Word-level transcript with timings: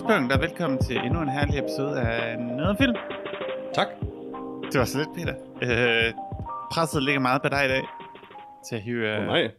tidspunkt, 0.00 0.32
og 0.32 0.40
velkommen 0.40 0.78
til 0.78 0.96
endnu 0.96 1.22
en 1.22 1.28
herlig 1.28 1.58
episode 1.58 2.00
af 2.00 2.38
Noget 2.38 2.76
Film. 2.78 2.94
Tak. 3.74 3.88
Det 4.72 4.78
var 4.78 4.84
så 4.84 4.98
lidt, 4.98 5.14
Peter. 5.14 5.34
Øh, 5.62 6.14
presset 6.72 7.02
ligger 7.02 7.20
meget 7.20 7.42
på 7.42 7.48
dig 7.48 7.64
i 7.64 7.68
dag, 7.68 7.82
til 8.68 8.76
at 8.76 8.82
hive 8.82 9.16
Oh, 9.18 9.26
nej. 9.26 9.50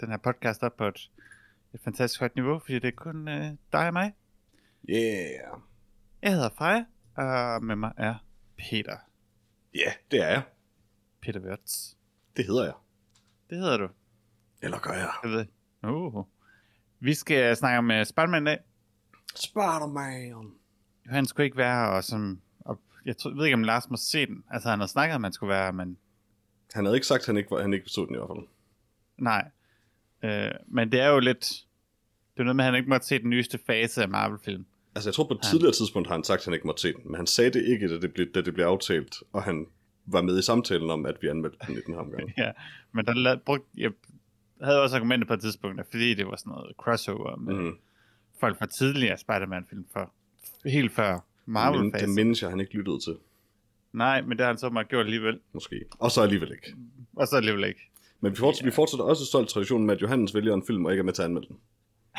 den 0.00 0.10
her 0.10 0.16
podcast 0.16 0.62
op 0.62 0.76
på 0.76 0.86
et, 0.88 1.10
et 1.74 1.80
fantastisk 1.84 2.20
højt 2.20 2.34
niveau, 2.34 2.58
fordi 2.58 2.74
det 2.78 2.88
er 2.88 2.92
kun 2.96 3.28
øh, 3.28 3.44
dig 3.72 3.86
og 3.86 3.92
mig. 3.92 4.14
Yeah. 4.90 5.60
Jeg 6.22 6.32
hedder 6.32 6.50
Freja, 6.58 6.84
og 7.16 7.64
med 7.64 7.76
mig 7.76 7.92
er 7.96 8.14
Peter. 8.56 8.96
Ja, 9.74 9.78
yeah, 9.80 9.92
det 10.10 10.22
er 10.22 10.28
jeg. 10.28 10.42
Peter 11.22 11.40
Wirtz. 11.40 11.94
Det 12.36 12.46
hedder 12.46 12.64
jeg. 12.64 12.74
Det 13.50 13.58
hedder 13.58 13.76
du. 13.76 13.88
Eller 14.62 14.78
gør 14.78 14.92
jeg. 14.92 15.10
Jeg 15.22 15.30
ved. 15.30 15.46
Uh. 15.82 16.24
Vi 17.00 17.14
skal 17.14 17.56
snakke 17.56 17.78
om 17.78 17.90
uh, 17.90 18.02
Spider-Man 18.04 18.42
i 18.42 18.46
dag. 18.46 18.58
Spider-Man. 19.34 20.50
Han 21.06 21.26
skulle 21.26 21.44
ikke 21.44 21.56
være 21.56 21.90
og 21.90 22.04
som... 22.04 22.40
Og 22.60 22.80
jeg, 23.04 23.16
tror, 23.16 23.30
jeg 23.30 23.36
ved 23.36 23.44
ikke, 23.44 23.54
om 23.54 23.62
Lars 23.62 23.90
må 23.90 23.96
se 23.96 24.26
den. 24.26 24.44
Altså, 24.50 24.68
han 24.70 24.80
har 24.80 24.86
snakket, 24.86 25.14
om 25.14 25.24
han 25.24 25.32
skulle 25.32 25.50
være 25.50 25.72
men 25.72 25.96
Han 26.74 26.84
havde 26.84 26.96
ikke 26.96 27.06
sagt, 27.06 27.20
at 27.20 27.26
han 27.26 27.36
ikke, 27.36 27.56
han 27.56 27.74
ikke 27.74 27.88
så 27.88 28.04
den 28.04 28.14
i 28.14 28.18
hvert 28.18 28.28
fald. 28.28 28.46
nej. 29.18 29.50
Øh, 30.22 30.50
men 30.66 30.92
det 30.92 31.00
er 31.00 31.08
jo 31.08 31.18
lidt... 31.18 31.40
Det 32.34 32.40
er 32.40 32.44
noget 32.44 32.56
med, 32.56 32.64
at 32.64 32.70
han 32.70 32.78
ikke 32.78 32.88
måtte 32.88 33.06
se 33.06 33.18
den 33.18 33.30
nyeste 33.30 33.58
fase 33.66 34.02
af 34.02 34.08
Marvel-film. 34.08 34.66
Altså, 34.94 35.10
jeg 35.10 35.14
tror 35.14 35.24
på 35.24 35.34
et 35.34 35.40
tidligere 35.42 35.72
tidspunkt 35.72 36.08
har 36.08 36.14
han 36.14 36.24
sagt, 36.24 36.38
at 36.38 36.44
han 36.44 36.54
ikke 36.54 36.66
måtte 36.66 36.82
se 36.82 36.92
den. 36.92 37.00
Men 37.04 37.14
han 37.14 37.26
sagde 37.26 37.50
det 37.50 37.64
ikke, 37.64 37.88
da 37.88 38.00
det 38.00 38.14
blev, 38.14 38.26
da 38.32 38.40
det 38.40 38.54
blev 38.54 38.64
aftalt. 38.64 39.16
Og 39.32 39.42
han 39.42 39.66
var 40.06 40.22
med 40.22 40.38
i 40.38 40.42
samtalen 40.42 40.90
om, 40.90 41.06
at 41.06 41.16
vi 41.22 41.28
anmeldte 41.28 41.58
den 41.66 41.76
i 41.76 41.80
den 41.86 41.94
her 41.94 42.00
omgang. 42.00 42.32
Ja, 42.38 42.50
men 42.92 43.04
der 43.06 43.12
la- 43.34 43.38
brugt, 43.38 43.64
jeg 43.76 43.90
havde 44.62 44.82
også 44.82 44.96
argumentet 44.96 45.28
på 45.28 45.34
et 45.34 45.40
tidspunkt, 45.40 45.80
at 45.80 45.86
fordi 45.90 46.14
det 46.14 46.26
var 46.26 46.36
sådan 46.36 46.50
noget 46.50 46.76
crossover 46.76 47.36
med 47.36 47.54
mm. 47.54 47.78
Folk 48.40 48.58
fra 48.58 48.66
tidligere 48.66 49.18
Spider-Man-film, 49.18 49.84
for, 49.92 50.12
helt 50.64 50.92
før 50.92 51.12
Det, 51.12 51.22
Marvel-fasen. 51.46 52.08
det 52.08 52.14
mindes 52.14 52.42
jeg, 52.42 52.50
han 52.50 52.60
ikke 52.60 52.74
lyttede 52.74 53.00
til. 53.00 53.16
Nej, 53.92 54.20
men 54.22 54.30
det 54.30 54.40
har 54.40 54.46
han 54.46 54.58
så 54.58 54.68
meget 54.70 54.88
gjort 54.88 55.04
alligevel. 55.04 55.40
Måske. 55.52 55.84
Og 55.98 56.10
så 56.10 56.22
alligevel 56.22 56.50
ikke. 56.52 56.74
Og 57.16 57.26
så 57.28 57.36
alligevel 57.36 57.64
ikke. 57.64 57.80
Men 58.20 58.32
vi 58.32 58.36
fortsætter, 58.36 58.70
vi 58.70 58.74
fortsætter 58.74 59.04
også 59.04 59.24
stolt 59.26 59.48
traditionen 59.48 59.86
med, 59.86 59.94
at 59.96 60.02
Johannes 60.02 60.34
vælger 60.34 60.54
en 60.54 60.66
film 60.66 60.84
og 60.84 60.92
ikke 60.92 61.00
er 61.00 61.04
med 61.04 61.12
til 61.12 61.22
at 61.22 61.26
anmelde 61.26 61.48
den. 61.48 61.56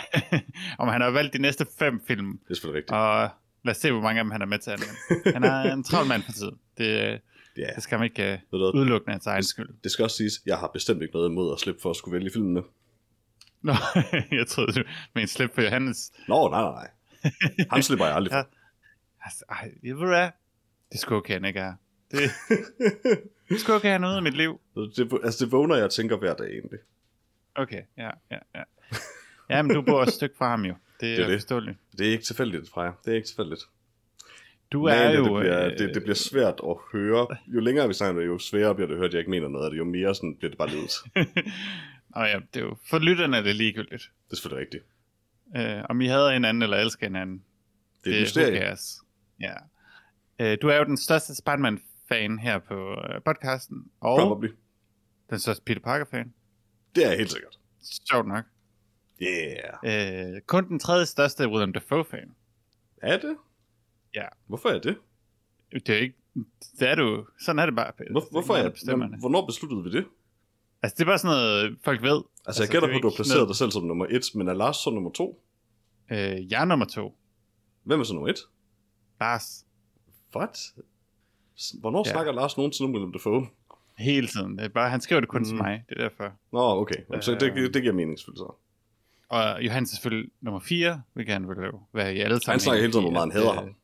Om 0.80 0.88
han 0.88 1.02
har 1.02 1.10
valgt 1.10 1.34
de 1.34 1.38
næste 1.42 1.66
fem 1.80 2.02
film, 2.08 2.38
Det 2.38 2.50
er 2.50 2.54
selvfølgelig 2.56 2.78
rigtigt. 2.78 2.92
og 2.96 3.30
lad 3.64 3.72
os 3.72 3.78
se, 3.78 3.92
hvor 3.92 4.02
mange 4.02 4.20
af 4.20 4.24
dem 4.24 4.32
han 4.32 4.42
er 4.42 4.46
med 4.46 4.60
til 4.60 4.72
at 4.72 4.80
anmelde. 4.82 5.34
Han 5.34 5.44
er 5.44 5.74
en 5.74 5.84
travl 5.84 6.08
mand 6.08 6.24
for 6.24 6.32
tiden. 6.32 6.56
Det, 6.78 7.20
Ja, 7.58 7.68
det 7.76 7.84
skal 7.84 8.00
man 8.00 8.06
ikke 8.06 8.42
uh, 8.52 8.60
udelukkende 8.60 9.10
af 9.12 9.14
hans 9.14 9.28
egen 9.28 9.44
skyld. 9.44 9.70
Det 9.84 9.92
skal 9.92 10.04
også 10.04 10.18
siges, 10.18 10.42
jeg 10.46 10.58
har 10.58 10.68
bestemt 10.74 11.02
ikke 11.02 11.14
noget 11.14 11.30
imod 11.30 11.54
at 11.54 11.60
slippe 11.60 11.82
for 11.82 11.90
at 11.90 11.96
skulle 11.96 12.14
vælge 12.20 12.30
filmene. 12.34 12.62
Nå, 13.66 13.74
jeg 14.38 14.48
troede, 14.48 14.72
du 14.72 14.84
med 15.14 15.22
en 15.22 15.28
slip 15.28 15.52
på 15.52 15.62
Johannes. 15.62 16.12
Nå, 16.28 16.50
nej, 16.50 16.62
nej, 16.62 16.72
nej. 16.72 16.90
Ham 17.72 17.82
slipper 17.82 18.06
jeg 18.06 18.16
aldrig 18.16 18.32
for. 18.32 18.38
Ja. 19.26 19.28
Altså, 19.28 19.46
ej, 19.50 19.72
jeg 19.84 19.96
ved 19.96 20.08
hvad? 20.08 20.30
Det 20.92 21.00
sgu 21.00 21.16
okay, 21.16 21.34
han 21.34 21.46
ikke 21.46 21.60
er. 21.60 21.74
Det, 22.12 22.20
det 23.50 23.60
sgu 23.60 23.74
okay, 23.74 23.90
han 23.90 24.04
ude 24.04 24.16
af 24.16 24.24
mit 24.24 24.34
liv. 24.38 24.60
Det, 24.76 25.20
altså, 25.24 25.46
det 25.46 25.52
vågner 25.52 25.76
jeg 25.76 25.84
og 25.86 25.92
tænker 25.92 26.18
hver 26.18 26.34
dag 26.34 26.48
egentlig. 26.48 26.80
Okay, 27.56 27.82
ja, 27.98 28.10
ja, 28.32 28.38
ja. 28.56 28.64
Ja, 29.50 29.62
men 29.62 29.76
du 29.76 29.82
bor 29.82 30.04
et 30.04 30.14
stykke 30.14 30.36
fra 30.38 30.50
ham 30.50 30.66
jo. 30.66 30.76
Det 31.00 31.12
er, 31.12 31.16
Det 31.16 31.24
er 31.24 31.28
det 31.28 31.36
forståeligt. 31.40 31.78
Det 31.98 32.08
er 32.08 32.12
ikke 32.12 32.24
tilfældigt, 32.24 32.70
Freja. 32.70 32.92
Det 33.06 33.12
er 33.12 33.16
ikke 33.16 33.28
tilfældigt. 33.28 33.62
Du 34.72 34.84
Men 34.84 34.94
er 34.94 35.12
det, 35.12 35.18
jo... 35.18 35.24
det, 35.24 35.42
bliver, 35.42 35.66
øh, 35.66 35.78
det, 35.78 35.96
det 35.96 36.04
bliver 36.04 36.16
svært 36.16 36.62
at 36.70 36.76
høre. 36.92 37.28
Jo 37.48 37.60
længere 37.60 37.88
vi 37.88 37.94
snakker, 37.94 38.22
jo 38.22 38.38
sværere 38.40 38.76
bliver 38.76 38.88
det 38.88 38.94
at 38.94 38.98
høre, 38.98 39.08
at 39.08 39.14
jeg 39.14 39.20
ikke 39.20 39.32
mener 39.32 39.48
noget 39.48 39.66
af 39.66 39.72
det. 39.72 39.78
Jo 39.78 39.84
mere 39.84 40.16
sådan 40.16 40.36
bliver 40.36 40.50
det 40.50 40.58
bare 40.58 40.70
ledet. 40.70 40.92
Nå 42.16 42.22
ja, 42.22 42.40
det 42.54 42.62
er 42.62 42.66
jo... 42.66 42.78
For 42.90 43.00
lytterne 43.00 43.38
er 43.38 43.42
det 43.42 43.56
ligegyldigt. 43.56 44.12
Det 44.26 44.32
er 44.32 44.36
selvfølgelig 44.36 44.62
rigtigt. 44.62 44.84
Øh, 45.56 45.84
om 45.90 46.02
I 46.02 46.08
hader 46.08 46.34
hinanden 46.34 46.64
eller 46.64 46.78
elsker 46.78 47.08
hinanden. 47.08 47.44
Det 48.04 48.14
er 48.14 48.18
et 48.18 48.22
mysterie. 48.22 48.78
Ja. 49.42 49.54
Øh, 50.40 50.58
du 50.62 50.68
er 50.68 50.78
jo 50.78 50.84
den 50.84 50.98
største 50.98 51.36
Spider-Man-fan 51.36 52.40
her 52.40 52.60
på 52.60 52.92
øh, 52.92 53.22
podcasten. 53.26 53.92
Og 54.00 54.20
Probably. 54.20 54.50
den 55.30 55.40
største 55.40 55.64
Peter 55.64 55.82
Parker-fan. 55.82 56.34
Det 56.96 57.06
er 57.06 57.18
helt 57.18 57.32
sikkert. 57.32 57.60
Sjovt 58.10 58.28
nok. 58.28 58.46
Yeah. 59.22 60.34
Øh, 60.36 60.42
kun 60.42 60.68
den 60.70 60.80
tredje 60.80 61.06
største 61.06 61.50
Willem 61.50 61.74
Dafoe-fan. 61.74 62.36
Er 63.02 63.18
det? 63.18 63.38
Ja. 64.16 64.26
Hvorfor 64.48 64.70
er 64.70 64.80
det? 64.80 64.98
Det 65.72 65.90
er 65.90 66.00
ikke... 66.00 66.16
Det 66.80 66.90
er 66.90 66.96
du... 66.96 67.26
Sådan 67.40 67.60
er 67.60 67.66
det 67.66 67.76
bare. 67.76 67.92
Hvor, 68.12 68.24
hvorfor 68.32 68.54
er 68.54 68.70
det. 68.70 69.20
hvornår 69.20 69.46
besluttede 69.46 69.84
vi 69.84 69.92
det? 69.92 70.06
Altså, 70.86 70.96
det 70.98 71.02
er 71.02 71.06
bare 71.06 71.18
sådan 71.18 71.36
noget, 71.38 71.78
folk 71.84 72.02
ved. 72.02 72.10
Altså, 72.18 72.32
Altså, 72.48 72.64
jeg 72.64 72.70
gætter 72.70 72.88
er 72.90 72.92
på, 72.94 72.98
at 72.98 73.04
du 73.04 73.10
har 73.10 73.16
placeret 73.16 73.38
noget- 73.38 73.48
dig 73.50 73.56
selv 73.56 73.72
som 73.72 73.84
nummer 73.84 74.06
et, 74.10 74.26
men 74.36 74.48
er 74.48 74.54
Lars 74.54 74.78
så 74.78 74.90
nummer 74.90 75.12
to? 75.12 75.42
Øh, 76.12 76.52
jeg 76.52 76.62
er 76.62 76.66
nummer 76.66 76.86
to. 76.86 77.18
Hvem 77.84 78.00
er 78.00 78.04
så 78.04 78.14
nummer 78.14 78.30
et? 78.30 78.40
Lars. 79.22 79.66
What? 80.36 80.58
Hvornår 81.80 82.04
Ja. 82.08 82.12
snakker 82.12 82.32
Lars 82.32 82.58
nogensinde 82.58 82.88
om 82.90 82.94
Willem 82.94 83.12
Dafoe? 83.12 83.48
Hele 83.98 84.28
tiden. 84.28 84.58
Det 84.58 84.66
er 84.66 84.70
bare, 84.70 84.90
han 84.90 85.02
skriver 85.02 85.20
det 85.20 85.30
kun 85.30 85.42
mm. 85.42 85.46
til 85.46 85.56
mig. 85.56 85.84
Det 85.90 85.98
er 85.98 86.10
derfor. 86.10 86.34
Nå, 86.52 86.60
okay. 86.82 86.96
Jamen, 87.10 87.22
Så 87.22 87.32
det, 87.32 87.44
Øh. 87.58 87.74
det 87.74 87.82
giver 87.82 87.94
mening 87.94 88.20
selvfølgelig 88.20 88.40
så. 88.40 88.54
Og 89.30 89.64
Johannes 89.66 89.92
er 89.92 89.96
selvfølgelig 89.96 90.32
nummer 90.42 90.60
4, 90.60 91.02
vil 91.14 91.26
gerne 91.26 91.48
vil 91.48 91.58
være 91.94 92.16
i 92.16 92.20
alle 92.20 92.40
sammen. 92.40 92.54
Han 92.54 92.60
snakker 92.60 92.82
hele 92.82 92.92
tiden 92.94 93.04
hvor 93.04 93.12
meget 93.12 93.34
han 93.34 93.42
hader 93.42 93.54
ham. 93.54 93.76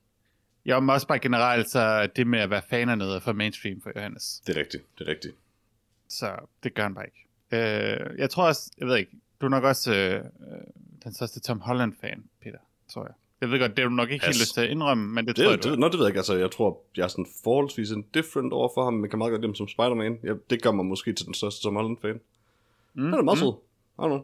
Ja, 0.65 0.79
men 0.79 0.89
også 0.89 1.07
bare 1.07 1.19
generelt, 1.19 1.69
så 1.69 2.07
det 2.15 2.27
med 2.27 2.39
at 2.39 2.49
være 2.49 2.61
fan 2.69 2.89
af 2.89 2.97
noget 2.97 3.23
for 3.23 3.33
mainstream 3.33 3.81
for 3.81 3.91
Johannes. 3.95 4.41
Det 4.47 4.55
er 4.57 4.59
rigtigt, 4.59 4.83
det 4.99 5.07
er 5.07 5.11
rigtigt. 5.11 5.33
Så 6.11 6.35
det 6.63 6.73
gør 6.73 6.83
han 6.83 6.95
bare 6.95 7.05
ikke. 7.05 7.27
Øh, 7.51 8.19
jeg 8.19 8.29
tror 8.29 8.47
også, 8.47 8.71
jeg 8.77 8.87
ved 8.87 8.97
ikke, 8.97 9.11
du 9.41 9.45
er 9.45 9.49
nok 9.49 9.63
også 9.63 9.93
øh, 9.95 10.15
øh, 10.15 10.21
den 11.03 11.13
største 11.13 11.39
Tom 11.39 11.59
Holland-fan, 11.61 12.23
Peter, 12.43 12.57
tror 12.93 13.03
jeg. 13.03 13.13
Jeg 13.41 13.51
ved 13.51 13.59
godt, 13.59 13.77
det 13.77 13.83
er 13.83 13.87
du 13.89 13.95
nok 13.95 14.11
ikke 14.11 14.25
Pas. 14.25 14.35
helt 14.35 14.41
lyst 14.43 14.53
til 14.53 14.61
at 14.61 14.69
indrømme, 14.69 15.07
men 15.13 15.27
det, 15.27 15.35
Det, 15.37 15.43
tror 15.45 15.51
jeg, 15.51 15.63
det, 15.63 15.79
nå, 15.79 15.87
det 15.87 15.93
ved 15.93 16.05
jeg 16.05 16.09
ikke. 16.09 16.19
Altså, 16.19 16.35
jeg 16.35 16.51
tror, 16.51 16.81
jeg 16.97 17.03
er 17.03 17.07
sådan 17.07 17.25
forholdsvis 17.43 17.91
indifferent 17.91 18.53
over 18.53 18.69
for 18.73 18.83
ham, 18.83 18.93
men 18.93 19.09
kan 19.09 19.17
meget 19.19 19.31
godt 19.31 19.41
lide 19.41 19.49
ham 19.49 19.55
som 19.55 19.67
Spider-Man. 19.67 20.19
Jeg, 20.23 20.35
det 20.49 20.61
gør 20.61 20.71
mig 20.71 20.85
måske 20.85 21.13
til 21.13 21.25
den 21.25 21.33
største 21.33 21.63
Tom 21.63 21.75
Holland-fan. 21.75 22.19
mm, 22.93 23.03
Han 23.03 23.13
er 23.13 23.21
meget 23.21 23.39
sød. 23.39 23.47
I 23.47 24.01
don't 24.01 24.05
know. 24.07 24.21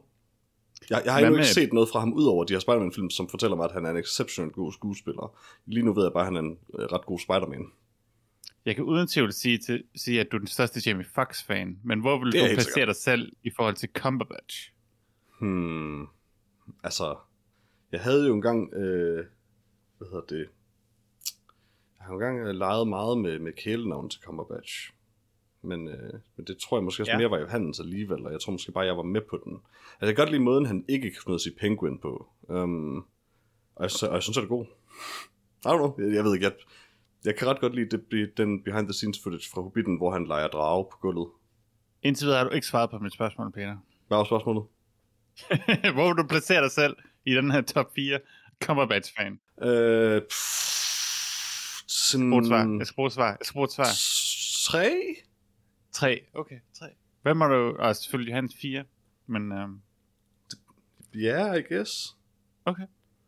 Jeg, 0.89 1.01
jeg 1.05 1.13
har 1.13 1.19
endnu 1.19 1.31
med- 1.31 1.39
ikke 1.39 1.53
set 1.53 1.73
noget 1.73 1.89
fra 1.89 1.99
ham, 1.99 2.13
udover 2.13 2.43
de 2.43 2.53
her 2.53 2.59
Spider-Man-film, 2.59 3.09
som 3.09 3.29
fortæller 3.29 3.55
mig, 3.57 3.65
at 3.65 3.71
han 3.71 3.85
er 3.85 3.89
en 3.91 3.97
exceptionelt 3.97 4.53
god 4.53 4.71
skuespiller. 4.73 5.35
Lige 5.65 5.85
nu 5.85 5.93
ved 5.93 6.03
jeg 6.03 6.13
bare, 6.13 6.21
at 6.21 6.27
han 6.27 6.35
er 6.35 6.39
en 6.39 6.57
øh, 6.79 6.85
ret 6.85 7.05
god 7.05 7.19
Spider-Man. 7.19 7.65
Jeg 8.67 8.75
kan 8.75 8.83
uden 8.83 9.07
tvivl 9.07 9.33
sige, 9.33 9.57
til, 9.57 9.83
sige, 9.95 10.19
at 10.19 10.27
du 10.31 10.37
er 10.37 10.39
den 10.39 10.47
største 10.47 10.81
Jamie 10.85 11.05
Foxx-fan, 11.05 11.79
men 11.83 11.99
hvor 11.99 12.19
vil 12.19 12.33
du 12.33 12.37
placere 12.53 12.85
dig 12.85 12.95
selv 12.95 13.33
i 13.43 13.49
forhold 13.55 13.75
til 13.75 13.89
Cumberbatch? 13.95 14.73
Hmm. 15.41 16.07
Altså, 16.83 17.17
jeg 17.91 17.99
havde 17.99 18.27
jo 18.27 18.33
engang, 18.33 18.73
øh, 18.73 19.25
hvad 19.97 20.07
hedder 20.07 20.25
det, 20.29 20.49
jeg 21.97 22.05
har 22.05 22.07
jo 22.07 22.13
engang 22.13 22.47
øh, 22.47 22.55
leget 22.55 22.87
meget 22.87 23.17
med, 23.17 23.39
med 23.39 23.51
kælenavn 23.53 24.09
til 24.09 24.21
Cumberbatch. 24.21 24.93
Men, 25.61 25.87
øh, 25.87 26.13
men 26.35 26.45
det 26.47 26.57
tror 26.57 26.77
jeg 26.77 26.83
måske 26.83 27.03
også 27.03 27.11
Ja. 27.11 27.17
mere 27.17 27.31
var 27.31 27.39
Johannes 27.39 27.79
alligevel, 27.79 28.25
og 28.25 28.31
jeg 28.31 28.41
tror 28.41 28.51
måske 28.51 28.71
bare, 28.71 28.85
jeg 28.85 28.97
var 28.97 29.03
med 29.03 29.21
på 29.29 29.41
den. 29.43 29.53
Altså, 29.53 30.05
jeg 30.05 30.15
kan 30.15 30.23
godt 30.23 30.31
lide 30.31 30.43
måden, 30.43 30.65
han 30.65 30.85
ikke 30.87 31.15
kunne 31.25 31.39
sige 31.39 31.55
penguin 31.59 31.99
på. 31.99 32.29
Um, 32.41 32.97
og, 33.75 33.83
jeg, 33.83 34.09
og 34.09 34.15
jeg 34.15 34.23
synes, 34.23 34.37
det 34.37 34.43
er 34.43 34.47
god. 34.47 34.65
I 35.65 35.67
don't 35.67 35.77
know, 35.77 35.95
jeg, 35.99 36.15
jeg 36.15 36.23
ved 36.23 36.33
ikke, 36.33 36.45
jeg, 36.45 36.53
jeg 37.25 37.35
kan 37.35 37.47
ret 37.47 37.59
godt 37.59 37.75
lide 37.75 37.97
det, 37.97 38.37
den 38.37 38.63
behind 38.63 38.87
the 38.87 38.93
scenes 38.93 39.19
footage 39.23 39.49
fra 39.53 39.61
Hobbiten, 39.61 39.97
hvor 39.97 40.11
han 40.11 40.27
leger 40.27 40.47
drage 40.47 40.85
på 40.91 40.97
gulvet. 41.01 41.27
Indtil 42.03 42.25
videre 42.25 42.37
har 42.37 42.49
du 42.49 42.55
ikke 42.55 42.67
svaret 42.67 42.89
på 42.89 42.99
mit 42.99 43.13
spørgsmål, 43.13 43.51
Peter. 43.51 43.77
Hvad 44.07 44.17
var 44.17 44.23
spørgsmålet? 44.23 44.63
hvor 45.95 46.07
vil 46.07 46.23
du 46.23 46.27
placere 46.27 46.61
dig 46.61 46.71
selv 46.71 46.97
i 47.25 47.33
den 47.33 47.51
her 47.51 47.61
top 47.61 47.91
4 47.95 48.19
Cumberbatch-fan? 48.63 49.39
Øh, 49.61 50.21
pff, 50.21 51.83
sådan... 51.87 52.79
Jeg 52.79 52.87
skal 52.87 52.95
bruge 52.95 53.11
svar. 53.11 53.27
Jeg 53.27 53.37
skal 53.41 53.53
bruge 53.53 53.69
svar. 53.69 53.87
Tre? 54.71 55.15
3. 55.91 56.19
Okay, 56.33 56.59
3. 56.73 56.85
Hvem 57.21 57.41
har 57.41 57.47
du? 57.47 57.75
Og 57.79 57.95
selvfølgelig 57.95 58.33
Hans 58.33 58.55
4. 58.61 58.83
Men 59.27 59.51
øhm, 59.51 59.81
Ja, 61.13 61.19
yeah, 61.19 61.59
I 61.59 61.73
guess. 61.73 62.15
okay. 62.65 62.83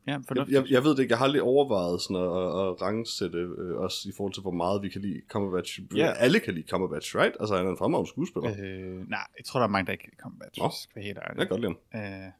Ja, 0.09 0.13
Jeg, 0.13 0.21
fornuftigt. 0.27 0.55
jeg, 0.55 0.71
jeg 0.71 0.83
ved 0.83 0.91
det 0.91 0.99
ikke, 0.99 1.11
jeg 1.11 1.17
har 1.17 1.25
aldrig 1.25 1.41
overvejet 1.41 2.01
sådan 2.01 2.15
at, 2.15 2.23
at, 2.23 2.67
at 2.67 2.81
rangsætte 2.81 3.37
øh, 3.37 3.75
også 3.85 3.97
i 4.09 4.11
forhold 4.17 4.33
til, 4.33 4.41
hvor 4.41 4.51
meget 4.63 4.81
vi 4.83 4.89
kan 4.89 5.01
lide 5.01 5.21
Cumberbatch. 5.31 5.79
Ja. 5.95 6.11
Alle 6.11 6.39
kan 6.39 6.53
lide 6.53 6.67
Cumberbatch, 6.69 7.15
right? 7.15 7.35
Altså, 7.39 7.53
han 7.57 7.65
er 7.67 7.71
en 7.71 7.77
fremragende 7.77 8.09
skuespiller. 8.09 8.49
Øh, 8.59 9.09
nej, 9.09 9.25
jeg 9.37 9.45
tror, 9.45 9.59
der 9.59 9.67
er 9.67 9.71
mange, 9.71 9.85
der 9.85 9.91
ikke 9.91 10.03
kan 10.03 10.13
Cumberbatch. 10.23 10.61
Nå. 10.61 10.69
Skal 10.83 11.03
helt 11.03 11.17
Jeg 11.17 11.23
ærlig. 11.29 11.37
kan 11.37 11.47
godt 11.47 11.61
lide 11.61 11.75
ham. 11.93 12.01
Øh, 12.25 12.31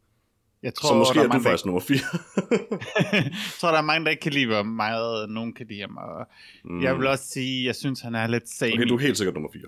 jeg 0.64 0.74
tror, 0.74 0.90
Så 0.90 0.96
måske 0.96 1.20
der 1.20 1.26
er 1.26 1.32
du 1.38 1.40
faktisk 1.40 1.66
nummer 1.66 1.82
4. 1.82 1.98
jeg 3.14 3.32
tror, 3.60 3.70
der 3.72 3.78
er 3.78 3.82
mange, 3.92 4.06
der 4.06 4.12
ikke 4.12 4.22
kan 4.22 4.34
lide, 4.34 4.46
hvor 4.48 4.64
meget 4.64 5.30
nogen 5.30 5.54
kan 5.54 5.66
lide 5.68 5.82
ham. 5.82 5.98
Og 5.98 6.28
mm. 6.64 6.84
Jeg 6.84 6.98
vil 6.98 7.08
også 7.08 7.26
sige, 7.28 7.66
jeg 7.66 7.76
synes, 7.76 8.02
han 8.02 8.16
er 8.16 8.28
lidt 8.28 8.50
samey. 8.50 8.74
Okay, 8.74 8.88
du 8.90 8.96
er 8.96 9.00
helt 9.00 9.18
sikkert 9.18 9.34
nummer 9.34 9.50
4. 9.54 9.62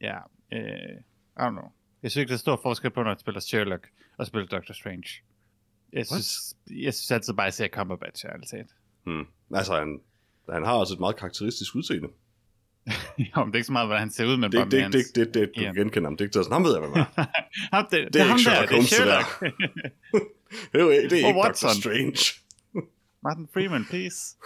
Ja, 0.00 0.16
øh, 0.52 0.96
I 1.36 1.40
don't 1.40 1.50
know. 1.50 1.64
Jeg 2.02 2.10
synes 2.10 2.20
ikke, 2.22 2.28
der 2.28 2.34
er 2.34 2.38
stor 2.38 2.60
forskel 2.62 2.90
på, 2.90 3.02
når 3.02 3.10
jeg 3.10 3.20
spiller 3.20 3.40
Sherlock 3.40 3.88
og 4.18 4.26
spiller 4.26 4.46
Doctor 4.48 4.74
Strange. 4.74 5.08
Jeg 5.96 6.06
synes, 6.06 6.54
jeg 6.70 6.94
synes 6.94 7.10
altid 7.10 7.34
bare, 7.34 7.46
at 7.46 7.46
jeg 7.46 7.54
ser 7.54 7.68
Cumberbatch, 7.68 8.26
ærligt 8.26 8.50
talt. 8.50 8.70
Hmm. 9.04 9.26
Altså, 9.54 9.74
han, 9.74 10.00
han 10.52 10.64
har 10.64 10.72
også 10.72 10.94
et 10.94 11.00
meget 11.00 11.16
karakteristisk 11.16 11.74
udseende. 11.74 12.08
jo, 13.18 13.44
men 13.44 13.46
det 13.46 13.54
er 13.54 13.56
ikke 13.56 13.64
så 13.64 13.72
meget, 13.72 13.88
hvordan 13.88 14.00
han 14.00 14.10
ser 14.10 14.26
ud, 14.26 14.36
men 14.36 14.52
Det, 14.52 14.58
bare 14.58 14.64
det, 14.64 14.72
med 14.72 14.90
det, 14.90 14.94
hans... 14.94 15.12
det, 15.12 15.34
det, 15.34 15.34
det, 15.34 15.50
du 15.56 15.80
genkender 15.80 16.08
ham. 16.08 16.16
Det 16.16 16.24
er 16.24 16.26
ikke 16.26 16.34
sådan, 16.34 16.52
ham 16.52 16.64
ved 16.64 16.72
jeg, 16.72 16.80
hvem 16.80 16.92
er. 16.92 17.04
ham, 17.76 17.86
det, 17.90 18.04
det, 18.04 18.12
Det 18.12 18.20
er 18.20 18.24
ham 18.24 18.38
ikke 18.38 18.50
der, 18.50 18.66
Sherlock 18.66 18.70
er 18.70 18.74
Holmes, 18.74 18.90
det 18.90 19.06
der. 19.06 19.22
Det 20.72 20.80
er, 20.80 21.08
det 21.10 21.12
er 21.12 21.26
ikke 21.26 21.40
Watson. 21.40 21.68
Doctor 21.68 21.80
Strange. 21.80 22.18
Martin 23.22 23.48
Freeman, 23.54 23.84
please. 23.84 24.36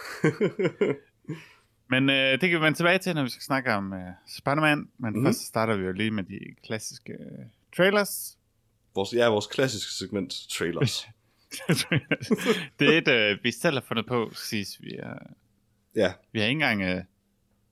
Men 1.89 2.09
øh, 2.09 2.31
det 2.41 2.49
kan 2.49 2.59
vi 2.59 2.65
vende 2.65 2.77
tilbage 2.77 2.97
til, 2.97 3.15
når 3.15 3.23
vi 3.23 3.29
skal 3.29 3.43
snakke 3.43 3.73
om 3.73 3.93
øh, 3.93 3.99
Spider-Man. 4.27 4.77
Men 4.77 4.89
mm-hmm. 4.97 5.25
først 5.25 5.39
starter 5.39 5.77
vi 5.77 5.85
jo 5.85 5.91
lige 5.91 6.11
med 6.11 6.23
de 6.23 6.39
klassiske 6.65 7.13
øh, 7.13 7.45
trailers. 7.77 8.37
vores, 8.95 9.13
ja, 9.13 9.27
vores 9.27 9.47
klassiske 9.47 9.91
segment, 9.91 10.33
trailers. 10.49 11.07
det 12.79 12.93
er 12.93 12.97
et, 12.97 13.07
øh, 13.31 13.43
vi 13.43 13.51
selv 13.51 13.73
har 13.73 13.81
fundet 13.87 14.05
på, 14.05 14.29
sidst 14.33 14.81
vi 14.81 14.91
er, 14.99 15.13
ja, 15.95 16.13
vi 16.31 16.39
har 16.39 16.45
ikke 16.47 16.51
engang 16.63 16.81
øh, 16.81 17.03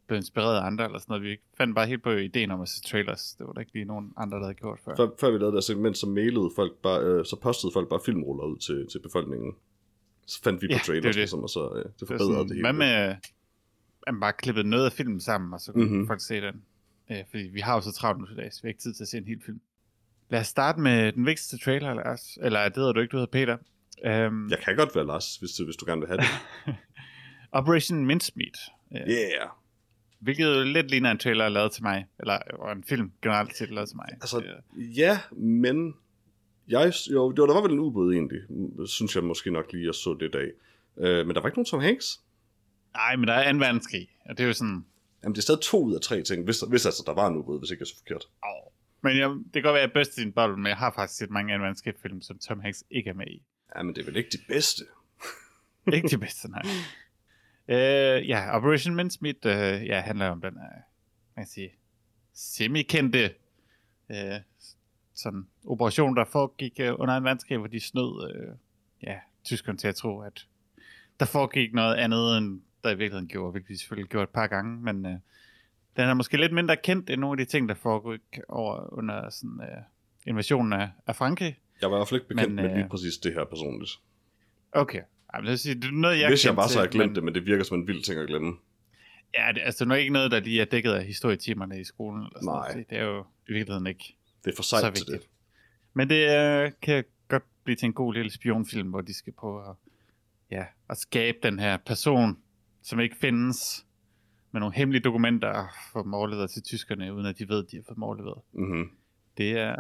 blevet 0.08 0.22
inspireret 0.22 0.58
af 0.58 0.66
andre 0.66 0.86
eller 0.86 1.00
sådan 1.00 1.12
noget. 1.14 1.24
Vi 1.24 1.38
fandt 1.58 1.76
bare 1.76 1.88
helt 1.88 2.04
på 2.04 2.10
ideen 2.12 2.52
om 2.52 2.62
at 2.62 2.70
se 2.70 2.82
trailers. 2.82 3.36
Det 3.38 3.48
var 3.48 3.54
der 3.54 3.60
ikke 3.60 3.74
lige 3.74 3.86
nogen 3.86 4.14
andre, 4.18 4.38
der 4.38 4.44
havde 4.44 4.54
gjort 4.56 4.80
før. 4.86 4.96
før, 4.96 5.08
før 5.20 5.32
vi 5.32 5.38
lavede 5.38 5.56
det 5.56 5.64
segment, 5.64 5.98
så 5.98 6.08
mailede 6.08 6.50
folk 6.56 6.74
bare, 6.84 7.02
øh, 7.04 7.26
så 7.26 7.36
postede 7.42 7.72
folk 7.74 7.90
bare 7.90 8.00
filmruller 8.06 8.44
ud 8.44 8.58
til, 8.58 8.88
til 8.92 9.00
befolkningen. 9.00 9.56
Så 10.28 10.42
fandt 10.44 10.62
vi 10.62 10.68
på 10.68 10.72
Ja, 10.72 10.76
det 10.76 10.82
er 10.82 10.86
trailers, 10.86 11.04
det. 11.06 11.16
ligesom, 11.16 11.44
og 11.44 11.50
så 11.50 11.70
øh, 11.76 11.84
det 11.84 12.00
Det 12.00 12.08
forbedrede 12.08 12.34
sådan, 12.34 12.48
det, 12.48 12.56
hele. 12.56 12.64
Hvad 12.66 12.74
med, 12.74 13.16
at 14.08 14.14
man 14.14 14.20
bare 14.20 14.34
klippet 14.34 14.66
noget 14.66 14.86
af 14.86 14.92
filmen 14.92 15.20
sammen, 15.20 15.54
og 15.54 15.60
så 15.60 15.72
kunne 15.72 15.84
Mhm. 15.84 15.94
mm-hmm. 15.94 16.08
folk 16.08 16.22
se 16.22 16.42
den? 16.42 16.64
Øh, 17.12 17.18
fordi 17.30 17.44
vi 17.44 17.60
har 17.60 17.76
jo 17.76 17.82
så 17.82 17.92
travlt 17.92 18.20
nu 18.20 18.26
til 18.28 18.38
dag, 18.38 18.54
så 18.54 18.62
vi 18.62 18.66
har 18.68 18.70
ikke 18.70 18.82
tid 18.82 18.94
til 18.94 19.04
at 19.04 19.08
se 19.08 19.18
en 19.18 19.26
hel 19.28 19.42
film. 19.46 19.62
Lad 20.30 20.40
os 20.40 20.48
starte 20.48 20.80
med 20.80 21.12
den 21.12 21.26
vigtigste 21.26 21.58
trailer, 21.58 21.94
Lars. 21.94 22.38
Eller 22.42 22.64
det 22.64 22.76
hedder 22.78 22.92
du 22.94 23.00
ikke, 23.00 23.12
du 23.12 23.18
hedder 23.18 23.32
Peter. 23.32 23.58
Um, 24.28 24.50
Jeg 24.50 24.60
kan 24.60 24.76
godt 24.76 24.96
være 24.96 25.06
Lars, 25.08 25.36
hvis 25.36 25.52
du, 25.52 25.66
hvis 25.66 25.76
du 25.76 25.86
gerne 25.86 26.02
vil 26.02 26.08
have 26.08 26.18
det. 26.18 26.28
Operation 27.52 28.06
Mincemeat. 28.06 28.58
Uh, 28.92 28.98
Yeah! 28.98 29.50
Hvilket 30.20 30.68
lidt 30.68 30.92
ligner 30.92 31.12
en 31.12 31.18
trailer 31.18 31.50
lavet 31.50 31.72
til 31.72 31.84
mig. 31.84 32.06
Eller 32.20 32.38
og 32.60 32.72
en 32.72 32.84
film 32.84 33.12
generelt 33.22 33.58
set 33.58 33.70
lavet 33.70 33.90
til 33.90 33.96
mig. 33.98 34.08
Altså, 34.12 34.38
Øh, 34.78 34.98
ja, 35.00 35.20
men... 35.32 35.94
Jeg, 36.68 36.94
jo, 37.12 37.32
det 37.32 37.42
var, 37.42 37.48
der 37.48 37.54
var 37.54 37.62
vel 37.62 37.72
en 37.72 37.80
ubåd 37.80 38.14
egentlig, 38.14 38.40
synes 38.90 39.16
jeg 39.16 39.24
måske 39.24 39.52
nok 39.52 39.72
lige, 39.74 39.86
jeg 39.86 39.96
så 39.96 40.18
det 40.20 40.26
i 40.28 40.32
dag. 40.32 40.50
Øh, 40.98 41.28
men 41.28 41.36
der 41.36 41.42
var 41.42 41.48
ikke 41.50 41.58
nogen 41.58 41.66
Tom 41.66 41.80
Hanks. 41.80 42.22
Nej, 42.94 43.16
men 43.16 43.28
der 43.28 43.34
er 43.34 43.50
en 43.50 43.60
verdenskrig, 43.60 44.10
og 44.26 44.38
det 44.38 44.44
er 44.44 44.48
jo 44.48 44.54
sådan... 44.54 44.86
Jamen, 45.24 45.34
det 45.36 45.40
er 45.40 45.42
stadig 45.42 45.62
to 45.62 45.84
ud 45.84 45.96
af 45.96 46.02
tre 46.02 46.22
ting, 46.22 46.44
hvis, 46.44 46.62
hvis 46.70 46.86
altså 46.86 47.04
der 47.06 47.14
var 47.14 47.28
en 47.28 47.36
ubåd, 47.36 47.60
hvis 47.60 47.72
ikke 47.72 47.82
jeg 47.82 47.88
så 47.88 47.96
forkert. 47.98 48.26
Oh. 48.44 48.72
Men 49.02 49.18
jeg, 49.18 49.30
det 49.30 49.54
kan 49.54 49.62
godt 49.64 49.74
være, 49.74 49.84
at 49.84 49.90
jeg 49.90 49.94
bedst 49.94 50.18
i 50.18 50.22
din 50.22 50.32
bold, 50.32 50.58
men 50.58 50.68
jeg 50.68 50.78
har 50.78 50.92
faktisk 50.96 51.20
set 51.20 51.30
mange 51.30 51.54
anden 51.54 51.76
film, 52.02 52.22
som 52.22 52.40
Tom 52.40 52.60
Hanks 52.60 52.84
ikke 52.90 53.10
er 53.10 53.14
med 53.14 53.28
i. 53.28 53.44
Ja, 53.76 53.84
men 53.84 53.96
det 53.96 54.02
er 54.02 54.06
vel 54.06 54.16
ikke 54.16 54.30
de 54.30 54.44
bedste. 54.48 54.84
ikke 55.94 56.08
de 56.08 56.18
bedste, 56.18 56.52
nej. 56.52 56.62
Uh, 57.68 58.30
ja, 58.30 58.58
Operation 58.58 58.96
Mincemeat 58.96 59.46
uh, 59.46 59.88
ja, 59.88 60.00
handler 60.00 60.28
om 60.28 60.42
den, 60.42 60.56
uh, 60.56 60.62
man 61.36 61.46
kan 61.46 61.48
sige, 61.48 61.72
semi-kendte 62.34 63.34
uh, 64.10 64.16
sådan 65.14 65.48
operation, 65.66 66.16
der 66.16 66.26
foregik 66.26 66.80
uh, 66.80 67.00
under 67.00 67.18
en 67.18 67.24
verdenskrig, 67.24 67.58
hvor 67.58 67.68
de 67.68 67.80
snød 67.80 68.34
uh, 68.36 68.56
ja, 69.04 69.20
tyskerne 69.44 69.78
til 69.78 69.88
at 69.88 69.96
tro, 69.96 70.22
at 70.22 70.48
der 71.20 71.26
foregik 71.26 71.74
noget 71.74 71.96
andet, 71.96 72.38
end 72.38 72.62
der 72.84 72.90
i 72.90 72.98
virkeligheden 72.98 73.28
gjorde, 73.28 73.52
hvilket 73.52 73.70
de 73.70 73.80
selvfølgelig 73.80 74.10
gjorde 74.10 74.24
et 74.24 74.30
par 74.30 74.48
gange, 74.48 74.82
men 74.82 75.06
uh, 75.06 75.12
den 75.98 76.10
er 76.10 76.14
måske 76.14 76.38
lidt 76.38 76.54
mindre 76.54 76.78
kendt 76.78 77.10
end 77.10 77.22
nogle 77.22 77.42
af 77.42 77.46
de 77.46 77.52
ting, 77.52 77.70
der 77.70 77.76
foregik 77.76 78.40
over 78.50 78.94
under 78.94 79.30
sådan, 79.30 79.60
uh, 79.60 79.84
invasionen 80.26 80.74
af, 80.74 80.90
af 81.08 81.16
Frankrig. 81.16 81.60
Jeg 81.82 81.92
var 81.92 81.98
i 81.98 82.00
hvert 82.00 82.08
fald 82.08 82.22
ikke 82.22 82.28
bekendt 82.28 82.50
Men, 82.50 82.56
men, 82.56 82.66
med 82.66 82.74
lige 82.76 82.84
øh, 82.84 82.90
præcis 82.90 83.18
det 83.18 83.34
her 83.34 83.46
personligt. 83.46 83.92
Okay, 84.72 85.02
Jamen, 85.36 85.52
det, 85.52 85.60
sige, 85.60 85.76
det 85.76 85.86
er 85.86 85.92
noget, 85.92 86.20
jeg 86.20 86.30
Hvis 86.30 86.46
jeg 86.46 86.56
bare 86.56 86.70
så 86.70 86.82
til, 86.82 86.90
glemt 86.92 87.10
men- 87.10 87.16
det, 87.16 87.24
men 87.24 87.34
det 87.36 87.46
virker 87.46 87.64
som 87.64 87.80
en 87.80 87.88
vild 87.88 88.04
ting 88.04 88.20
at 88.20 88.28
glemme. 88.28 88.54
Ja, 89.38 89.52
det, 89.56 89.62
altså 89.64 89.86
det 89.86 89.92
er 89.92 89.96
ikke 89.96 90.14
noget, 90.14 90.32
der 90.32 90.40
lige 90.40 90.62
er 90.62 90.66
dækket 90.66 90.92
af 90.92 91.04
historietimerne 91.06 91.80
i 91.82 91.84
skolen. 91.84 92.22
Eller 92.22 92.30
sådan 92.40 92.46
Nej. 92.46 92.72
noget. 92.72 92.90
Det 92.90 92.98
er 92.98 93.04
jo 93.04 93.26
i 93.50 93.54
virkeligheden 93.54 93.88
ikke 93.88 94.16
Det 94.46 94.52
er 94.52 94.56
for 94.56 94.64
sejt 94.64 94.96
til 94.96 95.06
det. 95.06 95.22
Men 95.94 96.10
det 96.10 96.26
uh, 96.66 96.72
kan 96.82 97.04
godt 97.28 97.44
blive 97.64 97.76
til 97.76 97.86
en 97.86 97.94
god 97.94 98.14
lille 98.14 98.32
spionfilm, 98.32 98.90
hvor 98.90 99.02
de 99.02 99.14
skal 99.14 99.34
prøve 99.34 99.70
at, 99.70 99.76
ja, 100.52 100.66
at 100.90 100.98
skabe 100.98 101.38
den 101.44 101.60
her 101.60 101.78
person, 101.78 102.38
som 102.84 103.00
ikke 103.00 103.16
findes, 103.16 103.86
med 104.52 104.60
nogle 104.60 104.76
hemmelige 104.76 105.02
dokumenter 105.02 105.68
for 105.92 106.02
dem 106.02 106.14
overleveret 106.14 106.52
til 106.52 106.64
tyskerne, 106.64 107.14
uden 107.14 107.26
at 107.26 107.40
de 107.40 107.50
ved, 107.50 107.66
at 107.66 107.72
de 107.72 107.78
har 107.78 107.84
fået 107.88 107.96
dem 107.96 108.04
overleveret. 108.04 108.42
Mm-hmm. 108.54 108.90
Det 109.38 109.52
er, 109.52 109.76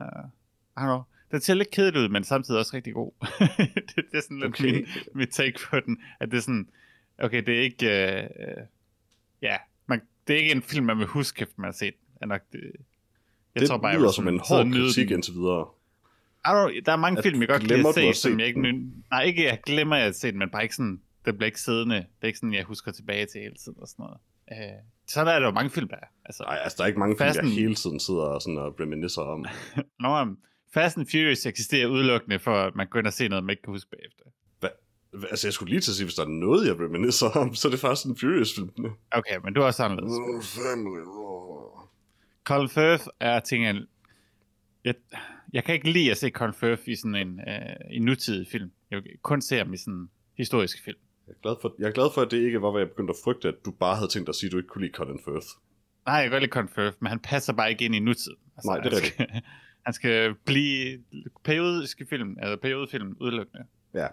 I 0.77 0.81
don't 0.81 0.83
know, 0.83 1.01
den 1.31 1.41
ser 1.41 1.53
lidt 1.53 1.71
kedelig 1.71 2.01
ud, 2.01 2.09
men 2.09 2.23
samtidig 2.23 2.59
også 2.59 2.75
rigtig 2.75 2.93
god. 2.93 3.11
det, 3.89 3.95
det 3.95 4.17
er 4.17 4.21
sådan 4.21 4.39
lidt 4.39 4.53
Okay. 4.53 4.69
okay. 4.69 4.73
min, 4.73 4.87
mit 5.13 5.29
take 5.29 5.59
på 5.69 5.79
den, 5.79 5.97
at 6.19 6.31
det 6.31 6.37
er 6.37 6.41
sådan, 6.41 6.69
okay, 7.17 7.43
det 7.45 7.57
er 7.57 7.61
ikke, 7.61 7.85
uh, 7.85 8.63
ja, 9.41 9.57
man, 9.87 10.01
det 10.27 10.33
er 10.33 10.39
ikke 10.39 10.51
en 10.51 10.61
film, 10.61 10.85
man 10.85 10.97
vil 10.97 11.07
huske, 11.07 11.41
efter 11.41 11.55
man 11.57 11.67
har 11.67 11.71
set. 11.71 11.93
Er 12.21 12.25
nok 12.25 12.41
det, 12.51 12.61
jeg 13.55 13.61
det 13.61 13.69
tror 13.69 13.77
bare, 13.77 13.91
jeg 13.91 13.99
lyder 13.99 14.11
som 14.11 14.27
en 14.27 14.39
hård 14.39 14.71
kritik 14.71 15.07
den. 15.07 15.15
indtil 15.15 15.33
videre. 15.33 15.67
I 16.45 16.47
don't 16.47 16.69
know, 16.69 16.81
der 16.85 16.91
er 16.91 16.95
mange 16.95 17.17
At 17.17 17.23
film, 17.23 17.39
jeg 17.39 17.47
godt 17.47 17.61
kan 17.61 17.93
se, 17.93 18.13
som 18.13 18.39
jeg 18.39 18.47
ikke... 18.47 18.61
den? 18.61 19.03
Nej, 19.11 19.23
ikke 19.23 19.43
jeg 19.43 19.59
glemmer 19.65 19.95
at 19.95 20.15
se 20.15 20.31
den, 20.31 20.39
men 20.39 20.49
bare 20.49 20.63
ikke 20.63 20.75
sådan... 20.75 21.01
Det 21.25 21.37
bliver 21.37 21.45
ikke 21.45 21.61
siddende. 21.61 21.95
Det 21.95 22.05
er 22.21 22.27
ikke 22.27 22.39
sådan, 22.39 22.53
jeg 22.53 22.63
husker 22.63 22.91
tilbage 22.91 23.25
til 23.25 23.41
hele 23.41 23.55
tiden 23.55 23.77
og 23.81 23.87
sådan 23.87 24.03
noget. 24.03 24.17
Øh, 24.51 24.57
så 25.07 25.25
der 25.25 25.31
er 25.31 25.39
der 25.39 25.45
jo 25.45 25.51
mange 25.51 25.69
film, 25.69 25.87
der 25.87 25.95
er. 25.95 26.07
Altså, 26.25 26.43
Nej, 26.43 26.59
altså 26.63 26.75
der 26.77 26.83
er 26.83 26.87
ikke 26.87 26.99
mange 26.99 27.17
film, 27.17 27.45
jeg 27.45 27.53
hele 27.63 27.75
tiden 27.75 27.99
sidder 27.99 28.21
og, 28.21 28.41
sådan 28.41 28.57
og 28.57 28.79
reminiscer 28.79 29.21
om. 29.21 29.45
Nå, 30.03 30.21
um, 30.21 30.37
Fast 30.73 30.97
and 30.97 31.07
Furious 31.11 31.45
eksisterer 31.45 31.87
udelukkende 31.87 32.39
for, 32.39 32.55
at 32.55 32.75
man 32.75 32.87
går 32.87 32.99
ind 32.99 33.07
og 33.07 33.13
se 33.13 33.27
noget, 33.27 33.43
man 33.43 33.49
ikke 33.49 33.63
kan 33.63 33.73
huske 33.73 33.89
bagefter. 33.89 34.23
Altså 35.13 35.47
jeg 35.47 35.53
skulle 35.53 35.69
lige 35.69 35.81
til 35.81 35.91
at 35.91 35.95
sige, 35.95 36.05
hvis 36.05 36.15
der 36.15 36.23
er 36.23 36.27
noget, 36.27 36.67
jeg 36.67 36.79
reminiscer 36.79 37.27
om, 37.27 37.55
så 37.55 37.67
er 37.67 37.71
det 37.71 37.79
faktisk 37.79 38.05
en 38.05 38.17
Furious 38.17 38.55
film. 38.55 38.69
Okay, 39.11 39.37
men 39.43 39.53
du 39.53 39.61
er 39.61 39.65
også 39.65 39.83
anderledes. 39.83 40.55
Family 40.55 40.99
Law. 40.99 41.69
Colin 42.43 42.69
Firth 42.69 43.07
er 43.19 43.39
ting, 43.39 43.63
jeg, 43.63 44.95
jeg, 45.53 45.63
kan 45.63 45.75
ikke 45.75 45.91
lide 45.91 46.11
at 46.11 46.17
se 46.17 46.29
Colin 46.29 46.53
Firth 46.53 46.81
i 46.85 46.95
sådan 46.95 47.15
en, 47.15 47.39
øh, 47.39 47.75
en 47.91 48.01
nutidig 48.01 48.47
film. 48.47 48.71
Jeg 48.91 49.03
vil 49.03 49.11
kun 49.21 49.41
se 49.41 49.57
ham 49.57 49.73
i 49.73 49.77
sådan 49.77 49.93
en 49.93 50.09
historisk 50.37 50.83
film. 50.83 50.97
Jeg 51.29 51.35
er, 51.35 51.41
glad 51.41 51.55
for, 51.61 51.75
jeg 51.79 51.87
er 51.87 51.91
glad 51.91 52.09
for, 52.13 52.21
at 52.21 52.31
det 52.31 52.37
ikke 52.37 52.61
var, 52.61 52.71
hvad 52.71 52.81
jeg 52.81 52.89
begyndte 52.89 53.11
at 53.11 53.17
frygte, 53.23 53.47
at 53.47 53.55
du 53.65 53.71
bare 53.71 53.95
havde 53.95 54.07
tænkt 54.09 54.27
dig 54.27 54.31
at 54.31 54.35
sige, 54.35 54.47
at 54.47 54.51
du 54.51 54.57
ikke 54.57 54.67
kunne 54.67 54.81
lide 54.85 54.93
Colin 54.93 55.19
Firth. 55.25 55.47
Nej, 56.05 56.15
jeg 56.15 56.23
kan 56.23 56.31
godt 56.31 56.41
lide 56.43 56.51
Colin 56.51 56.69
Firth, 56.69 56.97
men 56.99 57.09
han 57.09 57.19
passer 57.19 57.53
bare 57.53 57.69
ikke 57.71 57.85
ind 57.85 57.95
i 57.95 57.99
nutiden. 57.99 58.37
Altså, 58.57 58.69
Nej, 58.71 58.79
det 58.79 58.93
er 58.93 58.99
han 58.99 59.03
skal, 59.11 59.27
han 59.85 59.93
skal 59.93 60.35
blive 60.45 61.03
periodiske 61.43 62.05
film, 62.09 62.37
eller 62.41 62.55
periodefilm 62.57 63.17
udelukkende. 63.19 63.63
Ja. 63.93 64.07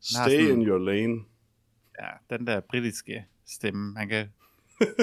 Stay 0.00 0.22
sådan- 0.30 0.50
in 0.60 0.66
your 0.66 0.78
lane. 0.78 1.20
Ja, 2.00 2.36
den 2.36 2.46
der 2.46 2.60
britiske 2.60 3.26
stemme, 3.46 3.98
han 3.98 4.08
kan 4.08 4.28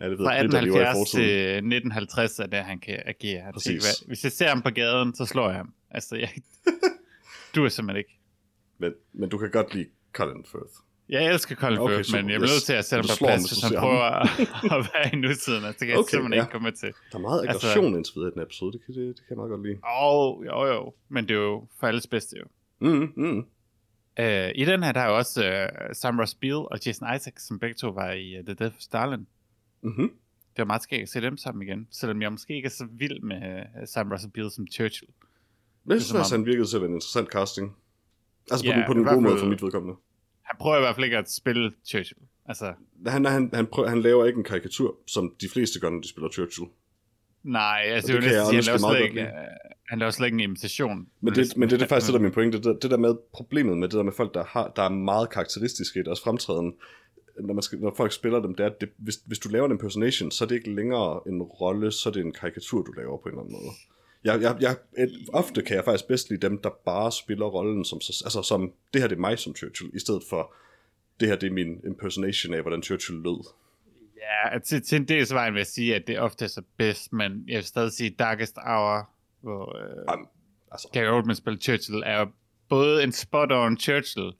Ja, 0.00 0.08
det 0.10 0.18
ved 0.18 0.26
fra 0.26 0.30
jeg, 0.32 0.44
det, 0.44 0.52
der 0.52 0.60
lever 0.60 0.76
i 0.76 0.82
1870 0.82 0.98
fortiden. 0.98 1.26
til 1.26 1.76
1950 1.76 2.38
er 2.38 2.46
det, 2.46 2.64
han 2.64 2.78
kan 2.80 3.02
agere. 3.06 3.40
Han 3.42 3.52
Præcis. 3.52 3.82
være, 3.84 4.06
hvis 4.06 4.24
jeg 4.24 4.32
ser 4.32 4.48
ham 4.48 4.62
på 4.62 4.70
gaden, 4.70 5.14
så 5.14 5.24
slår 5.26 5.46
jeg 5.48 5.56
ham. 5.56 5.74
Altså, 5.90 6.16
jeg, 6.16 6.28
du 7.54 7.64
er 7.64 7.68
simpelthen 7.68 7.98
ikke. 7.98 8.18
Men, 8.78 8.92
men 9.12 9.28
du 9.28 9.38
kan 9.38 9.50
godt 9.50 9.74
lide 9.74 9.88
Colin 10.16 10.44
Firth. 10.52 10.74
Jeg 11.08 11.26
elsker 11.32 11.54
Colin 11.56 11.78
Okay, 11.78 11.94
Firth, 11.94 12.08
super. 12.08 12.22
men 12.22 12.30
jeg 12.30 12.38
bliver 12.40 12.52
nødt 12.54 12.62
til 12.62 12.72
at 12.72 12.84
sætte 12.84 13.02
ham 13.08 13.16
på 13.18 13.24
plads, 13.24 13.42
hvis 13.50 13.62
han 13.66 13.72
prøver 13.84 14.02
at, 14.20 14.26
at 14.74 14.80
være 14.92 15.06
i 15.12 15.16
nutiden. 15.24 15.62
Altså, 15.64 15.78
det 15.80 15.84
kan 15.86 15.88
jeg 15.88 15.98
Okay, 15.98 16.10
simpelthen 16.10 16.32
ja. 16.38 16.42
ikke 16.44 16.52
komme 16.52 16.70
til. 16.82 16.90
Der 17.12 17.18
er 17.18 17.22
meget 17.28 17.40
Altså- 17.40 17.50
aggression 17.66 17.84
altså, 17.84 17.96
indtil 17.98 18.12
videre 18.16 18.30
i 18.30 18.34
den 18.36 18.42
episode, 18.48 18.70
det 18.74 18.80
kan, 18.84 18.94
det, 18.94 19.02
det 19.16 19.22
kan 19.26 19.30
jeg 19.32 19.36
meget 19.42 19.50
godt 19.54 19.62
lide. 19.66 19.76
Åh, 19.76 20.14
oh, 20.16 20.46
jo 20.46 20.58
jo, 20.74 20.80
men 21.14 21.20
det 21.28 21.34
er 21.36 21.40
jo 21.52 21.68
for 21.78 21.86
alles 21.86 22.06
bedste 22.06 22.32
jo. 22.40 22.44
Mm, 22.80 23.12
mm. 23.16 23.38
Uh, 24.20 24.48
I 24.60 24.64
den 24.72 24.82
her, 24.82 24.92
der 24.92 25.00
er 25.00 25.08
jo 25.12 25.16
også 25.16 25.40
uh, 25.90 25.94
Sam 26.00 26.18
Ross 26.20 26.36
og 26.42 26.78
Jason 26.86 27.06
Isaacs, 27.16 27.42
som 27.46 27.58
begge 27.58 27.74
to 27.74 27.88
var 27.88 28.10
i 28.12 28.38
uh, 28.38 28.44
The 28.44 28.54
Death 28.54 28.74
of 28.76 28.80
Stalin. 28.80 29.26
Mm-hmm. 29.82 30.08
Det 30.52 30.58
var 30.58 30.64
meget 30.64 30.82
skægt 30.82 31.02
at 31.02 31.08
se 31.08 31.20
dem 31.20 31.36
sammen 31.36 31.62
igen, 31.68 31.88
selvom 31.90 32.22
jeg 32.22 32.32
måske 32.32 32.54
ikke 32.56 32.66
er 32.66 32.70
så 32.70 32.86
vild 32.92 33.20
med 33.20 33.62
uh, 33.80 33.86
Sam 33.86 34.10
Ross 34.12 34.54
som 34.54 34.66
Churchill. 34.72 35.10
Men 35.84 35.92
jeg 35.94 36.02
synes 36.02 36.32
om- 36.32 36.38
han 36.38 36.46
virkede 36.46 36.66
til 36.66 36.76
at 36.76 36.82
være 36.82 36.88
en 36.88 36.94
interessant 36.94 37.28
casting. 37.28 37.76
Altså 38.50 38.64
på 38.66 38.70
Ja, 38.70 38.76
den, 38.76 38.84
på 38.86 38.94
den 38.94 39.04
gode 39.04 39.20
måde 39.20 39.38
for 39.38 39.46
mit 39.46 39.62
vedkommende. 39.62 39.96
Han 40.42 40.56
prøver 40.60 40.76
i 40.76 40.80
hvert 40.80 40.94
fald 40.94 41.04
ikke 41.04 41.18
at 41.18 41.30
spille 41.32 41.72
Churchill. 41.86 42.20
Altså, 42.46 42.72
Han, 43.06 43.24
han, 43.24 43.50
han, 43.54 43.66
prøver, 43.66 43.88
han 43.88 44.00
laver 44.00 44.24
ikke 44.24 44.38
en 44.38 44.44
karikatur, 44.44 44.96
som 45.06 45.34
de 45.40 45.48
fleste 45.48 45.80
gør, 45.80 45.90
når 45.90 46.00
de 46.00 46.08
spiller 46.08 46.30
Churchill. 46.30 46.68
nej, 47.42 47.82
altså, 47.84 48.12
det, 48.12 48.22
det 48.22 48.28
jo 48.28 48.44
kan 48.44 48.54
næsten 48.54 48.72
jeg 48.72 48.80
sige, 48.80 48.88
han 48.88 48.94
laver 48.94 49.08
ikke, 49.08 49.20
uh, 49.20 49.28
han 49.88 49.98
laver 49.98 50.10
slet 50.10 50.26
ikke 50.26 50.34
en 50.34 50.40
imitation. 50.40 51.08
Men 51.20 51.34
det, 51.34 51.56
men 51.56 51.70
det 51.70 51.82
er 51.82 51.86
faktisk 51.86 52.06
det, 52.12 52.12
der 52.12 52.18
er 52.18 52.22
min 52.22 52.32
pointe. 52.32 52.60
Det, 52.60 52.82
det 52.82 52.90
der 52.90 52.96
med 52.96 53.14
problemet 53.32 53.78
med 53.78 53.88
det 53.88 53.96
der 53.96 54.02
med 54.02 54.12
folk, 54.12 54.34
der, 54.34 54.44
har, 54.44 54.72
der 54.76 54.82
er 54.82 54.88
meget 54.88 55.30
karakteristiske 55.30 56.00
i 56.00 56.02
deres 56.02 56.20
fremtræden, 56.20 56.74
når, 57.40 57.54
man 57.54 57.62
skal, 57.62 57.78
når 57.78 57.94
folk 57.96 58.12
spiller 58.12 58.40
dem, 58.42 58.54
det 58.54 58.64
er, 58.64 58.70
at 58.70 58.80
det, 58.80 58.88
hvis, 58.96 59.14
hvis 59.26 59.38
du 59.38 59.48
laver 59.48 59.66
en 59.66 59.72
impersonation, 59.72 60.30
så 60.30 60.44
er 60.44 60.48
det 60.48 60.54
ikke 60.54 60.74
længere 60.74 61.20
en 61.28 61.42
rolle, 61.42 61.92
så 61.92 62.08
er 62.08 62.12
det 62.12 62.20
en 62.20 62.32
karikatur, 62.32 62.82
du 62.82 62.92
laver 62.92 63.16
på 63.16 63.22
en 63.22 63.28
eller 63.28 63.42
anden 63.42 63.52
måde. 63.52 63.74
Jeg, 64.24 64.40
jeg, 64.42 64.56
jeg, 64.60 64.76
ofte 65.32 65.62
kan 65.62 65.76
jeg 65.76 65.84
faktisk 65.84 66.08
bedst 66.08 66.30
lide 66.30 66.48
dem, 66.48 66.58
der 66.62 66.70
bare 66.84 67.12
spiller 67.12 67.46
rollen 67.46 67.84
som, 67.84 67.96
altså 67.96 68.42
som, 68.42 68.72
det 68.94 69.00
her 69.00 69.08
det 69.08 69.16
er 69.16 69.20
mig 69.20 69.38
som 69.38 69.56
Churchill, 69.56 69.90
i 69.94 69.98
stedet 69.98 70.22
for, 70.30 70.54
det 71.20 71.28
her 71.28 71.36
det 71.36 71.46
er 71.46 71.52
min 71.52 71.80
impersonation 71.86 72.54
af, 72.54 72.60
hvordan 72.62 72.82
Churchill 72.82 73.18
lød. 73.22 73.44
Ja, 74.16 74.58
til, 74.58 74.82
til 74.82 74.96
en 74.96 75.08
del 75.08 75.26
så 75.26 75.34
var 75.34 75.50
jeg 75.56 75.66
sige, 75.66 75.94
at 75.94 76.06
det 76.06 76.20
ofte 76.20 76.44
er 76.44 76.48
så 76.48 76.62
bedst, 76.76 77.12
men 77.12 77.44
jeg 77.48 77.56
vil 77.56 77.64
stadig 77.64 77.92
sige 77.92 78.10
Darkest 78.10 78.56
Hour, 78.66 79.08
hvor 79.40 79.76
øh, 79.76 80.04
Jamen, 80.10 80.26
altså, 80.72 80.88
Gary 80.92 81.12
Oldman 81.16 81.36
spiller 81.36 81.60
Churchill, 81.60 82.02
er 82.06 82.26
både 82.68 83.02
en 83.02 83.12
spot-on 83.12 83.76
Churchill, 83.80 84.32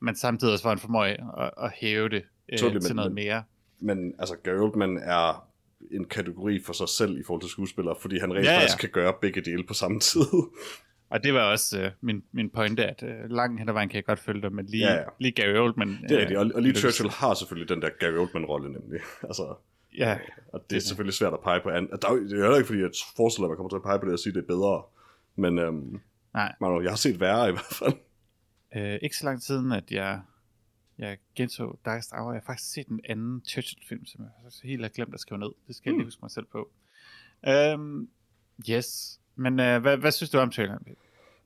men 0.00 0.16
samtidig 0.16 0.52
også, 0.52 0.62
hvor 0.64 0.70
han 0.70 0.78
formår 0.78 1.04
at, 1.04 1.50
at 1.64 1.72
hæve 1.74 2.08
det 2.08 2.22
øh, 2.52 2.58
Totally, 2.58 2.80
til 2.80 2.90
men- 2.90 2.96
noget 2.96 3.12
men- 3.12 3.24
mere. 3.24 3.42
men 3.80 4.14
altså, 4.18 4.36
Gary 4.36 4.56
Oldman 4.56 4.96
er 4.98 5.47
en 5.90 6.04
kategori 6.04 6.62
for 6.64 6.72
sig 6.72 6.88
selv 6.88 7.18
i 7.18 7.22
forhold 7.26 7.42
til 7.42 7.50
skuespillere, 7.50 7.96
fordi 8.00 8.18
han 8.18 8.34
rent 8.34 8.44
Ja, 8.46 8.52
ja, 8.52 8.58
faktisk 8.58 8.78
kan 8.78 8.88
gøre 8.90 9.14
begge 9.20 9.40
dele 9.40 9.64
på 9.66 9.74
samme 9.74 10.00
tid. 10.00 10.20
Og 11.10 11.24
det 11.24 11.34
var 11.34 11.40
også 11.50 11.84
uh, 11.84 11.90
min, 12.00 12.22
min 12.32 12.50
pointe, 12.50 12.86
at 12.86 13.02
uh, 13.02 13.30
langt 13.30 13.58
hen 13.60 13.68
ad 13.68 13.72
vejen 13.72 13.88
kan 13.88 13.96
jeg 13.96 14.04
godt 14.04 14.18
følge 14.18 14.42
det, 14.42 14.52
men 14.52 14.66
lige, 14.66 14.86
Ja, 14.86 14.94
ja, 14.94 15.02
lige 15.18 15.32
Gary 15.32 15.56
Oldman... 15.56 15.88
Det 15.88 16.10
er 16.16 16.18
rigtigt, 16.20 16.38
og, 16.38 16.50
og 16.54 16.62
lige 16.62 16.72
det- 16.72 16.80
Churchill 16.80 17.10
har 17.10 17.34
selvfølgelig 17.34 17.68
den 17.68 17.82
der 17.82 17.88
Gary 18.00 18.12
Oldman-rolle 18.18 18.72
nemlig. 18.72 19.00
altså, 19.28 19.54
Ja, 19.98 20.18
og 20.52 20.64
det 20.70 20.76
er 20.76 20.80
selvfølgelig 20.80 21.14
svært 21.14 21.32
at 21.32 21.40
pege 21.40 21.60
på. 21.60 21.68
An- 21.68 21.88
der 22.02 22.08
er, 22.08 22.14
det 22.14 22.32
er 22.32 22.42
heller 22.42 22.56
ikke, 22.56 22.66
fordi 22.66 22.80
jeg 22.80 22.90
forestiller 23.16 23.46
mig, 23.46 23.46
at 23.46 23.50
man 23.50 23.56
kommer 23.56 23.70
til 23.70 23.76
at 23.76 23.82
pege 23.82 23.98
på 23.98 24.04
det 24.06 24.12
og 24.12 24.18
sige, 24.18 24.30
at 24.30 24.34
det 24.34 24.42
er 24.42 24.46
bedre. 24.46 24.82
Men 25.36 25.58
øhm, 25.58 26.00
nej. 26.34 26.54
man, 26.60 26.82
jeg 26.82 26.90
har 26.90 26.96
set 26.96 27.20
værre 27.20 27.48
i 27.48 27.52
hvert 27.52 27.74
fald. 27.80 27.92
Uh, 28.76 28.98
ikke 29.02 29.16
så 29.16 29.24
lang 29.24 29.38
tid 29.42 29.46
siden, 29.46 29.72
at 29.72 29.90
jeg, 29.90 30.20
jeg 30.98 31.18
genså 31.36 31.78
Darkest 31.84 32.12
Hour. 32.12 32.32
Jeg 32.32 32.40
har 32.40 32.46
faktisk 32.46 32.72
set 32.72 32.86
en 32.86 33.00
anden 33.08 33.42
Churchill-film, 33.48 34.06
som 34.06 34.20
jeg 34.20 34.70
helt 34.70 34.82
har 34.82 34.88
glemt 34.88 35.14
at 35.14 35.20
skrive 35.20 35.38
ned. 35.38 35.50
Det 35.66 35.76
skal 35.76 35.90
jeg 35.90 35.96
lige 35.96 36.06
huske 36.06 36.20
mig 36.22 36.30
selv 36.30 36.46
på. 36.46 36.70
Um, 37.74 38.08
yes. 38.70 39.20
Men 39.36 39.52
uh, 39.52 39.76
hvad, 39.82 39.96
hvad 39.96 40.12
synes 40.12 40.30
du 40.30 40.38
om 40.38 40.50
traileren? 40.50 40.86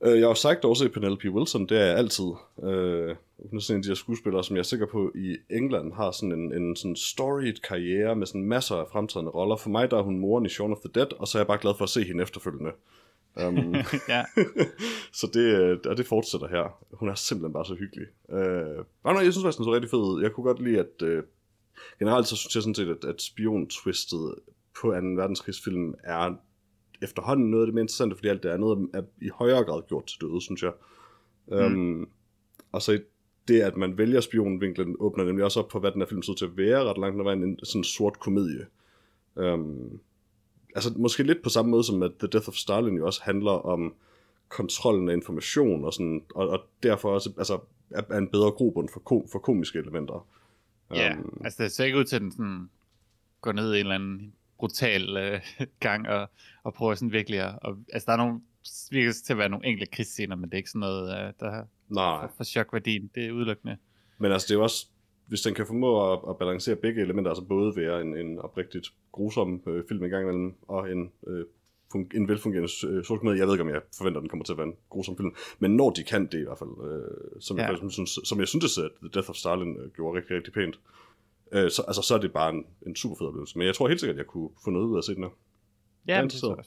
Øh, 0.03 0.11
jeg 0.11 0.21
har 0.21 0.29
jo 0.29 0.33
sagt 0.33 0.65
også 0.65 0.85
i 0.85 0.87
Penelope 0.87 1.31
Wilson, 1.31 1.65
det 1.65 1.77
er 1.81 1.85
jeg 1.85 1.97
altid. 1.97 2.25
Øh, 2.63 3.15
hun 3.49 3.57
er 3.57 3.61
sådan 3.61 3.75
en 3.75 3.79
af 3.79 3.83
de 3.83 3.89
her 3.89 3.95
skuespillere, 3.95 4.43
som 4.43 4.55
jeg 4.55 4.59
er 4.59 4.63
sikker 4.63 4.85
på 4.85 5.11
i 5.15 5.37
England 5.49 5.93
har 5.93 6.11
sådan 6.11 6.31
en, 6.31 6.53
en 6.53 6.75
sådan 6.75 6.95
storied 6.95 7.53
karriere 7.53 8.15
med 8.15 8.27
sådan 8.27 8.43
masser 8.43 8.75
af 8.75 8.85
fremtrædende 8.91 9.31
roller. 9.31 9.55
For 9.55 9.69
mig 9.69 9.91
der 9.91 9.97
er 9.97 10.01
hun 10.01 10.19
moren 10.19 10.45
i 10.45 10.49
Shaun 10.49 10.71
of 10.71 10.77
the 10.77 10.91
Dead, 10.95 11.13
og 11.19 11.27
så 11.27 11.37
er 11.37 11.39
jeg 11.39 11.47
bare 11.47 11.57
glad 11.57 11.73
for 11.77 11.83
at 11.83 11.89
se 11.89 12.03
hende 12.03 12.23
efterfølgende. 12.23 12.71
Um, 13.35 13.75
ja, 14.13 14.23
så 15.19 15.29
det, 15.33 15.45
øh, 15.59 15.79
og 15.85 15.97
det 15.97 16.07
fortsætter 16.07 16.47
her. 16.47 16.85
Hun 16.91 17.09
er 17.09 17.15
simpelthen 17.15 17.53
bare 17.53 17.65
så 17.65 17.75
hyggelig. 17.75 18.07
Øh, 18.29 18.85
nej, 19.03 19.13
nej, 19.13 19.23
jeg 19.23 19.33
synes 19.33 19.43
faktisk, 19.43 19.57
den 19.57 19.65
så 19.65 19.73
rigtig 19.73 19.89
fed. 19.89 20.21
Jeg 20.21 20.31
kunne 20.31 20.43
godt 20.43 20.61
lide, 20.61 20.79
at 20.79 21.01
øh, 21.01 21.23
generelt 21.99 22.27
så 22.27 22.35
synes 22.35 22.55
jeg 22.55 22.63
sådan 22.63 22.75
set, 22.75 22.89
at, 22.89 23.03
at 23.05 23.21
spion-twistet 23.21 24.35
på 24.81 24.81
2. 24.81 24.87
verdenskrigsfilm 24.89 25.93
er 26.03 26.35
efterhånden 27.01 27.51
noget 27.51 27.63
af 27.63 27.67
det 27.67 27.73
mere 27.73 27.83
interessante, 27.83 28.15
fordi 28.15 28.27
alt 28.27 28.43
det 28.43 28.49
andet 28.49 28.89
er 28.93 29.01
i 29.21 29.29
højere 29.29 29.63
grad 29.63 29.81
gjort 29.87 30.05
til 30.05 30.21
døde, 30.21 30.41
synes 30.41 30.63
jeg. 30.63 30.71
Mm. 31.47 31.57
Um, 31.57 32.09
og 32.71 32.81
så 32.81 32.99
det, 33.47 33.61
at 33.61 33.77
man 33.77 33.97
vælger 33.97 34.21
spionvinklen, 34.21 34.95
åbner 34.99 35.23
nemlig 35.23 35.45
også 35.45 35.59
op 35.59 35.67
på, 35.67 35.79
hvad 35.79 35.91
den 35.91 36.01
her 36.01 36.07
film 36.07 36.21
så 36.21 36.33
til 36.33 36.45
at 36.45 36.57
være, 36.57 36.83
ret 36.83 36.97
langt 36.97 37.19
ad 37.19 37.23
vejen, 37.23 37.43
en 37.43 37.59
sådan 37.63 37.83
sort 37.83 38.19
komedie. 38.19 38.65
Um, 39.35 39.99
altså 40.75 40.93
måske 40.95 41.23
lidt 41.23 41.43
på 41.43 41.49
samme 41.49 41.71
måde 41.71 41.83
som 41.83 42.03
at 42.03 42.11
The 42.19 42.27
Death 42.27 42.49
of 42.49 42.53
Stalin 42.53 42.97
jo 42.97 43.05
også 43.05 43.21
handler 43.23 43.51
om 43.51 43.95
kontrollen 44.49 45.09
af 45.09 45.13
information, 45.13 45.85
og, 45.85 45.93
sådan, 45.93 46.23
og, 46.35 46.49
og 46.49 46.59
derfor 46.83 47.13
også 47.13 47.33
altså, 47.37 47.59
er, 47.91 48.17
en 48.17 48.27
bedre 48.27 48.51
grobund 48.51 48.89
for, 48.89 48.99
ko, 48.99 49.27
for 49.31 49.39
komiske 49.39 49.79
elementer. 49.79 50.27
ja. 50.91 51.11
Øhm, 51.11 51.41
altså 51.43 51.63
det 51.63 51.71
ser 51.71 51.85
ikke 51.85 51.97
ud 51.97 52.05
til, 52.05 52.15
at 52.15 52.21
den 52.21 52.31
sådan 52.31 52.69
går 53.41 53.51
ned 53.51 53.73
i 53.73 53.79
en 53.79 53.85
eller 53.85 53.95
anden 53.95 54.33
brutal 54.57 55.17
øh, 55.17 55.41
gang 55.79 56.07
og, 56.07 56.29
og 56.63 56.73
prøver 56.73 56.95
sådan 56.95 57.11
virkelig 57.11 57.39
at... 57.39 57.59
Og, 57.61 57.77
altså 57.93 58.05
der 58.05 58.13
er 58.13 58.17
nogle, 58.17 58.41
virker 58.91 59.11
til 59.25 59.33
at 59.33 59.37
være 59.37 59.49
nogle 59.49 59.65
enkelte 59.67 59.91
krigsscener, 59.91 60.35
men 60.35 60.49
det 60.49 60.53
er 60.53 60.57
ikke 60.57 60.69
sådan 60.69 60.79
noget, 60.79 61.09
øh, 61.09 61.33
der 61.39 61.63
nej, 61.89 62.27
for, 62.27 62.33
for 62.37 62.43
chokværdien. 62.43 63.11
Det 63.15 63.25
er 63.25 63.31
udelukkende. 63.31 63.77
Men 64.17 64.31
altså, 64.31 64.45
det 64.45 64.51
er 64.51 64.57
jo 64.57 64.63
også, 64.63 64.87
hvis 65.27 65.41
den 65.41 65.53
kan 65.53 65.65
formå 65.67 66.13
at, 66.13 66.19
at 66.29 66.37
balancere 66.37 66.75
begge 66.75 67.01
elementer, 67.01 67.31
altså 67.31 67.43
både 67.45 67.75
være 67.75 68.01
en, 68.01 68.17
en 68.17 68.39
oprigtigt 68.39 68.87
grusom 69.11 69.61
øh, 69.67 69.83
film 69.87 70.03
en 70.03 70.09
gang 70.09 70.23
imellem, 70.23 70.53
og 70.67 70.91
en, 70.91 71.11
øh, 71.27 71.45
fun- 71.95 72.09
en 72.17 72.27
velfungerende 72.27 72.69
øh, 72.87 73.03
sort 73.03 73.19
komedie. 73.19 73.39
Jeg 73.39 73.47
ved 73.47 73.53
ikke, 73.53 73.63
om 73.63 73.69
jeg 73.69 73.81
forventer, 73.97 74.19
at 74.19 74.21
den 74.21 74.29
kommer 74.29 74.43
til 74.45 74.53
at 74.53 74.57
være 74.57 74.67
en 74.67 74.75
grusom 74.89 75.17
film, 75.17 75.35
men 75.59 75.75
når 75.75 75.89
de 75.89 76.03
kan 76.03 76.25
det 76.25 76.39
i 76.39 76.43
hvert 76.43 76.57
fald, 76.59 76.69
øh, 76.91 77.41
som, 77.41 77.57
Ja. 77.57 77.63
jeg, 77.63 77.69
faktisk 77.77 77.93
synes, 77.93 78.19
som 78.23 78.39
jeg 78.39 78.47
synes, 78.47 78.77
at 78.77 78.91
The 79.01 79.09
Death 79.13 79.29
of 79.29 79.35
Stalin 79.35 79.77
øh, 79.79 79.91
gjorde 79.91 80.17
rigtig, 80.17 80.35
rigtig 80.37 80.53
pænt, 80.53 80.79
øh, 81.51 81.71
så, 81.71 81.81
altså, 81.87 82.01
så 82.01 82.15
er 82.15 82.19
det 82.19 82.33
bare 82.33 82.49
en, 82.53 82.65
en 82.87 82.95
super 82.95 83.15
fed 83.15 83.27
oplevelse. 83.27 83.57
Men 83.57 83.67
jeg 83.67 83.75
tror 83.75 83.87
helt 83.87 83.99
sikkert, 83.99 84.15
at 84.15 84.17
jeg 84.17 84.27
kunne 84.27 84.49
få 84.63 84.69
noget 84.71 84.85
ud 84.87 84.93
af 84.95 84.97
at 84.97 85.03
se 85.05 85.15
den 85.15 85.23
her. 85.23 85.29
Ja, 86.07 86.21
det 86.23 86.31
tror 86.31 86.55
jeg. 86.55 86.65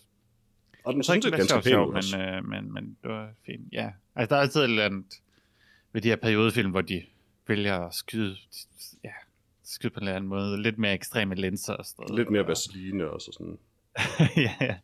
Og 0.84 0.94
den 0.94 1.02
synes 1.02 1.24
det 1.24 1.32
var 1.32 1.38
ganske 1.38 1.52
sjovt, 1.52 1.64
pæn 1.64 1.72
ud 1.72 1.84
sjovt 1.84 1.96
også. 1.96 2.18
men, 2.18 2.28
øh, 2.28 2.44
men, 2.44 2.72
men 2.74 2.96
det 3.02 3.10
var 3.10 3.28
fint. 3.46 3.72
Ja. 3.72 3.90
Altså, 4.14 4.30
der 4.34 4.36
er 4.36 4.42
altid 4.42 4.60
et 4.60 4.64
eller 4.64 4.84
andet 4.84 5.04
ved 5.92 6.00
de 6.02 6.08
her 6.08 6.16
periodefilm, 6.16 6.70
hvor 6.70 6.80
de 6.80 7.02
vælger 7.48 7.78
at 7.78 7.94
skyde, 7.94 8.36
ja, 9.04 9.10
skyde 9.64 9.90
på 9.92 10.00
en 10.00 10.02
eller 10.06 10.16
anden 10.16 10.28
måde. 10.28 10.62
Lidt 10.62 10.78
mere 10.78 10.92
ekstreme 10.94 11.34
linser 11.34 11.72
og 11.74 11.84
sådan 11.84 12.02
noget. 12.02 12.18
Lidt 12.18 12.30
mere 12.30 12.46
vaseline 12.46 13.10
og 13.10 13.20
Sådan. 13.20 13.58
ja, 14.36 14.54
ja. 14.60 14.76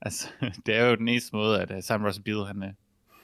Altså, 0.00 0.28
det 0.66 0.74
er 0.76 0.86
jo 0.90 0.94
den 0.96 1.08
eneste 1.08 1.36
måde, 1.36 1.60
at 1.62 1.70
uh, 1.70 1.76
Sam 1.82 2.02
Beale, 2.24 2.46
han, 2.46 2.56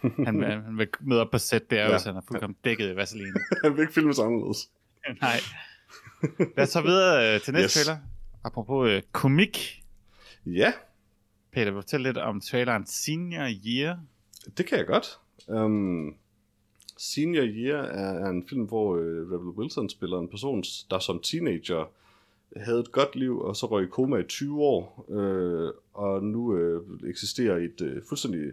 uh, 0.03 0.11
han, 0.27 0.43
han, 0.43 0.43
han 0.65 0.79
vil 0.79 0.89
møde 1.01 1.21
op 1.21 1.31
på 1.31 1.39
set, 1.39 1.71
det 1.71 1.79
er 1.79 1.83
jo, 1.85 1.89
Ja. 1.91 1.95
hvis 1.97 2.05
han 2.05 2.17
er 2.17 2.21
fuldkommen 2.29 2.57
dækket 2.65 2.93
i 2.93 2.97
Vaseline. 2.97 3.41
Han 3.65 3.75
vil 3.75 3.81
ikke 3.81 3.93
filmes 3.93 4.19
anderledes. 4.19 4.71
Nej. 5.21 5.37
Lad 6.57 6.65
os 6.65 6.69
så 6.69 6.81
videre 6.81 7.37
uh, 7.37 7.43
til 7.43 7.55
næste 7.55 7.79
Yes. 7.81 7.87
trailer. 7.87 8.01
Apropos 8.45 8.91
uh, 8.91 9.01
komik. 9.13 9.83
Ja, 10.47 10.73
Peter, 11.53 11.73
fortæl 11.73 12.01
lidt 12.01 12.17
om 12.19 12.41
traileren 12.41 12.87
Senior 12.87 13.49
Year. 13.67 14.01
Det 14.59 14.67
kan 14.67 14.79
jeg 14.79 14.87
godt. 14.87 15.07
Um, 15.47 16.15
Senior 16.99 17.45
Year 17.45 17.83
er, 17.83 18.27
er 18.27 18.31
en 18.31 18.45
film, 18.49 18.63
hvor 18.63 18.97
uh, 18.97 19.33
Rebel 19.33 19.49
Wilson 19.59 19.89
spiller 19.89 20.19
en 20.19 20.29
person, 20.29 20.65
der 20.91 20.99
som 20.99 21.21
teenager 21.21 21.91
havde 22.57 22.81
et 22.81 22.93
godt 22.93 23.17
liv, 23.17 23.41
og 23.41 23.57
så 23.57 23.67
røg 23.67 23.85
i 23.85 23.89
koma 23.89 24.17
i 24.17 24.23
20 24.23 24.63
år, 24.63 25.07
øh, 25.11 25.71
og 25.95 26.25
nu 26.25 26.57
øh, 26.57 26.83
eksisterer 27.07 27.57
et 27.57 27.81
øh, 27.81 28.03
fuldstændig 28.09 28.53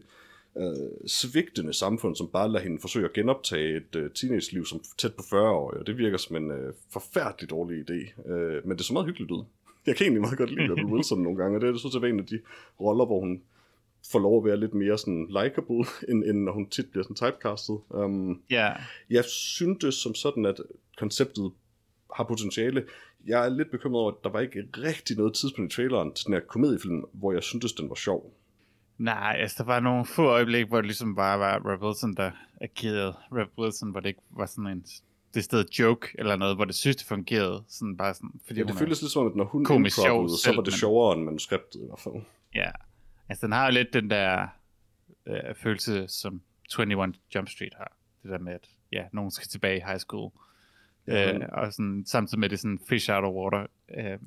øh, 0.58 1.08
svigtende 1.08 1.74
samfund, 1.74 2.16
som 2.16 2.28
bare 2.28 2.52
lader 2.52 2.64
hende 2.64 2.82
forsøge 2.82 3.06
at 3.06 3.14
genoptage 3.14 3.78
et 3.78 3.96
øh, 3.96 4.12
teenage-liv 4.12 4.66
som 4.66 4.82
tæt 4.98 5.14
på 5.14 5.24
40 5.30 5.50
år, 5.50 5.72
og 5.72 5.88
det 5.88 5.98
virker 5.98 6.18
som 6.18 6.36
en 6.36 6.52
øh, 6.52 6.74
forfærdelig 6.94 7.50
dårlig 7.50 7.90
idé, 7.90 8.30
øh, 8.32 8.68
men 8.68 8.78
det 8.78 8.86
så 8.86 8.94
meget 8.94 9.06
hyggeligt 9.06 9.32
ud. 9.32 9.44
Jeg 9.86 9.96
kan 9.96 10.04
egentlig 10.04 10.22
meget 10.22 10.38
godt 10.38 10.50
lide 10.50 10.72
Rebel 10.72 10.86
Wilson 10.94 11.24
nogle 11.24 11.38
gange, 11.38 11.58
og 11.58 11.62
det 11.62 11.70
er 11.70 11.78
så 11.78 11.90
til 11.92 12.10
en 12.10 12.20
af 12.20 12.26
de 12.26 12.40
roller, 12.82 13.06
hvor 13.06 13.20
hun 13.20 13.42
får 14.12 14.20
lov 14.20 14.38
at 14.38 14.46
være 14.46 14.60
lidt 14.60 14.74
mere 14.74 14.98
sådan 14.98 15.28
likable, 15.28 15.86
end, 16.10 16.24
end 16.24 16.38
når 16.44 16.52
hun 16.52 16.70
tit 16.70 16.86
bliver 16.92 17.04
sådan 17.04 17.16
typecastet. 17.16 17.80
Um, 17.90 18.42
Ja, 18.50 18.74
jeg 19.10 19.26
syntes 19.26 19.96
som 19.96 20.16
sådan, 20.16 20.46
at 20.46 20.56
konceptet 20.98 21.52
har 22.16 22.24
potentiale. 22.24 22.84
Jeg 23.26 23.46
er 23.46 23.50
lidt 23.50 23.72
bekymret 23.72 24.02
over, 24.02 24.12
at 24.12 24.18
der 24.24 24.30
var 24.30 24.40
ikke 24.40 24.64
rigtig 24.78 25.18
noget 25.18 25.34
tidspunkt 25.34 25.74
i 25.74 25.76
traileren 25.76 26.14
til 26.14 26.26
den 26.26 26.34
her 26.34 26.42
komediefilm, 26.42 27.04
hvor 27.14 27.32
jeg 27.34 27.44
syntes, 27.44 27.74
den 27.74 27.90
var 27.90 27.96
sjov. 27.96 28.34
Nej, 28.98 29.36
altså 29.40 29.56
der 29.58 29.64
var 29.64 29.80
nogle 29.80 30.06
få 30.06 30.24
øjeblikke, 30.26 30.68
hvor 30.68 30.78
det 30.78 30.86
ligesom 30.86 31.16
bare 31.16 31.40
var 31.40 31.72
Reb 31.74 31.82
Wilson, 31.82 32.14
der 32.16 32.32
agerede 32.62 33.14
Reb 33.32 33.50
Wilson, 33.60 33.92
hvor 33.92 34.00
det 34.00 34.08
ikke 34.10 34.22
var 34.32 34.46
sådan 34.46 34.68
en 34.68 34.86
det 35.34 35.44
sted 35.44 35.66
joke 35.80 36.08
eller 36.20 36.36
noget, 36.36 36.56
hvor 36.56 36.66
det 36.66 36.76
synes, 36.76 36.96
det 36.96 37.06
fungerede. 37.06 37.64
Sådan 37.68 37.98
bare 37.98 38.14
sådan, 38.14 38.30
fordi 38.48 38.60
Ja, 38.60 38.66
det 38.66 38.76
føltes 38.76 39.02
lidt 39.02 39.12
som, 39.12 39.28
at 39.28 39.36
når 39.36 39.44
hun 39.46 39.62
improvede, 39.62 39.90
så 40.38 40.52
var 40.56 40.62
det 40.62 40.72
men- 40.72 40.72
sjovere 40.72 41.16
end 41.18 41.24
manuskriptet 41.24 41.80
i 41.82 41.86
hvert 41.86 42.00
fald. 42.00 42.14
Ja, 42.56 42.72
altså 43.30 43.46
den 43.46 43.54
har 43.54 43.66
jo 43.66 43.72
lidt 43.72 43.94
den 43.94 44.10
der 44.10 44.48
øh, 45.28 45.56
følelse, 45.56 46.08
som 46.08 46.42
21 46.80 47.14
Jump 47.36 47.50
Street 47.50 47.74
har. 47.78 47.98
Det 48.24 48.32
der 48.32 48.40
med, 48.40 48.54
at 48.54 48.70
ja, 48.92 49.04
nogen 49.12 49.32
skal 49.32 49.48
tilbage 49.48 49.78
i 49.78 49.84
high 49.86 50.00
school. 50.00 50.32
Ja, 51.08 51.34
øh, 51.34 51.42
og 51.52 51.74
sådan, 51.74 52.04
samtidig 52.08 52.40
med 52.40 52.50
det 52.50 52.60
sådan 52.60 52.80
fish 52.90 53.12
out 53.12 53.24
of 53.24 53.34
water. 53.34 53.68
Øh, 53.98 54.20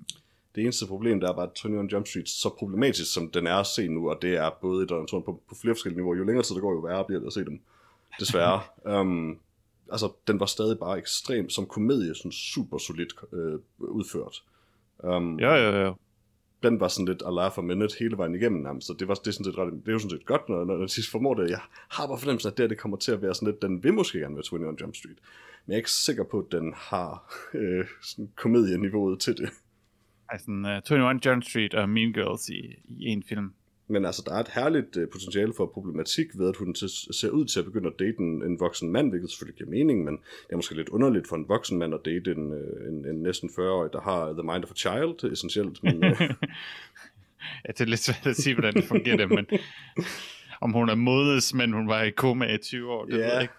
Det 0.55 0.63
eneste 0.63 0.87
problem, 0.87 1.21
der 1.21 1.29
er 1.29 1.35
bare, 1.35 1.51
at 1.55 1.65
21 1.65 1.89
Jump 1.93 2.07
Street, 2.07 2.29
så 2.29 2.49
problematisk 2.59 3.13
som 3.15 3.31
den 3.31 3.47
er 3.47 3.55
at 3.55 3.67
se 3.67 3.89
nu, 3.89 4.11
og 4.11 4.19
det 4.23 4.37
er 4.37 4.51
både 4.61 4.87
og 4.91 4.97
andet, 4.99 5.11
på, 5.25 5.43
på 5.49 5.55
flere 5.55 5.75
forskellige 5.75 5.99
niveauer, 5.99 6.17
jo 6.17 6.25
længere 6.25 6.45
tid 6.45 6.55
der 6.55 6.61
går, 6.61 6.73
jo 6.73 6.79
værre 6.79 7.05
bliver 7.05 7.21
det 7.21 7.27
at 7.27 7.33
se 7.33 7.45
dem. 7.45 7.61
Desværre. 8.21 8.61
um, 9.01 9.41
altså, 9.93 10.13
den 10.27 10.41
var 10.41 10.47
stadig 10.47 10.79
bare 10.79 10.99
ekstrem, 10.99 11.51
som 11.51 11.67
komedie, 11.67 12.15
sådan 12.15 12.33
super 12.33 12.79
solidt 12.79 13.15
øh, 13.33 13.59
udført. 13.79 14.43
Um, 14.99 15.39
jo, 15.41 15.55
jo, 15.55 15.77
jo 15.77 15.95
den 16.63 16.81
var 16.81 16.89
sådan 16.89 17.07
lidt 17.07 17.23
a 17.23 17.49
for 17.49 17.63
a 17.63 17.65
minute 17.65 17.95
hele 17.99 18.17
vejen 18.17 18.35
igennem 18.35 18.63
nærmest, 18.63 18.87
så 18.87 18.95
det, 18.99 19.09
var, 19.09 19.15
det, 19.15 19.27
er 19.27 19.33
sådan 19.33 19.45
set 19.45 19.59
ret, 19.59 19.73
det 19.73 19.89
er 19.89 19.93
jo 19.93 19.99
sådan 19.99 20.11
set 20.11 20.27
godt, 20.27 20.49
når, 20.49 20.65
når, 20.65 20.77
når 20.77 20.87
sidst 20.87 21.11
formår 21.11 21.35
det. 21.35 21.51
Jeg 21.51 21.61
har 21.89 22.07
bare 22.07 22.19
fornemmelsen, 22.19 22.51
at 22.51 22.57
det, 22.57 22.63
her, 22.63 22.69
det 22.69 22.79
kommer 22.79 22.97
til 22.97 23.13
at 23.13 23.23
være 23.23 23.35
sådan 23.35 23.49
lidt, 23.49 23.63
den 23.63 23.83
vil 23.85 23.95
måske 23.95 24.19
gerne 24.19 24.35
være 24.35 24.45
21 24.53 24.77
Jump 24.81 24.97
Street, 24.97 25.19
men 25.67 25.73
jeg 25.73 25.75
er 25.75 25.77
ikke 25.77 25.91
sikker 25.91 26.25
på, 26.25 26.39
at 26.39 26.53
den 26.53 26.75
har 26.77 27.35
øh, 27.55 27.87
sådan 28.03 28.31
komedieniveauet 28.37 29.21
til 29.21 29.37
det. 29.37 29.51
Altså, 30.29 30.51
uh, 30.51 30.97
21 30.97 31.21
Jump 31.27 31.45
Street 31.45 31.75
og 31.75 31.89
Mean 31.89 32.13
Girls 32.13 32.49
i, 32.49 32.61
i 32.89 33.07
en 33.07 33.23
film. 33.23 33.53
Men 33.91 34.05
altså, 34.05 34.23
der 34.27 34.35
er 34.35 34.41
et 34.41 34.49
herligt 34.49 34.97
øh, 34.97 35.09
potentiale 35.09 35.53
for 35.57 35.67
problematik 35.67 36.27
ved, 36.39 36.49
at 36.49 36.57
hun 36.57 36.75
ser 36.75 37.31
ud 37.31 37.45
til 37.45 37.59
at 37.61 37.65
begynde 37.65 37.87
at 37.87 37.99
date 37.99 38.15
en, 38.19 38.43
en 38.43 38.61
voksen 38.61 38.91
mand, 38.93 39.11
hvilket 39.11 39.31
selvfølgelig 39.31 39.57
giver 39.59 39.71
mening, 39.71 40.05
men 40.05 40.15
det 40.17 40.53
er 40.53 40.57
måske 40.57 40.75
lidt 40.75 40.89
underligt 40.89 41.29
for 41.29 41.37
en 41.37 41.49
voksen 41.49 41.79
mand 41.79 41.95
at 41.95 42.01
date 42.05 42.31
en, 42.33 42.53
øh, 42.53 42.89
en, 42.89 43.07
en 43.07 43.23
næsten 43.23 43.49
40-årig, 43.51 43.93
der 43.93 44.01
har 44.01 44.33
the 44.33 44.43
mind 44.43 44.65
of 44.65 44.71
a 44.71 44.75
child, 44.75 45.33
essentielt. 45.33 45.83
Men, 45.83 46.05
øh, 46.05 46.21
ja, 47.67 47.69
det 47.73 47.81
er 47.81 47.85
lidt 47.85 48.01
svært 48.01 48.27
at 48.27 48.37
sige, 48.37 48.55
hvordan 48.55 48.75
det 48.75 48.85
fungerer, 48.85 49.17
det, 49.17 49.29
men 49.29 49.47
om 50.65 50.73
hun 50.73 50.89
er 50.89 50.95
modes, 50.95 51.55
men 51.55 51.73
hun 51.73 51.89
var 51.89 52.03
i 52.03 52.11
koma 52.11 52.55
i 52.55 52.59
20 52.59 52.91
år, 52.93 53.05
det 53.05 53.15
ved 53.15 53.21
jeg 53.25 53.43
ikke. 53.43 53.55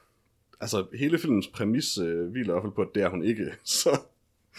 altså, 0.62 0.86
hele 1.00 1.20
filmens 1.20 1.48
præmis 1.48 1.98
øh, 1.98 2.30
hviler 2.32 2.50
i 2.50 2.54
hvert 2.54 2.64
fald 2.64 2.74
på, 2.74 2.82
at 2.82 2.90
det 2.96 3.04
er 3.04 3.10
hun 3.10 3.24
ikke. 3.24 3.46
Så 3.64 4.00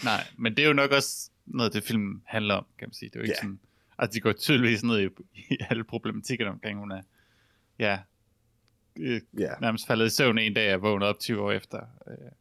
Nej, 0.03 0.23
men 0.37 0.55
det 0.55 0.63
er 0.63 0.67
jo 0.67 0.73
nok 0.73 0.91
også 0.91 1.29
noget, 1.45 1.73
det 1.73 1.83
film 1.83 2.21
handler 2.25 2.53
om, 2.55 2.65
kan 2.79 2.87
man 2.87 2.93
sige. 2.93 3.09
Det 3.09 3.15
er 3.15 3.19
jo 3.19 3.23
ikke 3.23 3.35
Ja. 3.37 3.41
sådan... 3.41 3.59
Altså, 3.99 4.15
de 4.15 4.19
går 4.21 4.31
tydeligvis 4.31 4.83
ned 4.83 4.99
i, 4.99 5.05
i 5.53 5.57
alle 5.69 5.83
problematikkerne 5.83 6.51
omkring, 6.51 6.79
hun 6.79 6.91
er... 6.91 7.01
Ja, 7.79 7.99
øh, 8.99 9.21
ja, 9.39 9.49
nærmest 9.61 9.87
faldet 9.87 10.05
i 10.05 10.09
søvn 10.09 10.37
en 10.37 10.53
dag 10.53 10.75
og 10.75 10.81
vågnet 10.81 11.07
op 11.09 11.19
20 11.19 11.41
år 11.41 11.51
efter. 11.51 11.79
Øh, 12.07 12.31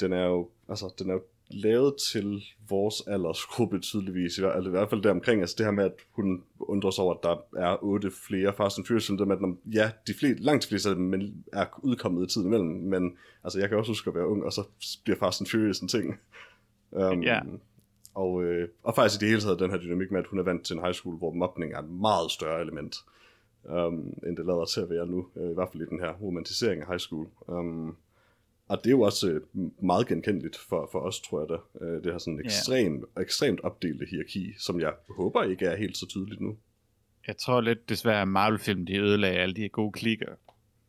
den 0.00 0.12
er 0.12 0.24
jo, 0.24 0.48
altså, 0.68 0.94
den 0.98 1.10
er 1.10 1.14
jo 1.14 1.22
lavet 1.50 1.94
til 2.12 2.44
vores 2.68 2.94
aldersgruppe 3.06 3.78
tydeligvis, 3.80 4.36
hvert- 4.36 4.54
altså 4.56 4.68
i 4.68 4.70
hvert 4.70 4.90
fald 4.90 5.02
der 5.02 5.10
omkring, 5.10 5.40
altså 5.40 5.54
det 5.58 5.66
her 5.66 5.70
med, 5.70 5.84
at 5.84 5.92
hun 6.10 6.42
undrer 6.58 6.90
sig 6.90 7.04
over, 7.04 7.14
at 7.14 7.20
der 7.22 7.60
er 7.60 7.84
otte 7.84 8.10
flere 8.28 8.52
Fast 8.54 8.78
and 8.78 8.86
Furious, 8.86 9.06
det 9.06 9.28
med, 9.28 9.36
at 9.36 9.74
ja, 9.74 9.90
de 10.06 10.14
fleste, 10.14 10.42
langt 10.42 10.62
de 10.64 10.68
fleste 10.68 10.88
af 10.88 10.94
dem 10.94 11.04
men 11.04 11.44
er 11.52 11.66
udkommet 11.82 12.30
i 12.30 12.32
tiden 12.32 12.46
imellem, 12.46 12.68
men 12.68 13.16
altså 13.44 13.58
jeg 13.60 13.68
kan 13.68 13.78
også 13.78 13.90
huske 13.90 14.08
at 14.10 14.14
være 14.14 14.26
ung, 14.26 14.44
og 14.44 14.52
så 14.52 14.62
bliver 15.04 15.18
Fast 15.18 15.40
and 15.40 15.48
Furious 15.48 15.78
en 15.80 15.88
ting. 15.88 16.18
Um, 16.90 17.22
Ja. 17.22 17.40
Og, 18.14 18.44
øh, 18.44 18.68
og 18.82 18.94
faktisk 18.94 19.20
i 19.20 19.24
det 19.24 19.28
hele 19.28 19.40
taget 19.40 19.58
den 19.60 19.70
her 19.70 19.78
dynamik 19.78 20.10
med, 20.10 20.20
at 20.20 20.26
hun 20.26 20.38
er 20.38 20.42
vant 20.42 20.64
til 20.66 20.76
en 20.76 20.82
high 20.82 20.94
school, 20.94 21.16
hvor 21.16 21.32
mobning 21.32 21.72
er 21.72 21.78
et 21.78 21.90
meget 21.90 22.30
større 22.30 22.60
element, 22.60 22.96
um, 23.64 24.14
end 24.26 24.36
det 24.36 24.46
lader 24.46 24.64
til 24.64 24.80
at 24.80 24.90
være 24.90 25.06
nu, 25.06 25.26
øh, 25.36 25.50
i 25.50 25.54
hvert 25.54 25.68
fald 25.72 25.82
i 25.82 25.86
den 25.86 26.00
her 26.00 26.12
romantisering 26.12 26.80
af 26.82 26.86
high 26.88 27.00
school. 27.00 27.26
Um, 27.46 27.96
og 28.68 28.78
det 28.78 28.86
er 28.86 28.90
jo 28.90 29.00
også 29.00 29.28
øh, 29.30 29.40
meget 29.82 30.06
genkendeligt 30.06 30.56
for, 30.56 30.88
for 30.92 30.98
os, 30.98 31.20
tror 31.20 31.40
jeg 31.40 31.48
da. 31.48 31.84
Øh, 31.86 32.04
det 32.04 32.12
har 32.12 32.18
sådan 32.18 32.34
en 32.34 32.40
Ja. 32.40 32.44
ekstrem, 32.44 33.04
ekstremt 33.20 33.60
opdelte 33.60 34.06
hierarki, 34.10 34.52
som 34.58 34.80
jeg 34.80 34.92
håber 35.16 35.42
ikke 35.42 35.66
er 35.66 35.76
helt 35.76 35.96
så 35.96 36.06
tydeligt 36.06 36.40
nu. 36.40 36.56
Jeg 37.26 37.36
tror 37.36 37.60
lidt 37.60 37.88
desværre, 37.88 38.22
at 38.22 38.28
Marvel-film, 38.28 38.86
de 38.86 38.96
ødelagde 38.98 39.36
alle 39.36 39.54
de 39.54 39.68
gode 39.68 39.92
klikker. 39.92 40.26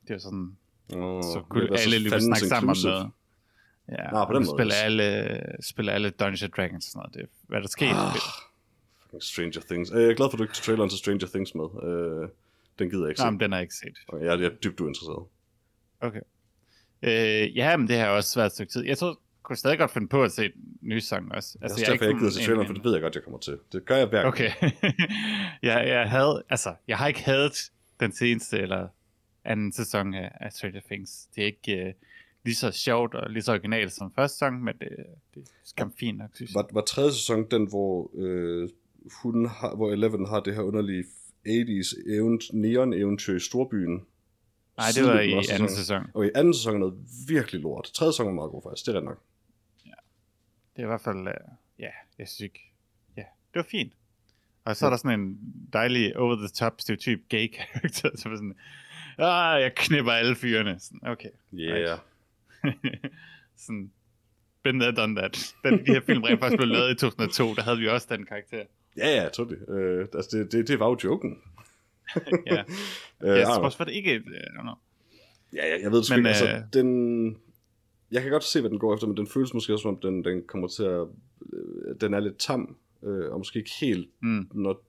Det 0.08 0.14
er 0.14 0.18
sådan, 0.18 0.58
Oh, 0.94 1.24
så 1.24 1.42
kunne 1.50 1.64
alle 1.64 2.00
lige 2.00 2.22
snakke 2.22 2.48
sammen 2.48 2.70
om 2.70 2.76
noget. 2.84 3.12
Ja, 3.90 4.10
Nå, 4.12 4.26
på 4.26 4.34
den 4.34 4.46
måde 4.46 4.56
spiller 4.58 4.76
alle, 4.84 5.42
spiller 5.62 5.94
alle 5.94 6.10
Dungeons 6.10 6.44
and 6.44 6.52
Dragons 6.52 6.86
og 6.86 6.92
sådan 6.92 7.00
noget. 7.00 7.14
Det 7.14 7.22
er, 7.22 7.28
hvad 7.48 7.62
der 7.62 7.68
sker. 7.68 7.90
Ah. 7.96 8.16
Fucking 9.04 9.24
Stranger 9.24 9.62
Things. 9.70 9.92
Øh, 9.92 10.02
Jeg 10.02 10.10
er 10.12 10.16
glad 10.16 10.28
for, 10.30 10.34
at 10.34 10.38
du 10.40 10.44
ikke 10.44 10.54
tog 10.54 10.64
traileren 10.64 10.90
til 10.90 11.00
Stranger 11.00 11.28
Things 11.28 11.56
med. 11.56 11.66
Øh, 11.84 12.30
Den 12.80 12.90
gider 12.90 13.04
jeg 13.04 13.10
ikke 13.10 13.20
se. 13.20 13.26
Nå, 13.26 13.32
men 13.32 13.40
den 13.40 13.52
har 13.52 13.60
jeg 13.60 13.64
ikke 13.64 13.76
set. 13.76 13.98
Okay, 14.08 14.26
jeg 14.26 14.34
er 14.34 14.40
jeg 14.40 14.64
dybt 14.64 14.80
uinteresseret. 14.82 15.26
Okay. 16.02 16.22
Øh, 17.02 17.58
ja, 17.58 17.78
men 17.78 17.88
det 17.88 17.98
har 17.98 18.08
også 18.08 18.40
været 18.40 18.46
et 18.48 18.54
stykke 18.54 18.72
tid. 18.72 18.84
Jeg 18.86 18.98
tror, 18.98 19.08
jeg 19.08 19.16
kunne 19.44 19.56
stadig 19.56 19.78
godt 19.78 19.92
finde 19.92 20.08
på 20.08 20.24
at 20.24 20.32
se 20.32 20.52
nye 20.82 21.02
sang 21.02 21.32
også. 21.32 21.58
Altså, 21.62 21.76
det 21.78 21.88
er 21.88 21.92
derfor, 21.92 22.06
jeg 22.06 22.10
ikke 22.12 22.20
gider 22.20 22.32
se 22.32 22.40
en- 22.40 22.46
traileren, 22.46 22.66
en- 22.66 22.68
for 22.68 22.74
det 22.74 22.84
ved 22.84 22.92
jeg 22.94 23.02
godt, 23.02 23.16
jeg 23.16 23.24
kommer 23.24 23.40
til. 23.40 23.58
Det 23.72 23.86
gør 23.86 23.96
jeg 23.98 24.08
hver. 24.08 24.26
Okay. 24.26 24.52
jeg, 25.70 25.88
jeg 25.88 26.10
havde, 26.10 26.44
altså, 26.50 26.76
jeg 26.88 26.98
har 26.98 27.08
ikke 27.08 27.24
hadet 27.24 27.72
den 28.00 28.12
seneste 28.16 28.60
eller 28.60 28.88
anden 29.46 29.72
sæson 29.74 30.14
af, 30.14 30.32
af 30.42 30.54
Stranger 30.54 30.82
Things. 30.92 31.28
Det 31.36 31.42
er 31.42 31.46
ikke 31.46 31.88
uh, 31.88 31.94
lige 32.44 32.56
så 32.56 32.72
sjovt 32.72 33.16
og 33.16 33.30
lige 33.30 33.44
så 33.44 33.52
originalt 33.52 33.94
som 33.94 34.12
første 34.16 34.38
sæson, 34.38 34.64
men 34.64 34.74
det, 34.80 34.90
det 35.34 35.42
er 35.42 35.48
skam 35.64 35.94
fint 36.00 36.18
nok, 36.18 36.30
synes 36.34 36.52
jeg. 36.52 36.56
Var, 36.56 36.68
var 36.74 36.82
tredje 36.82 37.12
sæson 37.12 37.46
den, 37.52 37.70
hvor, 37.70 38.12
øh, 38.14 38.70
hun 39.24 39.46
har, 39.46 39.76
hvor 39.76 39.92
Eleven 39.92 40.28
har 40.28 40.40
det 40.40 40.56
her 40.56 40.62
underlige 40.62 41.04
80's 41.48 42.12
event, 42.12 42.44
neon-eventyr 42.54 43.36
i 43.36 43.40
storbyen? 43.40 44.06
Nej, 44.78 44.88
det 44.96 45.04
var 45.04 45.20
i 45.20 45.32
anden 45.32 45.46
sæson. 45.46 45.70
sæson. 45.70 46.04
Okay, 46.14 46.30
anden 46.36 46.54
sæson 46.54 46.74
er 46.74 46.80
noget 46.80 46.96
virkelig 47.28 47.62
lort. 47.62 47.90
Tredje 47.94 48.14
sæson 48.14 48.28
er 48.28 48.32
meget 48.32 48.52
god 48.52 48.62
faktisk, 48.64 48.86
det 48.86 48.96
er 48.96 49.00
nok. 49.00 49.22
Det 50.76 50.80
er 50.80 50.84
i 50.84 50.88
hvert 50.88 51.02
fald, 51.02 51.18
uh, 51.18 51.34
ja, 51.80 51.90
jeg 52.20 52.28
synes 52.28 52.40
ikke, 52.40 52.72
ja, 53.18 53.22
det 53.22 53.56
var 53.56 53.68
fint. 53.72 53.94
Og 54.66 54.76
så 54.76 54.86
er 54.86 54.90
der 54.90 54.98
sådan 54.98 55.20
en 55.20 55.40
dejlig 55.74 56.18
over-the-top 56.18 56.82
stereotyp 56.82 57.30
gay 57.30 57.48
karakter, 57.58 58.10
som 58.16 58.32
er 58.32 58.36
sådan, 58.36 58.56
ah, 59.18 59.62
jeg 59.62 59.76
knipper 59.76 60.12
alle 60.12 60.36
fyrene. 60.36 60.80
Sådan, 60.80 61.00
okay. 61.08 61.30
Yeah. 61.54 62.00
sådan, 63.64 63.92
been 64.64 64.80
there, 64.80 64.92
done 64.92 65.16
that. 65.16 65.56
Den, 65.64 65.74
de 65.86 65.92
her 65.94 66.02
film 66.02 66.24
rent 66.24 66.40
faktisk 66.40 66.58
blev 66.58 66.68
lavet 66.70 66.92
i 66.92 66.96
2002, 66.96 67.54
der 67.56 67.62
havde 67.62 67.78
vi 67.78 67.88
også 67.88 68.08
den 68.10 68.26
karakter. 68.26 68.64
Ja, 68.98 69.08
ja, 69.08 69.22
jeg 69.22 69.32
tror 69.34 69.44
det. 69.46 69.70
Øh, 69.70 70.08
altså, 70.14 70.38
det, 70.38 70.52
det, 70.52 70.68
det 70.68 70.80
var 70.80 70.88
jo 70.88 70.98
joken. 71.04 71.38
Ja. 72.46 72.64
øh, 73.24 73.38
Jeg 73.38 73.46
know. 73.46 73.56
tror 73.56 73.64
også, 73.64 73.78
var 73.78 73.86
det 73.86 73.92
ikke... 73.94 74.16
Uh, 74.60 74.66
no. 74.66 74.72
Ja, 75.56 75.70
jeg, 75.72 75.80
jeg 75.82 75.92
ved 75.92 75.98
det 75.98 76.06
sgu 76.06 76.16
ikke. 76.16 76.30
Altså, 76.30 76.48
øh, 76.50 76.62
den... 76.74 77.38
Jeg 78.12 78.22
kan 78.22 78.32
godt 78.32 78.44
se, 78.44 78.62
hvad 78.62 78.70
den 78.70 78.80
går 78.80 78.94
efter, 78.94 79.08
men 79.08 79.18
den 79.18 79.28
føles 79.28 79.54
måske 79.54 79.74
også, 79.74 79.82
som 79.82 79.96
om 79.96 80.00
den, 80.02 80.26
den 80.26 80.44
kommer 80.48 80.68
til 80.68 80.84
at... 80.84 81.08
Øh, 81.54 81.96
den 82.02 82.14
er 82.14 82.20
lidt 82.20 82.38
tam, 82.40 82.76
øh, 83.04 83.32
og 83.32 83.38
måske 83.40 83.60
ikke 83.60 83.72
helt 83.82 84.10
Mm. 84.22 84.48
når, 84.54 84.86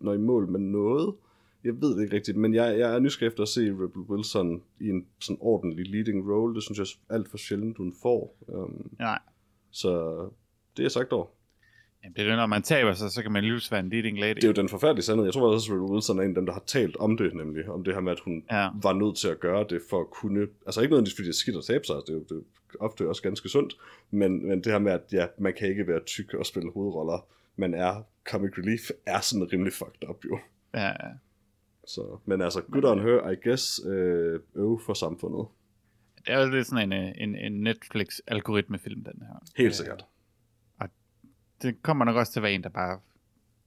når 0.00 0.12
i 0.12 0.18
mål 0.18 0.48
med 0.48 0.60
noget. 0.60 1.14
Jeg 1.64 1.80
ved 1.82 1.96
det 1.96 2.02
ikke 2.02 2.16
rigtigt, 2.16 2.36
men 2.36 2.54
jeg, 2.54 2.78
jeg 2.78 2.94
er 2.94 2.98
nysgerrig 2.98 3.28
efter 3.28 3.42
at 3.42 3.48
se 3.48 3.60
Rebel 3.70 4.02
Wilson 4.10 4.62
i 4.80 4.88
en 4.88 5.06
sådan 5.20 5.36
ordentlig 5.40 5.86
leading 5.90 6.30
role. 6.30 6.54
Det 6.54 6.62
synes 6.62 6.78
jeg 6.78 6.86
alt 7.10 7.30
for 7.30 7.36
sjældent, 7.36 7.76
hun 7.76 7.94
får. 8.02 8.36
Um, 8.48 8.90
Nej. 8.98 9.18
så 9.70 10.18
det 10.76 10.84
er 10.84 10.88
sagt 10.88 11.12
over. 11.12 11.26
Jamen, 12.04 12.14
det 12.16 12.22
er 12.24 12.28
det, 12.28 12.36
når 12.36 12.46
man 12.46 12.62
taber 12.62 12.92
sig, 12.92 13.10
så 13.10 13.22
kan 13.22 13.32
man 13.32 13.44
lige 13.44 13.60
være 13.70 13.80
en 13.80 13.88
leading 13.90 14.18
lady. 14.20 14.34
Det 14.34 14.44
er 14.44 14.48
jo 14.48 14.52
den 14.54 14.68
forfærdelige 14.68 15.04
sandhed. 15.04 15.24
Jeg 15.26 15.32
tror 15.32 15.54
også, 15.54 15.72
at 15.72 15.76
Rebel 15.78 15.90
Wilson 15.92 16.18
er 16.18 16.22
en 16.22 16.28
af 16.28 16.34
dem, 16.34 16.46
der 16.46 16.52
har 16.52 16.62
talt 16.66 16.96
om 16.96 17.16
det, 17.16 17.34
nemlig. 17.34 17.68
Om 17.68 17.84
det 17.84 17.94
her 17.94 18.00
med, 18.00 18.12
at 18.12 18.20
hun 18.20 18.44
Ja. 18.50 18.68
var 18.82 18.92
nødt 18.92 19.16
til 19.16 19.28
at 19.28 19.40
gøre 19.40 19.66
det 19.70 19.80
for 19.90 20.00
at 20.00 20.10
kunne... 20.10 20.46
Altså 20.66 20.80
ikke 20.80 20.92
nødvendigvis, 20.92 21.14
fordi 21.16 21.26
det 21.26 21.32
er 21.32 21.36
skidt 21.36 21.56
at 21.56 21.64
tabe 21.64 21.84
sig. 21.84 21.96
Det 22.06 22.08
er 22.08 22.14
jo 22.14 22.24
det 22.28 22.36
er 22.36 22.42
ofte 22.84 23.08
også 23.08 23.22
ganske 23.22 23.48
sundt. 23.48 23.74
Men, 24.10 24.46
men 24.48 24.64
det 24.64 24.72
her 24.72 24.78
med, 24.78 24.92
at 24.92 25.02
ja, 25.12 25.26
man 25.38 25.54
kan 25.58 25.68
ikke 25.68 25.86
være 25.86 26.00
tyk 26.06 26.34
og 26.34 26.46
spille 26.46 26.72
hovedroller. 26.72 27.26
Man 27.56 27.74
er 27.74 28.02
comic 28.30 28.58
relief, 28.58 28.90
er 29.06 29.20
sådan 29.20 29.52
rimelig 29.52 29.72
fucked 29.72 30.08
up 30.08 30.24
jo. 30.24 30.38
ja, 30.74 30.86
ja. 30.86 31.10
Så, 31.86 32.18
men 32.24 32.42
altså, 32.42 32.60
good 32.60 32.84
on 32.84 33.00
her, 33.00 33.30
I 33.30 33.36
guess, 33.48 33.80
øh, 33.86 34.40
øve 34.54 34.80
for 34.86 34.94
samfundet. 34.94 35.46
Det 36.18 36.28
er 36.34 36.40
jo 36.44 36.50
lidt 36.50 36.66
sådan 36.66 36.92
en, 36.92 37.04
øh, 37.08 37.12
en, 37.16 37.36
en 37.36 37.62
Netflix-algoritmefilm, 37.62 39.04
den 39.04 39.22
her. 39.22 39.42
Helt 39.56 39.74
sikkert. 39.74 40.04
Det 41.62 41.82
kommer 41.82 42.04
nok 42.04 42.16
også 42.16 42.32
til 42.32 42.40
at 42.40 42.42
være 42.42 42.52
en, 42.52 42.62
der 42.62 42.68
bare 42.68 43.00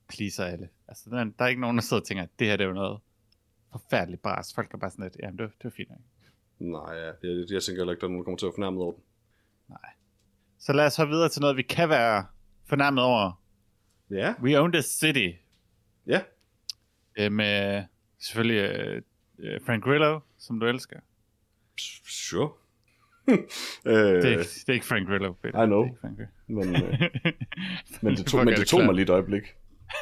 pleaser 0.08 0.46
alle. 0.46 0.70
Altså, 0.88 1.10
der, 1.10 1.24
der 1.24 1.46
er 1.46 1.48
ikke 1.48 1.62
nogen, 1.62 1.78
der 1.78 1.82
sidder 1.84 2.02
og 2.02 2.08
tænker, 2.08 2.24
at 2.24 2.30
det 2.40 2.48
her 2.48 2.56
det 2.58 2.64
er 2.64 2.68
jo 2.68 2.74
noget 2.74 3.00
forfærdeligt 3.72 4.22
bras. 4.22 4.54
Folk 4.56 4.74
er 4.74 4.78
bare 4.78 4.92
sådan 4.92 5.06
lidt, 5.06 5.16
jamen 5.24 5.38
det, 5.38 5.44
var- 5.44 5.50
det 5.58 5.64
var 5.64 5.70
fint. 5.70 5.90
Ikke? 6.60 6.72
Nej, 6.72 6.94
ja, 6.94 7.06
jeg, 7.06 7.46
jeg 7.52 7.64
tænker 7.64 7.82
heller 7.82 7.92
ikke, 7.94 8.02
der 8.02 8.08
er 8.08 8.12
nogen, 8.12 8.18
der 8.20 8.24
kommer 8.24 8.38
til 8.38 8.46
at 8.46 8.48
være 8.48 8.56
fornærmet 8.56 8.82
over 8.82 8.92
den. 8.94 9.02
Så 10.60 10.74
lad 10.74 10.86
os 10.86 10.96
hoppe 10.96 11.12
videre 11.12 11.30
til 11.30 11.42
noget, 11.42 11.58
vi 11.58 11.62
kan 11.62 11.90
være 11.90 12.26
fornærmet 12.66 13.04
over. 13.04 13.42
Ja, 14.10 14.34
We 14.42 14.60
Own 14.60 14.72
the 14.72 14.82
City. 14.82 15.28
ja. 16.08 16.22
Øh, 17.20 17.32
med 17.32 17.84
selvfølgelig 18.26 18.62
øh, 18.62 19.02
øh, 19.40 19.60
Frank 19.66 19.84
Grillo, 19.84 20.20
som 20.38 20.60
du 20.60 20.66
elsker. 20.66 21.00
Sure. 22.08 22.50
Det 23.84 23.94
er, 23.94 24.18
øh, 24.18 24.32
ikke, 24.32 24.44
det 24.44 24.70
er 24.70 24.74
ikke 24.74 24.86
Frank 24.86 25.08
Grillo, 25.08 25.34
Peter. 25.34 25.64
I 25.64 25.66
know. 25.66 25.84
Det 25.84 25.92
Frank 26.02 26.18
Grillo. 26.18 26.32
men, 26.48 26.76
øh, 26.76 27.10
men 28.02 28.16
det 28.16 28.26
tog, 28.26 28.46
men 28.46 28.54
det 28.54 28.68
tog 28.68 28.86
mig 28.86 28.96
lige 28.96 29.04
et 29.04 29.10
øjeblik. 29.10 29.44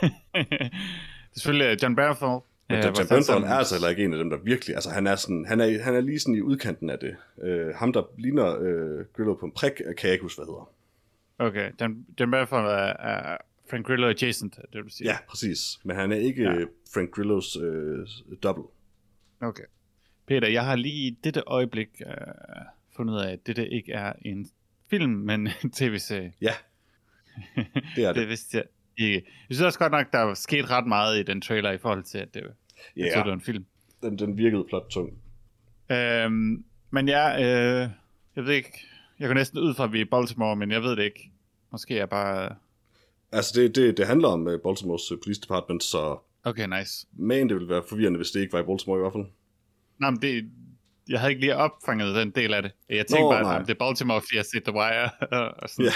det 0.02 0.12
er 0.34 0.70
selvfølgelig 1.34 1.66
øh, 1.66 1.78
John 1.84 1.96
Bernthal. 1.96 2.40
Men 2.70 2.78
øh, 2.78 2.84
John 2.84 3.08
Bernthal 3.10 3.44
er 3.44 3.56
altså 3.56 3.76
heller 3.76 3.90
ikke 3.90 4.04
en 4.04 4.14
af 4.14 4.20
dem, 4.20 4.30
der 4.30 4.38
virkelig... 4.38 4.76
Altså, 4.76 4.90
han 4.90 5.08
er, 5.08 5.16
sådan, 5.16 5.46
han 5.48 5.60
er, 5.60 5.84
han 5.84 5.96
er 5.96 6.02
lige 6.02 6.20
sådan 6.20 6.36
i 6.36 6.42
udkanten 6.42 6.90
af 6.90 7.00
det. 7.00 7.16
Øh, 7.44 7.76
ham, 7.76 7.94
der 7.94 8.04
ligner 8.18 8.60
øh, 8.60 9.06
Grillo 9.16 9.34
på 9.34 9.46
en 9.46 9.52
prik, 9.52 9.72
kan 9.72 10.04
jeg 10.04 10.12
ikke 10.12 10.24
huske, 10.24 10.40
hvad 10.40 10.46
hedder. 10.46 10.70
Okay, 11.40 11.72
John, 11.82 12.06
John 12.20 12.32
Bernthal 12.32 12.66
er, 12.66 12.94
er 13.00 13.38
Frank 13.70 13.86
Grillo 13.86 14.08
adjacent, 14.10 14.56
det 14.74 14.84
du 14.84 14.90
siger. 14.90 15.12
Ja, 15.12 15.18
præcis. 15.30 15.80
Men 15.84 15.96
han 15.96 16.12
er 16.12 16.16
ikke 16.16 16.44
Ja. 16.44 16.66
Frank 16.94 17.12
Grillos 17.12 17.58
øh, 17.58 18.08
double. 18.44 18.64
Okay. 19.42 19.64
Peter, 20.28 20.48
jeg 20.48 20.66
har 20.66 20.76
lige 20.76 21.08
i 21.08 21.18
dette 21.24 21.44
øjeblik 21.48 21.90
øh, 22.08 22.14
fundet 22.96 23.14
ud 23.14 23.20
af, 23.20 23.32
at 23.32 23.48
dette 23.48 23.70
ikke 23.70 23.92
er 23.94 24.14
en 24.22 24.50
film, 24.90 25.12
men 25.12 25.50
en 25.64 25.72
tv-serie. 25.72 26.34
Ja, 26.42 26.54
det 27.96 28.04
er 28.04 28.08
det. 28.08 28.16
Det 28.16 28.28
vidste 28.28 28.58
jeg 28.58 28.64
ikke. 28.98 29.14
Jeg 29.50 29.56
synes 29.56 29.62
også 29.62 29.80
godt 29.80 29.92
nok, 29.92 30.12
der 30.12 30.20
er 30.20 30.34
sket 30.34 30.70
ret 30.70 30.88
meget 30.88 31.20
i 31.20 31.24
den 31.24 31.42
trailer 31.42 31.72
i 31.72 31.78
forhold 31.78 32.04
til, 32.04 32.18
at 32.18 32.34
det, 32.34 32.44
jeg 32.96 33.12
troede, 33.14 33.24
det 33.24 33.30
var 33.30 33.34
en 33.34 33.42
film. 33.42 33.66
den, 34.04 34.20
den 34.20 34.38
virkede 34.38 34.66
plot 34.70 34.90
tung. 34.90 35.10
Øhm, 35.92 36.66
men 36.92 37.08
ja, 37.08 37.36
øh, 37.36 37.90
jeg 38.36 38.46
ved 38.46 38.54
ikke, 38.54 38.88
jeg 39.20 39.28
går 39.28 39.34
næsten 39.34 39.60
ud 39.60 39.74
fra, 39.74 39.84
at 39.84 39.94
vi 39.94 39.98
er 39.98 40.06
i 40.06 40.10
Baltimore, 40.10 40.56
men 40.56 40.72
jeg 40.72 40.84
ved 40.84 40.96
det 40.96 41.04
ikke. 41.04 41.32
Måske 41.72 41.94
er 41.94 41.98
jeg 41.98 42.10
bare... 42.10 42.56
Altså, 43.34 43.52
det, 43.62 43.76
det, 43.76 43.98
det 43.98 44.08
handler 44.08 44.28
om 44.28 44.48
uh, 44.48 44.54
Baltimore's 44.54 45.14
uh, 45.14 45.18
Police 45.24 45.42
Department, 45.42 45.84
så 45.84 46.18
Okay, 46.46 46.68
nice. 46.80 47.08
men 47.14 47.50
det 47.50 47.56
ville 47.58 47.70
være 47.70 47.84
forvirrende, 47.90 48.18
hvis 48.18 48.32
det 48.32 48.40
ikke 48.42 48.54
var 48.54 48.60
i 48.60 48.64
Baltimore 48.64 49.00
i 49.00 49.02
hvert 49.02 49.14
fald. 49.14 49.26
Nå, 50.00 50.10
men 50.10 50.22
det, 50.22 50.50
jeg 51.10 51.20
havde 51.20 51.32
ikke 51.32 51.42
lige 51.42 51.56
opfanget 51.56 52.16
den 52.16 52.32
del 52.32 52.54
af 52.54 52.62
det. 52.62 52.72
Jeg 52.90 52.98
tænkte 53.08 53.22
Nå, 53.24 53.30
bare, 53.32 53.44
nej. 53.44 53.60
det 53.60 53.70
er 53.70 53.74
Baltimore, 53.86 54.22
fordi 54.22 54.36
jeg 54.36 54.46
set 54.46 54.64
The 54.64 54.74
Wire. 54.80 55.10
og 55.62 55.70
sådan. 55.70 55.92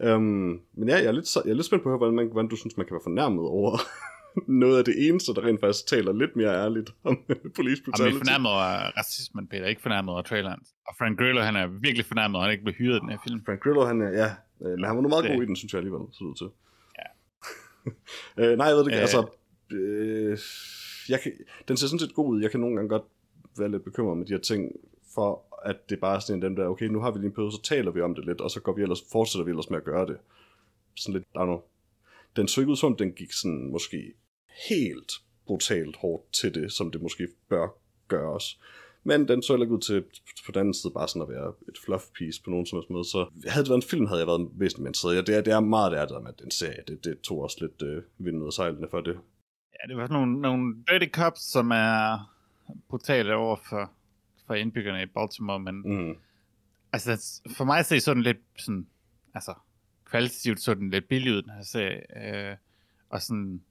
Ja. 0.00 0.14
um, 0.16 0.22
men 0.78 0.88
ja, 0.88 0.96
jeg 0.96 1.04
er, 1.04 1.12
lidt, 1.12 1.36
jeg 1.44 1.50
er 1.50 1.54
lidt 1.54 1.66
spændt 1.66 1.82
på 1.82 1.88
at 1.88 1.90
høre, 1.92 1.98
hvordan, 1.98 2.14
man, 2.16 2.26
hvordan 2.32 2.48
du 2.50 2.56
synes, 2.56 2.76
man 2.76 2.86
kan 2.86 2.94
være 2.94 3.06
fornærmet 3.10 3.44
over 3.44 3.78
noget 4.64 4.78
af 4.78 4.84
det 4.84 4.94
eneste, 5.08 5.34
der 5.34 5.42
rent 5.44 5.60
faktisk 5.60 5.86
taler 5.86 6.12
lidt 6.12 6.36
mere 6.36 6.54
ærligt 6.64 6.90
om 7.04 7.18
police 7.56 7.82
Og 7.82 7.86
vi 7.86 7.90
brutality. 7.90 8.14
er 8.16 8.18
fornærmet 8.24 8.50
over 8.52 8.64
racismen, 8.98 9.46
Peter, 9.48 9.66
ikke 9.66 9.82
fornærmet 9.82 10.12
over 10.12 10.22
traileren. 10.22 10.60
Og 10.88 10.94
Frank 10.98 11.18
Grillo, 11.18 11.40
han 11.40 11.56
er 11.56 11.66
virkelig 11.66 12.04
fornærmet, 12.06 12.38
at 12.38 12.42
han 12.44 12.52
ikke 12.52 12.64
blev 12.64 12.74
hyret 12.74 12.96
i 12.96 13.00
den 13.00 13.10
her 13.10 13.18
film. 13.26 13.40
Frank 13.46 13.60
Grillo, 13.62 13.84
han 13.84 14.00
er, 14.02 14.10
ja, 14.22 14.30
øh, 14.64 14.70
men 14.70 14.84
han 14.84 14.96
var 14.96 15.02
nu 15.02 15.08
meget 15.08 15.24
Det- 15.24 15.32
god 15.34 15.42
i 15.42 15.46
den, 15.46 15.56
synes 15.56 15.72
jeg 15.72 15.78
alligevel, 15.78 16.00
så 16.12 16.18
det 16.24 16.30
ud 16.30 16.34
til. 16.34 16.48
Ja. 16.98 17.06
øh, 18.52 18.58
nej, 18.58 18.66
jeg 18.66 18.76
ved 18.76 18.84
det 18.84 18.90
ikke, 18.90 18.96
Øh. 18.96 19.02
altså, 19.02 19.26
øh, 19.70 20.38
jeg 21.08 21.20
kan, 21.20 21.32
den 21.68 21.76
ser 21.76 21.86
sådan 21.86 21.98
set 21.98 22.14
god 22.14 22.28
ud. 22.34 22.42
Jeg 22.42 22.50
kan 22.50 22.60
nogle 22.60 22.76
gange 22.76 22.88
godt 22.88 23.02
være 23.58 23.70
lidt 23.70 23.84
bekymret 23.84 24.18
med 24.18 24.26
de 24.26 24.32
her 24.32 24.40
ting, 24.40 24.72
for 25.14 25.44
at 25.64 25.90
det 25.90 26.00
bare 26.00 26.16
er 26.16 26.20
sådan 26.20 26.36
en 26.38 26.42
dem 26.42 26.56
der, 26.56 26.66
okay, 26.66 26.86
nu 26.86 27.00
har 27.00 27.10
vi 27.10 27.18
lige 27.18 27.26
en 27.26 27.32
periode, 27.32 27.52
så 27.52 27.62
taler 27.62 27.90
vi 27.90 28.00
om 28.00 28.14
det 28.14 28.24
lidt, 28.24 28.40
og 28.40 28.50
så 28.50 28.60
går 28.60 28.74
vi 28.74 28.82
ellers, 28.82 29.02
fortsætter 29.12 29.44
vi 29.44 29.50
ellers 29.50 29.70
med 29.70 29.78
at 29.78 29.84
gøre 29.84 30.06
det. 30.06 30.16
Sådan 30.96 31.12
lidt, 31.14 31.24
I 31.34 31.38
don't 31.38 31.44
know. 31.44 31.60
Den 32.36 32.48
så 32.48 32.60
ikke 32.60 32.70
ud 32.70 32.76
som, 32.76 32.92
om 32.92 32.96
den 32.96 33.12
gik 33.12 33.32
sådan 33.32 33.70
måske 33.70 34.12
helt 34.70 35.12
brutalt 35.46 35.96
hårdt 35.96 36.32
til 36.32 36.54
det, 36.54 36.72
som 36.72 36.90
det 36.90 37.02
måske 37.02 37.28
bør 37.48 37.68
gøres. 38.08 38.60
Men 39.04 39.28
den 39.28 39.42
så 39.42 39.56
ikke 39.56 39.74
ud 39.74 39.80
til 39.80 40.04
på 40.46 40.52
den 40.52 40.60
anden 40.60 40.74
side 40.74 40.92
bare 40.92 41.08
sådan 41.08 41.22
at 41.22 41.28
være 41.28 41.52
et 41.68 41.78
fluff 41.84 42.04
piece 42.18 42.42
på 42.42 42.50
nogen 42.50 42.66
som 42.66 42.78
helst 42.78 42.90
måde. 42.90 43.04
Så 43.04 43.30
havde 43.48 43.64
det 43.64 43.70
været 43.70 43.82
en 43.84 43.88
film, 43.90 44.06
havde 44.06 44.20
jeg 44.20 44.26
været 44.26 44.48
væsentligt 44.52 44.82
mere 44.82 44.88
interesseret. 44.90 45.14
Ja, 45.16 45.20
det, 45.20 45.34
er, 45.36 45.40
det 45.40 45.52
er 45.52 45.60
meget 45.60 45.92
det, 45.92 46.08
der 46.08 46.20
med 46.20 46.32
den 46.32 46.50
serie. 46.50 46.82
Det, 46.88 47.04
det 47.04 47.20
tog 47.20 47.38
også 47.38 47.56
lidt 47.60 47.82
øh, 47.82 48.02
vind 48.18 48.42
ud 48.42 48.46
af 48.46 48.52
sejlene 48.52 48.88
for 48.90 49.00
det. 49.00 49.14
Ja, 49.72 49.88
det 49.88 49.96
var 49.96 50.06
sådan 50.06 50.20
nogle, 50.20 50.40
nogle 50.40 50.74
dirty 50.90 51.10
cops, 51.10 51.40
som 51.40 51.70
er 51.70 52.30
brutale 52.88 53.34
over 53.34 53.56
for, 53.68 53.92
for 54.46 54.54
indbyggerne 54.54 55.02
i 55.02 55.06
Baltimore, 55.06 55.60
men 55.60 55.74
Mm. 55.84 56.14
altså, 56.92 57.40
for 57.56 57.64
mig 57.64 57.84
ser 57.84 57.98
sådan 57.98 58.22
lidt 58.22 58.38
sådan, 58.58 58.86
altså, 59.34 59.54
kvalitativt 60.04 60.60
sådan 60.60 60.90
lidt 60.90 61.08
billig 61.08 61.32
ud, 61.32 61.42
den 61.42 61.50
her 61.50 61.62
serie, 61.62 62.50
øh, 62.50 62.56
og 63.10 63.22
sådan, 63.22 63.62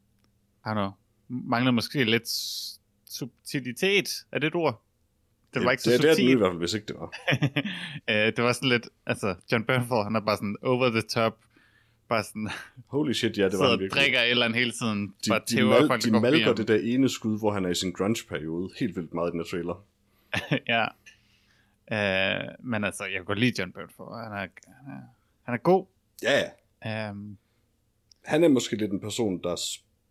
I 0.65 0.67
don't 0.67 0.73
know, 0.73 0.91
mangler 1.27 1.71
måske 1.71 2.03
lidt 2.03 2.29
subtilitet, 3.09 4.09
er 4.31 4.39
det 4.39 4.47
et 4.47 4.55
ord? 4.55 4.83
Det 5.53 5.65
var 5.65 5.71
ikke 5.71 5.83
så 5.83 5.91
det, 5.91 6.01
det 6.01 6.09
er 6.09 6.15
den 6.15 6.29
i 6.29 6.33
hvert 6.33 6.49
fald, 6.49 6.57
hvis 6.57 6.73
ikke 6.73 6.87
det 6.87 6.95
var. 6.99 7.13
øh, 8.11 8.35
det 8.35 8.43
var 8.43 8.53
sådan 8.53 8.69
lidt, 8.69 8.89
altså, 9.05 9.35
John 9.51 9.63
Bernthal, 9.63 10.03
han 10.03 10.15
er 10.15 10.19
bare 10.19 10.37
sådan 10.37 10.55
over 10.63 10.89
the 10.89 11.01
top, 11.01 11.37
bare 12.09 12.23
sådan, 12.23 12.49
Holy 12.95 13.11
shit, 13.13 13.37
ja, 13.37 13.49
det 13.49 13.59
var 13.59 13.69
han 13.69 13.79
virkelig. 13.79 14.01
drikker 14.01 14.19
et 14.21 14.29
eller 14.29 14.45
andet 14.45 14.59
hele 14.59 14.71
tiden, 14.71 15.07
De, 15.25 15.29
bare 15.29 15.41
de, 15.49 15.55
tæver 15.55 15.69
mal, 15.69 16.01
de 16.01 16.11
går 16.11 16.19
forbi 16.19 16.31
malker 16.31 16.53
det 16.53 16.67
der 16.67 16.79
ene 16.83 17.09
skud, 17.09 17.39
hvor 17.39 17.51
han 17.53 17.65
er 17.65 17.69
i 17.69 17.75
sin 17.75 17.91
grunge-periode. 17.91 18.69
Helt 18.79 18.95
vildt 18.95 19.13
meget 19.13 19.29
i 19.29 19.31
den 19.31 19.39
her 19.39 19.45
trailer. 19.45 19.85
ja. 20.73 20.85
Øh, 21.91 22.55
men 22.63 22.83
altså, 22.83 23.03
jeg 23.03 23.13
kan 23.13 23.25
godt 23.25 23.39
lide 23.39 23.53
John 23.59 23.71
Bernthal, 23.71 24.05
han 24.23 24.31
er, 24.31 24.37
han 24.37 24.47
er, 24.87 25.01
han 25.43 25.53
er 25.53 25.57
god. 25.57 25.85
Ja, 26.23 26.39
ja. 26.39 27.09
Um, 27.09 27.37
Han 28.25 28.43
er 28.43 28.47
måske 28.47 28.75
lidt 28.75 28.91
en 28.91 28.99
person, 28.99 29.43
der 29.43 29.55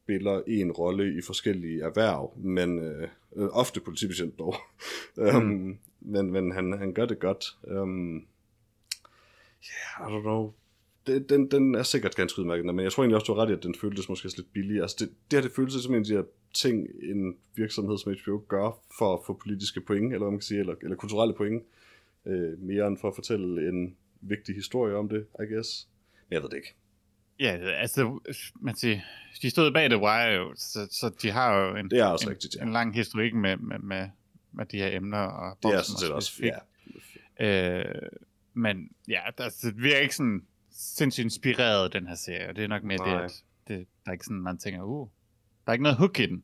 spiller 0.09 0.43
en 0.47 0.73
rolle 0.73 1.19
i 1.19 1.21
forskellige 1.21 1.83
erhverv, 1.83 2.33
men 2.37 2.79
øh, 2.79 3.09
øh, 3.37 3.49
ofte 3.53 3.81
politibetjent 3.81 4.39
dog. 4.39 4.55
um, 5.17 5.79
men 6.15 6.31
men 6.31 6.53
han, 6.53 6.79
han 6.79 6.93
gør 6.93 7.07
det 7.07 7.19
godt. 7.19 7.45
Um, 7.63 8.17
yeah, 9.69 10.09
I 10.09 10.15
don't 10.15 10.23
know. 10.23 10.53
Det, 11.07 11.31
den, 11.31 11.51
den 11.51 11.75
er 11.75 11.83
sikkert 11.83 12.15
ganske 12.15 12.41
udmærket, 12.41 12.65
men 12.67 12.81
jeg 12.81 12.93
tror 12.93 13.03
egentlig 13.03 13.17
også, 13.17 13.33
du 13.33 13.35
har 13.35 13.43
ret 13.43 13.51
i, 13.51 13.53
at 13.53 13.63
den 13.63 13.75
føltes 13.75 14.09
måske 14.09 14.37
lidt 14.37 14.53
billig. 14.53 14.83
Altså 14.83 14.97
det, 15.01 15.09
det 15.31 15.37
her, 15.37 15.43
det 15.43 15.53
føles 15.53 15.75
som 15.75 15.95
en 15.95 16.01
af 16.01 16.05
de 16.05 16.13
her 16.13 16.25
ting, 16.55 16.89
en 17.03 17.37
virksomhed 17.55 17.99
som 17.99 18.15
HBO 18.25 18.43
gør 18.49 18.81
for 18.99 19.15
at 19.15 19.21
få 19.27 19.41
politiske 19.43 19.81
point, 19.81 20.13
eller 20.13 20.19
hvad 20.19 20.31
man 20.31 20.39
kan 20.39 20.43
sige, 20.43 20.61
eller, 20.61 20.75
eller 20.83 20.97
kulturelle 20.97 21.35
point, 21.35 21.63
øh, 22.27 22.59
mere 22.59 22.87
end 22.87 22.99
for 22.99 23.09
at 23.09 23.15
fortælle 23.15 23.69
en 23.69 23.97
vigtig 24.21 24.55
historie 24.55 24.95
om 24.95 25.09
det, 25.09 25.27
I 25.41 25.55
guess. 25.55 25.89
Men 26.29 26.35
jeg 26.35 26.43
ved 26.43 26.51
det 26.51 26.57
ikke. 26.57 26.75
Ja, 27.41 27.57
altså, 27.57 28.19
man 28.55 28.77
siger, 28.77 29.01
de 29.43 29.51
stod 29.51 29.73
bag 29.73 29.91
The 29.91 29.99
Wire 29.99 30.35
jo, 30.35 30.53
så, 30.57 30.89
så 30.91 31.11
de 31.23 31.31
har 31.31 31.59
jo 31.59 31.77
en, 31.77 31.91
Det 31.91 31.99
er 31.99 32.05
også 32.05 32.27
en, 32.27 32.31
rigtigt, 32.31 32.57
ja. 32.59 32.63
en 32.63 32.73
lang 32.73 32.95
historik 32.95 33.35
med, 33.35 33.57
med, 33.57 33.79
med, 33.79 34.09
med 34.53 34.67
de 34.67 34.79
her 34.79 34.97
emner. 34.97 35.19
Og 35.19 35.59
Det 35.63 35.75
er 35.75 35.83
sådan 35.83 35.99
set 35.99 36.11
også, 36.11 36.33
ja. 36.43 36.59
Øh, 37.41 38.09
men 38.55 38.91
ja, 39.09 39.21
altså, 39.39 39.67
det 39.67 39.83
virker 39.83 39.99
ikke 39.99 40.17
sådan 40.17 40.43
sindssygt 40.71 41.25
inspireret 41.25 41.93
den 41.93 42.07
her 42.07 42.15
serie, 42.15 42.49
og 42.49 42.57
det 42.57 42.65
er 42.65 42.69
nok 42.69 42.83
mere 42.83 42.99
Nej. 42.99 43.17
det, 43.17 43.25
at 43.25 43.43
det, 43.69 43.87
der 44.05 44.11
er 44.11 44.13
ikke 44.13 44.25
sådan, 44.25 44.41
man 44.41 44.59
tænker, 44.59 44.83
uh, 44.83 45.09
der 45.65 45.71
er 45.71 45.73
ikke 45.73 45.83
noget 45.83 45.99
hook 45.99 46.21
i 46.21 46.27
den. 46.27 46.43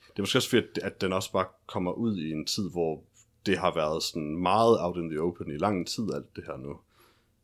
Det 0.00 0.18
er 0.18 0.22
måske 0.22 0.38
også 0.38 0.50
fedt, 0.50 0.78
at 0.82 1.00
den 1.00 1.12
også 1.12 1.32
bare 1.32 1.46
kommer 1.66 1.92
ud 1.92 2.18
i 2.18 2.30
en 2.30 2.46
tid, 2.46 2.70
hvor 2.70 3.04
det 3.46 3.58
har 3.58 3.74
været 3.74 4.02
sådan 4.02 4.36
meget 4.36 4.76
out 4.80 4.96
in 4.96 5.10
the 5.10 5.20
open 5.20 5.50
i 5.52 5.56
lang 5.56 5.86
tid, 5.86 6.04
alt 6.14 6.36
det 6.36 6.44
her 6.46 6.56
nu. 6.56 6.76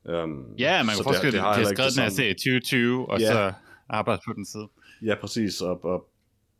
Um, 0.04 0.54
Ja, 0.58 0.82
man 0.82 0.94
kan 0.96 1.04
forestille, 1.04 1.38
at 1.38 1.56
de 1.56 1.64
har 1.64 1.64
skrevet 1.74 1.78
det 1.90 1.96
den 1.96 2.02
her 2.02 2.10
serie 2.10 2.30
i 2.30 2.34
2020, 2.34 3.10
og 3.10 3.20
Ja. 3.20 3.26
så 3.32 3.52
arbejdet 3.88 4.22
på 4.26 4.32
den 4.32 4.46
side. 4.46 4.68
Ja, 5.02 5.14
præcis, 5.20 5.60
og, 5.60 5.84
og 5.84 6.08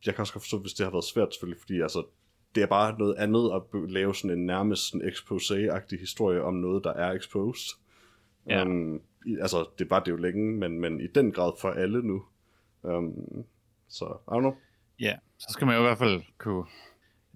jeg 0.07 0.15
kan 0.15 0.21
også 0.23 0.33
godt 0.33 0.43
forstå, 0.43 0.59
hvis 0.59 0.73
det 0.73 0.87
har 0.87 0.91
været 0.91 1.05
svært 1.05 1.35
selvfølgelig, 1.35 1.61
fordi 1.61 1.81
altså, 1.81 2.07
det 2.55 2.63
er 2.63 2.67
bare 2.67 2.99
noget 2.99 3.15
andet 3.15 3.51
at 3.55 3.91
lave 3.91 4.15
sådan 4.15 4.39
en 4.39 4.47
nærmest 4.47 4.83
sådan 4.83 5.09
expose-agtig 5.09 6.01
historie 6.01 6.43
om 6.43 6.55
noget, 6.55 6.85
der 6.85 6.93
er 6.93 7.13
exposed. 7.13 7.77
Ja. 8.49 8.63
Um, 8.65 9.01
altså, 9.41 9.69
det 9.79 9.91
var 9.91 10.01
det 10.01 10.11
jo 10.11 10.17
længe, 10.17 10.59
men, 10.59 10.81
men 10.81 11.01
i 11.01 11.07
den 11.07 11.33
grad 11.33 11.53
for 11.61 11.69
alle 11.71 12.03
nu. 12.03 12.23
Um, 12.83 13.15
så, 13.89 14.05
I 14.05 14.31
don't 14.35 14.39
know. 14.39 14.55
Ja, 15.01 15.17
så 15.39 15.47
skal 15.51 15.67
man 15.67 15.75
jo 15.77 15.81
i 15.81 15.85
hvert 15.87 15.99
fald 15.99 16.23
kunne 16.39 16.65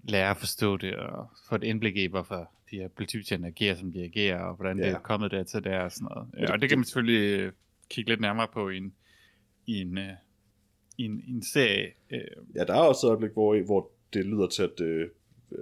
lære 0.03 0.29
at 0.29 0.37
forstå 0.37 0.77
det, 0.77 0.95
og 0.95 1.27
få 1.49 1.55
et 1.55 1.63
indblik 1.63 1.97
i, 1.97 2.05
hvorfor 2.05 2.51
de 2.71 2.75
her 2.77 2.87
politibetjente 2.87 3.47
agerer, 3.47 3.75
som 3.75 3.91
de 3.91 4.03
agerer, 4.03 4.39
og 4.43 4.55
hvordan 4.55 4.77
det 4.77 4.85
Ja. 4.85 4.91
er 4.95 4.99
kommet 4.99 5.31
dertil 5.31 5.63
der 5.63 5.79
og 5.79 5.91
sådan 5.91 6.07
noget. 6.15 6.27
det- 6.33 6.39
Ja, 6.41 6.51
og 6.53 6.61
det 6.61 6.69
kan 6.69 6.77
man 6.77 6.85
selvfølgelig 6.85 7.39
øh, 7.39 7.51
kigge 7.89 8.11
lidt 8.11 8.21
nærmere 8.21 8.47
på 8.53 8.69
i 8.69 8.77
en, 8.77 8.93
i 9.65 9.81
en, 9.81 9.97
øh, 9.97 10.09
i 10.97 11.03
en, 11.03 11.19
i 11.27 11.31
en 11.31 11.43
serie. 11.43 11.87
Øh, 12.11 12.19
Ja, 12.55 12.63
der 12.63 12.73
er 12.73 12.79
også 12.81 13.07
et 13.07 13.09
øjeblik, 13.11 13.31
hvor, 13.31 13.63
hvor 13.65 13.91
det 14.13 14.25
lyder 14.25 14.47
til, 14.47 14.63
at 14.63 14.81
øh, 14.81 15.09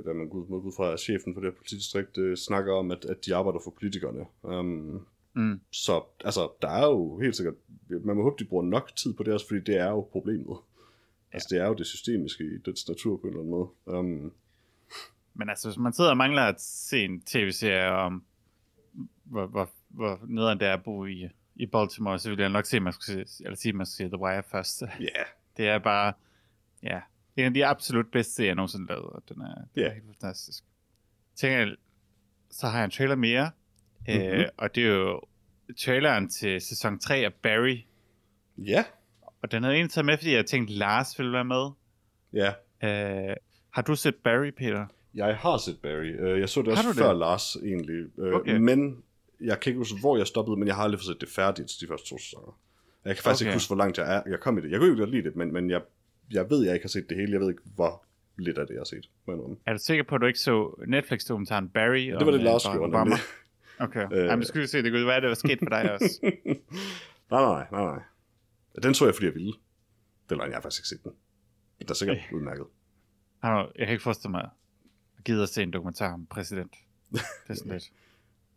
hvad 0.04 0.14
man 0.14 0.30
går 0.30 0.38
ud, 0.38 0.72
fra, 0.76 0.98
chefen 0.98 1.34
for 1.34 1.42
det 1.42 1.52
her 1.52 1.58
politidistrikt 1.58 2.18
øh, 2.18 2.38
snakker 2.38 2.74
om, 2.74 2.92
at, 2.92 3.06
at 3.06 3.26
de 3.26 3.36
arbejder 3.36 3.60
for 3.64 3.72
politikerne. 3.72 4.26
Um, 4.42 5.06
mm, 5.34 5.60
så 5.72 6.04
altså, 6.24 6.50
der 6.62 6.68
er 6.70 6.86
jo 6.88 7.20
helt 7.20 7.36
sikkert, 7.36 7.54
man 7.90 8.16
må 8.16 8.24
håbe, 8.24 8.36
de 8.40 8.46
bruger 8.50 8.64
nok 8.64 8.92
tid 8.96 9.14
på 9.14 9.24
det 9.24 9.34
også, 9.34 9.48
fordi 9.48 9.60
det 9.62 9.78
er 9.78 9.90
jo 9.90 10.02
problemet. 10.02 10.58
Altså, 11.32 11.48
det 11.52 11.60
er 11.62 11.68
jo 11.68 11.74
det 11.74 11.86
systemiske 11.86 12.44
i 12.44 12.58
dets 12.66 12.88
natur 12.90 13.18
på 13.18 13.22
en 13.24 13.28
eller 13.30 13.40
anden 13.40 13.52
måde. 13.52 13.70
Um, 13.86 14.34
men 15.36 15.50
altså, 15.50 15.68
hvis 15.70 15.78
man 15.78 15.94
sidder 15.94 16.10
og 16.10 16.18
mangler 16.18 16.42
at 16.42 16.62
se 16.62 17.04
en 17.06 17.22
tv-serie 17.22 17.92
om, 17.92 18.24
hvor, 19.24 19.46
hvor, 19.48 19.70
hvor 19.90 20.20
nederen 20.28 20.60
det 20.60 20.68
er 20.68 20.74
at 20.74 20.84
bo 20.84 21.06
i, 21.06 21.30
i 21.56 21.66
Baltimore, 21.66 22.20
så 22.20 22.30
vil 22.30 22.40
jeg 22.40 22.50
nok 22.50 22.66
se, 22.66 22.76
at 22.78 22.84
man 22.84 22.94
skulle 22.94 23.28
se, 23.28 23.44
eller 23.44 23.56
sige, 23.56 23.70
at 23.70 23.76
man 23.76 23.86
skulle 23.86 24.10
se 24.10 24.18
The 24.18 24.22
Wire 24.24 24.44
først. 24.52 24.82
Ja, 24.82 24.88
yeah. 25.02 25.26
Det 25.58 25.68
er 25.68 25.80
bare, 25.80 26.14
ja, 26.84 27.02
en 27.38 27.46
af 27.46 27.54
de 27.54 27.66
absolut 27.66 28.12
bedste 28.12 28.34
serier, 28.34 28.48
jeg 28.50 28.56
nogensinde 28.56 28.88
lavet, 28.88 29.04
og 29.06 29.24
den 29.30 29.42
er, 29.42 29.56
den 29.56 29.66
Ja. 29.76 29.82
er 29.88 29.94
helt 29.94 30.06
fantastisk. 30.06 30.64
Tænker 31.36 31.58
jeg, 31.58 31.76
så 32.52 32.68
har 32.68 32.78
jeg 32.78 32.86
en 32.86 32.92
trailer 32.92 33.16
mere, 33.16 33.52
mm-hmm. 34.08 34.22
øh, 34.24 34.38
Mhm. 34.40 34.50
og 34.58 34.76
det 34.76 34.84
er 34.84 34.88
jo 34.88 35.22
traileren 35.86 36.30
til 36.30 36.62
sæson 36.62 37.00
3 37.00 37.16
af 37.16 37.34
Barry, 37.34 37.78
ja, 38.58 38.84
og 39.42 39.52
den 39.52 39.64
havde 39.64 39.76
egentlig 39.76 39.92
taget 39.92 40.06
med, 40.06 40.18
fordi 40.18 40.34
jeg 40.34 40.46
tænkte, 40.46 40.74
Lars 40.74 41.20
ville 41.20 41.32
være 41.32 41.46
med. 41.46 41.70
ja. 42.34 42.54
Øh, 42.84 43.36
har 43.70 43.82
du 43.82 43.96
set 43.96 44.16
Barry, 44.16 44.50
Peter? 44.52 44.86
Jeg 45.16 45.36
har 45.38 45.58
set 45.58 45.80
Barry. 45.82 46.20
Øh, 46.20 46.40
Jeg 46.40 46.50
så 46.50 46.62
det 46.62 46.68
også 46.72 46.84
du 46.84 46.90
det? 46.90 46.98
før 46.98 47.14
Lars, 47.14 47.56
egentlig. 47.56 48.06
Øh, 48.20 48.34
Okay. 48.34 48.58
Men 48.58 49.04
jeg 49.42 49.60
kan 49.60 49.70
ikke 49.70 49.78
huske, 49.78 50.00
hvor 50.00 50.18
jeg 50.18 50.28
stoppede, 50.28 50.58
men 50.58 50.68
jeg 50.68 50.76
har 50.76 50.84
aldrig 50.84 51.00
fået 51.00 51.06
set 51.06 51.22
det 51.22 51.30
færdigt, 51.30 51.72
de 51.82 51.88
første 51.88 52.10
to 52.10 52.18
sæsoner. 52.18 52.60
Jeg 53.06 53.16
kan 53.16 53.24
faktisk 53.24 53.42
Okay. 53.44 53.50
ikke 53.52 53.56
huske, 53.56 53.70
hvor 53.70 53.76
langt 53.84 53.98
jeg, 53.98 54.16
er, 54.16 54.22
jeg 54.30 54.40
kom 54.40 54.58
i 54.58 54.62
det. 54.62 54.72
Jeg 54.72 54.80
kunne 54.80 54.90
jo 54.90 54.98
godt 54.98 55.10
lide 55.10 55.24
det, 55.24 55.36
men, 55.36 55.54
men 55.54 55.70
jeg, 55.70 55.82
jeg 56.32 56.50
ved, 56.50 56.64
jeg 56.66 56.74
ikke 56.74 56.84
har 56.84 56.90
set 56.90 57.10
det 57.10 57.18
hele. 57.18 57.32
Jeg 57.32 57.40
ved 57.42 57.50
ikke, 57.50 57.62
hvor 57.76 58.06
lidt 58.38 58.58
af 58.58 58.68
det, 58.68 58.74
jeg 58.74 58.80
har 58.80 58.86
set. 58.86 59.10
jeg. 59.28 59.36
Er 59.66 59.74
du 59.74 59.80
sikker 59.80 60.04
på, 60.04 60.16
at 60.16 60.22
du 60.22 60.26
ikke 60.26 60.40
så 60.40 60.84
Netflix-dokumentaren 60.88 61.70
Barry? 61.70 62.00
Det 62.00 62.14
var 62.14 62.32
det, 62.32 62.40
om, 62.40 62.46
Lars 62.46 62.66
øh, 62.66 62.72
gjorde. 62.72 63.12
Okay, 63.80 64.06
Øh. 64.12 64.20
øh. 64.20 64.26
Jamen, 64.26 64.46
skulle 64.46 64.68
se, 64.68 64.84
det 64.84 64.92
kunne 64.92 65.08
være, 65.08 65.22
det 65.22 65.30
var 65.30 65.36
sket 65.36 65.60
for 65.60 65.70
dig 65.70 65.92
også. 65.94 66.20
nej, 67.32 67.42
nej, 67.42 67.66
nej, 67.72 67.84
nej. 67.84 68.00
Den 68.84 68.94
så 68.94 69.06
jeg, 69.06 69.14
fordi 69.16 69.26
jeg 69.26 69.34
ville. 69.36 69.54
Det 70.30 70.32
er 70.32 70.36
løgn, 70.36 70.50
jeg 70.50 70.56
har 70.58 70.62
faktisk 70.62 70.80
ikke 70.82 70.88
set 70.90 71.04
den. 71.04 71.12
Den 71.80 71.88
er 71.90 71.94
sikkert 71.94 72.18
udmærket. 72.34 72.66
Jeg 73.44 73.68
kan 73.78 73.90
ikke 73.90 74.04
forestille 74.04 74.32
mig, 74.32 74.50
at 75.26 75.28
gide 75.28 75.44
at 75.44 75.50
se 75.50 75.64
en 75.64 75.72
dokumentar 75.72 76.14
om 76.14 76.26
præsident. 76.26 76.76
Det 77.12 77.22
er 77.50 77.54
sådan 77.54 77.72
lidt. 77.76 77.92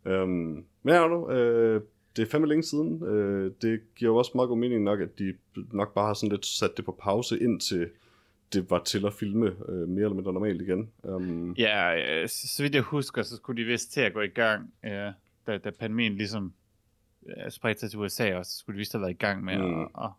Øhm, 0.05 0.65
men 0.83 0.95
ja, 0.95 1.07
nu, 1.07 1.29
øh, 1.29 1.81
det 2.15 2.21
er 2.21 2.29
fandme 2.31 2.47
længe 2.47 2.63
siden. 2.63 3.03
Øh, 3.03 3.51
det 3.61 3.81
giver 3.95 4.11
jo 4.11 4.17
også 4.17 4.31
meget 4.35 4.47
god 4.47 4.57
mening 4.57 4.83
nok, 4.83 5.01
at 5.01 5.19
de 5.19 5.33
nok 5.55 5.93
bare 5.93 6.07
har 6.07 6.13
sådan 6.13 6.31
lidt 6.31 6.45
sat 6.45 6.71
det 6.77 6.85
på 6.85 6.97
pause, 7.01 7.39
indtil 7.39 7.89
det 8.53 8.69
var 8.69 8.83
til 8.83 9.05
at 9.05 9.13
filme 9.13 9.45
øh, 9.69 9.87
mere 9.87 10.03
eller 10.03 10.13
mindre 10.15 10.33
normalt 10.33 10.61
igen. 10.61 10.91
Um, 11.03 11.53
Ja, 11.53 11.95
øh, 12.21 12.29
så, 12.29 12.63
vidt 12.63 12.75
jeg 12.75 12.83
husker, 12.83 13.23
så 13.23 13.35
skulle 13.35 13.61
de 13.61 13.67
vist 13.67 13.91
til 13.91 14.01
at 14.01 14.13
gå 14.13 14.21
i 14.21 14.27
gang, 14.27 14.73
øh, 14.85 15.11
da, 15.47 15.57
da 15.57 15.69
pandemien 15.79 16.15
ligesom 16.15 16.53
øh, 17.25 17.51
spredte 17.51 17.79
sig 17.79 17.89
til 17.89 17.99
USA 17.99 18.35
også, 18.35 18.51
så 18.51 18.57
skulle 18.57 18.75
de 18.75 18.77
vist 18.77 18.91
have 18.91 19.01
været 19.01 19.11
i 19.11 19.17
gang 19.17 19.43
med 19.43 19.57
mm. 19.57 19.81
at, 19.81 19.87
at, 20.03 20.09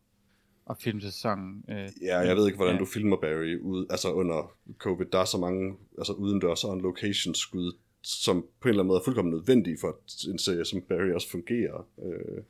at 0.71 0.77
filme 0.81 1.01
sæsonen. 1.01 1.65
Øh, 1.71 1.89
Ja, 2.03 2.19
jeg 2.19 2.37
ved 2.37 2.47
ikke, 2.47 2.57
hvordan 2.57 2.75
Ja. 2.75 2.81
du 2.81 2.85
filmer 2.87 3.17
Barry 3.17 3.59
ud, 3.61 3.87
altså 3.91 4.13
under 4.13 4.53
covid. 4.79 5.07
Der 5.07 5.19
er 5.19 5.25
så 5.25 5.39
mange 5.39 5.75
altså 5.99 6.13
udendørs 6.13 6.65
on 6.65 6.81
location 6.81 7.35
skud, 7.35 7.73
som 8.03 8.43
på 8.61 8.69
en 8.69 8.71
eller 8.71 8.83
anden 8.83 8.89
måde 8.89 8.99
er 9.01 9.05
fuldkommen 9.05 9.35
nødvendige 9.35 9.77
for 9.81 9.97
en 10.31 10.39
serie 10.39 10.65
som 10.65 10.81
Barry 10.83 11.13
også 11.15 11.31
fungerer. 11.31 11.87
Øh, 12.05 12.43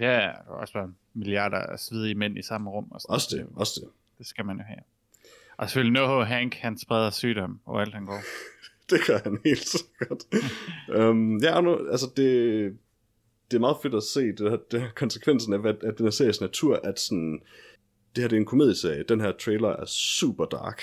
Ja, 0.00 0.26
var 0.48 0.54
også 0.60 0.72
bare 0.74 0.92
milliarder 1.14 1.56
af 1.58 1.78
svedige 1.78 2.14
mænd 2.14 2.38
i 2.38 2.42
samme 2.42 2.70
rum. 2.70 2.86
Og 2.90 3.00
sådan 3.00 3.14
også 3.14 3.36
noget. 3.36 3.48
det, 3.50 3.58
også 3.58 3.80
det. 3.84 3.90
Det 4.18 4.26
skal 4.26 4.44
man 4.46 4.56
jo 4.56 4.62
have. 4.66 4.80
Og 5.56 5.70
selvfølgelig 5.70 5.92
Noho 5.92 6.22
Hank, 6.24 6.54
han 6.54 6.78
spreder 6.78 7.10
sygdom 7.10 7.60
overalt 7.66 7.94
han 7.94 8.06
går. 8.06 8.20
Det 8.90 9.00
gør 9.06 9.18
han 9.24 9.38
helt 9.44 9.68
sikkert. 9.68 10.22
um, 11.00 11.36
ja, 11.44 11.60
nu, 11.60 11.78
altså 11.90 12.06
det, 12.16 12.78
det 13.50 13.56
er 13.56 13.60
meget 13.60 13.76
fedt 13.82 13.94
at 13.94 14.02
se 14.02 14.20
det 14.20 14.50
her, 14.50 14.58
det 14.70 14.80
her 14.80 14.88
konsekvensen 14.96 15.52
af, 15.52 15.58
at, 15.58 15.76
at 15.82 15.98
den 15.98 16.06
her 16.06 16.10
series 16.10 16.40
natur, 16.40 16.80
at 16.84 17.00
sådan, 17.00 17.40
det 18.16 18.22
her 18.22 18.28
det 18.28 18.36
er 18.36 18.40
en 18.40 18.46
komedieserie, 18.46 19.02
den 19.02 19.20
her 19.20 19.32
trailer 19.32 19.68
er 19.68 19.84
super 19.86 20.44
dark. 20.44 20.82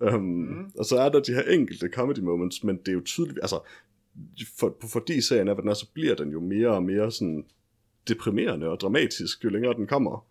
Um, 0.00 0.22
mm. 0.22 0.70
Og 0.78 0.84
så 0.84 0.98
er 0.98 1.08
der 1.08 1.20
de 1.20 1.34
her 1.34 1.42
enkelte 1.42 1.88
comedy 1.88 2.18
moments, 2.18 2.64
men 2.64 2.76
det 2.76 2.88
er 2.88 2.92
jo 2.92 3.02
tydeligt, 3.04 3.38
altså, 3.42 3.60
for, 4.58 4.76
fordi 4.92 5.20
serien 5.20 5.48
er, 5.48 5.54
hvad 5.54 5.62
den 5.62 5.70
er, 5.70 5.74
så 5.74 5.86
bliver 5.92 6.14
den 6.14 6.30
jo 6.30 6.40
mere 6.40 6.68
og 6.68 6.82
mere 6.82 7.12
sådan 7.12 7.44
deprimerende 8.08 8.68
og 8.68 8.80
dramatisk, 8.80 9.44
jo 9.44 9.48
længere 9.48 9.74
den 9.74 9.86
kommer. 9.86 10.26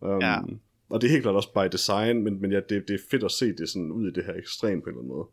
Um, 0.00 0.20
Ja. 0.20 0.38
Og 0.88 1.00
det 1.00 1.06
er 1.06 1.10
helt 1.10 1.22
klart 1.22 1.36
også 1.36 1.52
by 1.52 1.72
design, 1.72 2.22
men, 2.22 2.40
men 2.40 2.52
ja, 2.52 2.60
det, 2.60 2.88
det 2.88 2.94
er 2.94 2.98
fedt 3.10 3.24
at 3.24 3.30
se 3.30 3.52
det 3.52 3.68
sådan 3.68 3.90
ud 3.90 4.08
i 4.08 4.12
det 4.12 4.24
her 4.24 4.34
ekstrem 4.34 4.82
på 4.82 4.90
en 4.90 4.96
eller 4.96 5.00
anden 5.00 5.16
måde. 5.16 5.28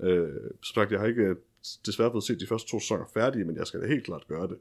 Øh, 0.00 0.50
som 0.62 0.74
sagt, 0.74 0.92
jeg 0.92 1.00
har 1.00 1.06
ikke 1.06 1.22
øh, 1.22 1.36
desværre 1.86 2.10
fået 2.10 2.24
set 2.24 2.40
de 2.40 2.46
første 2.46 2.70
to 2.70 2.80
sæsoner 2.80 3.04
færdige, 3.14 3.44
men 3.44 3.56
jeg 3.56 3.66
skal 3.66 3.80
da 3.80 3.86
helt 3.86 4.04
klart 4.04 4.28
gøre 4.28 4.48
det. 4.48 4.56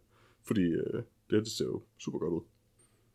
Fordi 0.48 0.62
øh, 0.62 0.94
det, 1.30 1.46
det 1.46 1.48
ser 1.48 1.66
jo 1.66 1.82
super 1.98 2.20
godt 2.20 2.34
ud. 2.34 2.42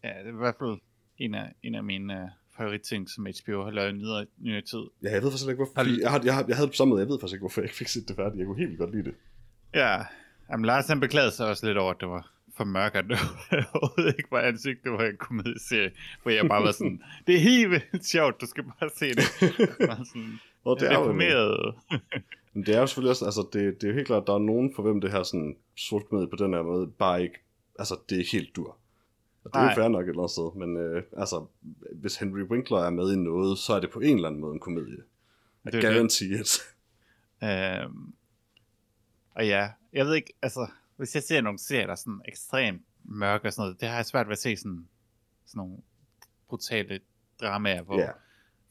Ja, 0.05 0.09
det 0.19 0.27
er 0.27 0.33
i 0.33 0.37
hvert 0.37 0.55
fald 0.59 0.79
en 1.19 1.35
af, 1.35 1.53
en 1.63 1.75
af 1.75 1.85
mine 1.85 2.15
uh, 2.15 2.29
favoritting, 2.57 3.11
som 3.11 3.27
HBO 3.27 3.63
har 3.65 3.71
lavet 3.71 3.91
i 3.91 3.93
nyere, 3.97 4.27
nyere 4.39 4.61
tid. 4.63 4.83
Ja, 5.03 5.11
jeg 5.13 5.23
ved 5.23 5.31
faktisk 5.31 5.49
ikke, 5.49 5.57
hvorfor. 5.57 5.73
Har 5.77 5.85
du- 5.85 5.99
jeg, 6.03 6.11
har, 6.11 6.21
jeg, 6.25 6.35
har, 6.35 6.45
jeg 6.49 6.57
havde 6.57 6.67
det 6.67 6.73
på 6.73 6.77
samme 6.77 6.99
jeg 6.99 7.09
ved 7.09 7.19
faktisk 7.21 7.35
ikke, 7.35 7.43
hvorfor 7.43 7.61
jeg 7.61 7.65
ikke 7.69 7.77
fik 7.77 7.89
set 7.89 8.09
det 8.09 8.17
færdigt. 8.17 8.39
Jeg 8.39 8.47
kunne 8.47 8.59
helt 8.67 8.79
godt 8.79 8.91
lide 8.95 9.05
det. 9.05 9.15
Ja, 9.75 9.97
jamen 10.51 10.65
Lars 10.67 10.87
han 10.89 11.01
beklagede 11.01 11.31
sig 11.31 11.47
også 11.49 11.67
lidt 11.67 11.79
over, 11.79 11.91
at 11.95 12.01
det 12.01 12.09
var 12.09 12.33
for 12.57 12.65
mørkt, 12.65 12.97
at 12.97 13.05
det 13.05 13.19
overhovedet 13.75 14.15
ikke 14.19 14.31
var 14.31 14.41
ansigt, 14.41 14.85
det 14.85 14.93
var 14.93 15.05
en 15.05 15.17
komedieserie, 15.17 15.91
hvor 16.23 16.31
jeg 16.33 16.49
bare 16.49 16.63
var 16.63 16.73
sådan, 16.73 17.03
det 17.27 17.35
er 17.35 17.39
helt 17.41 17.71
vildt 17.71 18.07
sjovt, 18.07 18.41
du 18.41 18.47
skal 18.47 18.65
bare 18.65 18.91
se 18.99 19.09
det. 19.09 19.25
Bare 19.89 20.05
sådan, 20.07 20.39
Og 20.65 20.81
det 20.81 20.89
er 20.93 20.99
jo. 20.99 21.73
Men 22.53 22.67
det 22.67 22.75
er 22.75 22.81
jo 22.81 22.87
selvfølgelig 22.87 23.11
også, 23.11 23.25
altså 23.25 23.49
det, 23.53 23.75
det 23.75 23.85
er 23.85 23.89
jo 23.89 23.95
helt 23.95 24.07
klart, 24.07 24.23
at 24.23 24.27
der 24.27 24.35
er 24.35 24.39
nogen 24.39 24.75
for 24.75 24.83
hvem 24.83 25.01
det 25.01 25.13
her 25.13 25.23
sådan 25.23 25.57
sort 25.77 26.07
på 26.07 26.37
den 26.39 26.55
her 26.55 26.63
måde, 26.63 26.87
bare 26.87 27.23
ikke, 27.23 27.39
altså 27.79 27.97
det 28.09 28.15
er 28.15 28.19
ikke 28.19 28.33
helt 28.33 28.57
dur. 28.57 28.77
Og 29.45 29.51
det 29.55 29.61
er 29.61 29.65
jo 29.65 29.75
fair 29.75 29.89
nok 29.89 30.05
et 30.05 30.09
eller 30.09 30.23
andet 30.23 30.31
sted, 30.31 30.55
men 30.57 30.77
øh, 30.77 31.03
altså, 31.17 31.47
hvis 31.95 32.17
Henry 32.17 32.43
Winkler 32.43 32.79
er 32.79 32.91
med 32.91 33.13
i 33.13 33.17
noget, 33.17 33.59
så 33.59 33.73
er 33.73 33.81
det 33.81 33.91
på 33.91 34.01
en 34.01 34.15
eller 34.17 34.29
anden 34.29 34.41
måde 34.41 34.55
en 34.55 34.61
komedie. 34.61 35.03
Det 35.65 35.85
er 35.85 35.97
jo 35.97 36.03
det. 36.03 36.61
Øhm, 37.43 38.15
og 39.35 39.47
ja, 39.47 39.71
jeg 39.93 40.07
ved 40.07 40.15
ikke, 40.15 40.33
altså, 40.43 40.67
hvis 40.97 41.15
jeg 41.15 41.23
ser 41.23 41.41
nogle 41.41 41.59
serier, 41.59 41.87
der 41.87 41.93
er 41.93 41.97
sådan 41.97 42.21
ekstremt 42.29 42.83
mørke 43.05 43.49
og 43.49 43.53
sådan 43.53 43.63
noget, 43.63 43.81
det 43.81 43.89
har 43.89 43.97
jeg 43.97 44.07
svært 44.07 44.27
ved 44.27 44.33
at 44.33 44.39
se 44.39 44.57
sådan, 44.57 44.89
sådan 45.47 45.59
nogle 45.59 45.77
brutale 46.49 47.01
dramaer, 47.41 47.83
hvor 47.83 47.99
yeah. 47.99 48.15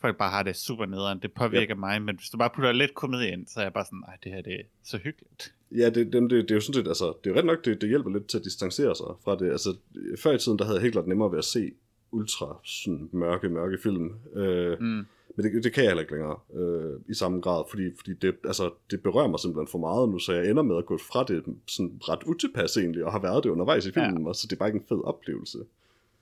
Folk 0.02 0.18
bare 0.18 0.30
har 0.30 0.44
det 0.44 0.56
super 0.56 0.86
nederen. 0.86 1.20
Det 1.20 1.34
påvirker 1.34 1.76
yep. 1.76 1.80
mig, 1.80 2.02
men 2.02 2.16
hvis 2.16 2.30
du 2.30 2.38
bare 2.38 2.50
putter 2.56 2.72
lidt 2.72 2.94
komedie 2.94 3.32
ind, 3.32 3.48
så 3.48 3.60
er 3.60 3.64
jeg 3.64 3.74
bare 3.74 3.86
sådan, 3.86 4.04
nej, 4.08 4.18
det 4.24 4.32
her 4.32 4.42
det 4.42 4.54
er 4.54 4.64
så 4.84 4.98
hyggeligt. 4.98 5.54
Ja, 5.72 5.86
det, 5.90 6.14
det, 6.14 6.14
det, 6.14 6.32
det 6.32 6.52
er 6.52 6.56
jo 6.56 6.62
sådan 6.62 6.74
set, 6.74 6.88
altså, 6.88 7.06
det 7.06 7.30
er 7.30 7.34
jo 7.34 7.40
ret 7.40 7.46
nok, 7.46 7.66
det, 7.66 7.82
det 7.82 7.90
hjælper 7.90 8.10
lidt 8.10 8.28
til 8.28 8.38
at 8.38 8.44
distancere 8.44 8.96
sig 8.96 9.06
fra 9.24 9.36
det. 9.36 9.52
Altså, 9.52 9.76
før 10.24 10.32
i 10.32 10.38
tiden, 10.38 10.60
der 10.60 10.66
havde 10.66 10.78
jeg 10.78 10.82
helt 10.82 10.94
klart 10.94 11.08
nemmere 11.08 11.32
ved 11.32 11.38
at 11.38 11.46
se 11.46 11.72
ultra 12.12 12.60
sådan, 12.64 13.10
mørke, 13.12 13.50
mørke 13.50 13.78
film. 13.84 14.12
Øh, 14.36 14.78
Mm. 14.80 15.06
Men 15.36 15.46
det, 15.46 15.64
det 15.64 15.74
kan 15.74 15.84
jeg 15.84 15.90
heller 15.90 16.02
ikke 16.02 16.14
længere 16.14 16.38
øh, 16.54 17.00
i 17.10 17.14
samme 17.14 17.42
grad, 17.42 17.64
fordi, 17.70 17.84
fordi 17.98 18.14
det, 18.14 18.36
altså, 18.44 18.72
det 18.92 19.04
berører 19.04 19.28
mig 19.28 19.40
simpelthen 19.40 19.72
for 19.72 19.78
meget 19.78 20.10
nu, 20.10 20.20
så 20.20 20.34
jeg 20.34 20.50
ender 20.50 20.64
med 20.64 20.78
at 20.78 20.86
gå 20.86 20.98
fra 20.98 21.24
det 21.24 21.44
sådan 21.68 22.00
ret 22.02 22.24
utilpas 22.26 22.78
egentlig, 22.78 23.06
og 23.06 23.12
har 23.12 23.20
været 23.20 23.44
det 23.44 23.50
undervejs 23.50 23.86
i 23.86 23.92
filmen, 23.92 24.28
ja. 24.28 24.34
så 24.34 24.48
det 24.50 24.56
er 24.56 24.60
bare 24.60 24.70
ikke 24.70 24.80
en 24.80 24.86
fed 24.90 25.02
oplevelse. 25.04 25.58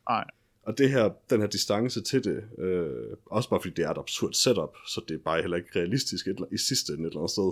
Nej, 0.09 0.25
Og 0.67 0.77
det 0.77 0.89
her, 0.89 1.09
den 1.29 1.39
her 1.41 1.47
distance 1.47 2.01
til 2.01 2.23
det, 2.23 2.43
øh, 2.59 3.17
også 3.25 3.49
bare 3.49 3.59
fordi 3.61 3.73
det 3.73 3.85
er 3.85 3.89
et 3.89 3.97
absurd 3.97 4.33
setup, 4.33 4.75
så 4.87 5.01
det 5.07 5.15
er 5.15 5.19
bare 5.25 5.41
heller 5.41 5.57
ikke 5.57 5.69
realistisk 5.79 6.27
et, 6.27 6.35
eller- 6.35 6.47
i 6.51 6.57
sidste 6.57 6.93
ende 6.93 7.03
et 7.03 7.07
eller 7.07 7.19
andet 7.19 7.31
sted. 7.31 7.51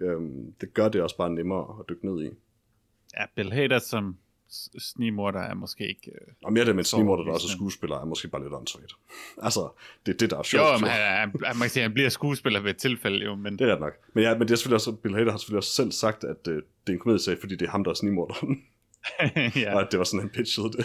Øh, 0.00 0.20
det 0.60 0.74
gør 0.74 0.88
det 0.88 1.02
også 1.02 1.16
bare 1.16 1.30
nemmere 1.30 1.76
at 1.80 1.84
dykke 1.88 2.06
ned 2.14 2.24
i. 2.24 2.30
ja, 3.18 3.24
Bill 3.36 3.52
Hader 3.52 3.78
som 3.78 4.16
s- 4.52 4.70
snigmorder 4.82 5.40
er 5.40 5.54
måske 5.54 5.88
ikke... 5.88 6.10
Øh... 6.10 6.32
Og 6.44 6.52
mere 6.52 6.64
det 6.64 6.76
med 6.76 6.84
snimorder, 6.84 7.24
der 7.24 7.32
også 7.32 7.46
er 7.46 7.56
skuespiller, 7.56 7.96
er 8.00 8.04
måske 8.04 8.28
bare 8.28 8.42
lidt 8.42 8.54
åndssvagt. 8.54 8.92
Altså, 9.46 9.68
det 10.06 10.12
er 10.14 10.16
det, 10.18 10.30
der 10.30 10.38
er 10.38 10.42
sjovt. 10.42 10.62
Jo, 10.64 10.78
men 10.78 10.88
han, 10.88 11.00
han, 11.00 11.18
han, 11.18 11.56
man 11.56 11.60
kan 11.60 11.70
sige, 11.70 11.82
han 11.82 11.92
bliver 11.94 12.08
skuespiller 12.08 12.60
ved 12.60 12.70
et 12.70 12.76
tilfælde 12.76 13.24
jo, 13.24 13.34
men 13.34 13.58
Det 13.58 13.68
er 13.68 13.72
ret 13.72 13.80
nok. 13.80 13.92
Men, 14.14 14.24
ja, 14.24 14.32
men 14.38 14.42
det 14.48 14.50
er 14.50 14.56
selvfølgelig 14.56 14.74
også, 14.76 14.92
Bill 14.92 15.14
Hader 15.16 15.30
har 15.30 15.38
selvfølgelig 15.38 15.58
også 15.58 15.72
selv 15.72 15.92
sagt, 15.92 16.24
at 16.24 16.48
øh, 16.48 16.54
det 16.56 16.62
er 16.86 16.92
en 16.92 16.98
komedieserie, 16.98 17.38
fordi 17.40 17.56
det 17.56 17.66
er 17.66 17.70
ham, 17.70 17.84
der 17.84 17.90
er 17.90 17.94
snimorderen. 17.94 18.62
ja. 19.62 19.74
Og 19.74 19.80
at 19.80 19.88
det 19.90 19.98
var 19.98 20.04
sådan, 20.04 20.20
han 20.20 20.30
pitchede 20.30 20.72
det. 20.72 20.84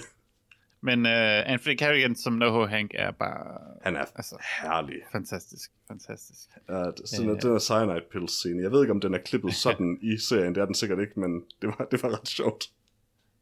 Men 0.85 1.05
uh, 1.05 1.51
Anthony 1.53 1.77
Carrigan 1.77 2.15
som 2.15 2.33
NoHo 2.33 2.65
Hank 2.65 2.91
er 2.93 3.11
bare 3.11 3.57
Han 3.83 3.95
er 3.95 4.05
altså, 4.15 4.35
herlig. 4.61 4.95
fantastisk, 5.11 5.71
fantastisk. 5.87 6.49
Ja, 6.69 6.73
det- 6.83 7.09
sådan, 7.09 7.29
uh, 7.29 7.39
den 7.41 7.51
her 7.51 7.59
cyanide 7.59 8.01
pills 8.11 8.31
scene. 8.31 8.61
Jeg 8.63 8.71
ved 8.71 8.81
ikke, 8.81 8.91
om 8.91 9.01
den 9.01 9.13
er 9.13 9.17
klippet 9.17 9.53
sådan 9.65 9.97
i 10.01 10.17
serien. 10.17 10.55
Det 10.55 10.61
er 10.61 10.65
den 10.65 10.75
sikkert 10.75 10.99
ikke, 10.99 11.19
men 11.19 11.43
det 11.61 11.67
var, 11.69 11.87
det 11.91 12.03
var 12.03 12.09
ret 12.19 12.27
sjovt. 12.27 12.63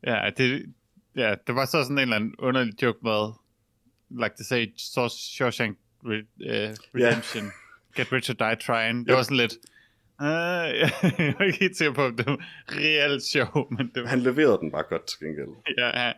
Ja, 0.04 0.30
det, 0.38 0.74
ja, 1.16 1.36
det 1.48 1.56
var 1.56 1.66
så 1.66 1.84
sådan 1.84 1.98
en 1.98 2.02
eller 2.02 2.16
anden 2.16 2.36
underlig 2.40 2.84
joke 2.84 3.00
med, 3.04 3.32
like 4.24 4.36
to 4.38 4.44
say, 4.44 4.74
Shawshank 5.10 5.78
Re, 6.06 6.18
uh, 6.20 6.76
Redemption, 6.96 7.52
Get 7.96 8.12
Rich 8.12 8.30
or 8.32 8.34
Die 8.34 8.56
Trying. 8.56 9.00
Det 9.06 9.12
Yep. 9.12 9.16
var 9.18 9.24
sådan 9.24 9.38
lidt, 9.38 9.54
uh, 10.20 10.28
jeg 11.28 11.36
var 11.40 11.46
ikke 11.46 11.60
helt 11.60 11.78
sikker 11.78 11.94
på, 11.94 12.06
om 12.06 12.18
det 12.18 12.26
var 12.26 12.38
reelt 12.68 13.24
sjov, 13.24 13.68
men 13.78 13.92
det 13.96 14.04
var, 14.04 14.10
Han 14.10 14.20
leverede 14.20 14.58
den 14.62 14.72
bare 14.72 14.84
godt 14.90 15.06
til 15.08 15.18
gengæld. 15.20 15.50
ja, 15.78 15.92
han- 15.92 16.14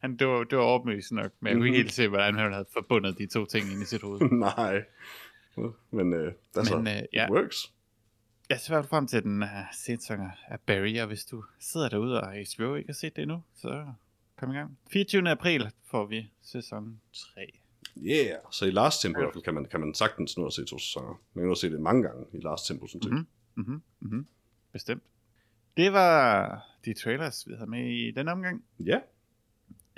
han, 0.00 0.16
det, 0.16 0.26
var, 0.26 0.44
det 0.44 0.58
var 0.58 0.64
overbevisende 0.64 1.22
nok, 1.22 1.32
men 1.40 1.48
jeg 1.50 1.56
kunne 1.56 1.66
ikke 1.66 1.76
Mhm. 1.78 1.82
helt 1.82 1.92
se, 1.92 2.08
hvordan 2.08 2.34
han 2.34 2.52
havde 2.52 2.66
forbundet 2.72 3.18
de 3.18 3.26
to 3.26 3.44
ting 3.46 3.72
ind 3.72 3.82
i 3.82 3.84
sit 3.84 4.02
hoved. 4.02 4.20
Nej. 4.48 4.84
Men 5.90 6.12
uh, 6.14 6.32
altså, 6.56 6.76
Men, 6.76 6.86
øh, 6.86 7.02
ja. 7.12 7.26
it 7.26 7.30
works. 7.32 7.56
Jeg 8.48 8.60
ser 8.60 8.82
frem 8.82 9.06
til 9.06 9.22
den 9.22 9.42
uh, 9.42 9.48
sæson 9.72 10.20
af 10.48 10.60
Barry, 10.60 10.98
og 11.00 11.06
hvis 11.06 11.24
du 11.24 11.44
sidder 11.60 11.88
derude 11.88 12.20
og 12.20 12.28
HBO 12.32 12.74
ikke 12.74 12.88
har 12.88 12.94
set 12.94 13.16
det 13.16 13.22
endnu, 13.22 13.42
så 13.54 13.86
kom 14.36 14.50
i 14.50 14.54
gang. 14.54 14.78
24. 14.92 15.30
april 15.30 15.70
får 15.90 16.06
vi 16.06 16.30
sæson 16.42 17.00
3. 17.34 17.40
Yeah. 17.98 18.38
Så 18.50 18.66
i 18.66 18.70
Last 18.70 19.02
Temple 19.02 19.22
i 19.22 19.24
hvert 19.24 19.34
fald 19.34 19.44
kan 19.44 19.54
man, 19.54 19.64
kan 19.64 19.80
man 19.80 19.94
sagtens 19.94 20.36
nå 20.38 20.46
at 20.46 20.52
se 20.52 20.64
to 20.64 20.78
sæsoner. 20.78 21.08
Man 21.34 21.42
kan 21.42 21.46
nå 21.46 21.50
at 21.52 21.58
se 21.58 21.70
det 21.70 21.80
mange 21.80 22.02
gange 22.02 22.24
i 22.32 22.40
Last 22.40 22.66
Temple, 22.66 22.88
synes 22.88 23.04
jeg. 23.06 23.12
Mhm. 23.14 23.26
Mm-hmm. 23.54 23.82
Mm-hmm. 24.00 24.26
Bestemt. 24.72 25.02
Det 25.76 25.92
var 25.92 26.62
de 26.84 26.94
trailers, 26.94 27.46
vi 27.48 27.52
havde 27.54 27.70
med 27.70 27.90
i 27.90 28.10
den 28.10 28.28
omgang. 28.28 28.64
Ja. 28.86 29.00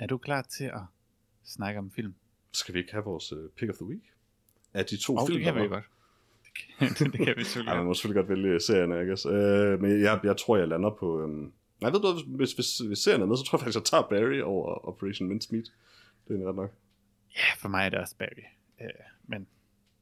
Er 0.03 0.07
du 0.07 0.17
klar 0.17 0.41
til 0.41 0.63
at 0.63 0.81
snakke 1.43 1.79
om 1.79 1.91
film? 1.91 2.15
Skal 2.51 2.73
vi 2.73 2.79
ikke 2.79 2.91
have 2.91 3.03
vores 3.03 3.33
uh, 3.33 3.49
pick 3.49 3.69
of 3.69 3.75
the 3.75 3.85
week? 3.85 4.01
Af 4.73 4.85
de 4.85 4.97
to 4.97 5.15
Og 5.15 5.27
film, 5.27 5.37
det 5.37 5.53
kan 5.53 5.63
vi 5.63 5.67
godt. 5.67 5.83
Det 6.79 6.97
kan, 6.97 7.11
det 7.11 7.25
kan 7.25 7.33
vi 7.37 7.43
selvfølgelig 7.43 7.71
Ej, 7.73 7.77
man 7.77 7.85
må 7.85 7.93
selvfølgelig 7.93 8.25
godt 8.25 8.29
vælge 8.29 8.59
serierne, 8.59 8.99
ikke? 8.99 9.09
guess. 9.09 9.25
Øh, 9.25 9.81
men 9.81 10.01
jeg, 10.01 10.19
jeg 10.23 10.37
tror, 10.37 10.57
jeg 10.57 10.67
lander 10.67 10.89
på... 10.99 11.21
Øhm... 11.21 11.53
Nej, 11.81 11.91
ved 11.91 11.99
du 11.99 12.11
hvad, 12.11 12.37
hvis, 12.37 12.53
hvis, 12.53 12.77
hvis 12.77 12.99
serien 12.99 13.21
er 13.21 13.25
med, 13.25 13.37
så 13.37 13.43
tror 13.43 13.57
jeg 13.57 13.61
faktisk, 13.61 13.77
jeg 13.77 13.85
tager 13.85 14.03
Barry 14.03 14.41
over 14.41 14.87
Operation 14.87 15.27
Mincemeat. 15.27 15.65
Det 16.27 16.41
er 16.41 16.49
ret 16.49 16.55
nok. 16.55 16.71
Ja, 17.35 17.53
for 17.57 17.69
mig 17.69 17.85
er 17.85 17.89
det 17.89 17.99
også 17.99 18.15
Barry. 18.17 18.45
Uh, 18.79 18.87
men 19.27 19.47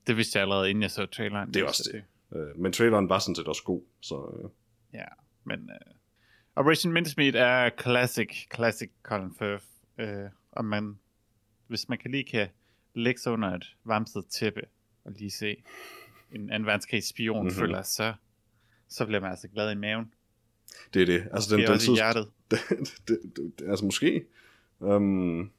det 0.07 0.17
vidste 0.17 0.37
jeg 0.37 0.41
allerede, 0.41 0.69
inden 0.69 0.81
jeg 0.81 0.91
så 0.91 1.05
traileren. 1.05 1.53
Det 1.53 1.61
er 1.61 1.67
også 1.67 1.89
det. 1.93 2.03
Øh, 2.37 2.59
men 2.59 2.73
traileren 2.73 3.09
var 3.09 3.19
sådan 3.19 3.35
set 3.35 3.47
også 3.47 3.63
god, 3.63 3.81
så... 3.99 4.15
Øh... 4.15 4.49
Ja, 4.93 5.07
men 5.43 5.59
uh, 5.59 5.91
Operation 6.55 6.93
Mincemeat 6.93 7.35
er 7.35 7.69
classic, 7.81 8.47
classic 8.55 8.89
Colin 9.03 9.35
Firth. 9.39 9.65
Uh, 10.03 10.29
og 10.51 10.65
man, 10.65 10.99
hvis 11.67 11.89
man 11.89 11.97
kan 11.97 12.11
lige 12.11 12.23
kan 12.23 12.47
lægge 12.93 13.21
sig 13.21 13.31
under 13.31 13.49
et 13.49 13.75
varmset 13.83 14.25
tæppe 14.25 14.61
og 15.03 15.11
lige 15.11 15.31
se 15.31 15.63
en 16.31 16.49
anden 16.49 16.65
verdenskrig 16.65 17.03
spion 17.03 17.37
Mhm. 17.37 17.43
mm-hmm. 17.45 17.59
følger, 17.59 17.81
så, 17.81 18.13
så 18.87 19.05
bliver 19.05 19.19
man 19.21 19.31
altså 19.31 19.47
glad 19.47 19.71
i 19.71 19.75
maven. 19.75 20.13
Det 20.93 21.01
er 21.01 21.05
det. 21.05 21.27
Altså, 21.31 21.55
den, 21.57 21.67
den 21.67 21.79
i 21.93 21.95
hjertet. 21.95 22.27
det, 22.51 22.59
det, 23.07 23.17
det, 23.35 23.59
det, 23.59 23.69
altså, 23.69 23.85
måske... 23.85 24.25
Um, 24.79 25.51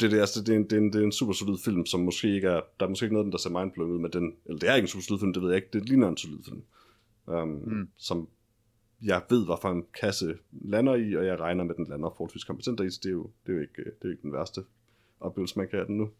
det, 0.00 0.10
det, 0.10 0.20
altså, 0.20 0.40
det, 0.42 0.48
er 0.48 0.56
en, 0.56 0.64
det, 0.64 0.72
er 0.72 0.76
en, 0.78 0.92
det 0.92 1.00
er 1.00 1.04
en 1.04 1.12
super 1.12 1.32
solid 1.32 1.58
film, 1.64 1.86
som 1.86 2.00
måske 2.00 2.34
ikke 2.34 2.48
er... 2.48 2.60
Der 2.80 2.86
er 2.86 2.90
måske 2.90 3.04
ikke 3.04 3.12
noget, 3.14 3.24
den, 3.24 3.32
der 3.32 3.38
ser 3.38 3.50
mindblowing 3.50 3.92
ud, 3.94 3.98
men 4.00 4.12
den... 4.12 4.36
Eller 4.46 4.58
det 4.58 4.68
er 4.68 4.74
ikke 4.74 4.84
en 4.84 4.88
super 4.88 5.02
solid 5.02 5.20
film, 5.20 5.32
det 5.32 5.42
ved 5.42 5.48
jeg 5.50 5.56
ikke. 5.56 5.68
Det 5.72 5.88
ligner 5.88 6.08
en 6.08 6.16
solid 6.16 6.38
film. 6.44 6.62
Um, 7.26 7.48
Mm. 7.48 7.88
Som 7.96 8.28
jeg 9.02 9.22
ved, 9.30 9.44
hvad 9.44 9.56
for 9.62 9.70
en 9.70 9.84
kasse 10.00 10.38
lander 10.50 10.94
i, 10.94 11.16
og 11.16 11.26
jeg 11.26 11.40
regner 11.40 11.64
med, 11.64 11.70
at 11.70 11.76
den 11.76 11.86
lander 11.86 12.10
forholdsvis 12.10 12.44
kompetent 12.44 12.80
i, 12.80 12.90
så 12.90 13.00
det 13.02 13.08
er 13.08 13.12
jo, 13.12 13.30
det 13.46 13.52
er 13.52 13.56
jo 13.56 13.60
ikke, 13.60 13.84
det 13.84 13.86
er 14.02 14.04
jo 14.04 14.10
ikke 14.10 14.22
den 14.22 14.32
værste 14.32 14.60
oplevelse, 15.20 15.58
man 15.58 15.68
kan 15.68 15.78
have 15.78 15.86
den 15.86 15.96
nu. 15.96 16.10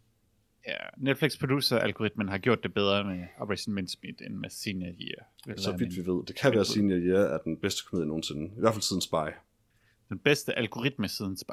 Ja, 0.66 0.76
Netflix 0.96 1.38
producer 1.38 1.78
algoritmen 1.78 2.28
har 2.28 2.38
gjort 2.38 2.62
det 2.62 2.74
bedre 2.74 3.04
med 3.04 3.26
Operation 3.38 3.74
Mincemeat 3.74 4.20
end 4.20 4.34
med 4.34 4.50
Senior 4.50 4.92
Year. 5.00 5.56
Så 5.56 5.76
vidt 5.76 5.96
vi 5.96 6.06
ved. 6.06 6.24
Det 6.26 6.36
kan 6.36 6.52
være. 6.52 6.64
Senior 6.64 6.98
Year 6.98 7.24
er 7.24 7.38
den 7.38 7.56
bedste 7.56 7.84
komedie 7.84 8.08
nogensinde. 8.08 8.46
I 8.56 8.60
hvert 8.60 8.72
fald 8.74 8.82
siden 8.82 9.02
Spy. 9.02 9.26
Den 10.08 10.18
bedste 10.18 10.58
algoritme 10.58 11.08
siden 11.08 11.36
Spy. 11.36 11.50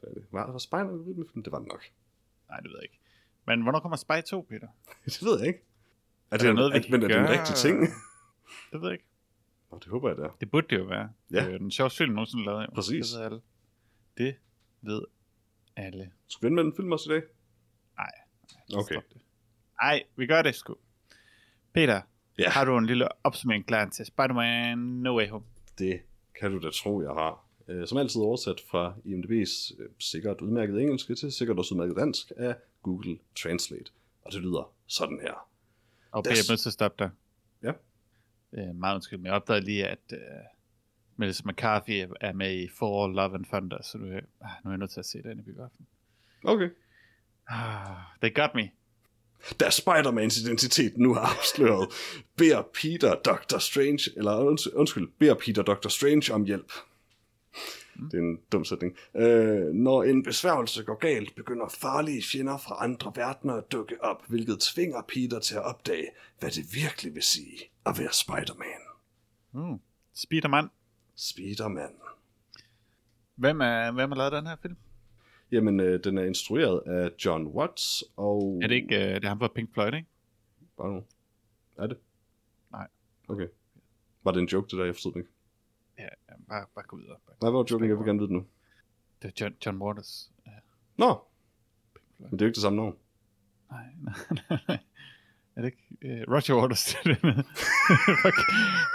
Det 0.00 0.08
er 0.08 0.14
det. 0.14 0.24
Var, 0.32 0.50
var 0.50 0.58
Spy 0.58 0.74
en 0.74 0.80
algoritmefilm? 0.80 1.42
Det 1.42 1.52
var 1.52 1.58
den 1.58 1.68
nok. 1.68 1.84
Nej, 2.48 2.60
det 2.60 2.68
ved 2.70 2.76
jeg 2.76 2.82
ikke. 2.82 2.98
Men 3.46 3.62
hvornår 3.62 3.80
kommer 3.80 3.96
Spy 3.96 4.12
2, 4.26 4.46
Peter? 4.48 4.68
det 5.04 5.22
ved 5.22 5.38
jeg 5.38 5.46
ikke. 5.46 5.62
Er, 6.30 6.36
der 6.36 6.46
det, 6.46 6.54
noget, 6.54 6.72
vi 6.72 6.78
er, 6.78 6.90
men 6.90 7.02
er 7.02 7.08
det 7.08 7.16
en 7.16 7.22
gøre? 7.22 7.38
rigtig 7.38 7.54
ting? 7.54 7.80
Det 8.72 8.80
ved 8.80 8.88
jeg 8.88 8.92
ikke. 8.92 9.04
Nå, 9.70 9.78
det 9.78 9.86
håber 9.88 10.08
jeg, 10.08 10.16
det 10.16 10.24
er. 10.24 10.30
Det 10.40 10.50
burde 10.50 10.66
det 10.70 10.78
jo 10.78 10.84
være. 10.84 11.10
Ja. 11.30 11.36
Det 11.40 11.46
er 11.48 11.52
jo 11.52 11.58
den 11.58 11.70
sjoveste 11.70 11.96
film, 11.96 12.12
nogensinde 12.12 12.44
lavet. 12.44 12.62
jo. 12.66 12.70
Præcis. 12.74 13.10
Det 13.10 13.18
ved 13.18 13.24
alle. 13.24 13.40
Det 14.18 14.34
ved 14.82 15.02
alle. 15.76 16.10
Skal 16.28 16.48
vi 16.50 16.54
med 16.54 16.64
den 16.64 16.76
film 16.76 16.92
også 16.92 17.12
i 17.12 17.14
dag? 17.14 17.22
Nej. 17.98 18.10
Okay. 18.78 18.94
Stop 18.94 19.04
det. 19.14 19.20
Ej, 19.82 20.02
vi 20.16 20.26
gør 20.26 20.42
det 20.42 20.54
sgu. 20.54 20.76
Peter, 21.72 22.00
Ja. 22.38 22.50
har 22.50 22.64
du 22.64 22.76
en 22.78 22.86
lille 22.86 23.08
opsummering 23.24 23.66
klar 23.66 23.88
til 23.90 24.06
Spider-Man 24.06 24.78
No 24.78 25.16
Way 25.18 25.28
Home? 25.28 25.44
Det 25.78 26.00
kan 26.40 26.50
du 26.52 26.58
da 26.66 26.70
tro, 26.70 27.02
jeg 27.02 27.10
har. 27.10 27.44
Øh, 27.68 27.86
Som 27.86 27.98
altid 27.98 28.20
oversat 28.20 28.60
fra 28.70 28.94
IMDb's 29.04 29.82
øh, 29.82 29.88
sikkert 29.98 30.40
udmærket 30.40 30.80
engelske 30.82 31.14
til 31.14 31.32
sikkert 31.32 31.58
også 31.58 31.74
udmærket 31.74 31.96
dansk 31.96 32.32
af 32.36 32.56
Google 32.82 33.18
Translate. 33.42 33.90
Og 34.22 34.32
det 34.32 34.40
lyder 34.40 34.72
sådan 34.86 35.18
her. 35.22 35.32
Og 36.10 36.18
er 36.18 36.22
Peter, 36.22 36.30
jeg 36.30 36.38
er 36.48 36.52
nødt 36.52 36.60
til 36.60 36.68
at 36.68 36.72
stoppe 36.72 37.04
dig. 37.04 37.10
Ja. 37.62 37.72
Øh, 38.52 38.74
meget 38.74 38.94
undskyld, 38.94 39.18
men 39.18 39.26
jeg 39.26 39.34
opdagede 39.34 39.64
lige, 39.64 39.86
at 39.88 39.98
uh, 40.12 40.18
Melissa 41.16 41.42
McCarthy 41.46 42.06
er 42.20 42.32
med 42.32 42.58
i 42.62 42.68
For 42.68 43.06
Love 43.08 43.34
and 43.34 43.44
Thunder, 43.44 43.82
så 43.82 43.98
nu, 43.98 44.06
er- 44.06 44.20
ah, 44.40 44.50
nu 44.64 44.68
er 44.68 44.72
jeg 44.72 44.78
nødt 44.78 44.90
til 44.90 45.00
at 45.00 45.06
se 45.06 45.22
den 45.22 45.38
i 45.38 45.42
biografen. 45.42 45.86
Okay. 46.44 46.68
Ah, 47.48 47.96
they 48.22 48.34
got 48.34 48.50
me. 48.54 48.70
Da 49.60 49.64
Spider-Mans 49.70 50.40
identitet 50.44 50.98
nu 50.98 51.14
er 51.14 51.18
afsløret, 51.18 51.88
beder 52.38 52.62
Peter 52.74 53.14
Dr. 53.14 53.58
Strange, 53.58 54.10
eller 54.16 54.32
unds- 54.50 54.74
undskyld, 54.76 55.08
beder 55.18 55.34
Peter 55.34 55.62
Dr. 55.62 55.88
Strange 55.88 56.32
om 56.34 56.44
hjælp. 56.44 56.72
Det 58.10 58.14
er 58.14 58.18
en 58.22 58.40
dum 58.52 58.64
sætning. 58.64 58.96
Øh, 59.16 59.66
når 59.74 60.02
en 60.02 60.22
besværgelse 60.22 60.82
går 60.84 60.94
galt, 60.94 61.34
begynder 61.34 61.68
farlige 61.68 62.22
fjender 62.32 62.56
fra 62.58 62.76
andre 62.84 63.12
verdener 63.16 63.54
at 63.54 63.72
dukke 63.72 64.04
op, 64.04 64.22
hvilket 64.28 64.60
tvinger 64.60 65.02
Peter 65.08 65.38
til 65.40 65.54
at 65.54 65.62
opdage, 65.62 66.06
hvad 66.40 66.50
det 66.50 66.64
virkelig 66.74 67.14
vil 67.14 67.22
sige 67.22 67.58
at 67.86 67.98
være 67.98 68.12
Spider-Man. 68.12 68.80
Mm. 69.52 69.80
Spiderman. 70.14 70.70
Spider-Man. 71.14 71.90
Hvem 73.34 73.60
er, 73.60 73.90
hvem 73.92 74.10
har 74.10 74.16
lavet 74.16 74.32
den 74.32 74.46
her 74.46 74.56
film? 74.56 74.76
Jamen, 75.52 75.80
øh, 75.80 76.04
den 76.04 76.18
er 76.18 76.24
instrueret 76.24 76.80
af 76.86 77.10
John 77.24 77.46
Watts, 77.46 78.04
og... 78.16 78.60
Er 78.62 78.66
det 78.66 78.74
ikke, 78.74 78.96
uh, 78.96 79.00
det 79.00 79.24
er 79.24 79.28
ham 79.28 79.38
fra 79.38 79.48
Pink 79.48 79.72
Floyd, 79.74 79.94
ikke? 79.94 80.08
Bare 80.76 80.92
nu. 80.92 81.04
Er 81.76 81.86
det? 81.86 81.98
Nej. 82.70 82.88
Okay. 83.28 83.48
Var 84.24 84.32
det 84.32 84.40
en 84.40 84.46
joke, 84.48 84.68
det 84.70 84.78
der? 84.78 84.84
Jeg 84.84 84.94
forstod 84.94 85.12
det 85.12 85.18
ikke. 85.18 85.30
Ja, 85.98 86.08
bare, 86.48 86.66
bare 86.74 86.84
gå 86.84 86.96
videre. 86.96 87.16
Bare. 87.26 87.36
Nej, 87.40 87.50
hvad 87.50 87.58
var 87.58 87.66
joken? 87.70 87.88
Jeg 87.88 87.98
vil 87.98 88.06
gerne 88.06 88.18
vide 88.18 88.28
det 88.28 88.36
nu. 88.36 88.46
Det 89.22 89.28
er 89.28 89.32
John, 89.40 89.54
John 89.66 89.82
Waters. 89.82 90.32
Ja, 90.46 90.50
Nå, 90.96 91.18
men 92.18 92.30
det 92.32 92.40
er 92.42 92.46
jo 92.46 92.48
ikke 92.48 92.54
det 92.54 92.62
samme 92.62 92.76
navn. 92.76 92.96
nej, 93.70 93.84
nej, 94.48 94.58
nej. 94.68 94.78
Er 95.56 95.60
det 95.62 95.72
ikke 95.72 96.24
uh, 96.26 96.32
Roger 96.34 96.62
Waters? 96.62 96.94
Fuck. 98.22 98.38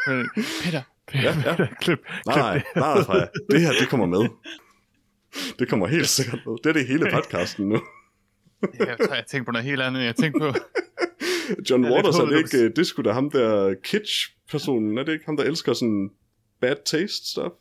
Men, 0.07 0.29
Peter, 0.63 0.81
Peter, 1.07 1.23
Ja, 1.23 1.33
ja. 1.45 1.55
Peter, 1.55 1.55
klip, 1.55 1.77
klip 1.81 1.99
Nej, 2.25 2.35
nej, 2.37 2.53
det. 2.53 2.63
nej, 2.75 2.93
nej, 2.95 3.03
Freja. 3.03 3.25
Det 3.51 3.61
her, 3.61 3.71
det 3.79 3.89
kommer 3.89 4.05
med. 4.05 4.29
Det 5.59 5.69
kommer 5.69 5.87
helt 5.87 6.09
sikkert 6.09 6.39
med. 6.45 6.57
Det 6.63 6.69
er 6.69 6.73
det 6.73 6.87
hele 6.87 7.09
podcasten 7.13 7.69
nu. 7.69 7.81
Jeg 8.79 8.97
tror, 9.05 9.15
jeg 9.15 9.25
tænkte 9.27 9.45
på 9.45 9.51
noget 9.51 9.65
helt 9.65 9.81
andet. 9.81 10.03
Jeg 10.03 10.15
tænkte 10.15 10.39
på, 10.39 10.53
John 11.69 11.83
Jeg 11.83 11.91
er 11.91 11.95
Waters, 11.95 12.15
er 12.15 12.25
det 12.25 12.37
ikke, 12.37 12.65
øh, 12.65 12.71
det 12.75 12.87
sgu 12.87 13.01
da 13.01 13.11
ham 13.11 13.29
der 13.29 13.73
kitsch-personen, 13.83 14.97
er 14.97 15.03
det 15.03 15.13
ikke 15.13 15.25
ham, 15.25 15.37
der 15.37 15.43
elsker 15.43 15.73
sådan 15.73 16.09
bad 16.61 16.75
taste 16.85 17.29
stuff? 17.29 17.53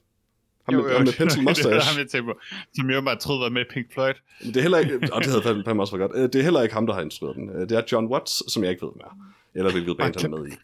Ham, 0.74 0.84
med, 0.84 0.92
ham 0.96 1.04
med 1.04 1.12
pencil 1.12 1.38
det 1.40 1.48
mustache. 1.48 1.80
ham, 1.80 1.98
jeg 1.98 2.08
tænkte 2.12 2.22
på, 2.32 2.34
som 2.74 2.90
jeg 2.90 3.04
bare 3.04 3.16
troede 3.16 3.40
var 3.40 3.48
med 3.48 3.64
Pink 3.72 3.86
Floyd. 3.94 4.14
Men 4.40 4.48
det 4.54 4.56
er 4.56 4.62
heller 4.62 4.78
ikke, 4.78 4.94
og 5.12 5.24
det 5.24 5.30
havde 5.32 5.62
fandme 5.66 5.82
også 5.82 5.96
været 5.96 6.10
godt. 6.10 6.18
Øh, 6.22 6.28
Det 6.32 6.34
er 6.34 6.42
heller 6.42 6.62
ikke 6.62 6.74
ham, 6.74 6.86
der 6.86 6.94
har 6.94 7.02
instrueret 7.02 7.36
den. 7.36 7.48
Øh, 7.48 7.60
Det 7.68 7.72
er 7.72 7.82
John 7.92 8.06
Watts, 8.12 8.52
som 8.52 8.62
jeg 8.62 8.70
ikke 8.70 8.86
ved 8.86 8.92
mere. 8.96 9.14
Eller 9.54 9.70
hvilket 9.72 9.96
band 9.98 10.20
han 10.22 10.32
er 10.32 10.38
med 10.38 10.46
i. 10.48 10.54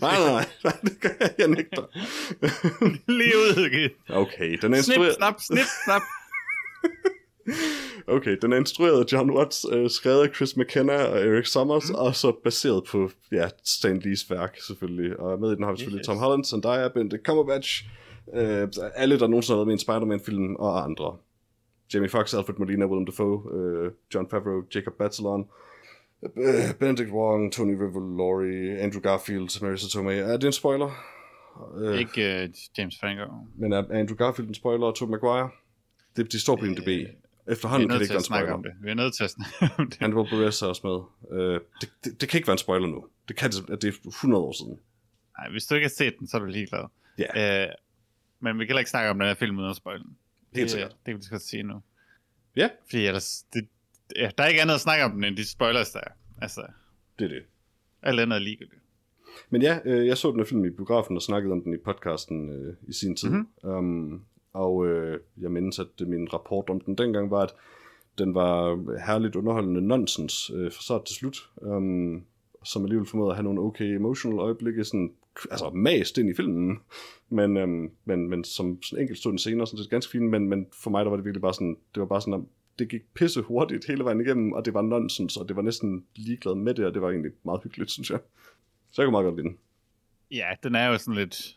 Nej, 0.00 0.16
nej, 0.32 0.44
nej, 0.64 0.76
det 0.86 1.00
gør 1.00 1.08
jeg, 1.20 1.30
jeg 1.38 1.48
nægter. 1.48 1.82
Lige 3.18 3.36
ud, 3.42 3.66
okay. 3.66 3.88
Okay, 4.22 4.58
den 4.62 4.74
er 4.74 4.82
Snip, 4.82 4.96
instrueret... 4.96 5.14
snap, 5.14 5.34
snip, 5.48 5.66
snap. 5.84 6.02
Okay, 8.08 8.36
den 8.42 8.52
er 8.52 8.56
instrueret 8.56 9.00
af 9.04 9.12
John 9.12 9.30
Watts, 9.30 9.66
øh, 9.72 9.90
skrevet 9.90 10.28
af 10.28 10.34
Chris 10.34 10.56
McKenna 10.56 11.04
og 11.04 11.18
Eric 11.20 11.46
Summers, 11.46 11.88
mm. 11.88 11.94
og 11.94 12.16
så 12.16 12.32
baseret 12.44 12.84
på 12.84 13.10
ja, 13.32 13.48
Stan 13.64 13.98
Lees 14.04 14.30
værk 14.30 14.56
selvfølgelig. 14.66 15.20
Og 15.20 15.40
med 15.40 15.52
i 15.52 15.54
den 15.54 15.64
har 15.64 15.70
vi 15.72 15.76
selvfølgelig 15.78 16.00
Yes. 16.00 16.06
Tom 16.06 16.16
Holland, 16.18 16.44
Zendaya, 16.44 16.88
Benedict 16.88 17.22
Cumberbatch, 17.26 17.84
øh, 18.34 18.68
alle 18.94 19.18
der 19.18 19.26
nogensinde 19.26 19.54
har 19.54 19.58
været 19.58 19.66
med 19.66 19.72
i 19.72 19.78
en 19.78 19.78
Spider-Man-film, 19.78 20.56
og 20.56 20.84
andre. 20.84 21.16
Jamie 21.94 22.08
Foxx, 22.08 22.34
Alfred 22.34 22.54
Molina, 22.58 22.86
Willem 22.86 23.06
Dafoe, 23.06 23.54
øh, 23.54 23.92
John 24.14 24.28
Favreau, 24.30 24.64
Jacob 24.74 24.92
Batalon, 24.92 25.48
øh, 26.22 26.74
Benedict 26.80 27.10
Wong, 27.10 27.52
Tony 27.52 27.76
Rivoli, 27.80 28.68
Andrew 28.80 29.00
Garfield, 29.00 29.62
Marissa 29.62 29.88
Tomei. 29.88 30.18
Er 30.18 30.36
det 30.36 30.44
en 30.46 30.52
spoiler? 30.52 30.90
Øh, 31.78 31.98
Ikke 31.98 32.44
uh, 32.44 32.50
James 32.78 32.98
Franco. 33.00 33.32
Men 33.56 33.72
er 33.72 33.84
Andrew 33.90 34.16
Garfield 34.16 34.48
en 34.48 34.54
spoiler, 34.54 34.86
og 34.86 34.94
Tobey 34.94 35.10
Maguire? 35.10 35.50
Det, 36.16 36.32
de 36.32 36.40
står 36.40 36.56
på 36.56 36.64
IMDb. 36.64 36.86
Vi 36.86 37.06
Efterhånden 37.48 37.90
er 37.90 37.94
kan 37.94 38.00
det 38.00 38.04
ikke 38.04 38.12
være 38.12 38.18
en 38.18 38.24
spoiler. 38.24 38.52
om 38.52 38.62
det. 38.62 38.72
Vi 38.82 38.90
er 38.90 38.94
nødt 38.94 39.14
til 39.14 39.24
at 39.24 39.30
snakke 39.30 39.74
om 39.78 39.90
det. 39.90 39.98
Hannibal 40.00 40.26
Buress 40.30 40.62
er 40.62 40.66
også 40.66 41.08
med. 41.30 41.38
Øh, 41.38 41.60
det, 41.80 41.88
det, 42.04 42.20
det, 42.20 42.28
kan 42.28 42.38
ikke 42.38 42.46
være 42.46 42.54
en 42.54 42.58
spoiler 42.58 42.86
nu. 42.86 43.04
Det 43.28 43.36
kan 43.36 43.50
det, 43.50 43.82
det 43.82 43.88
er 44.04 44.08
100 44.08 44.44
år 44.44 44.52
siden. 44.52 44.78
Nej, 45.38 45.50
hvis 45.50 45.64
du 45.66 45.74
ikke 45.74 45.84
har 45.84 45.94
set 45.96 46.14
den, 46.18 46.28
så 46.28 46.36
er 46.36 46.40
du 46.40 46.46
ligeglad. 46.46 46.84
Ja, 47.18 47.64
Uh, 47.66 47.72
men 48.40 48.58
vi 48.58 48.64
kan 48.64 48.68
heller 48.68 48.78
ikke 48.80 48.90
snakke 48.90 49.10
om 49.10 49.18
den 49.18 49.26
her 49.28 49.34
film 49.34 49.58
uden 49.58 49.70
at 49.70 49.76
spoil 49.76 49.98
den. 49.98 50.16
helt 50.54 50.64
Det, 50.64 50.70
sikkert. 50.70 50.90
det 50.90 51.14
kan 51.14 51.16
vi 51.18 51.22
godt 51.30 51.42
sige 51.42 51.62
nu. 51.62 51.82
Ja, 52.56 52.68
Fordi 52.90 53.06
ellers, 53.06 53.44
det, 53.54 53.68
ja, 54.16 54.30
der 54.38 54.44
er 54.44 54.48
ikke 54.48 54.62
andet 54.62 54.74
at 54.74 54.80
snakke 54.80 55.04
om 55.04 55.10
den, 55.12 55.24
end 55.24 55.36
de 55.36 55.50
spoilers, 55.50 55.90
der 55.90 56.00
er. 56.00 56.10
Altså, 56.42 56.62
det 57.18 57.24
er 57.24 57.28
det. 57.28 57.42
alt 58.02 58.20
andet 58.20 58.36
er 58.36 58.40
ligegyldigt. 58.40 58.82
Men 59.50 59.62
ja, 59.62 59.78
øh, 59.84 60.06
jeg 60.06 60.18
så 60.18 60.30
den 60.30 60.40
her 60.40 60.44
film 60.44 60.64
i 60.64 60.70
biografen 60.70 61.16
og 61.16 61.22
snakkede 61.22 61.52
om 61.52 61.62
den 61.62 61.74
i 61.74 61.76
podcasten 61.76 62.48
øh, 62.52 62.74
i 62.88 62.92
sin 62.92 63.16
tid. 63.16 63.28
Mhm. 63.30 63.48
Mm-hmm. 63.62 63.70
Um, 63.70 64.24
og 64.52 64.86
øh, 64.86 65.20
jeg 65.40 65.50
mindes, 65.50 65.78
at 65.78 65.86
det, 65.98 66.08
min 66.08 66.32
rapport 66.32 66.70
om 66.70 66.80
den 66.80 66.94
dengang 66.98 67.30
var, 67.30 67.40
at 67.42 67.54
den 68.18 68.34
var 68.34 68.76
herligt 69.06 69.36
underholdende 69.36 69.80
nonsens 69.80 70.50
øh, 70.54 70.72
fra 70.72 70.82
start 70.82 71.04
til 71.04 71.16
slut. 71.16 71.50
Um, 71.56 72.24
som 72.64 72.84
alligevel 72.84 73.08
formåede 73.08 73.30
at 73.30 73.36
have 73.36 73.44
nogle 73.44 73.60
okay 73.60 73.84
emotional 73.84 74.38
øjeblikke, 74.38 74.84
sådan, 74.84 75.12
altså 75.50 75.70
mast 75.70 76.18
ind 76.18 76.30
i 76.30 76.34
filmen. 76.34 76.78
Men, 77.28 77.56
øhm, 77.56 77.90
men, 78.04 78.28
men 78.28 78.44
som 78.44 78.82
sådan 78.82 79.02
enkelt 79.02 79.24
den 79.24 79.38
senere, 79.38 79.66
sådan 79.66 79.78
set 79.78 79.90
ganske 79.90 80.10
fint, 80.10 80.30
men, 80.30 80.48
men 80.48 80.66
for 80.82 80.90
mig 80.90 81.04
der 81.04 81.10
var 81.10 81.16
det 81.16 81.24
virkelig 81.24 81.42
bare 81.42 81.54
sådan, 81.54 81.76
det 81.94 82.00
var 82.00 82.06
bare 82.06 82.20
sådan, 82.20 82.34
at 82.34 82.40
det 82.78 82.88
gik 82.88 83.02
pisse 83.14 83.42
hurtigt 83.42 83.86
hele 83.86 84.04
vejen 84.04 84.20
igennem, 84.20 84.52
og 84.52 84.64
det 84.64 84.74
var 84.74 84.82
nonsens, 84.82 85.36
og 85.36 85.48
det 85.48 85.56
var 85.56 85.62
næsten 85.62 86.04
ligeglad 86.16 86.54
med 86.54 86.74
det, 86.74 86.86
og 86.86 86.94
det 86.94 87.02
var 87.02 87.10
egentlig 87.10 87.32
meget 87.44 87.60
hyggeligt, 87.62 87.90
synes 87.96 88.10
jeg. 88.10 88.18
Så 88.90 89.02
jeg 89.02 89.06
kunne 89.06 89.12
meget 89.12 89.24
godt 89.24 89.36
lide 89.36 89.48
den. 89.48 89.58
Ja, 90.30 90.48
den 90.62 90.74
er 90.74 90.86
jo 90.86 90.98
sådan 90.98 91.14
lidt 91.14 91.56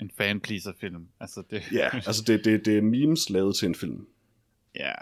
en 0.00 0.10
fan-pleaser-film. 0.16 1.08
Altså, 1.20 1.42
det, 1.50 1.62
Ja, 1.72 1.88
altså 1.94 2.24
det, 2.26 2.44
det, 2.44 2.64
det 2.64 2.78
er 2.78 2.82
memes 2.82 3.30
lavet 3.30 3.56
til 3.56 3.68
en 3.68 3.74
film. 3.74 4.06
ja. 4.82 4.92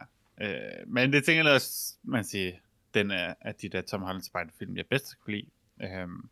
Øh, 0.41 0.89
men 0.89 1.13
det 1.13 1.25
tænker 1.25 1.45
jeg 1.45 1.55
også, 1.55 1.95
man 2.03 2.25
siger, 2.25 2.53
den 2.95 3.11
er 3.11 3.35
af 3.41 3.55
de 3.55 3.69
der 3.69 3.81
Tom 3.81 4.03
Holland 4.03 4.23
Spider-film, 4.23 4.77
jeg 4.77 4.87
bedst 4.91 5.25
kan 5.25 5.35
lide. 5.35 5.47
Øhm, 5.83 6.29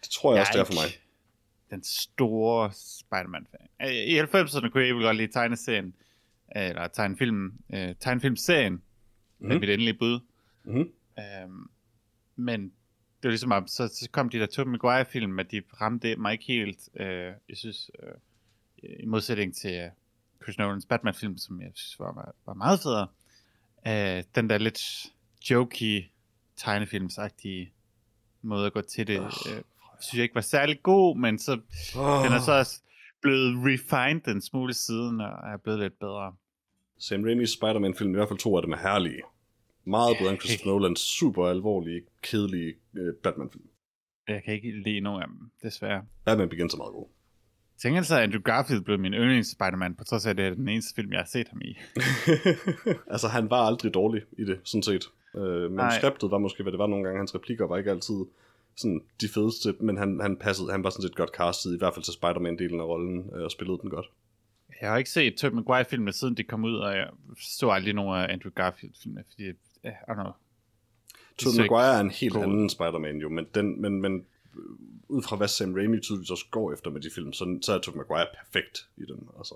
Det 0.00 0.10
tror 0.10 0.32
jeg, 0.32 0.36
jeg 0.36 0.40
også, 0.40 0.52
det 0.52 0.60
er 0.60 0.64
for 0.64 0.82
mig. 0.82 1.00
Den 1.70 1.84
store 1.84 2.72
Spider-Man-fan. 2.72 3.68
Øh, 3.82 3.88
I 3.88 4.20
90'erne 4.20 4.68
kunne 4.68 4.84
jeg 4.84 4.92
godt 4.92 5.16
lide 5.16 5.32
tegneserien, 5.32 5.94
øh, 6.56 6.68
eller 6.68 6.88
tegnefilmen, 6.88 7.58
øh, 7.74 7.94
tegnefilmserien, 8.00 8.72
mm. 8.72 8.82
Mhm. 9.38 9.50
er 9.50 9.58
mit 9.58 9.70
endelige 9.70 9.94
bud. 9.94 10.20
Mm-hmm. 10.64 10.92
Øhm, 11.18 11.70
men 12.36 12.62
det 13.22 13.28
var 13.28 13.30
ligesom, 13.30 13.66
så, 13.66 13.88
så 13.88 14.08
kom 14.12 14.28
de 14.28 14.38
der 14.38 14.46
Tobey 14.46 14.70
Maguire-film, 14.70 15.38
at 15.38 15.50
de 15.50 15.62
ramte 15.80 16.16
mig 16.16 16.32
ikke 16.32 16.44
helt. 16.44 16.88
Øh, 16.96 17.32
jeg 17.48 17.56
synes, 17.56 17.90
øh, 18.02 18.12
i 18.82 19.06
modsætning 19.06 19.56
til 19.56 19.74
øh, 19.74 19.90
Chris 20.42 20.58
Nolans 20.58 20.86
Batman-film, 20.86 21.38
som 21.38 21.60
jeg 21.60 21.70
synes 21.74 21.98
var, 21.98 22.34
var, 22.46 22.54
meget 22.54 22.80
federe. 22.80 23.08
Øh, 23.86 24.24
den 24.34 24.50
der 24.50 24.58
lidt 24.58 25.06
jokey, 25.50 26.04
tegnefilmsagtige 26.56 27.72
måde 28.42 28.66
at 28.66 28.72
gå 28.72 28.80
til 28.80 29.06
det, 29.06 29.20
øh, 29.20 29.62
synes 30.00 30.16
jeg 30.18 30.22
ikke 30.22 30.34
var 30.34 30.40
særlig 30.40 30.82
god, 30.82 31.16
men 31.16 31.38
så 31.38 31.52
Oh. 31.96 32.24
den 32.24 32.32
er 32.32 32.40
så 32.40 32.52
også 32.52 32.80
blevet 33.22 33.54
refined 33.56 34.28
en 34.28 34.40
smule 34.40 34.74
siden, 34.74 35.20
og 35.20 35.26
er 35.52 35.56
blevet 35.62 35.80
lidt 35.80 35.98
bedre. 35.98 36.32
Sam 36.98 37.20
Raimi's 37.24 37.56
Spider-Man-film, 37.56 38.10
i 38.10 38.16
hvert 38.16 38.28
fald 38.28 38.38
to 38.38 38.56
af 38.56 38.62
dem 38.62 38.72
er 38.72 38.76
herlige. 38.78 39.22
Meget 39.84 40.16
bedre 40.20 40.30
end 40.32 40.40
Christopher 40.40 40.72
Nolans 40.72 41.00
super 41.00 41.46
alvorlige, 41.46 42.00
kedelige 42.22 42.74
øh, 42.96 43.14
Batman-film. 43.22 43.64
Jeg 44.28 44.42
kan 44.44 44.54
ikke 44.54 44.82
lide 44.84 45.00
nogen 45.00 45.22
af 45.22 45.28
dem, 45.28 45.50
desværre. 45.62 46.02
Batman 46.24 46.48
Begins 46.48 46.74
er 46.74 46.78
meget 46.78 46.92
god. 46.92 47.06
Tænk 47.82 47.96
altså, 47.96 48.16
at 48.16 48.22
Andrew 48.22 48.40
Garfield 48.42 48.82
blev 48.82 48.98
min 48.98 49.12
yndlings 49.14 49.50
Spider-Man, 49.50 49.94
på 49.94 50.04
trods 50.04 50.26
af, 50.26 50.30
at 50.30 50.36
det 50.36 50.46
er 50.46 50.54
den 50.54 50.68
eneste 50.68 50.94
film, 50.94 51.12
jeg 51.12 51.20
har 51.20 51.26
set 51.26 51.48
ham 51.48 51.60
i. 51.64 51.76
altså, 53.12 53.28
han 53.28 53.50
var 53.50 53.56
aldrig 53.56 53.94
dårlig 53.94 54.22
i 54.38 54.44
det, 54.44 54.60
sådan 54.64 54.82
set. 54.82 55.04
Øh, 55.36 55.72
manuskriptet 55.72 56.30
var 56.30 56.38
måske, 56.38 56.62
hvad 56.62 56.72
det 56.72 56.78
var 56.78 56.86
nogle 56.86 57.04
gange. 57.04 57.18
Hans 57.18 57.34
replikker 57.34 57.66
var 57.66 57.76
ikke 57.76 57.90
altid 57.90 58.24
sådan 58.80 59.02
de 59.20 59.28
fedeste, 59.28 59.74
men 59.80 59.96
han, 59.96 60.20
han 60.20 60.36
passede, 60.36 60.70
han 60.70 60.84
var 60.84 60.90
sådan 60.90 61.02
set 61.02 61.16
godt 61.16 61.30
castet, 61.30 61.74
i 61.74 61.78
hvert 61.78 61.94
fald 61.94 62.04
til 62.04 62.12
Spider-Man-delen 62.12 62.80
af 62.80 62.84
rollen, 62.84 63.30
øh, 63.34 63.44
og 63.44 63.50
spillede 63.50 63.78
den 63.82 63.90
godt. 63.90 64.06
Jeg 64.80 64.90
har 64.90 64.98
ikke 64.98 65.10
set 65.10 65.36
Tobey 65.36 65.54
Maguire-filmene, 65.54 66.12
siden 66.12 66.36
de 66.36 66.44
kom 66.44 66.64
ud, 66.64 66.76
og 66.76 66.96
jeg 66.96 67.08
så 67.40 67.68
aldrig 67.68 67.94
nogen 67.94 68.20
af 68.20 68.32
Andrew 68.32 68.52
Garfield-filmene, 68.52 69.24
fordi, 69.30 69.44
ja, 69.84 69.90
I 69.90 70.10
don't 70.10 70.14
know. 70.14 70.32
Tobey 71.38 71.60
Maguire 71.60 71.96
er 71.96 72.00
en 72.00 72.10
helt 72.10 72.32
god 72.32 72.42
anden 72.42 72.68
Spider-Man 72.68 73.16
jo, 73.16 73.28
men, 73.28 73.46
den, 73.54 73.80
men, 73.80 74.00
men 74.00 74.26
øh, 74.56 74.62
ud 75.08 75.22
fra 75.22 75.36
hvad 75.36 75.48
Sam 75.48 75.74
Raimi 75.74 76.00
tydeligvis 76.00 76.30
også 76.30 76.46
går 76.50 76.72
efter 76.72 76.90
med 76.90 77.00
de 77.00 77.10
film, 77.14 77.32
så, 77.32 77.58
så 77.62 77.72
er 77.72 77.78
Tobey 77.78 77.98
Maguire 77.98 78.26
perfekt 78.38 78.88
i 78.96 79.04
den. 79.04 79.28
Altså, 79.38 79.54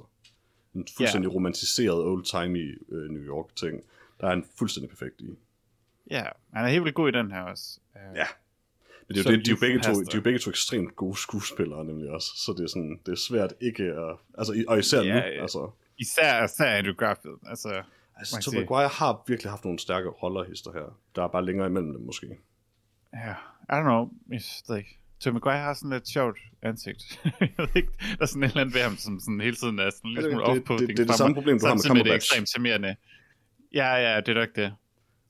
en 0.75 0.87
fuldstændig 0.97 1.29
yeah. 1.29 1.35
romantiseret, 1.35 2.05
old-timey 2.05 2.95
øh, 2.95 3.11
New 3.11 3.23
York-ting, 3.23 3.83
der 4.21 4.27
er 4.27 4.31
han 4.31 4.45
fuldstændig 4.59 4.91
perfekt 4.91 5.21
i. 5.21 5.39
Ja, 6.11 6.25
han 6.53 6.65
er 6.65 6.69
helt 6.69 6.85
vildt 6.85 6.95
god 6.95 7.09
i 7.09 7.13
den 7.13 7.31
her 7.31 7.41
også. 7.41 7.81
Uh, 7.95 8.17
Ja. 8.17 8.27
Men 9.09 9.15
det 9.17 9.27
er 9.27 9.31
jo, 9.31 9.37
det, 9.37 9.47
de, 9.47 9.51
er 9.51 9.55
jo 9.55 9.61
begge 9.61 9.81
to, 9.81 9.93
de 9.93 10.07
er 10.13 10.15
jo 10.15 10.21
begge 10.21 10.39
to 10.39 10.51
ekstremt 10.51 10.97
gode 10.97 11.17
skuespillere 11.17 11.85
nemlig 11.85 12.11
også, 12.11 12.27
så 12.37 12.55
det 12.59 12.65
er, 12.65 12.69
sådan, 12.69 13.01
det 13.07 13.13
er 13.13 13.17
svært 13.17 13.53
ikke 13.61 13.83
at... 13.85 14.17
Altså, 14.39 14.65
og 14.69 14.79
især 14.79 15.03
Ja, 15.03 15.09
nu, 15.15 15.19
ja. 15.19 15.43
altså... 15.43 15.71
Især, 15.99 16.45
især 16.45 16.65
Andrew 16.79 16.95
Garfield. 16.95 17.37
Altså, 17.47 17.83
Altså, 18.17 18.41
Tobey 18.41 18.59
Maguire 18.59 18.89
har 18.89 19.23
virkelig 19.27 19.51
haft 19.53 19.65
nogle 19.65 19.79
stærke 19.79 20.09
roller, 20.09 20.45
hister 20.45 20.73
her. 20.73 20.99
Der 21.17 21.23
er 21.23 21.29
bare 21.29 21.45
længere 21.45 21.67
imellem 21.67 21.93
dem, 21.93 22.03
måske. 22.07 22.27
ja, 23.15 23.31
I 23.71 23.73
don't 23.73 23.83
know. 23.83 24.09
Jeg 24.31 24.41
ved 24.69 24.77
ikke. 24.79 24.99
Tobey 25.21 25.35
Maguire 25.35 25.59
har 25.59 25.75
sådan 25.75 25.91
lidt 25.91 26.09
sjovt 26.09 26.39
ansigt. 26.63 27.21
jeg 27.41 27.51
ved 27.59 27.69
ikke, 27.77 27.89
der 28.01 28.17
er 28.23 28.27
sådan 28.27 28.43
et 28.43 28.49
eller 28.49 28.61
andet 28.61 28.75
ved 28.75 28.83
ham, 28.83 28.97
som 28.97 29.21
sådan 29.21 29.41
hele 29.41 29.57
tiden 29.57 29.79
er 29.79 29.91
sådan 29.91 30.11
lidt 30.11 30.25
det- 30.25 30.33
smule 30.33 30.45
det- 30.45 30.51
off 30.51 30.61
på. 30.67 30.77
det- 30.77 30.89
det 30.89 30.99
er 31.01 31.05
det 31.05 31.15
samme 31.15 31.35
problem, 31.35 31.59
du 31.59 31.67
har 31.67 31.75
med 31.75 31.81
Samtidig 31.83 31.97
med 31.97 32.05
det 32.05 32.11
er 32.11 32.13
Cumberbatch. 32.15 32.27
ekstremt 32.33 32.49
charmerende. 32.49 32.97
Ja, 33.75 33.95
ja, 33.95 34.21
det 34.21 34.29
er 34.29 34.35
nok 34.41 34.57
det. 34.57 34.75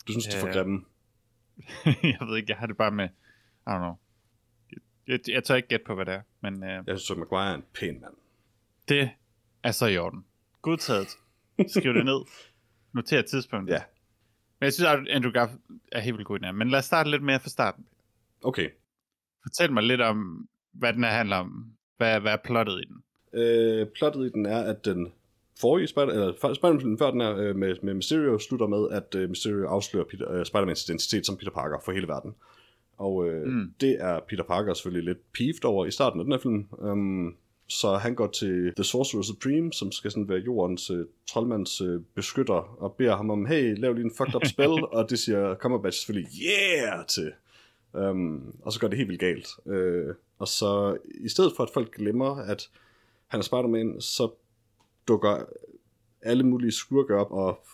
Du 0.07 0.13
synes, 0.13 0.27
de 0.27 0.37
er 0.37 0.41
for 0.41 0.47
Ja. 0.49 0.53
grimme. 0.55 0.85
jeg 2.19 2.27
ved 2.29 2.37
ikke, 2.37 2.51
jeg 2.51 2.57
har 2.59 2.67
det 2.67 2.77
bare 2.77 2.91
med, 2.91 3.09
I 3.67 3.71
don't 3.71 3.79
know. 3.79 3.95
Jeg, 4.71 4.79
jeg, 5.09 5.21
jeg 5.29 5.45
tør 5.45 5.55
ikke 5.55 5.69
gætte 5.69 5.85
på, 5.87 5.95
hvad 5.95 6.07
det 6.07 6.15
er, 6.15 6.21
men 6.41 6.63
øh, 6.65 6.71
Jeg 6.71 6.85
synes, 6.87 7.11
at 7.11 7.17
Maguire 7.19 7.51
er 7.51 7.55
en 7.55 7.65
pæn 7.75 8.01
mand. 8.01 8.15
det 8.89 9.11
er 9.63 9.71
så 9.73 9.87
i 9.87 9.99
orden. 9.99 10.25
Godtaget. 10.63 11.09
Skriv 11.69 11.95
det 11.95 12.05
ned. 12.05 12.21
Noter 12.93 13.23
tidspunktet. 13.23 13.75
Ja. 13.75 13.83
Men 14.61 14.65
jeg 14.65 14.73
synes, 14.73 14.89
at 14.89 15.09
Andrew 15.11 15.33
Garfield 15.33 15.61
er 15.93 16.01
helt 16.01 16.17
vildt 16.17 16.27
god 16.27 16.37
i 16.37 16.39
den 16.39 16.45
her. 16.45 16.53
Men 16.53 16.71
lad 16.71 16.79
os 16.79 16.85
starte 16.85 17.11
lidt 17.11 17.23
mere 17.23 17.41
fra 17.41 17.49
starten. 17.49 17.87
Okay. 18.45 18.71
Fortæl 19.43 19.73
mig 19.73 19.83
lidt 19.83 20.01
om, 20.01 20.49
hvad 20.73 20.93
den 20.93 21.05
her 21.05 21.11
handler 21.11 21.37
om. 21.37 21.73
Hvad, 21.97 22.21
hvad 22.21 22.33
er 22.33 22.37
plottet 22.45 22.81
i 22.81 22.85
den? 22.89 23.03
Øh, 23.41 23.87
plottet 23.87 24.27
i 24.27 24.29
den 24.29 24.47
er, 24.47 24.61
at 24.63 24.85
den 24.85 25.13
forrige 25.61 25.87
Spider- 25.87 26.13
eller 26.13 26.55
Spider-Man 26.55 26.99
før 26.99 27.11
den 27.11 27.21
her 27.21 27.37
øh, 27.37 27.57
med, 27.57 27.77
med 27.83 27.95
Mysterio 27.95 28.39
slutter 28.39 28.67
med, 28.67 28.91
at 28.91 29.15
øh, 29.15 29.29
Mysterio 29.31 29.67
afslører 29.69 30.05
Peter, 30.05 30.31
øh, 30.33 30.41
Spider-Mans 30.47 30.85
identitet 30.91 31.27
som 31.27 31.37
Peter 31.37 31.51
Parker 31.51 31.79
for 31.85 31.93
hele 31.93 32.09
verden. 32.09 32.35
Og 32.99 33.29
øh, 33.29 33.47
Mm. 33.47 33.75
det 33.81 33.97
er 34.01 34.21
Peter 34.29 34.45
Parker 34.45 34.75
selvfølgelig 34.75 35.05
lidt 35.05 35.33
peeved 35.33 35.65
over 35.65 35.87
i 35.87 35.91
starten 35.91 36.21
af 36.21 36.25
den 36.25 36.33
her 36.33 36.39
film. 36.41 36.67
Um, 36.73 37.37
så 37.69 37.95
han 37.97 38.15
går 38.15 38.27
til 38.27 38.73
The 38.77 38.85
Sorcerer 38.85 39.23
Supreme, 39.23 39.73
som 39.73 39.93
skal 39.93 40.11
sådan 40.11 40.29
være 40.29 40.39
jordens 40.39 40.91
øh, 40.91 41.07
troldmands 41.29 41.81
øh, 41.81 42.01
beskytter, 42.15 42.55
og 42.83 42.95
beder 42.99 43.17
ham 43.17 43.31
om, 43.31 43.47
hey, 43.47 43.77
lav 43.79 43.93
lige 43.93 44.05
en 44.05 44.13
fucked 44.17 44.35
up 44.35 44.47
spell, 44.47 44.85
og 44.97 45.11
det 45.11 45.19
siger 45.19 45.55
Cumberbatch 45.55 46.01
selvfølgelig, 46.01 46.31
yeah, 46.47 47.07
til. 47.07 47.33
Um, 47.93 48.55
og 48.63 48.73
så 48.73 48.81
går 48.81 48.89
det 48.89 48.97
helt 48.99 49.09
vildt 49.09 49.21
galt. 49.21 49.49
Uh, 49.65 50.15
og 50.39 50.49
så 50.49 50.97
i 51.21 51.29
stedet 51.29 51.53
for, 51.57 51.63
at 51.63 51.71
folk 51.75 51.95
glemmer, 51.97 52.37
at 52.37 52.71
han 53.27 53.41
er 53.41 53.45
Spider-Man, 53.45 54.01
så 54.01 54.31
dukker 55.09 55.45
alle 56.23 56.43
mulige 56.43 56.73
skurke 56.73 57.15
op, 57.17 57.31
og 57.33 57.65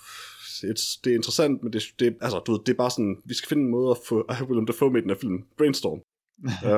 det, 0.69 0.81
det 1.05 1.11
er 1.11 1.17
interessant, 1.17 1.63
men 1.63 1.73
det, 1.73 1.83
det, 1.99 2.17
altså, 2.21 2.39
du 2.39 2.53
ved, 2.53 2.61
det 2.67 2.73
er 2.73 2.77
bare 2.77 2.91
sådan, 2.91 3.17
vi 3.25 3.35
skal 3.35 3.49
finde 3.49 3.63
en 3.63 3.71
måde 3.71 3.91
at 3.91 3.97
få 4.09 4.27
Willem 4.49 4.67
Dafoe 4.67 4.91
med 4.91 5.01
i 5.01 5.03
den 5.03 5.11
her 5.11 5.17
film. 5.17 5.45
Brainstorm. 5.59 6.01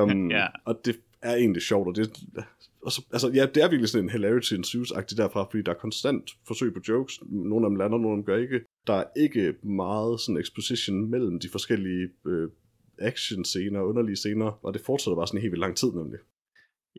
Um, 0.01 0.31
Ja. 0.37 0.47
Og 0.65 0.81
det 0.85 0.99
er 1.21 1.35
egentlig 1.35 1.61
sjovt, 1.61 1.87
og 1.87 1.95
det, 1.95 2.23
og 2.85 2.91
så, 2.91 3.05
altså, 3.11 3.31
ja, 3.33 3.45
det 3.45 3.63
er 3.63 3.69
virkelig 3.69 3.89
sådan 3.89 4.05
en 4.05 4.09
hilarity 4.09 4.53
ensues-agtigt 4.53 5.17
derfra, 5.17 5.47
fordi 5.51 5.63
der 5.63 5.71
er 5.71 5.79
konstant 5.85 6.31
forsøg 6.47 6.73
på 6.73 6.79
jokes. 6.87 7.19
Nogle 7.25 7.65
af 7.65 7.69
dem 7.69 7.75
lander, 7.75 7.97
nogle 7.97 8.09
af 8.09 8.17
dem 8.17 8.25
gør 8.25 8.37
ikke. 8.37 8.61
Der 8.87 8.93
er 8.93 9.03
ikke 9.17 9.53
meget 9.63 10.19
sådan 10.21 10.41
exposition 10.41 11.09
mellem 11.09 11.39
de 11.39 11.49
forskellige 11.49 12.09
øh, 12.25 12.49
action-scener 12.99 13.79
og 13.79 13.87
underlige 13.87 14.15
scener, 14.15 14.59
og 14.65 14.73
det 14.73 14.81
fortsætter 14.81 15.15
bare 15.15 15.27
sådan 15.27 15.41
helt 15.41 15.51
vildt 15.51 15.61
lang 15.61 15.77
tid 15.77 15.91
nemlig. 15.91 16.19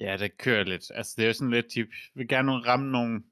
Ja, 0.01 0.17
det 0.21 0.39
kører 0.39 0.65
lidt. 0.65 0.91
Altså, 0.95 1.15
det 1.17 1.23
er 1.23 1.27
jo 1.27 1.33
sådan 1.33 1.51
lidt, 1.51 1.75
de 1.75 1.87
vil 2.15 2.29
gerne 2.29 2.53
ramme 2.53 2.93
nogle 2.93 3.23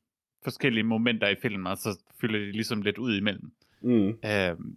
forskellige 0.45 0.85
momenter 0.85 1.29
i 1.29 1.35
filmen, 1.43 1.67
og 1.67 1.77
så 1.77 1.99
fylder 2.21 2.39
de 2.39 2.53
ligesom 2.53 2.83
lidt 2.83 2.99
ud 2.99 3.17
imellem. 3.17 3.53
Mm. 3.81 4.09
Øhm, 4.25 4.77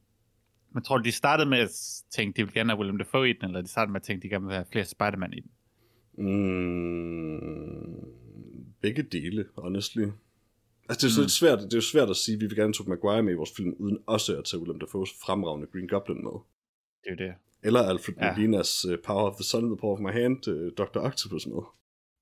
men 0.72 0.84
tror 0.84 0.98
de 0.98 1.12
startede 1.12 1.50
med 1.50 1.58
at 1.58 1.70
tænke, 2.10 2.38
de 2.38 2.44
vil 2.44 2.54
gerne 2.54 2.70
have 2.70 2.80
Willem 2.80 2.98
Dafoe 2.98 3.30
i 3.30 3.34
den, 3.34 3.46
eller 3.46 3.62
de 3.62 3.68
startede 3.68 3.92
med 3.92 4.00
at 4.02 4.04
tænke, 4.06 4.24
de 4.24 4.30
gerne 4.30 4.46
vil 4.46 4.54
have 4.56 4.66
flere 4.72 4.86
Spider-Man 4.86 5.34
i 5.34 5.40
den? 5.40 5.52
Mm, 6.76 8.06
begge 8.82 9.04
dele, 9.04 9.46
honestly. 9.58 10.02
Altså, 10.90 11.08
det 11.08 11.12
er 11.12 11.16
så 11.16 11.22
Mm. 11.22 11.24
lidt 11.24 11.32
svært, 11.32 11.60
det 11.60 11.74
er 11.74 11.78
jo 11.78 11.82
svært 11.82 12.10
at 12.10 12.16
sige, 12.16 12.36
at 12.36 12.42
vi 12.42 12.46
vil 12.48 12.56
gerne 12.58 12.74
tage 12.74 12.90
Maguire 12.90 13.24
med 13.24 13.34
i 13.34 13.36
vores 13.36 13.52
film, 13.58 13.74
uden 13.80 13.98
også 14.08 14.38
at 14.38 14.46
tage 14.46 14.62
Willem 14.62 14.82
Dafoe's 14.84 15.14
fremragende 15.26 15.68
Green 15.74 15.88
Goblin 15.88 16.24
med. 16.24 16.32
Det 17.04 17.10
er 17.10 17.12
jo 17.12 17.28
det. 17.28 17.34
Eller 17.64 17.82
Alfred 17.82 18.16
Ja. 18.22 18.32
Molinas 18.36 18.86
uh, 18.86 18.96
Power 19.06 19.30
of 19.30 19.36
the 19.36 19.44
Sun 19.44 19.64
the 19.70 19.78
Palm 19.78 19.92
of 19.92 20.00
My 20.00 20.12
Hand, 20.22 20.48
uh, 20.48 20.72
Dr. 20.78 21.00
Octopus 21.00 21.48
med. 21.48 21.62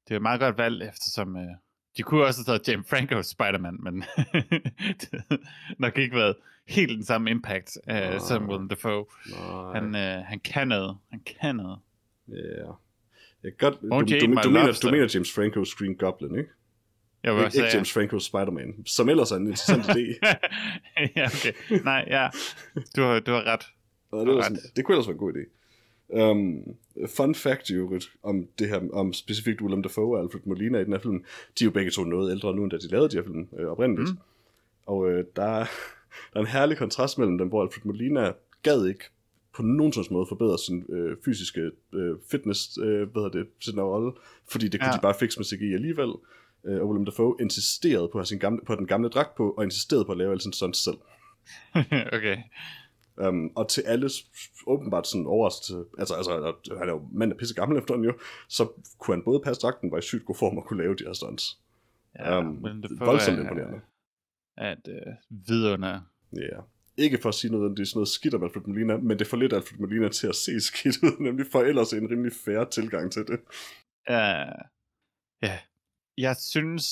Det 0.07 0.11
er 0.11 0.15
et 0.15 0.21
meget 0.21 0.39
godt 0.39 0.57
valg, 0.57 0.81
eftersom 0.89 1.35
øh, 1.37 1.47
de 1.97 2.03
kunne 2.03 2.25
også 2.25 2.43
have 2.47 2.57
taget 2.59 2.67
James 2.67 2.89
Franco 2.89 3.21
Spider-Man, 3.21 3.77
men 3.83 4.03
det 5.01 5.39
nok 5.79 5.97
ikke 5.97 6.15
været 6.15 6.35
helt 6.67 6.91
den 6.97 7.03
samme 7.05 7.29
impact 7.29 7.77
Nej. 7.87 8.17
som 8.17 8.49
Willem 8.49 8.69
Dafoe. 8.69 9.05
Nej, 9.29 9.73
Han, 9.81 9.95
øh, 9.95 10.25
han 10.25 10.39
kan 10.39 10.67
noget. 10.67 10.97
Han 11.11 11.21
kan 11.25 11.55
noget. 11.55 11.79
ja. 12.27 12.71
Jeg 13.43 13.51
godt, 13.57 13.81
du, 13.81 13.87
du, 13.89 13.95
du, 13.99 14.25
du, 14.43 14.49
mener, 14.49 14.79
du 14.83 14.91
mener 14.91 15.09
James 15.13 15.37
Franco's 15.37 15.75
Green 15.77 15.95
Goblin, 15.95 16.37
ikke? 16.37 16.49
Jeg 17.23 17.35
vil 17.35 17.45
Ikke, 17.45 17.57
ikke 17.57 17.69
James 17.73 17.97
Franco's 17.97 18.19
Spider-Man, 18.29 18.85
som 18.85 19.09
ellers 19.09 19.31
er 19.31 19.35
en 19.35 19.41
interessant 19.47 19.85
idé. 19.85 20.19
ja, 21.15 21.25
okay. 21.25 21.53
Nej, 21.83 22.05
ja. 22.07 22.29
Du 22.95 23.01
har, 23.01 23.19
du 23.19 23.31
har 23.31 23.43
ret. 23.53 23.59
Det, 24.11 24.27
var 24.27 24.37
Ret. 24.37 24.43
sådan, 24.43 24.59
det 24.75 24.85
kunne 24.85 24.95
ellers 24.95 25.07
være 25.07 25.13
en 25.13 25.19
god 25.19 25.33
idé. 25.33 25.62
Um, 26.09 26.63
fun 27.07 27.35
fact 27.35 27.69
i 27.69 27.73
øvrigt 27.73 28.11
om 28.23 28.47
det 28.59 28.69
her, 28.69 28.81
om 28.93 29.13
specifikt 29.13 29.61
Willem 29.61 29.83
Dafoe 29.83 30.17
og 30.17 30.23
Alfred 30.23 30.41
Molina 30.45 30.79
i 30.79 30.83
den 30.83 30.93
her 30.93 30.99
film, 30.99 31.23
de 31.59 31.63
er 31.63 31.65
jo 31.65 31.71
begge 31.71 31.91
to 31.91 32.03
noget 32.03 32.31
ældre 32.31 32.55
nu, 32.55 32.63
end 32.63 32.71
da 32.71 32.77
de 32.77 32.87
lavede 32.87 33.09
de 33.09 33.15
her 33.15 33.23
film 33.23 33.47
øh, 33.59 33.67
oprindeligt. 33.67 34.09
Mm. 34.09 34.17
Og 34.85 35.11
øh, 35.11 35.25
der, 35.35 35.43
er, 35.43 35.65
der 36.33 36.39
er 36.39 36.39
en 36.39 36.47
herlig 36.47 36.77
kontrast 36.77 37.17
mellem 37.17 37.37
dem, 37.37 37.47
hvor 37.47 37.61
Alfred 37.63 37.85
Molina 37.85 38.31
gad 38.63 38.85
ikke 38.87 39.03
på 39.55 39.61
nogen 39.61 39.93
sådan 39.93 40.13
måde 40.13 40.25
forbedre 40.29 40.57
sin 40.59 40.85
øh, 40.89 41.17
fysiske 41.25 41.71
øh, 41.93 42.15
fitness, 42.31 42.77
øh, 42.77 43.11
hvad 43.11 43.23
hedder 43.23 43.29
det, 43.29 43.47
sin 43.59 43.81
rolle, 43.81 44.11
fordi 44.47 44.67
det 44.67 44.79
kunne 44.79 44.89
Ja. 44.91 44.97
de 44.97 45.01
bare 45.01 45.15
fikse 45.19 45.39
med 45.39 45.45
CGI 45.45 45.73
alligevel. 45.73 46.09
Øh, 46.65 46.81
og 46.81 46.87
Willem 46.89 47.05
Dafoe 47.05 47.35
insisterede 47.39 48.07
på 48.07 48.17
at 48.17 48.21
have 48.21 48.25
sin 48.25 48.39
gamle, 48.39 48.61
på 48.65 48.75
den 48.75 48.87
gamle 48.87 49.09
dragt 49.09 49.35
på, 49.35 49.51
og 49.51 49.63
insisterede 49.63 50.05
på 50.05 50.11
at 50.11 50.17
lave 50.17 50.31
alle 50.31 50.41
sine 50.41 50.53
stunts 50.53 50.83
selv. 50.83 50.97
okay. 52.17 52.37
Um, 53.17 53.51
og 53.55 53.69
til 53.69 53.81
alles 53.81 54.13
åbenbart 54.67 55.07
sådan 55.07 55.25
overraskelse, 55.25 55.83
altså, 55.99 56.13
altså 56.15 56.31
at 56.71 56.77
han 56.77 56.87
er 56.89 56.93
jo 56.93 57.07
mand 57.11 57.31
er 57.31 57.35
pisse 57.37 57.55
gammel 57.55 57.77
efterhånden 57.77 58.09
jo, 58.09 58.17
så 58.49 58.67
kunne 58.99 59.15
han 59.15 59.23
både 59.23 59.39
passe 59.39 59.61
dragten, 59.61 59.91
var 59.91 59.97
i 59.97 60.01
sygt 60.01 60.25
god 60.25 60.35
form 60.35 60.57
og 60.57 60.65
kunne 60.65 60.83
lave 60.83 60.95
de 60.95 61.03
her 61.03 61.13
stunts. 61.13 61.59
Ja, 62.19 62.39
um, 62.39 62.63
Willem 62.63 62.81
Dafoe 62.81 63.05
voldsomt 63.07 63.37
er- 63.37 63.41
imponerende. 63.41 63.81
Er 64.57 64.71
et 64.71 64.87
øh, 64.87 65.13
vidunder. 65.47 66.01
Ja. 66.35 66.41
Yeah. 66.41 66.63
Ikke 66.97 67.17
for 67.21 67.29
at 67.29 67.35
sige 67.35 67.51
noget, 67.51 67.77
det 67.77 67.83
er 67.83 67.87
sådan 67.87 67.97
noget 67.97 68.07
skidt 68.07 68.33
om 68.33 68.43
Alfred 68.43 68.61
Molina, 68.67 68.97
men 68.97 69.19
det 69.19 69.27
får 69.27 69.37
lidt 69.37 69.53
Alfred 69.53 69.79
Molina 69.79 70.09
til 70.09 70.27
at 70.27 70.35
se 70.35 70.61
skidt 70.69 70.97
ud, 71.03 71.23
nemlig 71.23 71.45
for 71.51 71.61
ellers 71.61 71.93
en 71.93 72.09
rimelig 72.11 72.31
færre 72.45 72.69
tilgang 72.69 73.11
til 73.11 73.21
det. 73.27 73.39
Ja. 74.09 74.45
ja. 75.41 75.59
Jeg 76.17 76.35
synes, 76.35 76.85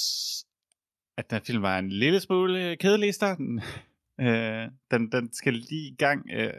at 1.18 1.30
den 1.32 1.42
film 1.42 1.62
var 1.62 1.80
en 1.80 1.90
lille 1.90 2.20
smule 2.20 2.76
kedelig 2.76 3.10
i 3.10 3.12
starten. 3.12 3.62
Øh, 4.20 4.68
den, 4.92 5.12
den 5.12 5.34
skal 5.34 5.54
lige 5.54 5.88
i 5.92 5.96
gang. 5.96 6.30
Øh, 6.34 6.54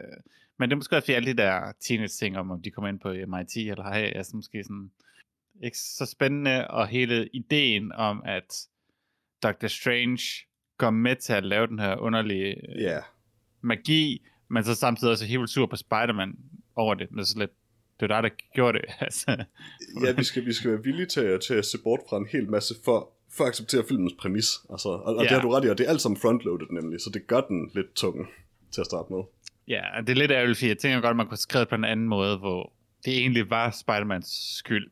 men 0.59 0.69
det 0.69 0.73
er 0.73 0.77
måske 0.77 0.95
også 0.95 1.05
fordi 1.05 1.15
alle 1.15 1.31
de 1.33 1.37
der 1.37 1.71
teenage 1.81 2.07
ting 2.07 2.37
om, 2.37 2.51
om 2.51 2.61
de 2.61 2.71
kommer 2.71 2.89
ind 2.89 2.99
på 2.99 3.09
MIT 3.09 3.57
eller 3.57 3.83
ej, 3.83 4.11
er 4.15 4.23
sådan 4.23 4.37
måske 4.37 4.63
sådan 4.63 4.91
ikke 5.63 5.77
så 5.77 6.05
spændende. 6.05 6.67
Og 6.67 6.87
hele 6.87 7.29
ideen 7.33 7.91
om, 7.91 8.21
at 8.25 8.67
Dr. 9.43 9.67
Strange 9.67 10.23
går 10.77 10.89
med 10.89 11.15
til 11.15 11.33
at 11.33 11.43
lave 11.45 11.67
den 11.67 11.79
her 11.79 11.95
underlige 11.97 12.55
øh. 12.75 12.81
Yeah. 12.81 13.03
magi, 13.61 14.25
men 14.49 14.63
så 14.63 14.75
samtidig 14.75 15.11
også 15.11 15.25
helt 15.25 15.49
sur 15.49 15.65
på 15.65 15.75
Spider-Man 15.75 16.35
over 16.75 16.93
det. 16.93 17.09
Er 17.19 17.23
så 17.23 17.39
lidt, 17.39 17.51
det 17.99 18.11
er 18.11 18.21
dig, 18.21 18.23
der 18.23 18.35
gjorde 18.55 18.77
det. 18.79 18.85
altså. 18.99 19.45
Ja, 20.05 20.11
vi 20.11 20.23
skal, 20.23 20.45
vi 20.45 20.53
skal 20.53 20.71
være 20.71 20.83
villige 20.83 21.05
til, 21.05 21.21
at- 21.21 21.41
til 21.41 21.53
at 21.53 21.65
se 21.65 21.77
bort 21.83 21.99
fra 22.09 22.17
en 22.17 22.27
hel 22.31 22.49
masse 22.49 22.73
for, 22.85 23.12
for 23.37 23.43
at 23.43 23.47
acceptere 23.47 23.83
filmens 23.87 24.13
præmis. 24.19 24.45
Altså, 24.69 24.89
og, 24.89 25.03
og 25.03 25.15
Ja. 25.15 25.21
det 25.21 25.29
har 25.31 25.41
du 25.41 25.49
ret 25.49 25.65
i, 25.65 25.69
og 25.69 25.77
det 25.77 25.85
er 25.85 25.89
alt 25.89 26.01
sammen 26.01 26.21
frontloaded 26.21 26.67
nemlig, 26.71 27.01
så 27.01 27.09
det 27.09 27.27
gør 27.27 27.41
den 27.41 27.71
lidt 27.75 27.93
tung 27.93 28.27
til 28.71 28.81
at 28.81 28.85
starte 28.85 29.13
med. 29.13 29.23
Ja, 29.67 29.81
det 30.01 30.09
er 30.09 30.15
lidt 30.15 30.31
ærgerligt, 30.31 30.57
fordi 30.57 30.67
jeg 30.67 30.77
tænker 30.77 31.01
godt, 31.01 31.09
at 31.09 31.15
man 31.15 31.27
kunne 31.27 31.37
skrevet 31.37 31.69
på 31.69 31.75
en 31.75 31.83
anden 31.83 32.07
måde, 32.07 32.37
hvor 32.37 32.73
det 33.05 33.17
egentlig 33.17 33.49
var 33.49 33.69
Spider-Mans 33.69 34.57
skyld. 34.57 34.91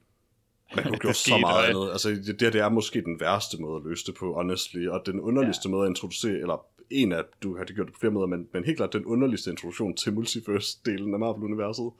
Man 0.76 0.84
kunne 0.84 1.00
gøre 1.00 1.14
så 1.14 1.38
meget 1.38 1.70
andet. 1.70 1.92
Altså, 1.92 2.10
det, 2.10 2.40
det 2.40 2.54
det 2.54 2.62
er 2.62 2.70
måske 2.70 3.02
den 3.02 3.20
værste 3.20 3.62
måde 3.62 3.76
at 3.76 3.90
løse 3.90 4.06
det 4.06 4.16
på, 4.16 4.34
honestly. 4.34 4.88
Og 4.88 5.02
den 5.06 5.20
underligste 5.20 5.70
ja. 5.70 5.72
måde 5.72 5.86
at 5.86 5.90
introducere, 5.90 6.34
eller 6.34 6.66
en 6.90 7.12
af, 7.12 7.24
du 7.44 7.58
har 7.58 7.64
det 7.64 7.76
gjort 7.76 7.88
det 7.88 7.94
på 7.94 8.00
flere 8.00 8.12
måder, 8.14 8.28
men, 8.28 8.48
men 8.54 8.64
helt 8.64 8.78
klart 8.78 8.94
den 8.94 9.06
underligste 9.06 9.50
introduktion 9.52 9.96
til 9.96 10.12
multiverse-delen 10.12 11.14
af 11.14 11.20
Marvel-universet. 11.20 11.92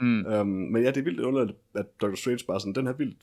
Mm. 0.00 0.26
Um, 0.26 0.46
men 0.46 0.82
ja, 0.82 0.88
det 0.88 0.96
er 0.96 1.02
vildt 1.02 1.20
underligt, 1.20 1.58
at 1.74 1.86
Doctor 2.00 2.16
Strange 2.16 2.44
bare 2.46 2.60
sådan, 2.60 2.74
den 2.74 2.86
her 2.86 2.92
vildt 2.92 3.18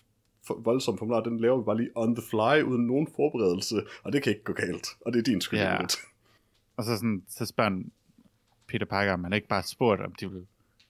voldsomme 0.49 0.97
formular, 0.97 1.23
den 1.23 1.39
laver 1.39 1.57
vi 1.57 1.63
bare 1.63 1.77
lige 1.77 1.89
on 1.95 2.15
the 2.15 2.23
fly, 2.29 2.61
uden 2.61 2.87
nogen 2.87 3.07
forberedelse, 3.15 3.75
og 4.03 4.13
det 4.13 4.23
kan 4.23 4.29
ikke 4.31 4.43
gå 4.43 4.53
galt. 4.53 4.87
Og 5.01 5.13
det 5.13 5.19
er 5.19 5.23
din 5.23 5.41
skyld. 5.41 5.59
Ja. 5.59 5.73
Yeah. 5.73 5.89
Og 6.77 6.83
så, 6.83 6.95
sådan, 6.95 7.23
så 7.29 7.45
spørger 7.45 7.83
Peter 8.67 8.85
Parker, 8.85 9.13
om 9.13 9.23
han 9.23 9.33
ikke 9.33 9.47
bare 9.47 9.63
spurgt, 9.63 10.01
om 10.01 10.15
de 10.15 10.31
vil 10.31 10.45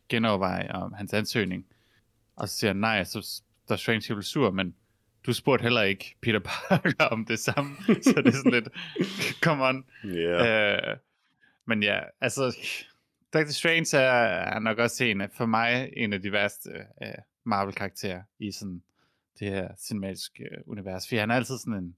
genoverveje 0.10 0.72
om 0.72 0.93
hans 0.93 1.14
ansøgning. 1.14 1.66
Og 2.36 2.49
så 2.49 2.58
siger 2.58 2.70
han 2.70 2.78
nej, 2.78 3.03
så 3.03 3.41
der 3.68 3.74
er 3.74 3.78
Strange 3.78 4.14
helt 4.14 4.26
sur, 4.26 4.51
men 4.51 4.76
du 5.26 5.34
spurgte 5.34 5.64
heller 5.64 5.82
ikke 5.82 6.16
Peter 6.22 6.39
Parker 6.70 7.05
om 7.05 7.26
det 7.26 7.39
samme. 7.39 7.76
så 7.86 8.14
det 8.16 8.28
er 8.28 8.32
sådan 8.32 8.51
lidt, 8.51 8.70
come 9.45 9.64
on. 9.64 9.86
Ja. 10.03 10.76
Øh, 10.76 10.97
men 11.66 11.84
ja, 11.84 11.99
altså, 12.22 12.58
Doctor 13.34 13.51
Strange 13.51 13.97
er, 13.97 14.12
er 14.55 14.60
nok 14.60 14.78
også 14.78 15.03
en 15.03 15.22
for 15.34 15.45
mig 15.45 15.93
en 15.97 16.14
af 16.14 16.22
de 16.22 16.32
værste 16.32 16.70
øh, 17.03 17.14
Marvel-karakterer 17.43 18.22
i 18.39 18.51
sådan 18.51 18.82
det 19.40 19.48
her 19.50 19.68
cinematiske 19.80 20.44
øh, 20.44 20.58
univers. 20.66 21.10
For 21.10 21.16
han 21.16 21.32
er 21.32 21.36
altid 21.36 21.58
sådan 21.58 21.74
en, 21.74 21.96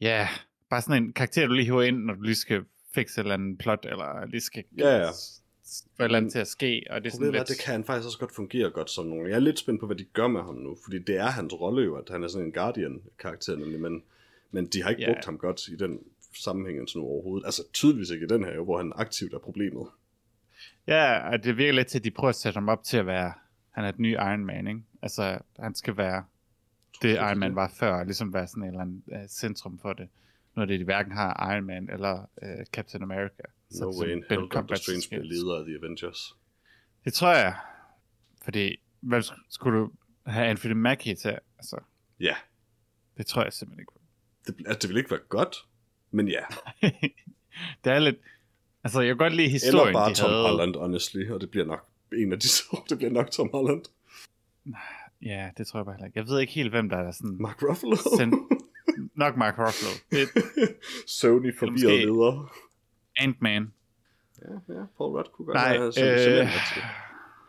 ja, 0.00 0.28
bare 0.70 0.82
sådan 0.82 1.02
en 1.02 1.12
karakter, 1.12 1.46
du 1.46 1.52
lige 1.52 1.64
hiver 1.64 1.82
ind, 1.82 1.98
når 1.98 2.14
du 2.14 2.20
lige 2.22 2.34
skal 2.34 2.64
fikse 2.94 3.20
et 3.20 3.24
eller 3.24 3.34
andet 3.34 3.58
plot, 3.58 3.86
eller 3.90 4.26
lige 4.26 4.40
skal 4.40 4.64
Ja, 4.78 4.96
ja. 4.96 5.08
få 5.08 6.02
et 6.02 6.04
eller 6.04 6.18
andet 6.18 6.32
til 6.32 6.38
at 6.38 6.48
ske, 6.48 6.82
og 6.90 7.00
det 7.04 7.06
er 7.06 7.12
sådan 7.12 7.26
er, 7.26 7.30
lidt... 7.30 7.40
at 7.42 7.48
det 7.48 7.60
kan 7.64 7.72
han 7.72 7.84
faktisk 7.84 8.06
også 8.06 8.18
godt 8.18 8.34
fungere 8.34 8.70
godt 8.70 8.90
som 8.90 9.06
nogen. 9.06 9.26
Jeg 9.28 9.34
er 9.36 9.40
lidt 9.40 9.58
spændt 9.58 9.80
på, 9.80 9.86
hvad 9.86 9.96
de 9.96 10.04
gør 10.04 10.28
med 10.28 10.40
ham 10.42 10.54
nu, 10.54 10.76
fordi 10.84 10.98
det 10.98 11.16
er 11.16 11.26
hans 11.26 11.54
rolle 11.60 11.82
jo, 11.84 11.96
at 11.96 12.08
han 12.10 12.22
er 12.24 12.28
sådan 12.28 12.46
en 12.46 12.52
Guardian-karakter 12.52 13.56
nemlig, 13.56 13.80
men, 13.80 14.02
men 14.50 14.66
de 14.66 14.82
har 14.82 14.90
ikke 14.90 15.02
Ja. 15.02 15.12
brugt 15.12 15.24
ham 15.24 15.38
godt 15.38 15.68
i 15.68 15.76
den 15.76 15.98
sammenhæng 16.34 16.78
indtil 16.78 16.98
nu 16.98 17.04
overhovedet. 17.04 17.46
Altså 17.46 17.62
tydeligvis 17.72 18.10
ikke 18.10 18.24
i 18.24 18.28
den 18.28 18.44
her, 18.44 18.54
jo, 18.54 18.64
hvor 18.64 18.78
han 18.78 18.92
aktivt 18.96 19.34
er 19.34 19.38
problemet. 19.38 19.86
Ja, 20.86 21.30
og 21.32 21.44
det 21.44 21.56
virker 21.56 21.72
lidt 21.72 21.88
til, 21.88 21.98
at 21.98 22.04
de 22.04 22.10
prøver 22.10 22.28
at 22.28 22.34
sætte 22.36 22.56
ham 22.56 22.68
op 22.68 22.84
til 22.84 22.96
at 22.96 23.06
være, 23.06 23.32
han 23.70 23.84
er 23.84 23.90
den 23.90 24.02
nye 24.02 24.12
Iron 24.12 24.44
Man, 24.44 24.66
ikke? 24.66 24.80
Altså, 25.02 25.38
han 25.58 25.74
skal 25.74 25.96
være 25.96 26.24
det 27.02 27.14
Iron 27.14 27.38
Man 27.38 27.54
var 27.54 27.68
før, 27.78 28.04
ligesom 28.04 28.32
være 28.34 28.46
sådan 28.46 28.62
en 28.62 28.68
eller 28.68 28.80
anden 28.80 29.02
uh, 29.06 29.16
centrum 29.28 29.78
for 29.78 29.92
det. 29.92 30.08
Når 30.54 30.64
det 30.64 30.80
de 30.80 30.84
hverken 30.84 31.12
har 31.12 31.52
Iron 31.52 31.64
Man 31.64 31.90
eller 31.92 32.18
uh, 32.42 32.64
Captain 32.72 33.02
America. 33.02 33.42
No 33.70 33.90
det 33.92 33.98
way 34.00 34.08
er 34.08 34.12
in 34.16 34.24
hell 34.28 34.40
Doctor 34.40 34.74
Strange 34.74 35.02
bliver 35.08 35.24
leder 35.24 35.58
af 35.58 35.64
The 35.66 35.76
Avengers. 35.76 36.36
Det 37.04 37.12
tror 37.14 37.32
jeg. 37.32 37.54
Fordi, 38.42 38.80
hvad 39.00 39.20
sk- 39.20 39.46
skulle 39.48 39.78
du 39.78 39.90
have 40.26 40.46
Anthony 40.46 40.72
Mackie 40.72 41.14
til? 41.14 41.38
Altså, 41.58 41.76
Ja, 42.20 42.34
det 43.16 43.26
tror 43.26 43.42
jeg 43.42 43.52
simpelthen 43.52 43.80
ikke. 43.82 43.92
det, 44.46 44.66
altså, 44.66 44.78
det 44.80 44.88
vil 44.88 44.96
ikke 44.98 45.10
være 45.10 45.20
godt, 45.28 45.56
men 46.10 46.28
ja. 46.28 46.40
det 47.84 47.92
er 47.92 47.98
lidt... 47.98 48.16
Altså, 48.84 49.00
jeg 49.00 49.08
kan 49.08 49.16
godt 49.16 49.32
lide 49.32 49.44
Eller 49.46 49.52
historien, 49.52 49.92
bare 49.92 50.10
de 50.10 50.14
Tom 50.14 50.30
havde. 50.30 50.42
Holland, 50.48 50.76
honestly, 50.76 51.30
og 51.30 51.40
det 51.40 51.50
bliver 51.50 51.66
nok 51.66 51.86
en 52.12 52.32
af 52.32 52.40
de 52.40 52.48
to. 52.58 52.76
Det 52.88 52.98
bliver 52.98 53.12
nok 53.12 53.30
Tom 53.30 53.50
Holland. 53.52 53.82
Ja, 55.22 55.50
det 55.58 55.66
tror 55.66 55.78
jeg 55.80 55.84
bare 55.84 55.94
heller 55.94 56.06
ikke. 56.06 56.18
Jeg 56.18 56.26
ved 56.28 56.40
ikke 56.40 56.52
helt, 56.52 56.70
hvem 56.70 56.88
der 56.88 56.96
er 56.96 57.10
sådan... 57.10 57.36
Mark 57.40 57.62
Ruffalo. 57.62 57.96
Send- 57.96 58.56
Nok 59.14 59.36
Mark 59.36 59.54
Ruffalo. 59.58 59.90
Det 60.10 60.28
Sony 61.18 61.58
forvirret 61.58 61.72
måske- 61.72 62.04
leder. 62.04 62.52
Ant-Man. 63.16 63.72
Ja, 64.42 64.74
ja, 64.74 64.84
Paul 64.96 65.16
Rudd 65.16 65.26
kunne 65.32 65.46
godt 65.46 65.54
Nej, 65.54 65.76
have 65.76 66.42
øh, 66.42 66.48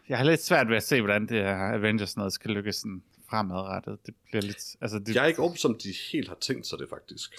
jeg 0.09 0.17
har 0.17 0.23
lidt 0.25 0.43
svært 0.43 0.69
ved 0.69 0.75
at 0.75 0.83
se, 0.83 1.01
hvordan 1.01 1.21
det 1.21 1.37
her 1.43 1.73
Avengers 1.73 2.17
noget 2.17 2.33
skal 2.33 2.51
lykkes 2.51 2.75
sådan 2.75 3.01
fremadrettet. 3.29 4.05
Det 4.05 4.15
bliver 4.25 4.41
lidt... 4.41 4.75
Altså, 4.81 4.99
det, 4.99 5.15
Jeg 5.15 5.23
er 5.23 5.27
ikke 5.27 5.39
overbevist 5.39 5.65
om, 5.65 5.77
de 5.83 5.93
helt 6.11 6.27
har 6.27 6.37
tænkt 6.41 6.67
sig 6.67 6.79
det, 6.79 6.89
faktisk. 6.89 7.35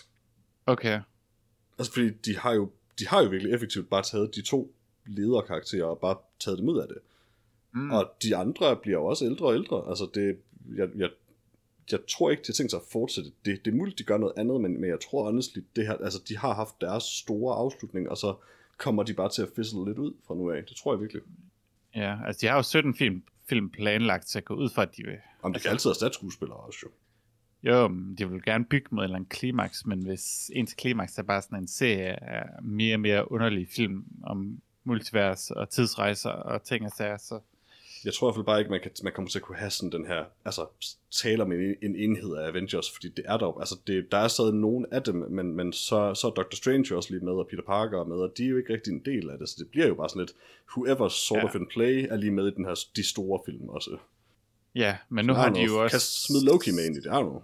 Okay. 0.67 1.01
Altså, 1.79 1.93
fordi 1.93 2.11
de 2.11 2.39
har 2.39 2.53
jo, 2.53 2.71
de 2.99 3.09
har 3.09 3.23
jo 3.23 3.29
virkelig 3.29 3.53
effektivt 3.55 3.89
bare 3.91 4.03
taget 4.03 4.35
de 4.35 4.43
to 4.43 4.75
lederkarakterer 5.07 5.85
og 5.85 5.99
bare 5.99 6.17
taget 6.41 6.59
dem 6.59 6.69
ud 6.69 6.79
af 6.79 6.89
det. 6.89 6.99
Mm. 7.75 7.91
Og 7.91 8.13
de 8.23 8.37
andre 8.37 8.77
bliver 8.77 8.99
også 8.99 9.25
ældre 9.25 9.47
og 9.47 9.55
ældre. 9.55 9.89
Altså, 9.89 10.11
det, 10.15 10.39
jeg, 10.77 10.89
jeg, 10.97 11.11
jeg 11.93 12.01
tror 12.11 12.31
ikke, 12.31 12.41
de 12.41 12.47
har 12.47 12.53
tænkt 12.53 12.71
sig 12.71 12.81
at 12.81 12.93
fortsætte. 12.93 13.31
Det, 13.45 13.65
det 13.65 13.73
er 13.73 13.77
muligt, 13.77 13.99
de 13.99 14.05
gør 14.05 14.19
noget 14.19 14.35
andet, 14.37 14.61
men, 14.61 14.81
men 14.81 14.91
jeg 14.91 15.01
tror 15.01 15.25
honestly, 15.25 15.61
det 15.77 15.87
her, 15.87 15.95
altså, 15.95 16.23
de 16.29 16.37
har 16.39 16.55
haft 16.55 16.81
deres 16.81 17.05
store 17.05 17.57
afslutning, 17.57 18.09
og 18.11 18.17
så 18.17 18.35
kommer 18.77 19.03
de 19.03 19.15
bare 19.15 19.29
til 19.29 19.43
at 19.43 19.49
fizzle 19.57 19.85
lidt 19.85 19.99
ud 19.99 20.15
fra 20.27 20.35
nu 20.35 20.51
af. 20.51 20.65
Det 20.65 20.77
tror 20.77 20.93
jeg 20.95 21.01
virkelig. 21.01 21.23
Ja, 21.95 22.27
altså 22.27 22.41
de 22.41 22.47
har 22.47 22.57
jo 22.57 22.63
17 22.63 22.95
film, 22.95 23.23
film 23.49 23.71
planlagt, 23.71 24.29
så 24.29 24.39
jeg 24.39 24.45
går 24.45 24.55
ud 24.55 24.71
fra, 24.71 24.83
at 24.83 24.97
de 24.97 25.03
vil... 25.03 25.17
Om 25.43 25.53
det 25.53 25.63
kan 25.63 25.71
altid 25.71 25.91
erstatte 25.91 26.15
skuespillere 26.15 26.59
også, 26.59 26.79
jo. 26.83 26.89
Jo, 27.63 27.89
de 28.19 28.31
vil 28.31 28.43
gerne 28.43 28.65
bygge 28.65 28.89
mod 28.91 29.03
en 29.03 29.05
eller 29.05 29.17
anden 29.17 29.29
klimaks, 29.29 29.87
men 29.87 30.03
hvis 30.07 30.51
ens 30.55 30.75
klimaks 30.75 31.19
er 31.19 31.23
bare 31.23 31.43
sådan 31.43 31.59
en 31.59 31.69
serie 31.69 32.25
af 32.25 32.63
mere 32.63 32.97
og 32.97 33.01
mere 33.01 33.33
underlige 33.33 33.67
film 33.67 34.05
om 34.23 34.61
multivers 34.85 35.51
og 35.51 35.71
tidsrejser 35.71 36.31
og 36.31 36.63
ting 36.63 36.85
og 36.85 36.91
sager, 36.91 37.17
så 37.17 37.41
Jeg 38.05 38.15
tror 38.15 38.27
i 38.27 38.29
hvert 38.29 38.35
fald 38.37 38.47
bare 38.47 38.59
ikke, 38.59 38.71
man, 38.71 38.81
kan, 38.81 38.91
man 39.03 39.13
kommer 39.13 39.29
til 39.31 39.39
at 39.39 39.43
kunne 39.43 39.57
have 39.59 39.71
sådan 39.71 39.93
den 39.93 40.07
her, 40.07 40.25
altså 40.45 40.67
tale 41.11 41.43
om 41.43 41.53
en, 41.53 41.75
en 41.83 41.97
enhed 41.97 42.37
af 42.37 42.49
Avengers, 42.49 42.91
fordi 42.93 43.09
det 43.09 43.25
er 43.29 43.37
der 43.37 43.59
altså 43.61 43.79
det, 43.87 44.07
der 44.13 44.19
er 44.19 44.29
stadig 44.29 44.55
nogen 44.55 44.87
af 44.93 45.03
dem, 45.03 45.15
men, 45.31 45.53
men 45.57 45.73
så, 45.73 46.15
så 46.15 46.27
er 46.27 46.31
Doctor 46.31 46.57
Strange 46.57 46.97
også 46.97 47.11
lige 47.15 47.25
med, 47.25 47.33
og 47.33 47.47
Peter 47.51 47.63
Parker 47.63 48.01
er 48.01 48.05
med, 48.05 48.17
og 48.17 48.33
de 48.37 48.45
er 48.45 48.49
jo 48.49 48.57
ikke 48.57 48.73
rigtig 48.73 48.91
en 48.93 49.03
del 49.05 49.31
af 49.31 49.39
det, 49.39 49.49
så 49.49 49.57
det 49.59 49.69
bliver 49.71 49.87
jo 49.87 49.95
bare 49.95 50.09
sådan 50.09 50.21
lidt, 50.21 50.33
whoever 50.77 51.09
sort 51.09 51.39
Ja. 51.39 51.45
of 51.45 51.55
in 51.55 51.67
play 51.67 52.07
er 52.11 52.17
lige 52.17 52.31
med 52.33 52.47
i 52.49 52.51
den 52.51 52.65
her, 52.65 52.75
de 52.97 53.09
store 53.09 53.41
film 53.47 53.69
også. 53.69 53.99
ja, 54.75 54.97
men 55.09 55.25
nu 55.27 55.33
har 55.33 55.49
de 55.53 55.61
jo 55.61 55.83
også... 55.83 55.95
Kan 55.95 56.01
smide 56.01 56.45
Loki 56.45 56.71
med 56.71 56.87
ind 56.87 56.97
i 56.97 57.01
det, 57.01 57.07
don't 57.07 57.23
know. 57.23 57.43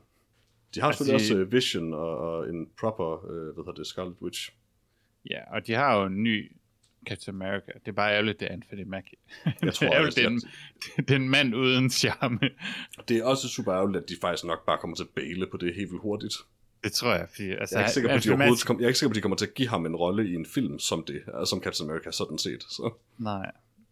De 0.75 0.81
har 0.81 0.87
Altså, 0.89 1.05
selvfølgelig 1.05 1.37
de- 1.37 1.43
også 1.43 1.47
uh, 1.47 1.53
Vision 1.53 1.95
og, 1.95 2.19
og 2.19 2.49
en 2.49 2.69
proper, 2.81 3.25
uh, 3.25 3.31
hvad 3.55 3.55
hedder 3.65 3.73
det, 3.73 3.87
Scarlet 3.87 4.15
Witch. 4.23 4.53
Ja, 5.31 5.55
og 5.55 5.67
de 5.67 5.75
har 5.75 5.99
jo 6.01 6.07
en 6.07 6.23
ny 6.23 6.53
Captain 7.07 7.43
America. 7.43 7.73
Det 7.85 7.89
er 7.89 7.93
bare 7.93 8.13
ærgerligt, 8.13 8.41
det 8.41 8.49
er 8.49 8.53
Anthony 8.53 8.83
Mackie. 8.83 9.19
Jeg 9.63 9.75
tror 9.75 9.87
det 9.87 9.97
er 9.97 10.07
også, 10.07 10.21
det 10.21 10.27
er 10.27 10.31
en, 10.31 10.43
det 10.97 11.11
er 11.11 11.17
en 11.17 11.29
mand 11.29 11.55
uden 11.55 11.91
charme. 11.91 12.41
Det 13.09 13.17
er 13.17 13.25
også 13.25 13.49
super 13.49 13.75
ærgerligt, 13.75 14.03
at 14.03 14.09
de 14.09 14.15
faktisk 14.21 14.45
nok 14.45 14.67
bare 14.67 14.79
kommer 14.79 14.97
til 14.97 15.03
at 15.05 15.09
bale 15.09 15.47
på 15.47 15.57
det 15.57 15.75
helt 15.75 15.91
vildt 15.91 16.03
hurtigt. 16.03 16.35
Det 16.85 16.93
tror 16.93 17.15
jeg, 17.15 17.29
fordi... 17.29 17.51
Altså, 17.51 17.79
Jeg 17.79 17.83
er, 17.83 17.87
ikke 17.87 17.95
sikker 17.95 18.11
på, 18.11 18.17
at 18.17 18.25
de 18.25 18.31
overhovedet 18.31 18.67
kom, 18.67 18.77
jeg 18.79 18.85
er 18.85 18.89
ikke 18.89 18.99
sikker 18.99 19.11
på, 19.11 19.13
at 19.13 19.17
de 19.17 19.21
kommer 19.21 19.37
til 19.37 19.47
at 19.47 19.55
give 19.55 19.69
ham 19.69 19.87
en 19.87 19.97
rolle 19.97 20.29
i 20.31 20.35
en 20.35 20.47
film 20.47 20.79
som 20.79 21.05
det, 21.05 21.23
altså 21.27 21.51
som 21.51 21.63
Captain 21.63 21.91
America 21.91 22.11
sådan 22.11 22.39
set. 22.39 22.63
Så. 22.63 22.93
Nej, 23.19 23.51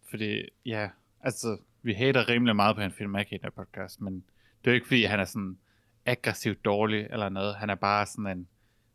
fordi, 0.09 0.41
ja, 0.65 0.89
altså, 1.21 1.57
vi 1.81 1.93
hater 1.93 2.29
rimelig 2.29 2.55
meget 2.55 2.75
på 2.75 2.81
Anthony 2.81 3.07
Mackie 3.07 3.37
i 3.37 3.41
den 3.43 3.51
podcast, 3.55 4.01
men 4.01 4.13
det 4.13 4.67
er 4.67 4.71
jo 4.71 4.75
ikke, 4.75 4.87
fordi 4.87 5.03
han 5.03 5.19
er 5.19 5.25
sådan 5.25 5.57
aggressivt 6.05 6.65
dårlig 6.65 7.07
eller 7.11 7.29
noget. 7.29 7.55
Han 7.55 7.69
er 7.69 7.75
bare 7.75 8.05
sådan 8.05 8.37
en 8.37 8.47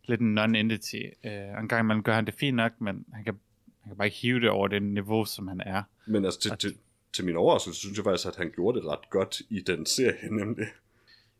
lidt 0.04 0.20
en 0.20 0.38
non-entity. 0.38 1.26
Uh, 1.28 1.60
en 1.60 1.68
gang 1.68 1.80
imellem 1.80 2.02
gør 2.02 2.14
han 2.14 2.26
det 2.26 2.34
fint 2.34 2.56
nok, 2.56 2.80
men 2.80 3.04
han 3.12 3.24
kan, 3.24 3.34
han 3.82 3.90
kan 3.90 3.96
bare 3.96 4.06
ikke 4.06 4.16
hive 4.16 4.40
det 4.40 4.50
over 4.50 4.68
det 4.68 4.82
niveau, 4.82 5.24
som 5.24 5.48
han 5.48 5.60
er. 5.60 5.82
Men 6.06 6.24
altså, 6.24 6.40
til, 6.40 6.56
til, 6.58 6.76
til 7.12 7.24
min 7.24 7.36
overraskelse, 7.36 7.80
synes 7.80 7.96
jeg 7.96 8.04
faktisk, 8.04 8.28
at 8.28 8.36
han 8.36 8.50
gjorde 8.54 8.78
det 8.80 8.86
ret 8.88 9.10
godt 9.10 9.42
i 9.50 9.60
den 9.60 9.86
serie, 9.86 10.28
nemlig. 10.38 10.66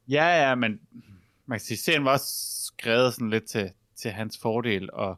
Ja, 0.09 0.49
ja, 0.49 0.55
men 0.55 0.81
man 1.47 1.59
kan 1.59 1.65
sige, 1.65 1.79
serien 1.79 2.05
var 2.05 2.13
også 2.13 2.63
skrevet 2.65 3.15
sådan 3.15 3.31
lidt 3.31 3.45
til, 3.45 3.71
til 3.97 4.11
hans 4.11 4.39
fordel, 4.39 4.91
og 4.93 5.17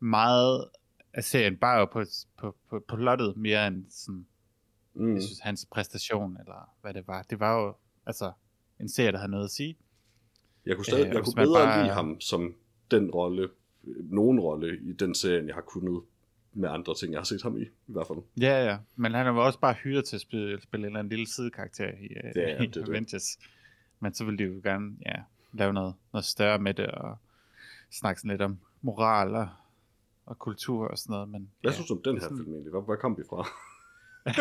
meget 0.00 0.64
af 1.12 1.24
serien 1.24 1.56
bare 1.56 1.78
jo 1.78 1.84
på, 1.84 2.04
på, 2.38 2.56
på, 2.70 2.84
på 2.88 2.96
plottet 2.96 3.36
mere 3.36 3.66
end 3.66 3.84
sådan, 3.90 4.26
Mm. 4.96 5.14
jeg 5.14 5.22
synes, 5.22 5.38
hans 5.38 5.66
præstation, 5.70 6.36
eller 6.40 6.70
hvad 6.80 6.94
det 6.94 7.06
var. 7.06 7.22
Det 7.22 7.40
var 7.40 7.60
jo, 7.62 7.74
altså, 8.06 8.32
en 8.80 8.88
serie, 8.88 9.12
der 9.12 9.18
havde 9.18 9.30
noget 9.30 9.44
at 9.44 9.50
sige. 9.50 9.76
Jeg 10.66 10.76
kunne, 10.76 10.84
stadig, 10.84 11.06
Øh, 11.08 11.14
jeg 11.14 11.24
kunne 11.24 11.34
bedre 11.34 11.64
bare- 11.66 11.82
lide 11.82 11.94
ham 11.94 12.20
som 12.20 12.54
den 12.90 13.10
rolle, 13.10 13.48
nogen 14.02 14.40
rolle 14.40 14.78
i 14.82 14.92
den 14.92 15.14
serie, 15.14 15.46
jeg 15.46 15.54
har 15.54 15.60
kunnet 15.62 16.02
med 16.54 16.68
andre 16.68 16.94
ting, 16.94 17.12
jeg 17.12 17.20
har 17.20 17.24
set 17.24 17.42
ham 17.42 17.56
i, 17.58 17.62
i 17.62 17.68
hvert 17.86 18.06
fald. 18.06 18.18
Ja, 18.40 18.64
ja, 18.64 18.76
men 18.96 19.12
han 19.14 19.26
var 19.34 19.42
også 19.42 19.58
bare 19.58 19.72
hyret 19.74 20.04
til 20.04 20.16
at 20.16 20.20
spille, 20.20 20.60
spille 20.62 20.82
en 20.82 20.86
eller 20.86 20.98
anden 20.98 21.10
lille 21.10 21.26
sidekarakter 21.28 21.88
i, 21.88 22.04
øh, 22.04 22.32
Ja, 22.36 22.56
i 22.62 22.66
det 22.66 22.76
er 22.76 22.84
det. 22.84 22.88
Avengers. 22.88 23.38
Men 24.00 24.14
så 24.14 24.24
ville 24.24 24.38
de 24.38 24.44
jo 24.44 24.60
gerne 24.64 24.92
ja, 25.06 25.14
lave 25.52 25.72
noget, 25.72 25.94
noget 26.12 26.24
større 26.24 26.58
med 26.58 26.74
det, 26.74 26.86
og 26.86 27.18
snakke 27.90 28.20
sådan 28.20 28.30
lidt 28.30 28.42
om 28.42 28.58
moral 28.82 29.34
og, 29.34 29.48
og 30.26 30.38
kultur 30.38 30.88
og 30.88 30.98
sådan 30.98 31.12
noget. 31.12 31.28
Men, 31.28 31.50
Hvad 31.60 31.70
ja. 31.70 31.74
synes 31.74 31.88
du 31.88 31.94
om 31.94 32.02
den 32.04 32.14
her 32.14 32.20
sådan- 32.20 32.36
film 32.38 32.50
egentlig? 32.52 32.70
Hvor, 32.70 32.80
hvor 32.80 32.96
kom 32.96 33.18
vi 33.18 33.22
fra? 33.28 33.46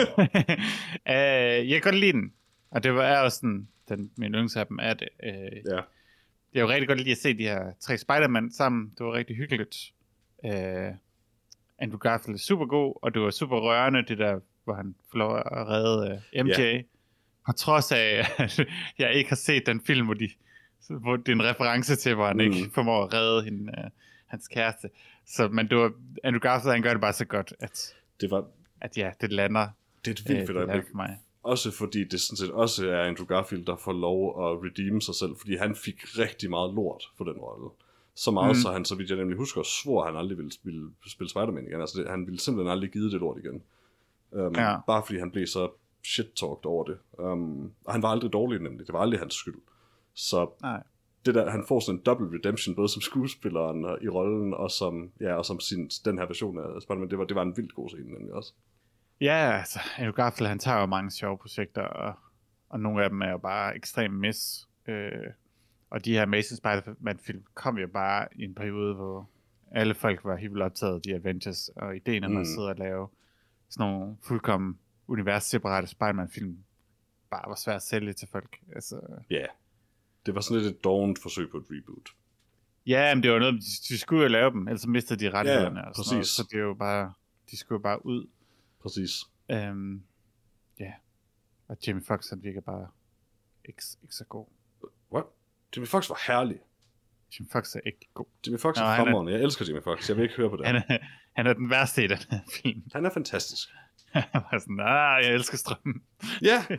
øh, 1.13 1.69
jeg 1.69 1.81
kan 1.81 1.91
godt 1.91 1.99
lide 1.99 2.11
den. 2.11 2.33
Og 2.71 2.83
det 2.83 2.93
var 2.93 3.03
er 3.03 3.19
også 3.21 3.35
sådan, 3.37 3.67
den, 3.89 4.11
min 4.15 4.31
yndlings 4.31 4.55
af 4.55 4.67
dem 4.67 4.79
er 4.81 4.93
det. 4.93 5.07
Øh, 5.23 5.31
Ja. 5.73 5.81
Jeg 6.53 6.61
jo 6.61 6.67
rigtig 6.69 6.87
godt 6.87 6.99
lide 6.99 7.11
at 7.11 7.17
se 7.17 7.37
de 7.37 7.43
her 7.43 7.71
tre 7.79 7.97
Spider-Man 7.97 8.51
sammen. 8.51 8.93
Det 8.97 9.05
var 9.05 9.13
rigtig 9.13 9.35
hyggeligt. 9.35 9.93
Øh, 10.45 10.91
Andrew 11.83 11.97
Garfield 11.97 12.35
er 12.35 12.39
super 12.39 12.65
god, 12.65 12.99
og 13.01 13.13
det 13.13 13.21
var 13.21 13.29
super 13.29 13.57
rørende, 13.57 14.05
det 14.07 14.17
der, 14.17 14.39
hvor 14.63 14.73
han 14.73 14.95
får 15.11 15.35
at 15.35 15.67
redde 15.67 16.21
øh, 16.35 16.45
MJ. 16.45 16.59
Ja. 16.59 16.81
På 17.45 17.51
trods 17.51 17.91
af, 17.91 18.25
at 18.37 18.59
jeg 18.99 19.13
ikke 19.13 19.29
har 19.29 19.35
set 19.35 19.65
den 19.65 19.81
film, 19.81 20.05
hvor, 20.05 20.13
de, 20.13 20.29
hvor 20.89 21.15
det 21.15 21.29
er 21.29 21.33
en 21.33 21.43
reference 21.43 21.95
til, 21.95 22.15
hvor 22.15 22.27
han 22.27 22.35
mm. 22.35 22.41
Ikke 22.41 22.71
formår 22.73 23.03
at 23.03 23.13
redde 23.13 23.43
hende, 23.43 23.73
øh, 23.77 23.89
hans 24.27 24.47
kæreste. 24.47 24.89
Så, 25.25 25.47
men 25.47 25.69
det 25.69 25.77
var, 25.77 25.91
Andrew 26.23 26.39
Garfield, 26.39 26.73
han 26.73 26.81
gør 26.81 26.91
det 26.91 27.01
bare 27.01 27.13
så 27.13 27.25
godt, 27.25 27.53
at, 27.59 27.93
Det, 28.21 28.31
var, 28.31 28.45
at 28.81 28.97
ja, 28.97 29.11
det 29.21 29.31
lander 29.31 29.67
det 30.05 30.07
er 30.07 30.11
et 30.11 30.21
øh, 30.21 30.29
vildt 30.29 30.39
det 30.39 30.47
fedt 30.47 30.57
øjeblik. 30.57 30.89
for 30.89 30.95
mig. 30.95 31.19
Også 31.43 31.71
fordi 31.71 32.03
det 32.03 32.21
sådan 32.21 32.37
set 32.37 32.51
også 32.51 32.89
er 32.89 33.03
Andrew 33.03 33.25
Garfield, 33.25 33.65
der 33.65 33.75
får 33.75 33.93
lov 33.93 34.45
at 34.45 34.63
redeem 34.63 35.01
sig 35.01 35.15
selv, 35.15 35.35
fordi 35.39 35.55
han 35.55 35.75
fik 35.75 36.01
rigtig 36.03 36.49
meget 36.49 36.73
lort 36.73 37.03
for 37.17 37.23
den 37.23 37.33
rolle. 37.33 37.69
Så 38.15 38.31
meget, 38.31 38.49
Mm. 38.49 38.55
så 38.55 38.71
han, 38.71 38.85
så 38.85 38.95
vidt 38.95 39.09
jeg 39.09 39.17
nemlig 39.17 39.37
husker, 39.37 39.63
svor, 39.63 40.03
at 40.03 40.11
han 40.11 40.19
aldrig 40.19 40.37
ville, 40.37 40.51
ville 40.63 40.89
spille 41.07 41.29
Spider-Man 41.29 41.67
igen. 41.67 41.81
Altså, 41.81 41.99
det, 42.01 42.09
han 42.09 42.25
ville 42.25 42.39
simpelthen 42.39 42.71
aldrig 42.71 42.91
give 42.91 43.03
det 43.11 43.19
lort 43.19 43.37
igen. 43.37 43.63
Um, 44.31 44.55
Ja. 44.55 44.77
Bare 44.87 45.03
fordi 45.05 45.19
han 45.19 45.31
blev 45.31 45.47
så 45.47 45.69
shit-talked 46.05 46.65
over 46.65 46.83
det. 46.83 46.97
Um, 47.19 47.71
og 47.85 47.93
han 47.93 48.01
var 48.01 48.09
aldrig 48.09 48.33
dårlig 48.33 48.61
nemlig. 48.61 48.87
Det 48.87 48.93
var 48.93 48.99
aldrig 49.01 49.19
hans 49.19 49.33
skyld. 49.33 49.55
Så 50.13 50.49
Nej. 50.61 50.83
det 51.25 51.35
der, 51.35 51.49
han 51.49 51.63
får 51.67 51.79
sådan 51.79 51.99
en 51.99 52.03
double 52.05 52.37
redemption, 52.39 52.75
både 52.75 52.89
som 52.89 53.01
skuespilleren 53.01 53.85
og 53.85 53.97
i 54.03 54.09
rollen, 54.09 54.53
og 54.53 54.71
som, 54.71 55.11
ja, 55.19 55.33
og 55.33 55.45
som 55.45 55.59
sin, 55.59 55.87
den 56.05 56.17
her 56.17 56.25
version 56.25 56.57
af 56.59 56.81
Spider-Man. 56.81 57.09
Det 57.09 57.17
var, 57.17 57.25
det 57.25 57.35
var 57.35 57.41
en 57.41 57.57
vildt 57.57 57.73
god 57.75 57.89
scene 57.89 58.11
nemlig 58.11 58.33
også. 58.33 58.53
Ja, 59.21 59.57
altså, 59.59 59.79
Andrew 59.97 60.13
Garfield, 60.13 60.47
han 60.47 60.59
tager 60.59 60.79
jo 60.79 60.85
mange 60.85 61.11
sjove 61.11 61.37
projekter, 61.37 61.81
og, 61.81 62.13
og 62.69 62.79
nogle 62.79 63.03
af 63.03 63.09
dem 63.09 63.21
er 63.21 63.31
jo 63.31 63.37
bare 63.37 63.75
ekstremt 63.75 64.19
mis. 64.19 64.67
Øh, 64.87 65.11
og 65.93 66.05
de 66.05 66.11
her 66.11 66.21
Amazing 66.21 66.57
Spider-Man-film 66.57 67.43
kom 67.53 67.77
jo 67.77 67.87
bare 67.87 68.27
i 68.35 68.43
en 68.43 68.55
periode, 68.55 68.95
hvor 68.95 69.29
alle 69.71 69.93
folk 69.93 70.23
var 70.23 70.35
helt 70.35 70.61
optaget 70.61 70.95
af 70.95 71.01
de 71.01 71.15
Avengers, 71.15 71.69
og 71.75 71.95
ideen 71.95 72.23
om 72.23 72.31
mm. 72.31 72.37
at 72.37 72.47
sidde 72.47 72.69
og 72.69 72.75
lave 72.75 73.07
sådan 73.69 73.91
nogle 73.91 74.17
fuldkommen 74.21 74.79
universseparate 75.07 75.87
Spider-Man-film, 75.87 76.57
bare 77.29 77.49
var 77.49 77.55
svært 77.55 77.75
at 77.75 77.81
sælge 77.81 78.13
til 78.13 78.27
folk. 78.27 78.59
Altså, 78.75 79.01
Ja. 79.29 79.35
Yeah. 79.35 79.47
Det 80.25 80.35
var 80.35 80.41
sådan 80.41 80.63
lidt 80.63 80.75
et 80.75 80.83
dårligt 80.83 81.19
forsøg 81.21 81.49
på 81.49 81.57
et 81.57 81.65
reboot. 81.71 82.09
ja, 82.85 83.15
men 83.15 83.23
det 83.23 83.31
var 83.31 83.39
noget, 83.39 83.53
de, 83.53 83.93
de 83.93 83.97
skulle 83.97 84.21
jo 84.23 84.27
lave 84.29 84.51
dem, 84.51 84.67
ellers 84.67 84.87
mistede 84.87 85.19
de 85.19 85.29
rettighederne. 85.29 85.79
Ja, 85.79 85.85
og 85.89 85.95
sådan 85.95 86.15
noget, 86.15 86.21
præcis. 86.21 86.35
så 86.35 86.47
det 86.51 86.57
er 86.57 86.63
jo 86.63 86.73
bare, 86.73 87.13
de 87.51 87.57
skulle 87.57 87.83
bare 87.83 88.05
ud. 88.05 88.27
Præcis. 88.79 89.11
Øhm, 89.51 90.03
ja, 90.79 90.93
og 91.67 91.77
Jamie 91.87 92.03
Foxx, 92.03 92.29
han 92.29 92.43
virker 92.43 92.61
bare 92.61 92.87
ikke, 93.65 93.83
ikke 94.03 94.15
så 94.15 94.25
god. 94.25 94.45
Jimmy 95.75 95.87
Fox 95.87 96.09
var 96.09 96.21
herlig. 96.27 96.57
Jimmy 97.39 97.49
Fox 97.51 97.75
er 97.75 97.79
ikke 97.85 98.09
god. 98.13 98.25
Jimmy 98.47 98.59
Fox 98.59 98.77
Nå, 98.77 98.83
er 98.85 98.87
er- 98.87 98.95
fremragende. 99.03 99.31
Jeg 99.33 99.41
elsker 99.41 99.65
Jimmy 99.67 99.83
Fox. 99.83 100.09
Jeg 100.09 100.17
vil 100.17 100.23
ikke 100.23 100.35
høre 100.35 100.49
på 100.49 100.57
det. 100.57 100.65
Han 100.65 100.75
er, 100.75 100.97
han 101.35 101.47
er 101.47 101.53
den 101.53 101.69
værste 101.69 102.03
i 102.03 102.07
den 102.07 102.17
her 102.29 102.39
film. 102.63 102.81
Han 102.93 103.05
er 103.05 103.09
fantastisk. 103.09 103.67
Jeg 104.13 104.23
var 104.33 104.59
sådan, 104.59 104.79
ah, 104.79 105.23
jeg 105.25 105.33
elsker 105.33 105.57
strømmen. 105.57 106.01
Ja, 106.41 106.65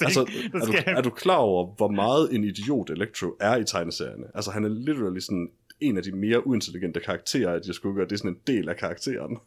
altså, 0.00 0.20
er 0.54 0.66
du, 0.66 0.72
er 0.86 1.00
du 1.02 1.10
klar 1.10 1.36
over, 1.36 1.74
hvor 1.76 1.88
meget 1.90 2.34
en 2.34 2.44
idiot 2.44 2.90
Electro 2.90 3.26
er 3.40 3.56
i 3.56 3.64
tegneserierne? 3.64 4.24
Altså, 4.34 4.50
han 4.50 4.64
er 4.64 4.68
literally 4.68 5.18
sådan 5.18 5.48
en 5.80 5.96
af 5.96 6.02
de 6.02 6.12
mere 6.12 6.46
uintelligente 6.46 7.00
karakterer, 7.00 7.52
at 7.54 7.66
jeg 7.66 7.74
skulle 7.74 7.94
gøre. 7.94 8.04
Det 8.04 8.12
er 8.12 8.16
sådan 8.16 8.30
en 8.30 8.40
del 8.46 8.68
af 8.68 8.76
karakteren. 8.76 9.38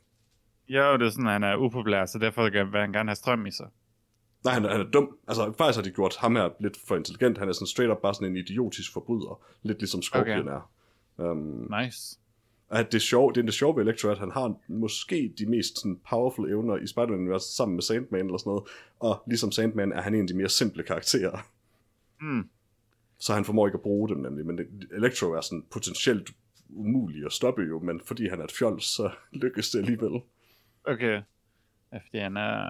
Jo, 0.67 0.97
det 0.97 1.05
er 1.05 1.09
sådan, 1.09 1.25
at 1.27 1.31
han 1.31 1.43
er 1.43 1.55
upopulær, 1.57 2.05
så 2.05 2.19
derfor 2.19 2.43
vil 2.71 2.79
han 2.81 2.91
gerne 2.91 3.09
have 3.09 3.15
strøm 3.15 3.45
i 3.45 3.51
sig. 3.51 3.67
Nej, 4.45 4.53
han, 4.53 4.65
er- 4.65 4.69
han 4.71 4.81
er 4.81 4.89
dum. 4.91 5.17
Altså, 5.27 5.53
faktisk 5.57 5.77
har 5.77 5.83
de 5.83 5.91
gjort 5.91 6.15
ham 6.15 6.35
her 6.35 6.49
lidt 6.59 6.77
for 6.87 6.95
intelligent. 6.95 7.37
Han 7.37 7.49
er 7.49 7.53
sådan 7.53 7.67
straight 7.67 7.91
up 7.91 8.01
bare 8.01 8.13
sådan 8.13 8.27
en 8.27 8.37
idiotisk 8.37 8.93
forbryder. 8.93 9.41
Lidt 9.63 9.79
ligesom 9.79 10.01
Scorpion 10.01 10.39
okay. 10.39 10.51
er. 10.51 11.31
Um, 11.31 11.71
Nice. 11.81 12.19
at 12.69 12.91
det, 12.91 13.01
sjove, 13.01 13.33
det 13.33 13.41
er 13.41 13.45
det 13.45 13.53
sjove 13.53 13.75
ved 13.75 13.83
Electro, 13.83 14.09
at 14.09 14.17
han 14.19 14.31
har 14.31 14.55
måske 14.67 15.33
de 15.39 15.45
mest 15.45 15.79
sådan, 15.79 15.99
powerful 16.09 16.49
evner 16.49 16.77
i 16.77 16.87
Spider-Man-universet 16.87 17.55
sammen 17.55 17.75
med 17.75 17.83
Sandman 17.83 18.25
eller 18.25 18.37
sådan 18.37 18.49
noget. 18.49 18.63
Og 18.99 19.23
ligesom 19.27 19.51
Sandman 19.51 19.91
er 19.91 20.01
han 20.01 20.15
en 20.15 20.21
af 20.21 20.27
de 20.27 20.33
mere 20.37 20.49
simple 20.49 20.83
karakterer. 20.83 21.37
Mm. 22.21 22.49
Så 23.17 23.33
han 23.33 23.45
formår 23.45 23.67
ikke 23.67 23.75
at 23.77 23.81
bruge 23.81 24.09
dem 24.09 24.17
nemlig. 24.17 24.45
Men 24.45 24.59
Electro 24.91 25.25
er 25.31 25.41
sådan 25.41 25.65
potentielt 25.71 26.31
umulig 26.69 27.25
at 27.25 27.31
stoppe 27.31 27.61
jo, 27.61 27.79
men 27.79 28.01
fordi 28.05 28.27
han 28.27 28.39
er 28.39 28.43
et 28.43 28.51
fjold, 28.51 28.79
så 28.81 29.09
lykkes 29.43 29.69
det 29.69 29.79
alligevel. 29.79 30.21
Okay. 30.83 31.21
Ja, 31.91 31.97
fordi 31.97 32.17
han 32.17 32.37
er... 32.37 32.69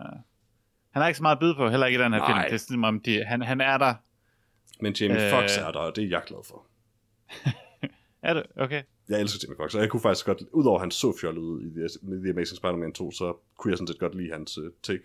Han 0.96 1.02
har 1.02 1.08
ikke 1.08 1.18
så 1.18 1.24
meget 1.24 1.36
at 1.36 1.39
byde 1.39 1.56
på, 1.56 1.70
heller 1.70 1.86
ikke 1.86 2.00
i 2.00 2.04
den 2.04 2.14
her 2.14 2.20
Nej. 2.20 2.28
film. 2.28 2.43
Det 2.46 2.54
er 2.54 2.58
sådan, 2.58 2.84
om 2.84 3.00
de, 3.00 3.26
han, 3.26 3.41
han 3.41 3.62
er 3.62 3.78
der. 3.78 3.93
Men 4.80 4.93
Jamie 4.93 5.26
Øh. 5.26 5.32
Foxx 5.32 5.58
er 5.58 5.72
der, 5.72 5.80
og 5.80 5.96
det 5.96 6.04
er 6.04 6.08
jeg 6.08 6.22
glad 6.28 6.39
for. 6.48 6.66
Er 8.30 8.34
det? 8.34 8.43
Okay. 8.56 8.84
Jeg 9.10 9.22
elsker 9.22 9.39
Jamie 9.43 9.58
Foxx, 9.58 9.76
og 9.76 9.82
jeg 9.82 9.89
kunne 9.89 10.02
faktisk 10.02 10.26
godt, 10.26 10.41
udover 10.52 10.80
han 10.80 10.91
så 10.91 11.18
fjollet 11.22 11.41
ud 11.41 11.62
i 11.62 11.70
The, 11.70 11.88
The 12.24 12.30
Amazing 12.30 12.58
Spider-Man 12.58 12.93
2, 12.93 13.12
så 13.12 13.38
kunne 13.58 13.72
jeg 13.72 13.78
sådan 13.78 13.88
set 13.88 14.00
godt 14.00 14.16
lide 14.16 14.32
hans 14.32 14.58
uh, 14.58 14.66
take. 14.84 15.04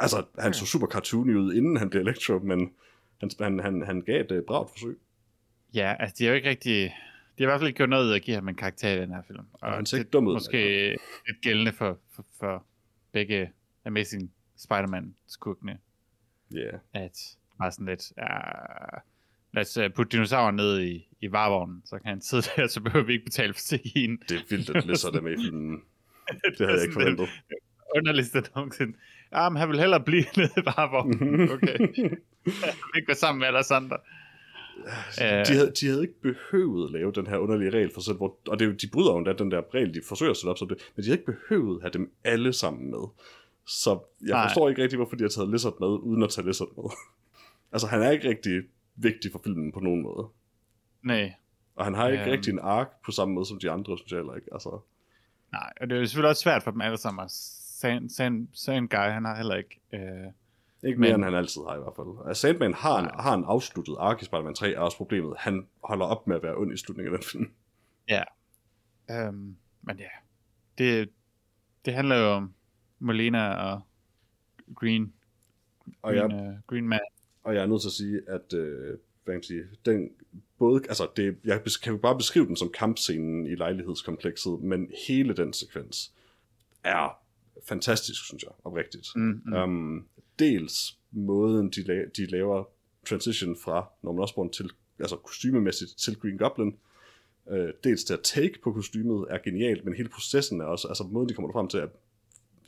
Altså, 0.00 0.24
han 0.38 0.54
så 0.54 0.66
super 0.66 0.86
cartoony 0.86 1.36
ud, 1.36 1.54
inden 1.54 1.76
han 1.76 1.90
blev 1.90 2.02
Electro, 2.02 2.38
men 2.38 2.72
han, 3.20 3.30
han, 3.40 3.58
han, 3.58 3.82
han 3.86 4.00
gav 4.00 4.20
et 4.20 4.32
uh, 4.32 4.38
bragt 4.46 4.70
forsøg. 4.70 4.98
Ja, 5.74 5.94
altså 5.98 6.16
de 6.18 6.24
har 6.24 6.30
jo 6.30 6.36
ikke 6.36 6.48
rigtig... 6.48 6.94
De 7.38 7.44
har 7.44 7.48
i 7.48 7.50
hvert 7.50 7.60
fald 7.60 7.68
ikke 7.68 7.76
gjort 7.76 7.88
noget 7.88 8.06
ud 8.06 8.12
at 8.12 8.22
give 8.22 8.34
ham 8.34 8.48
en 8.48 8.54
karakter 8.54 8.88
i 8.88 9.00
den 9.00 9.10
her 9.10 9.22
film. 9.26 9.40
Og 9.52 9.72
han 9.72 9.86
ser 9.86 9.98
ikke 9.98 10.10
dum 10.10 10.26
ud, 10.26 10.34
Måske 10.34 10.88
lidt 11.26 11.40
gældende 11.42 11.72
for, 11.72 11.98
for, 12.12 12.24
for 12.38 12.64
begge 13.12 13.50
Amazing 13.84 14.32
Spider-Man-skurkene, 14.58 15.78
Ja, 16.54 16.58
yeah. 16.58 16.78
at 16.92 17.18
bare 17.58 17.72
sådan 17.72 17.86
lidt... 17.86 18.12
Uh, 18.16 18.98
lad 19.54 19.62
os 19.62 19.76
uh, 19.78 19.84
putte 19.96 20.12
dinosauren 20.16 20.56
ned 20.56 20.80
i, 20.80 21.08
i 21.20 21.32
varevognen, 21.32 21.82
så 21.84 21.98
kan 21.98 22.08
han 22.08 22.20
sidde 22.20 22.42
der, 22.56 22.66
så 22.66 22.80
behøver 22.80 23.06
vi 23.06 23.12
ikke 23.12 23.24
betale 23.24 23.52
for 23.54 23.58
CG'en. 23.60 24.24
det 24.28 24.36
er 24.36 24.44
vildt, 24.50 24.70
at 24.76 24.86
Lizard 24.86 25.14
er 25.14 25.20
med 25.20 25.32
i 25.32 25.42
filmen. 25.44 25.80
Det 26.58 26.58
havde 26.58 26.72
jeg 26.72 26.82
ikke 26.82 26.92
forventet. 26.92 27.28
underligste 27.96 28.42
nogensinde. 28.56 28.96
Ja, 29.32 29.48
men 29.48 29.56
han 29.56 29.68
vil 29.68 29.78
hellere 29.78 30.00
blive 30.00 30.24
nede 30.36 30.50
i 30.56 30.60
varevognen. 30.64 31.50
Okay. 31.50 31.78
Han 32.64 32.74
vil 32.92 32.96
ikke 32.96 33.08
være 33.08 33.16
sammen 33.16 33.38
med 33.40 33.46
alle 33.46 33.58
andre. 33.76 33.98
de, 35.18 35.54
havde, 35.54 35.72
de 35.80 35.86
havde 35.86 36.02
ikke 36.02 36.20
behøvet 36.22 36.86
at 36.86 36.92
lave 36.92 37.12
den 37.12 37.26
her 37.26 37.36
underlige 37.36 37.70
regel 37.70 37.90
for 37.94 38.00
selv, 38.00 38.16
hvor, 38.16 38.38
og 38.48 38.58
det, 38.58 38.64
er 38.64 38.68
jo- 38.70 38.76
de 38.76 38.88
bryder 38.92 39.10
jo 39.12 39.18
endda 39.18 39.32
den 39.32 39.50
der 39.50 39.62
regel, 39.74 39.94
de 39.94 40.00
forsøger 40.08 40.30
at 40.30 40.36
sætte 40.36 40.50
op 40.50 40.58
som 40.58 40.68
det, 40.68 40.78
men 40.96 41.02
de 41.04 41.08
havde 41.08 41.18
ikke 41.20 41.32
behøvet 41.32 41.76
at 41.76 41.82
have 41.82 41.90
dem 41.92 42.12
alle 42.24 42.52
sammen 42.52 42.90
med. 42.90 42.98
Så 43.68 44.00
jeg 44.20 44.30
Nej. 44.30 44.44
forstår 44.48 44.68
ikke 44.68 44.82
rigtig, 44.82 44.96
hvorfor 44.96 45.16
de 45.16 45.24
har 45.24 45.28
taget 45.28 45.50
Lizard 45.50 45.80
med, 45.80 45.88
uden 45.88 46.22
at 46.22 46.30
tage 46.30 46.46
Lizard 46.46 46.68
med. 46.76 46.84
altså, 47.72 47.86
han 47.86 48.02
er 48.02 48.10
ikke 48.10 48.28
rigtig 48.28 48.62
vigtig 48.96 49.32
for 49.32 49.40
filmen 49.44 49.72
på 49.72 49.80
nogen 49.80 50.02
måde. 50.02 50.28
Nej, 51.02 51.32
Og 51.74 51.84
han 51.84 51.94
har 51.94 52.08
ikke 52.08 52.22
Øhm. 52.22 52.30
rigtig 52.30 52.52
en 52.52 52.58
ark 52.58 52.88
på 53.04 53.10
samme 53.10 53.34
måde 53.34 53.46
som 53.46 53.58
de 53.58 53.70
andre, 53.70 53.98
synes 53.98 54.12
jeg 54.12 54.18
heller 54.18 54.34
ikke. 54.34 54.48
Altså, 54.52 54.80
nej. 55.52 55.72
Og 55.80 55.90
det 55.90 55.96
er 55.96 56.00
jo 56.00 56.06
selvfølgelig 56.06 56.30
også 56.30 56.42
svært 56.42 56.62
for 56.62 56.70
dem 56.70 56.80
alle 56.80 56.96
sammen. 56.98 57.20
Og 57.24 57.30
Sand, 57.30 58.10
Sand, 58.10 58.48
Sand 58.54 58.88
Guy, 58.88 58.96
han 58.96 59.24
har 59.24 59.36
heller 59.36 59.54
ikke... 59.56 59.80
Øh, 59.92 60.00
ikke 60.84 61.00
mere, 61.00 61.10
Men- 61.10 61.14
end 61.14 61.24
han 61.24 61.34
altid 61.34 61.60
har 61.68 61.76
i 61.76 61.78
hvert 61.78 61.92
fald. 61.96 62.28
Altså, 62.28 62.40
Sandman 62.40 62.74
har 62.74 62.98
en, 62.98 63.04
Nej. 63.04 63.22
har 63.22 63.34
en 63.34 63.44
afsluttet 63.46 63.96
ark 63.98 64.22
i 64.22 64.24
Spider-Man 64.24 64.54
3, 64.54 64.72
er 64.72 64.80
også 64.80 64.96
problemet. 64.96 65.34
Han 65.38 65.66
holder 65.84 66.06
op 66.06 66.26
med 66.26 66.36
at 66.36 66.42
være 66.42 66.56
ond 66.56 66.72
i 66.72 66.76
slutningen 66.76 67.14
af 67.14 67.20
den 67.20 67.28
film. 67.32 67.50
øhm, 69.10 69.56
men 69.82 69.98
ja, 69.98 70.08
det, 70.78 71.10
det 71.84 71.94
handler 71.94 72.16
jo 72.16 72.30
om 72.32 72.54
Molina 72.98 73.54
og 73.54 73.80
Green, 74.74 75.12
Og 76.02 76.14
jeg, 76.16 76.30
Green, 76.30 76.46
øh, 76.48 76.54
Green 76.66 76.88
Man. 76.88 77.00
Og 77.42 77.54
jeg 77.54 77.62
er 77.62 77.66
nødt 77.66 77.80
til 77.80 77.88
at 77.88 77.92
sige, 77.92 78.20
at 78.28 78.52
øh, 78.54 78.88
hvad 78.88 78.98
kan 79.24 79.34
man 79.34 79.42
sige, 79.42 79.64
den, 79.84 80.10
både, 80.58 80.82
altså 80.88 81.08
det, 81.16 81.38
jeg 81.44 81.62
kan 81.82 81.92
jo 81.92 81.98
bare 81.98 82.16
beskrive 82.16 82.46
den 82.46 82.56
som 82.56 82.70
kampscenen 82.74 83.46
i 83.46 83.54
lejlighedskomplekset, 83.54 84.60
men 84.60 84.90
hele 85.08 85.36
den 85.36 85.52
sekvens 85.52 86.12
er 86.84 87.18
fantastisk, 87.68 88.24
synes 88.26 88.42
jeg, 88.42 88.52
oprigtigt. 88.64 89.06
Mm, 89.16 89.42
mm. 89.44 89.52
Um, 89.52 90.06
dels 90.38 90.98
måden, 91.10 91.70
de, 91.70 91.80
la- 91.80 92.10
de 92.16 92.26
laver 92.26 92.64
transition 93.08 93.56
fra 93.56 93.90
Norman 94.02 94.22
Osborn 94.22 94.50
til, 94.52 94.70
altså 95.00 95.16
kostymemæssigt 95.16 95.98
til 95.98 96.18
Green 96.18 96.38
Goblin, 96.38 96.76
øh, 97.50 97.72
dels 97.84 98.04
det 98.04 98.14
at 98.14 98.20
take 98.22 98.58
på 98.64 98.72
kostymet 98.72 99.26
er 99.30 99.38
genialt, 99.38 99.84
men 99.84 99.94
hele 99.94 100.08
processen 100.08 100.60
er 100.60 100.64
også, 100.64 100.88
altså 100.88 101.04
måden 101.04 101.28
de 101.28 101.34
kommer 101.34 101.52
frem 101.52 101.68
til 101.68 101.80
er 101.80 101.88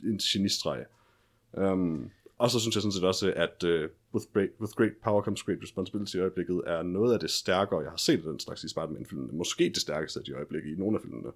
en 0.03 0.17
genistreg. 0.17 0.85
Um, 1.53 2.11
og 2.37 2.51
så 2.51 2.59
synes 2.59 2.75
jeg 2.75 2.81
sådan 2.81 2.91
set 2.91 3.03
også, 3.03 3.33
at 3.35 3.63
uh, 3.63 3.89
with, 4.13 4.25
great, 4.33 4.49
with 4.61 4.73
great 4.73 4.91
power 5.03 5.21
comes 5.21 5.43
great 5.43 5.57
responsibility 5.63 6.15
i 6.15 6.19
øjeblikket 6.19 6.61
er 6.67 6.83
noget 6.83 7.13
af 7.13 7.19
det 7.19 7.29
stærkere, 7.29 7.79
jeg 7.79 7.89
har 7.89 7.97
set 7.97 8.23
den 8.23 8.39
slags 8.39 8.63
i 8.63 8.69
Spider-Man-filmene. 8.69 9.33
Måske 9.33 9.63
det 9.63 9.81
stærkeste 9.81 10.19
af 10.19 10.25
de 10.25 10.33
øjeblikke 10.33 10.71
i 10.71 10.75
nogle 10.75 10.97
af 10.97 11.01
filmene. 11.01 11.31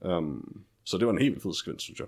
Um, 0.00 0.64
så 0.84 0.98
det 0.98 1.06
var 1.06 1.12
en 1.12 1.18
helt 1.18 1.42
fed 1.42 1.54
sekvens, 1.54 1.82
synes 1.82 2.00
jeg. 2.00 2.06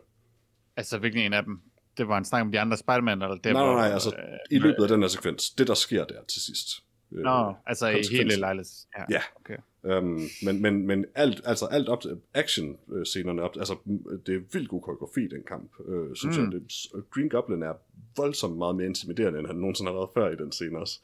Altså, 0.77 0.99
hvilken 0.99 1.21
en 1.21 1.33
af 1.33 1.45
dem? 1.45 1.61
Det 1.97 2.09
var 2.09 2.19
en 2.19 2.25
snak 2.25 2.41
om 2.41 2.53
de 2.53 2.61
andre 2.61 2.77
Spider-Man, 2.77 3.23
eller 3.23 3.37
det 3.37 3.53
Nej, 3.53 3.65
nej, 3.65 3.75
nej, 3.75 3.93
altså, 3.93 4.11
øh, 4.11 4.39
I 4.51 4.59
løbet 4.59 4.83
af 4.83 4.89
den 4.89 5.01
her 5.01 5.09
sekvens, 5.09 5.51
det 5.51 5.67
der 5.67 5.75
sker 5.75 6.05
der 6.05 6.23
til 6.29 6.43
sidst. 6.43 6.85
Øh, 7.13 7.23
Nå, 7.23 7.55
altså 7.67 7.89
i 7.89 8.03
hele 8.11 8.37
lejligheds... 8.37 8.89
Ja, 8.99 9.05
Ja. 9.11 9.21
okay. 9.37 9.57
Um, 9.83 10.21
men, 10.45 10.63
men, 10.63 10.87
men 10.87 11.05
alt, 11.15 11.41
altså 11.45 11.67
alt 11.67 11.89
op 11.89 12.01
til 12.03 12.21
action-scenerne, 12.35 13.43
op, 13.43 13.57
altså 13.57 13.77
mm, 13.85 14.21
det 14.27 14.35
er 14.35 14.41
vildt 14.53 14.69
god 14.69 14.81
koreografi, 14.83 15.29
den 15.29 15.43
kamp, 15.43 15.71
øh, 15.89 16.17
synes 16.17 16.39
Mm. 16.39 16.45
jeg. 16.45 16.53
Det, 16.53 16.87
Green 17.11 17.29
Goblin 17.29 17.63
er 17.63 17.75
voldsomt 18.17 18.57
meget 18.59 18.77
mere 18.77 18.87
intimiderende, 18.87 19.39
end 19.39 19.47
han 19.47 19.57
nogensinde 19.57 19.91
har 19.91 19.99
været 19.99 20.11
før 20.15 20.31
i 20.31 20.37
den 20.37 20.53
scene 20.53 20.79
også. 20.79 21.01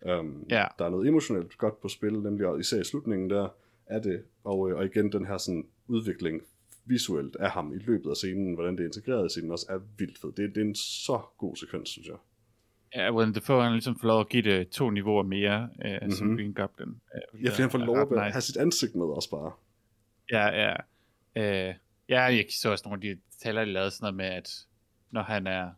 Um, 0.00 0.46
Ja. 0.50 0.64
Der 0.78 0.84
er 0.84 0.88
noget 0.90 1.08
emotionelt 1.08 1.58
godt 1.58 1.80
på 1.80 1.88
spil, 1.88 2.12
nemlig 2.12 2.46
og 2.46 2.60
især 2.60 2.80
i 2.80 2.84
slutningen 2.84 3.30
der 3.30 3.48
er 3.86 4.00
det, 4.02 4.22
og, 4.44 4.70
øh, 4.70 4.76
og 4.76 4.84
igen 4.84 5.12
den 5.12 5.26
her 5.26 5.38
sådan, 5.38 5.66
udvikling 5.88 6.42
visuelt 6.84 7.36
af 7.36 7.50
ham 7.50 7.72
i 7.72 7.78
løbet 7.78 8.10
af 8.10 8.16
scenen, 8.16 8.54
hvordan 8.54 8.76
det 8.76 8.80
er 8.82 8.86
integreret 8.86 9.26
i 9.26 9.28
scenen 9.28 9.50
også, 9.50 9.66
er 9.68 9.78
vildt 9.98 10.18
fed. 10.18 10.32
Det, 10.32 10.54
det 10.54 10.60
er 10.60 10.64
en 10.64 10.74
så 10.74 11.20
god 11.38 11.56
sekvens, 11.56 11.88
synes 11.88 12.08
jeg. 12.08 12.16
Ja, 12.94 13.12
Willem 13.14 13.34
Dafoe, 13.34 13.62
han 13.62 13.72
ligesom 13.72 13.98
får 14.00 14.06
lov 14.08 14.20
at 14.20 14.28
give 14.28 14.42
det 14.42 14.68
to 14.68 14.90
niveauer 14.90 15.22
mere, 15.22 15.68
øh, 15.84 15.90
mm-hmm. 15.92 16.10
som 16.10 16.26
Mhm. 16.26 16.36
Green 16.36 16.54
Goblin. 16.54 16.88
Øh, 16.88 17.44
Ja, 17.44 17.50
fordi 17.50 17.62
han 17.62 17.70
får 17.70 17.78
lov 17.78 18.00
at 18.00 18.10
nice. 18.10 18.20
have 18.32 18.40
sit 18.40 18.56
ansigt 18.56 18.94
med 18.94 19.04
også 19.06 19.30
bare. 19.30 19.52
Ja, 20.30 20.46
ja. 20.62 20.76
Øh, 21.36 21.74
ja, 22.08 22.22
jeg 22.22 22.46
så 22.50 22.70
også 22.70 22.88
nogle 22.88 23.08
af 23.10 23.16
de 23.16 23.20
taler, 23.42 23.64
de 23.64 23.72
lavede 23.72 23.90
sådan 23.90 24.04
noget 24.04 24.14
med, 24.16 24.26
at 24.26 24.50
når 25.10 25.22
han 25.22 25.46
er, 25.46 25.70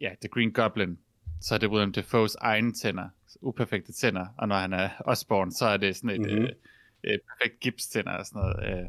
ja, 0.00 0.10
The 0.20 0.28
Green 0.28 0.52
Goblin, 0.52 0.98
så 1.40 1.54
er 1.54 1.58
det 1.58 1.68
William 1.68 1.92
Defoes 1.92 2.34
egne 2.40 2.72
tænder, 2.72 3.08
uperfekte 3.40 3.92
tænder, 3.92 4.26
og 4.38 4.48
når 4.48 4.56
han 4.56 4.72
er 4.72 4.88
Osborn, 5.00 5.52
så 5.52 5.66
er 5.66 5.76
det 5.76 5.96
sådan 5.96 6.10
et, 6.10 6.20
Mhm. 6.20 6.30
mm-hmm. 6.30 6.44
øh, 7.04 7.12
et 7.14 7.20
perfekt 7.28 7.60
gipstænder 7.60 8.12
og 8.12 8.26
sådan 8.26 8.40
noget. 8.42 8.78
Øh, 8.82 8.88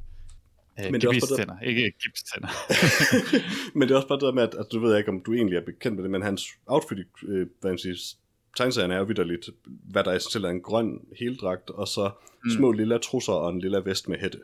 øh, 0.80 0.92
Men 0.92 1.02
det 1.02 1.04
er 1.04 1.10
også 1.10 1.20
bare 1.20 1.38
gebistænder, 1.38 1.60
ikke 1.60 1.94
gipstænder. 2.04 2.50
men 3.78 3.88
det 3.88 3.94
er 3.94 3.96
også 3.96 4.08
bare 4.08 4.20
det 4.20 4.26
der 4.26 4.32
med, 4.32 4.44
at 4.44 4.56
altså, 4.58 4.70
du 4.72 4.80
ved 4.80 4.98
ikke, 4.98 5.10
om 5.10 5.22
du 5.22 5.34
egentlig 5.34 5.58
er 5.58 5.62
bekendt 5.62 5.96
med 5.96 6.04
det, 6.04 6.12
men 6.12 6.22
hans 6.22 6.48
outfit 6.66 6.98
i, 6.98 7.04
øh, 7.28 7.48
hvad 7.62 7.72
man 7.72 7.78
siger, 7.78 7.96
tegneserien 8.58 8.92
er 8.92 8.98
jo 8.98 9.04
vidderligt, 9.04 9.50
hvad 9.66 10.04
der 10.04 10.12
essentielt 10.12 10.46
er 10.46 10.50
en 10.50 10.62
grøn 10.62 11.00
heldragt, 11.20 11.70
og 11.70 11.88
så 11.88 12.12
mm. 12.44 12.50
små 12.50 12.72
lille 12.72 13.00
trusser 13.00 13.34
og 13.34 13.50
en 13.50 13.60
lille 13.60 13.86
vest 13.86 14.10
med 14.10 14.18
hætte. 14.18 14.40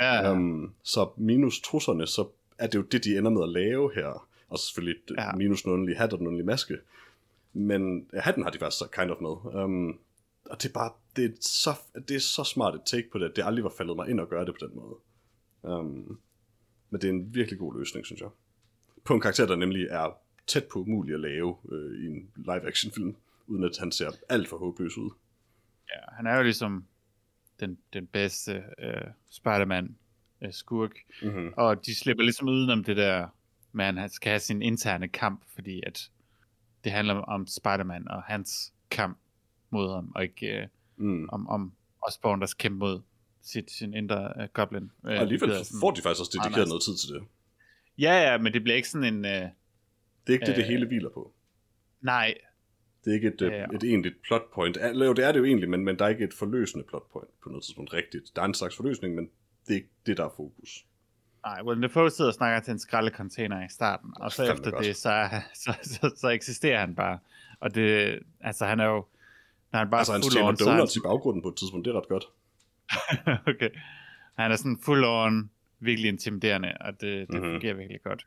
ja. 0.00 0.32
Um, 0.32 0.74
så 0.82 1.10
minus 1.16 1.60
trusserne, 1.60 2.06
så 2.06 2.28
er 2.58 2.66
det 2.66 2.74
jo 2.74 2.82
det, 2.82 3.04
de 3.04 3.18
ender 3.18 3.30
med 3.30 3.42
at 3.42 3.48
lave 3.48 3.90
her. 3.94 4.28
Og 4.48 4.58
selvfølgelig 4.58 4.96
ja. 5.18 5.32
minus 5.32 5.62
den 5.62 5.72
underlige 5.72 5.96
hat 5.96 6.12
og 6.12 6.18
den 6.18 6.26
underlige 6.26 6.46
maske. 6.46 6.76
Men 7.52 8.06
ja, 8.12 8.20
hatten 8.20 8.42
har 8.42 8.50
de 8.50 8.58
faktisk 8.58 8.78
så 8.78 8.88
kind 8.92 9.10
of 9.10 9.20
med. 9.20 9.62
Um, 9.62 9.98
og 10.50 10.62
det 10.62 10.68
er 10.68 10.72
bare, 10.72 10.90
det 11.16 11.24
er, 11.24 11.28
så, 11.40 11.74
det 12.08 12.16
er 12.16 12.20
så 12.20 12.44
smart 12.44 12.74
et 12.74 12.80
take 12.86 13.10
på 13.12 13.18
det, 13.18 13.24
at 13.24 13.36
det 13.36 13.44
aldrig 13.46 13.64
var 13.64 13.72
faldet 13.78 13.96
mig 13.96 14.08
ind 14.08 14.20
at 14.20 14.28
gøre 14.28 14.44
det 14.44 14.54
på 14.60 14.66
den 14.66 14.76
måde. 14.76 14.94
Um, 15.62 16.20
men 16.90 17.00
det 17.00 17.04
er 17.04 17.12
en 17.12 17.34
virkelig 17.34 17.58
god 17.58 17.78
løsning, 17.78 18.06
synes 18.06 18.20
jeg. 18.20 18.28
På 19.04 19.14
en 19.14 19.20
karakter, 19.20 19.46
der 19.46 19.56
nemlig 19.56 19.86
er 19.90 20.18
tæt 20.46 20.64
på 20.72 20.78
umulig 20.78 21.14
at 21.14 21.20
lave 21.20 21.56
øh, 21.72 22.04
i 22.04 22.06
en 22.06 22.30
live-action 22.36 22.92
film, 22.92 23.16
uden 23.46 23.64
at 23.64 23.78
han 23.78 23.92
ser 23.92 24.10
alt 24.28 24.48
for 24.48 24.56
håbløs 24.58 24.98
ud. 24.98 25.10
ja, 25.88 26.00
han 26.16 26.26
er 26.26 26.36
jo 26.36 26.42
ligesom 26.42 26.84
den, 27.60 27.78
den 27.92 28.06
bedste 28.06 28.64
øh, 28.78 29.02
Spider-Man 29.30 29.96
øh, 30.42 30.52
skurk, 30.52 30.92
Mm-hmm. 31.22 31.52
Og 31.56 31.86
de 31.86 31.94
slipper 31.94 32.22
ligesom 32.24 32.48
udenom 32.48 32.84
det 32.84 32.96
der, 32.96 33.28
med 33.72 33.84
at 33.84 33.94
han 33.94 34.08
skal 34.10 34.30
have 34.30 34.40
sin 34.40 34.62
interne 34.62 35.08
kamp, 35.08 35.42
fordi 35.54 35.82
at 35.86 36.10
det 36.84 36.92
handler 36.92 37.14
om 37.14 37.46
Spider-Man 37.46 38.08
og 38.08 38.22
hans 38.22 38.72
kamp 38.90 39.18
mod 39.70 39.94
ham, 39.94 40.12
og 40.14 40.22
ikke 40.22 40.60
øh, 40.62 40.66
Mm. 41.00 41.28
om, 41.32 41.48
om 41.48 41.72
Osborn, 42.02 42.40
der 42.40 42.46
skal 42.46 42.62
kæmpe 42.62 42.78
mod 42.78 43.00
sit, 43.52 43.70
sin 43.70 43.94
indre 43.94 44.32
øh, 44.40 44.48
goblin. 44.52 44.82
Øh, 44.82 44.90
Og 45.10 45.12
alligevel 45.16 45.50
så 45.50 45.64
sådan- 45.64 45.80
får 45.80 45.90
de 45.90 46.02
faktisk 46.02 46.20
også 46.20 46.32
meget 46.36 46.44
dedikeret 46.44 46.66
nice. 46.66 46.70
noget 46.70 46.82
tid 46.82 46.96
til 46.96 47.08
det. 47.14 47.22
Ja, 47.98 48.30
ja, 48.32 48.38
men 48.38 48.52
det 48.52 48.62
bliver 48.62 48.76
ikke 48.76 48.88
sådan 48.88 49.14
en... 49.14 49.24
Uh, 49.24 49.30
Det 49.30 49.48
er 50.26 50.32
ikke 50.32 50.46
det, 50.46 50.56
det 50.56 50.62
Øh. 50.62 50.68
hele 50.68 50.86
hviler 50.86 51.10
på. 51.10 51.32
nej, 52.00 52.34
Det 53.04 53.10
er 53.10 53.14
ikke 53.14 53.28
et, 53.28 53.40
Ja, 53.40 53.46
ja, 53.46 53.56
ja. 53.58 53.64
et 53.76 53.82
egentligt 53.82 54.22
plot 54.22 54.42
point. 54.54 54.76
Eller 54.76 55.06
jo, 55.06 55.12
det 55.12 55.24
er 55.24 55.32
det 55.32 55.38
jo 55.38 55.44
egentlig, 55.44 55.70
men, 55.70 55.84
men 55.84 55.98
der 55.98 56.04
er 56.04 56.08
ikke 56.08 56.24
et 56.24 56.34
forløsende 56.34 56.84
plot 56.88 57.10
point 57.12 57.28
på 57.42 57.48
noget 57.48 57.64
tidspunkt 57.64 57.92
rigtigt. 57.92 58.24
Der 58.36 58.42
er 58.42 58.46
en 58.46 58.54
slags 58.54 58.76
forløsning, 58.76 59.14
men 59.14 59.24
det 59.66 59.70
er 59.70 59.74
ikke 59.74 59.88
det, 60.06 60.16
der 60.16 60.24
er 60.24 60.32
fokus. 60.36 60.84
nej. 61.44 61.62
Willem 61.62 61.82
Dafoe 61.82 62.10
sidder 62.10 62.30
og 62.30 62.34
snakker 62.34 62.60
til 62.60 62.70
en 62.72 62.78
skraldecontainer 62.78 63.64
i 63.64 63.68
starten, 63.68 64.10
og 64.16 64.32
så 64.32 64.52
efter 64.52 64.70
godt. 64.70 64.84
det, 64.84 64.96
så, 64.96 65.28
så, 65.64 65.72
så, 65.82 66.12
så, 66.16 66.28
eksisterer 66.28 66.80
han 66.80 66.94
bare. 66.94 67.18
Og 67.60 67.74
det, 67.74 68.18
altså 68.40 68.66
han 68.66 68.80
er 68.80 68.84
jo, 68.86 69.04
når 69.72 69.78
han 69.78 69.90
bare 69.90 70.00
Altså, 70.00 70.12
han 70.12 70.22
stjæler 70.22 70.46
er 70.48 70.54
donuts 70.54 70.96
i 70.96 71.00
baggrunden 71.00 71.42
på 71.42 71.48
et 71.48 71.56
tidspunkt, 71.56 71.84
det 71.84 71.94
er 71.94 71.98
ret 72.00 72.08
godt. 72.08 72.24
okay. 73.54 73.70
Han 74.38 74.52
er 74.52 74.56
sådan 74.56 74.78
full 74.84 75.04
on, 75.04 75.50
virkelig 75.80 76.08
intimiderende, 76.08 76.72
og 76.80 76.92
det, 76.92 77.00
det 77.00 77.28
Mhm. 77.28 77.36
mm-hmm. 77.38 77.52
fungerer 77.54 77.74
virkelig 77.74 78.00
godt. 78.02 78.26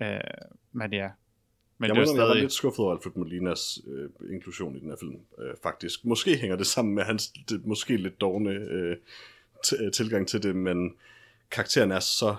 Uh, 0.00 0.06
men 0.72 0.92
ja, 0.92 1.08
men 1.78 1.88
jeg, 1.88 1.96
det 1.96 2.00
er 2.00 2.02
indrømme, 2.02 2.20
jeg 2.20 2.28
var 2.28 2.32
stadig... 2.32 2.40
lidt 2.42 2.52
skuffet 2.52 2.78
over 2.78 2.94
Alfred 2.94 3.12
Molinas 3.16 3.78
øh, 3.88 4.32
inklusion 4.34 4.76
i 4.76 4.80
den 4.80 4.88
her 4.88 4.96
film, 5.00 5.16
øh, 5.38 5.54
faktisk. 5.62 6.04
Måske 6.04 6.36
hænger 6.36 6.56
det 6.56 6.66
sammen 6.66 6.94
med 6.94 7.04
hans 7.04 7.28
det, 7.28 7.66
måske 7.66 7.96
lidt 7.96 8.20
dogne 8.20 8.50
øh, 8.50 8.96
t- 9.66 9.84
øh, 9.84 9.92
tilgang 9.92 10.28
til 10.28 10.42
det, 10.42 10.56
men 10.56 10.94
karakteren 11.50 11.90
er 11.90 12.00
så 12.00 12.36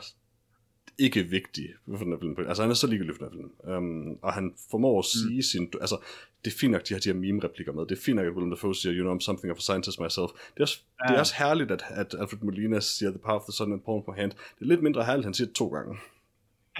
ikke 0.98 1.24
vigtig 1.24 1.70
for 1.88 1.98
den 1.98 2.12
her 2.12 2.20
film. 2.20 2.36
Altså, 2.48 2.64
han 2.64 2.70
er 2.72 2.76
så 2.76 2.88
ligegyldig 2.88 3.16
for 3.16 3.26
den 3.26 3.34
her 3.34 3.38
film. 3.64 3.76
Um, 3.76 4.20
og 4.22 4.34
han 4.34 4.54
formår 4.72 5.00
at 5.00 5.06
sige 5.06 5.36
mm. 5.36 5.42
sin... 5.42 5.74
Altså, 5.82 5.98
det 6.46 6.54
er 6.54 6.58
fint 6.58 6.72
nok, 6.72 6.88
de 6.90 6.94
har 6.94 7.02
de 7.02 7.10
her 7.10 7.20
meme-replikker 7.20 7.74
med. 7.74 7.86
Det 7.86 7.98
er 7.98 8.02
fint 8.02 8.16
nok, 8.16 8.26
at 8.26 8.34
Willem 8.34 8.50
Dafoe 8.50 8.76
siger, 8.76 8.94
you 8.96 9.04
know, 9.04 9.18
I'm 9.18 9.20
something 9.20 9.52
of 9.52 9.58
a 9.58 9.62
scientist 9.62 10.00
myself. 10.00 10.30
Det 10.54 10.58
er 10.58 10.62
også, 10.64 10.80
ja. 11.04 11.08
det 11.10 11.16
er 11.16 11.20
også 11.20 11.36
herligt, 11.40 11.72
at, 11.72 11.84
at 11.90 12.16
Alfred 12.20 12.40
Molina 12.42 12.80
siger, 12.80 13.10
the 13.12 13.20
power 13.20 13.40
of 13.40 13.44
the 13.44 13.52
sun 13.54 13.72
and 13.74 13.82
palm 13.82 14.04
my 14.08 14.16
hand. 14.22 14.32
Det 14.32 14.62
er 14.62 14.66
lidt 14.66 14.84
mindre 14.84 15.06
herligt, 15.06 15.26
han 15.26 15.34
siger 15.34 15.48
det 15.48 15.56
to 15.56 15.68
gange. 15.68 15.98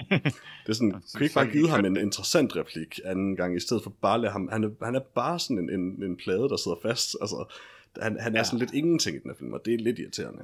Det 0.64 0.68
er 0.68 0.72
sådan, 0.72 0.94
så- 1.06 1.18
kunne 1.18 1.24
ikke 1.24 1.34
bare 1.34 1.50
give 1.50 1.68
ham 1.68 1.84
en 1.84 1.96
interessant 1.96 2.56
replik 2.56 3.00
anden 3.04 3.36
gang, 3.36 3.56
i 3.56 3.60
stedet 3.60 3.82
for 3.82 3.90
bare 3.90 4.14
at 4.14 4.20
lade 4.20 4.32
ham, 4.32 4.48
han 4.52 4.64
er, 4.64 4.70
han 4.84 4.94
er 4.94 5.00
bare 5.14 5.38
sådan 5.38 5.58
en, 5.58 5.70
en, 5.80 6.02
en 6.02 6.16
plade, 6.16 6.48
der 6.48 6.56
sidder 6.56 6.76
fast, 6.82 7.16
altså, 7.20 7.52
han, 8.02 8.16
han 8.20 8.34
er 8.34 8.38
Ja. 8.38 8.44
sådan 8.44 8.58
lidt 8.58 8.72
ingenting 8.74 9.16
i 9.16 9.18
den 9.18 9.30
her 9.30 9.36
film, 9.38 9.52
og 9.52 9.60
det 9.64 9.74
er 9.74 9.78
lidt 9.78 9.98
irriterende. 9.98 10.42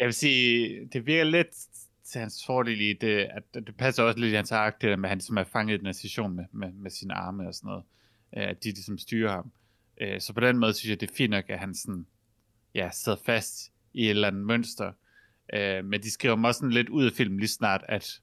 Jeg 0.00 0.06
vil 0.06 0.14
sige, 0.14 0.88
det 0.92 1.06
virker 1.06 1.24
lidt 1.24 1.48
til 2.04 2.20
hans 2.20 2.42
fordel 2.46 2.80
i 2.80 2.92
det, 2.92 3.16
at 3.18 3.42
det 3.54 3.76
passer 3.78 4.02
også 4.02 4.18
lidt 4.20 4.32
i 4.32 4.36
hans 4.36 4.52
ark, 4.52 4.80
det 4.80 4.90
der 4.90 4.96
med, 4.96 5.04
at 5.04 5.10
han 5.10 5.20
som 5.20 5.36
er 5.36 5.44
fanget 5.44 5.74
i 5.74 5.78
den 5.78 5.86
her 5.86 5.92
situation 5.92 6.36
med, 6.36 6.44
med, 6.52 6.72
med 6.72 6.90
sine 6.90 7.14
arme 7.14 7.48
og 7.48 7.54
sådan 7.54 7.68
noget, 7.68 7.82
at 8.42 8.64
de 8.64 8.68
ligesom 8.68 8.98
styrer 8.98 9.30
ham. 9.30 9.52
Øh, 10.00 10.20
Så 10.20 10.32
på 10.32 10.40
den 10.40 10.58
måde 10.58 10.74
synes 10.74 10.90
jeg, 10.90 11.00
det 11.00 11.10
er 11.10 11.14
fint 11.14 11.30
nok, 11.30 11.44
at 11.48 11.58
han 11.58 11.74
sådan, 11.74 12.06
ja, 12.74 12.90
sidder 12.92 13.18
fast 13.26 13.72
i 13.92 14.04
et 14.04 14.10
eller 14.10 14.28
andet 14.28 14.46
mønster. 14.46 14.92
Øh, 15.54 15.84
Men 15.84 16.02
de 16.02 16.10
skriver 16.10 16.34
ham 16.36 16.44
også 16.44 16.58
sådan 16.58 16.72
lidt 16.72 16.88
ud 16.88 17.04
af 17.06 17.12
filmen 17.12 17.38
lige 17.38 17.48
snart, 17.48 17.84
at 17.88 18.20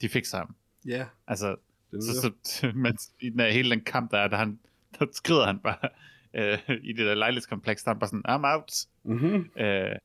de 0.00 0.08
fikser 0.08 0.38
ham. 0.38 0.54
Ja, 0.86 1.06
Altså, 1.26 1.56
det 1.90 2.04
så, 2.04 2.32
så, 2.44 2.72
men 2.74 2.98
i 3.20 3.30
den 3.30 3.40
her, 3.40 3.50
hele 3.50 3.70
den 3.70 3.80
kamp, 3.80 4.10
der 4.10 4.18
er, 4.18 4.28
der, 4.28 4.36
han, 4.36 4.58
der 4.98 5.06
skrider 5.12 5.46
han 5.46 5.58
bare 5.58 5.88
øh, 6.34 6.58
i 6.82 6.92
det 6.92 7.06
der 7.06 7.14
lejlighedskompleks, 7.14 7.82
der 7.82 7.90
er 7.90 7.94
han 7.94 8.00
bare 8.00 8.08
sådan, 8.08 8.26
I'm 8.28 8.54
out. 8.54 8.72
mm-hmm. 9.02 9.50
Øh, 9.56 9.96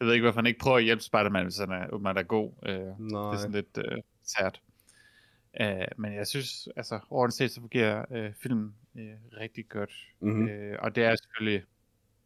jeg 0.00 0.06
ved 0.06 0.12
ikke, 0.12 0.24
hvorfor 0.24 0.38
han 0.38 0.46
ikke 0.46 0.58
prøver 0.58 0.76
at 0.76 0.84
hjælpe 0.84 1.02
Spider-Man, 1.02 1.42
hvis 1.44 1.58
han 1.58 1.70
er, 1.70 1.86
åbenbart 1.92 2.18
er 2.18 2.22
god. 2.22 2.52
Øh, 2.66 2.74
det 2.74 2.94
Nej. 2.98 3.32
er 3.32 3.36
sådan 3.36 3.52
lidt 3.52 3.78
øh, 3.78 3.98
sært. 4.24 4.60
Øh, 5.60 5.86
men 5.96 6.14
jeg 6.14 6.26
synes, 6.26 6.68
altså 6.76 7.00
overordnet 7.10 7.34
set, 7.34 7.50
så 7.50 7.60
fungerer 7.60 8.04
øh, 8.10 8.32
filmen 8.42 8.74
øh, 8.98 9.40
rigtig 9.40 9.68
godt. 9.68 9.92
Mm-hmm. 10.20 10.42
Mm. 10.42 10.48
Øh, 10.48 10.78
og 10.78 10.94
det 10.94 11.04
er 11.04 11.16
selvfølgelig, 11.16 11.62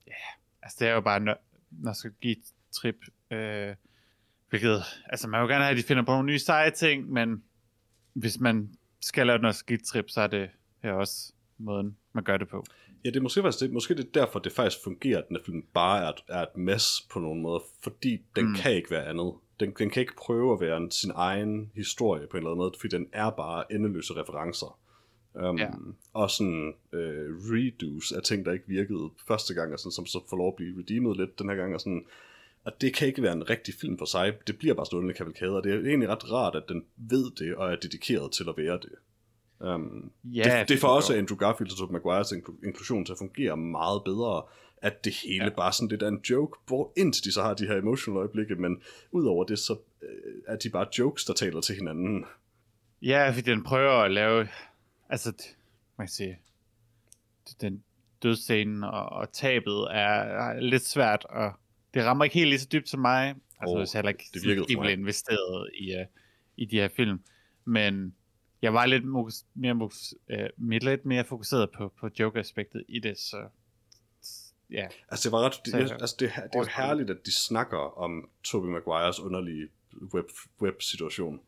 ja, 0.06 0.12
altså 0.62 0.76
det 0.80 0.88
er 0.88 0.92
jo 0.92 1.00
bare 1.00 1.16
en 1.16 1.28
nostalgi-trip. 1.70 2.96
Øh, 3.30 3.74
hvilket, 4.48 4.82
altså 5.06 5.28
man 5.28 5.40
vil 5.40 5.44
jo 5.44 5.48
gerne 5.48 5.64
have, 5.64 5.70
at 5.70 5.76
de 5.76 5.82
finder 5.82 6.02
på 6.02 6.12
nogle 6.12 6.26
nye 6.26 6.38
seje 6.38 6.70
ting, 6.70 7.12
men 7.12 7.44
hvis 8.12 8.40
man 8.40 8.74
skal 9.00 9.26
lave 9.26 9.36
et 9.36 9.42
nostalgi-trip, 9.42 10.04
så 10.08 10.20
er 10.20 10.26
det 10.26 10.50
her 10.82 10.92
også 10.92 11.32
måden, 11.58 11.96
man 12.12 12.24
gør 12.24 12.36
det 12.36 12.48
på. 12.48 12.64
Ja, 13.04 13.10
det 13.10 13.16
er 13.16 13.20
måske 13.20 13.42
faktisk 13.42 13.60
det. 13.60 13.72
Måske 13.72 13.94
det 13.94 14.06
er 14.06 14.20
derfor, 14.20 14.38
det 14.38 14.52
faktisk 14.52 14.84
fungerer, 14.84 15.18
at 15.18 15.28
den 15.28 15.36
her 15.36 15.42
film 15.44 15.62
bare 15.74 16.08
er 16.08 16.12
er 16.28 16.42
et 16.42 16.56
mess 16.56 16.86
på 17.12 17.18
nogen 17.18 17.42
måde, 17.42 17.62
fordi 17.82 18.22
den. 18.36 18.48
Mm. 18.48 18.54
kan 18.54 18.72
ikke 18.72 18.90
være 18.90 19.06
andet. 19.06 19.34
Den, 19.60 19.74
den 19.78 19.90
kan 19.90 20.00
ikke 20.00 20.16
prøve 20.16 20.52
at 20.52 20.60
være 20.60 20.76
en, 20.76 20.90
sin 20.90 21.12
egen 21.14 21.70
historie 21.74 22.26
på 22.26 22.36
en 22.36 22.38
eller 22.38 22.50
anden 22.50 22.58
måde, 22.58 22.72
fordi 22.80 22.96
den 22.96 23.06
er 23.12 23.30
bare 23.30 23.72
endeløse 23.72 24.14
referencer. 24.14 24.78
Um, 25.34 25.58
Ja. 25.58 25.68
Og 26.12 26.30
sådan 26.30 26.74
øh, 26.92 27.26
redos 27.52 28.12
af 28.12 28.22
ting, 28.22 28.44
der 28.44 28.52
ikke 28.52 28.64
virkede 28.68 29.10
første 29.28 29.54
gang, 29.54 29.72
og 29.72 29.78
sådan, 29.78 29.92
som 29.92 30.06
så 30.06 30.20
får 30.30 30.36
lov 30.36 30.48
at 30.48 30.56
blive 30.56 30.78
redeemed 30.78 31.14
lidt 31.14 31.38
den 31.38 31.48
her 31.48 31.56
gang. 31.56 31.74
Og, 31.74 31.80
sådan, 31.80 32.04
og 32.64 32.72
det 32.80 32.94
kan 32.94 33.08
ikke 33.08 33.22
være 33.22 33.32
en 33.32 33.50
rigtig 33.50 33.74
film 33.74 33.98
for 33.98 34.04
sig. 34.04 34.32
Det 34.46 34.58
bliver 34.58 34.74
bare 34.74 34.86
sådan 34.86 35.08
en 35.08 35.14
kavalkade, 35.14 35.56
og 35.56 35.64
det 35.64 35.72
er 35.74 35.78
egentlig 35.78 36.08
ret 36.08 36.32
rart, 36.32 36.54
at 36.54 36.62
den 36.68 36.84
ved 36.96 37.30
det, 37.38 37.54
og 37.54 37.72
er 37.72 37.76
dedikeret 37.76 38.32
til 38.32 38.44
at 38.48 38.54
være 38.56 38.78
det. 38.82 38.92
Um, 39.74 40.12
Ja, 40.24 40.58
det, 40.60 40.68
det 40.68 40.78
får 40.78 40.88
også. 40.88 41.14
Andrew 41.14 41.38
Garfield 41.38 41.72
og 41.72 41.78
Tobey 41.78 41.92
Maguires 41.92 42.32
inklu- 42.32 42.66
inklusion 42.66 43.04
til 43.04 43.12
at 43.12 43.18
fungere 43.18 43.56
meget 43.56 44.04
bedre, 44.04 44.42
at 44.82 45.04
det 45.04 45.14
hele 45.14 45.44
ja. 45.44 45.50
Bare 45.50 45.72
sådan 45.72 45.88
lidt 45.88 46.02
er 46.02 46.08
en 46.08 46.20
joke, 46.30 46.58
hvor 46.66 46.92
indtil 46.96 47.24
de 47.24 47.32
så 47.32 47.42
har 47.42 47.54
de 47.54 47.66
her 47.66 47.76
emotional 47.76 48.18
øjeblikke, 48.18 48.54
men 48.54 48.82
udover 49.10 49.44
det, 49.44 49.58
så 49.58 49.76
øh, 50.02 50.34
er 50.46 50.56
de 50.56 50.70
bare 50.70 50.86
jokes, 50.98 51.24
der 51.24 51.34
taler 51.34 51.60
til 51.60 51.74
hinanden. 51.74 52.24
Ja, 53.02 53.30
fordi 53.30 53.50
den 53.50 53.64
prøver 53.64 53.92
at 53.92 54.10
lave, 54.10 54.48
altså, 55.08 55.32
man 55.96 56.06
kan 56.06 56.12
sige, 56.12 56.38
den 57.60 57.84
dødscenen 58.22 58.84
og, 58.84 59.08
og 59.08 59.32
tabet 59.32 59.86
er, 59.90 60.60
lidt 60.60 60.86
svært, 60.86 61.24
og 61.24 61.52
det 61.94 62.04
rammer 62.04 62.24
ikke 62.24 62.34
helt 62.34 62.48
lige 62.48 62.58
så 62.58 62.68
dybt 62.72 62.88
som 62.88 63.00
mig. 63.00 63.34
Altså, 63.60 63.74
oh, 63.74 63.78
hvis 63.78 63.94
jeg 63.94 63.98
heller 63.98 64.08
ikke 64.08 64.24
det 64.34 64.42
virkede 64.44 64.66
for 64.74 64.82
mig. 64.82 64.92
investeret 64.92 65.70
i, 65.74 65.94
uh, 65.94 66.06
i 66.56 66.64
de 66.64 66.76
her 66.76 66.88
film. 66.88 67.20
Men 67.64 68.14
jeg 68.62 68.74
var 68.74 68.86
lidt 68.86 69.04
mere, 69.54 69.74
mokus, 69.74 70.14
uh, 70.30 70.70
lidt 70.70 71.04
mere 71.04 71.24
fokuseret 71.24 71.70
på, 71.70 71.92
på 72.00 72.08
joke-aspektet 72.18 72.84
i 72.88 72.98
det, 72.98 73.18
så 73.18 73.48
ja. 74.72 74.88
Altså 75.08 75.28
det 75.28 75.32
var 75.32 75.38
ret, 75.38 75.60
det, 75.64 75.72
jeg, 75.72 75.80
altså 75.80 76.16
det, 76.18 76.30
det 76.34 76.54
er 76.54 76.58
jo 76.58 76.66
herligt, 76.76 77.10
at 77.10 77.26
de 77.26 77.32
snakker 77.34 77.98
om 77.98 78.28
Tobey 78.44 78.68
Maguires 78.68 79.20
underlige 79.20 79.68
web, 80.14 80.26
web-situation. 80.62 81.40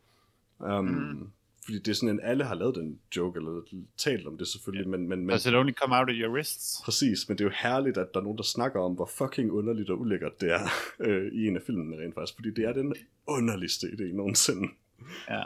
Um, 0.59 0.85
mm. 0.85 1.29
Fordi 1.65 1.79
det 1.79 1.87
er 1.87 1.93
sådan, 1.95 2.19
at 2.19 2.29
alle 2.29 2.43
har 2.43 2.55
lavet 2.55 2.75
den 2.75 2.99
joke, 3.15 3.37
eller 3.37 3.61
talt 3.97 4.27
om 4.27 4.37
det 4.37 4.47
selvfølgelig, 4.47 4.89
men, 4.89 5.07
men, 5.07 5.19
men 5.19 5.29
Does 5.29 5.45
it 5.45 5.55
only 5.55 5.71
come 5.71 5.95
out 5.99 6.09
of 6.09 6.15
your 6.15 6.33
wrists? 6.33 6.81
Præcis, 6.85 7.29
men 7.29 7.37
det 7.37 7.43
er 7.43 7.47
jo 7.47 7.53
herligt, 7.61 7.97
at 7.97 8.07
der 8.13 8.19
er 8.19 8.23
nogen, 8.23 8.37
der 8.37 8.43
snakker 8.43 8.79
om, 8.79 8.93
hvor 8.93 9.05
fucking 9.05 9.51
underligt 9.51 9.89
og 9.89 9.99
ulækkert 9.99 10.41
det 10.41 10.51
er 10.51 10.67
øh, 11.07 11.33
i 11.33 11.47
en 11.47 11.55
af 11.55 11.61
filmene 11.61 12.03
rent 12.03 12.13
faktisk, 12.15 12.35
fordi 12.35 12.51
det 12.51 12.65
er 12.65 12.73
den 12.73 12.95
underligste 13.27 13.87
idé 13.87 14.15
nogensinde. 14.15 14.67
Ja. 15.29 15.43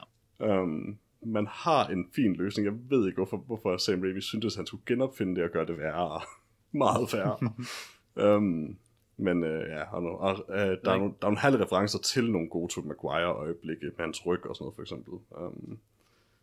Um, 0.61 0.97
man 1.25 1.47
har 1.49 1.87
en 1.87 2.05
fin 2.15 2.35
løsning. 2.35 2.65
Jeg 2.65 2.73
ved 2.89 3.07
ikke, 3.07 3.15
hvorfor, 3.15 3.37
hvorfor 3.37 3.77
Sam 3.77 4.01
Raimi 4.01 4.21
syntes, 4.21 4.53
at 4.53 4.57
han 4.57 4.65
skulle 4.65 4.83
genopfinde 4.85 5.35
det 5.35 5.43
og 5.43 5.49
gøre 5.49 5.65
det 5.65 5.77
værre. 5.77 6.21
Meget 6.77 7.13
værre. 7.13 7.37
um, 8.35 8.77
men 9.25 9.43
øh, 9.43 9.69
ja, 9.69 9.83
og, 9.95 10.19
og 10.19 10.45
øh, 10.49 10.57
der, 10.57 10.91
er 10.91 10.97
nogle, 10.97 11.13
der 11.21 11.27
er 11.27 11.29
nogle 11.29 11.39
herlige 11.39 11.63
referencer 11.63 11.99
til 11.99 12.31
nogle 12.31 12.49
gode 12.49 12.73
Tobey 12.73 12.87
Maguire-øjeblikke 12.87 13.85
med 13.85 14.05
hans 14.05 14.25
ryg 14.25 14.45
og 14.45 14.55
sådan 14.55 14.63
noget, 14.63 14.75
for 14.75 14.81
eksempel. 14.81 15.13
Um, 15.13 15.79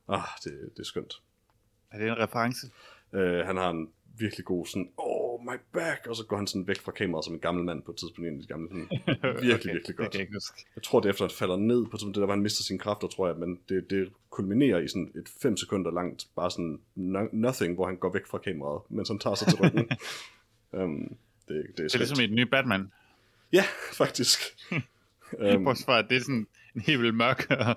ah, 0.09 0.20
det, 0.45 0.53
det 0.74 0.80
er 0.80 0.85
skønt. 0.85 1.22
Er 1.91 1.99
det 1.99 2.09
en 2.09 2.18
reference? 2.18 2.66
Øh, 3.12 3.47
han 3.47 3.57
har 3.57 3.70
en 3.70 3.89
virkelig 4.18 4.45
god 4.45 4.66
sådan, 4.66 4.91
oh 4.97 5.14
my 5.45 5.57
back, 5.73 6.07
og 6.07 6.17
så 6.17 6.25
går 6.29 6.37
han 6.37 6.47
sådan 6.47 6.67
væk 6.69 6.81
fra 6.81 6.93
kameraet 6.93 7.25
som 7.25 7.35
en 7.35 7.41
gammel 7.41 7.65
mand 7.65 7.83
på 7.83 7.91
et 7.91 7.97
tidspunkt 7.97 8.27
i 8.27 8.29
en 8.29 8.37
af 8.37 8.43
de 8.43 8.47
gamle 8.49 8.69
film. 8.71 8.89
Virkelig, 9.23 9.55
okay, 9.55 9.73
virkelig 9.73 9.87
Det 9.87 9.97
godt. 9.97 10.11
kan 10.11 10.19
jeg 10.19 10.21
ikke 10.21 10.33
huske. 10.37 10.67
Jeg 10.77 10.83
tror, 10.83 11.01
det 11.01 11.07
er 11.07 11.11
efter, 11.13 11.25
at 11.25 11.31
han 11.33 11.37
falder 11.39 11.57
ned 11.57 11.87
på 11.91 11.97
det 11.97 12.15
der, 12.15 12.25
hvor 12.25 12.33
han 12.35 12.43
mister 12.43 12.63
sine 12.65 12.79
kræfter, 12.79 13.09
tror 13.09 13.27
jeg, 13.27 13.37
men 13.37 13.59
det, 13.69 13.91
det 13.91 14.13
kulminerer 14.31 14.79
i 14.79 14.89
sådan 14.89 15.13
et 15.17 15.29
5 15.43 15.57
sekunder 15.57 15.91
langt, 15.91 16.27
bare 16.37 16.51
sådan 16.51 16.79
no, 16.95 17.27
nothing, 17.33 17.75
hvor 17.75 17.87
han 17.87 17.97
går 17.97 18.13
væk 18.13 18.27
fra 18.27 18.39
kameraet, 18.39 18.83
mens 18.89 19.09
han 19.09 19.19
tager 19.19 19.35
sig 19.35 19.49
til 19.49 19.59
ryggen. 19.61 19.89
um, 20.83 21.17
det, 21.49 21.49
det 21.49 21.57
er 21.57 21.63
Det 21.77 21.85
er 21.85 21.89
skønt. 21.89 22.01
ligesom 22.01 22.21
i 22.21 22.27
den 22.27 22.35
nye 22.37 22.47
Batman. 22.47 22.93
Ja, 23.53 23.65
faktisk. 23.93 24.39
um, 25.57 25.65
Bortset 25.65 25.85
fra, 25.87 25.99
at 25.99 26.07
det 26.09 26.17
er 26.17 26.21
sådan 26.21 26.47
en 26.75 26.81
helt 26.81 27.01
vildt 27.01 27.15
mørk 27.15 27.51
ja, 27.51 27.73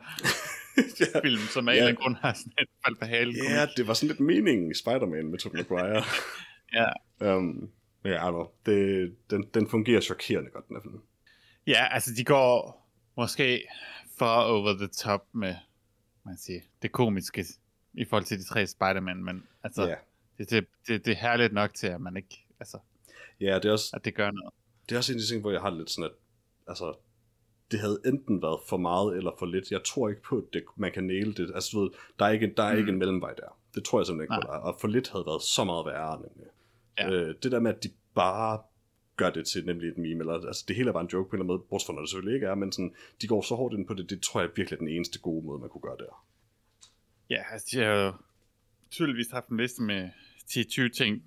film, 1.23 1.41
som 1.53 1.67
af 1.67 1.71
en 1.73 1.77
Ja. 1.77 1.83
anden 1.83 1.95
grund 1.95 2.15
har 2.15 2.33
sådan 2.33 2.51
et 2.61 2.67
fald 2.85 2.95
på 2.95 3.05
halen. 3.05 3.35
ja, 3.35 3.65
det 3.77 3.87
var 3.87 3.93
sådan 3.93 4.07
lidt 4.07 4.19
meningen 4.19 4.71
i 4.71 4.73
Spider-Man 4.73 5.27
med 5.27 5.39
Tobey 5.39 5.57
Maguire. 5.57 6.03
Ja. 6.73 6.89
um, 7.35 7.71
men 8.03 8.11
ja, 8.13 8.29
know. 8.29 8.47
det, 8.65 9.15
den, 9.29 9.43
den 9.53 9.69
fungerer 9.69 10.01
chokerende 10.01 10.49
godt, 10.49 10.67
den 10.67 10.75
her 10.75 10.81
film. 10.81 11.01
ja, 11.67 11.87
altså 11.91 12.11
de 12.17 12.23
går 12.23 12.83
måske 13.17 13.67
for 14.17 14.25
over 14.25 14.73
the 14.77 14.87
top 14.87 15.27
med, 15.31 15.55
man 16.25 16.37
siger, 16.37 16.61
det 16.81 16.91
komiske 16.91 17.45
i 17.93 18.05
forhold 18.05 18.23
til 18.25 18.39
de 18.39 18.43
tre 18.43 18.67
Spider-Man, 18.67 19.23
men 19.23 19.43
altså, 19.63 19.87
Ja. 19.87 19.95
det, 20.37 20.49
det, 20.49 20.65
det, 20.87 21.05
det 21.05 21.11
er 21.11 21.15
herligt 21.15 21.53
nok 21.53 21.73
til, 21.73 21.87
at 21.87 22.01
man 22.01 22.17
ikke, 22.17 22.45
altså, 22.59 22.79
Ja, 23.41 23.55
det 23.55 23.65
er 23.65 23.71
også, 23.71 23.89
at 23.93 24.05
det 24.05 24.15
gør 24.15 24.31
noget. 24.31 24.53
det 24.89 24.95
er 24.95 24.97
også 24.99 25.11
en 25.13 25.17
af 25.17 25.21
de 25.21 25.27
ting, 25.27 25.41
hvor 25.41 25.51
jeg 25.51 25.61
har 25.61 25.69
lidt 25.69 25.89
sådan, 25.89 26.09
at 26.09 26.15
altså, 26.67 26.95
det 27.71 27.79
havde 27.79 28.01
enten 28.05 28.41
været 28.41 28.59
for 28.69 28.77
meget 28.77 29.17
eller 29.17 29.31
for 29.39 29.45
lidt. 29.45 29.71
Jeg 29.71 29.83
tror 29.83 30.09
ikke 30.09 30.21
på, 30.21 30.37
at 30.37 30.43
det, 30.53 30.63
man 30.75 30.91
kan 30.91 31.03
næle 31.03 31.33
det. 31.33 31.51
Altså, 31.55 31.69
du 31.73 31.81
ved, 31.81 31.89
der 32.19 32.25
er 32.25 32.29
ikke, 32.29 32.53
der 32.57 32.63
er 32.63 32.73
mm. 32.73 32.79
ikke 32.79 32.91
en 32.91 32.97
mellemvej 32.97 33.33
der. 33.33 33.59
Det 33.75 33.83
tror 33.83 33.99
jeg 33.99 34.05
simpelthen 34.05 34.35
ikke 34.37 34.47
på, 34.47 34.51
der 34.51 34.57
er. 34.57 34.61
Og 34.61 34.77
for 34.79 34.87
lidt 34.87 35.09
havde 35.09 35.25
været 35.25 35.41
så 35.41 35.63
meget 35.63 35.85
værre, 35.85 36.15
nemlig. 36.15 36.47
Ja. 36.99 37.09
Øh, 37.11 37.35
det 37.43 37.51
der 37.51 37.59
med, 37.59 37.73
at 37.75 37.83
de 37.83 37.89
bare 38.15 38.61
gør 39.17 39.29
det 39.29 39.47
til 39.47 39.65
nemlig 39.65 39.89
et 39.89 39.97
meme, 39.97 40.19
eller 40.19 40.33
altså 40.33 40.65
det 40.67 40.75
hele 40.75 40.89
er 40.89 40.93
bare 40.93 41.03
en 41.03 41.09
joke 41.13 41.29
på 41.29 41.35
en 41.35 41.39
eller 41.41 41.43
anden 41.43 41.57
måde, 41.59 41.67
bortset 41.69 41.85
fra 41.87 41.93
når 41.93 42.01
det 42.01 42.09
selvfølgelig 42.09 42.35
ikke 42.35 42.47
er, 42.47 42.55
men 42.55 42.71
sådan, 42.71 42.95
de 43.21 43.27
går 43.27 43.41
så 43.41 43.55
hårdt 43.55 43.73
ind 43.73 43.87
på 43.87 43.93
det, 43.93 44.09
det 44.09 44.21
tror 44.21 44.41
jeg 44.41 44.49
virkelig 44.55 44.75
er 44.77 44.79
den 44.79 44.87
eneste 44.87 45.19
gode 45.19 45.45
måde, 45.45 45.59
man 45.59 45.69
kunne 45.69 45.81
gøre 45.81 45.97
der. 45.97 46.25
Ja, 47.29 47.43
altså 47.51 47.67
de 47.71 47.77
har 47.83 47.91
jo 47.93 48.13
tydeligvis 48.91 49.31
haft 49.31 49.47
en 49.47 49.57
liste 49.57 49.81
med 49.83 50.09
10-20 50.51 50.89
ting, 50.97 51.23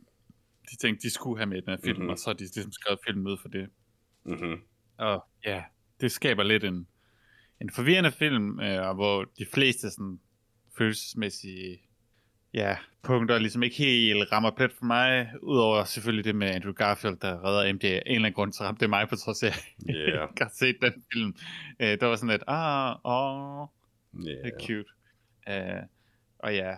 de 0.70 0.76
tænkte, 0.76 1.02
de 1.02 1.10
skulle 1.10 1.38
have 1.38 1.46
med 1.46 1.56
i 1.56 1.60
den 1.60 1.68
her 1.70 1.76
film, 1.84 1.96
Mhm. 1.96 2.00
mm-hmm. 2.00 2.10
og 2.10 2.18
så 2.18 2.26
har 2.30 2.34
de 2.34 2.40
ligesom 2.40 2.72
skrevet 2.72 3.00
filmen 3.06 3.26
ud 3.26 3.36
for 3.42 3.48
det. 3.48 3.68
Mm-hmm. 4.24 4.60
Og 4.98 5.24
ja, 5.44 5.64
det 6.00 6.12
skaber 6.12 6.42
lidt 6.42 6.64
en, 6.64 6.86
en 7.60 7.70
forvirrende 7.70 8.12
film, 8.12 8.60
øh, 8.60 8.94
hvor 8.94 9.24
de 9.38 9.46
fleste 9.46 9.90
sådan 9.90 10.20
følelsesmæssige 10.78 11.82
ja, 12.54 12.76
punkter 13.02 13.38
ligesom 13.38 13.62
ikke 13.62 13.76
helt 13.76 14.32
rammer 14.32 14.50
plet 14.50 14.72
for 14.72 14.84
mig, 14.84 15.32
udover 15.42 15.84
selvfølgelig 15.84 16.24
det 16.24 16.34
med 16.34 16.48
Andrew 16.50 16.72
Garfield, 16.72 17.16
der 17.16 17.44
redder 17.44 17.72
MJ. 17.72 17.84
Af 17.84 17.88
en 17.88 18.02
eller 18.06 18.26
anden 18.26 18.32
grund, 18.32 18.52
så 18.52 18.64
ramte 18.64 18.80
det 18.80 18.90
mig 18.90 19.08
på 19.08 19.16
trods 19.16 19.42
af, 19.42 19.46
at 19.48 19.74
jeg 19.86 19.94
Yeah. 19.96 20.28
ikke 20.30 20.42
har 20.44 20.52
set 20.54 20.76
den 20.82 21.04
film. 21.12 21.34
Øh, 21.80 22.00
der 22.00 22.06
var 22.06 22.16
sådan 22.16 22.30
lidt, 22.30 22.42
ah, 22.46 22.96
åh, 23.04 23.68
Yeah. 24.14 24.44
det 24.44 24.52
er 24.54 24.66
cute. 24.66 24.90
Uh, 25.50 25.86
og 26.38 26.54
ja, 26.54 26.76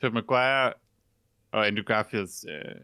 Tobey 0.00 0.14
Maguire 0.14 0.72
og 1.52 1.66
Andrew 1.66 1.84
Garfields 1.84 2.44
uh, 2.44 2.80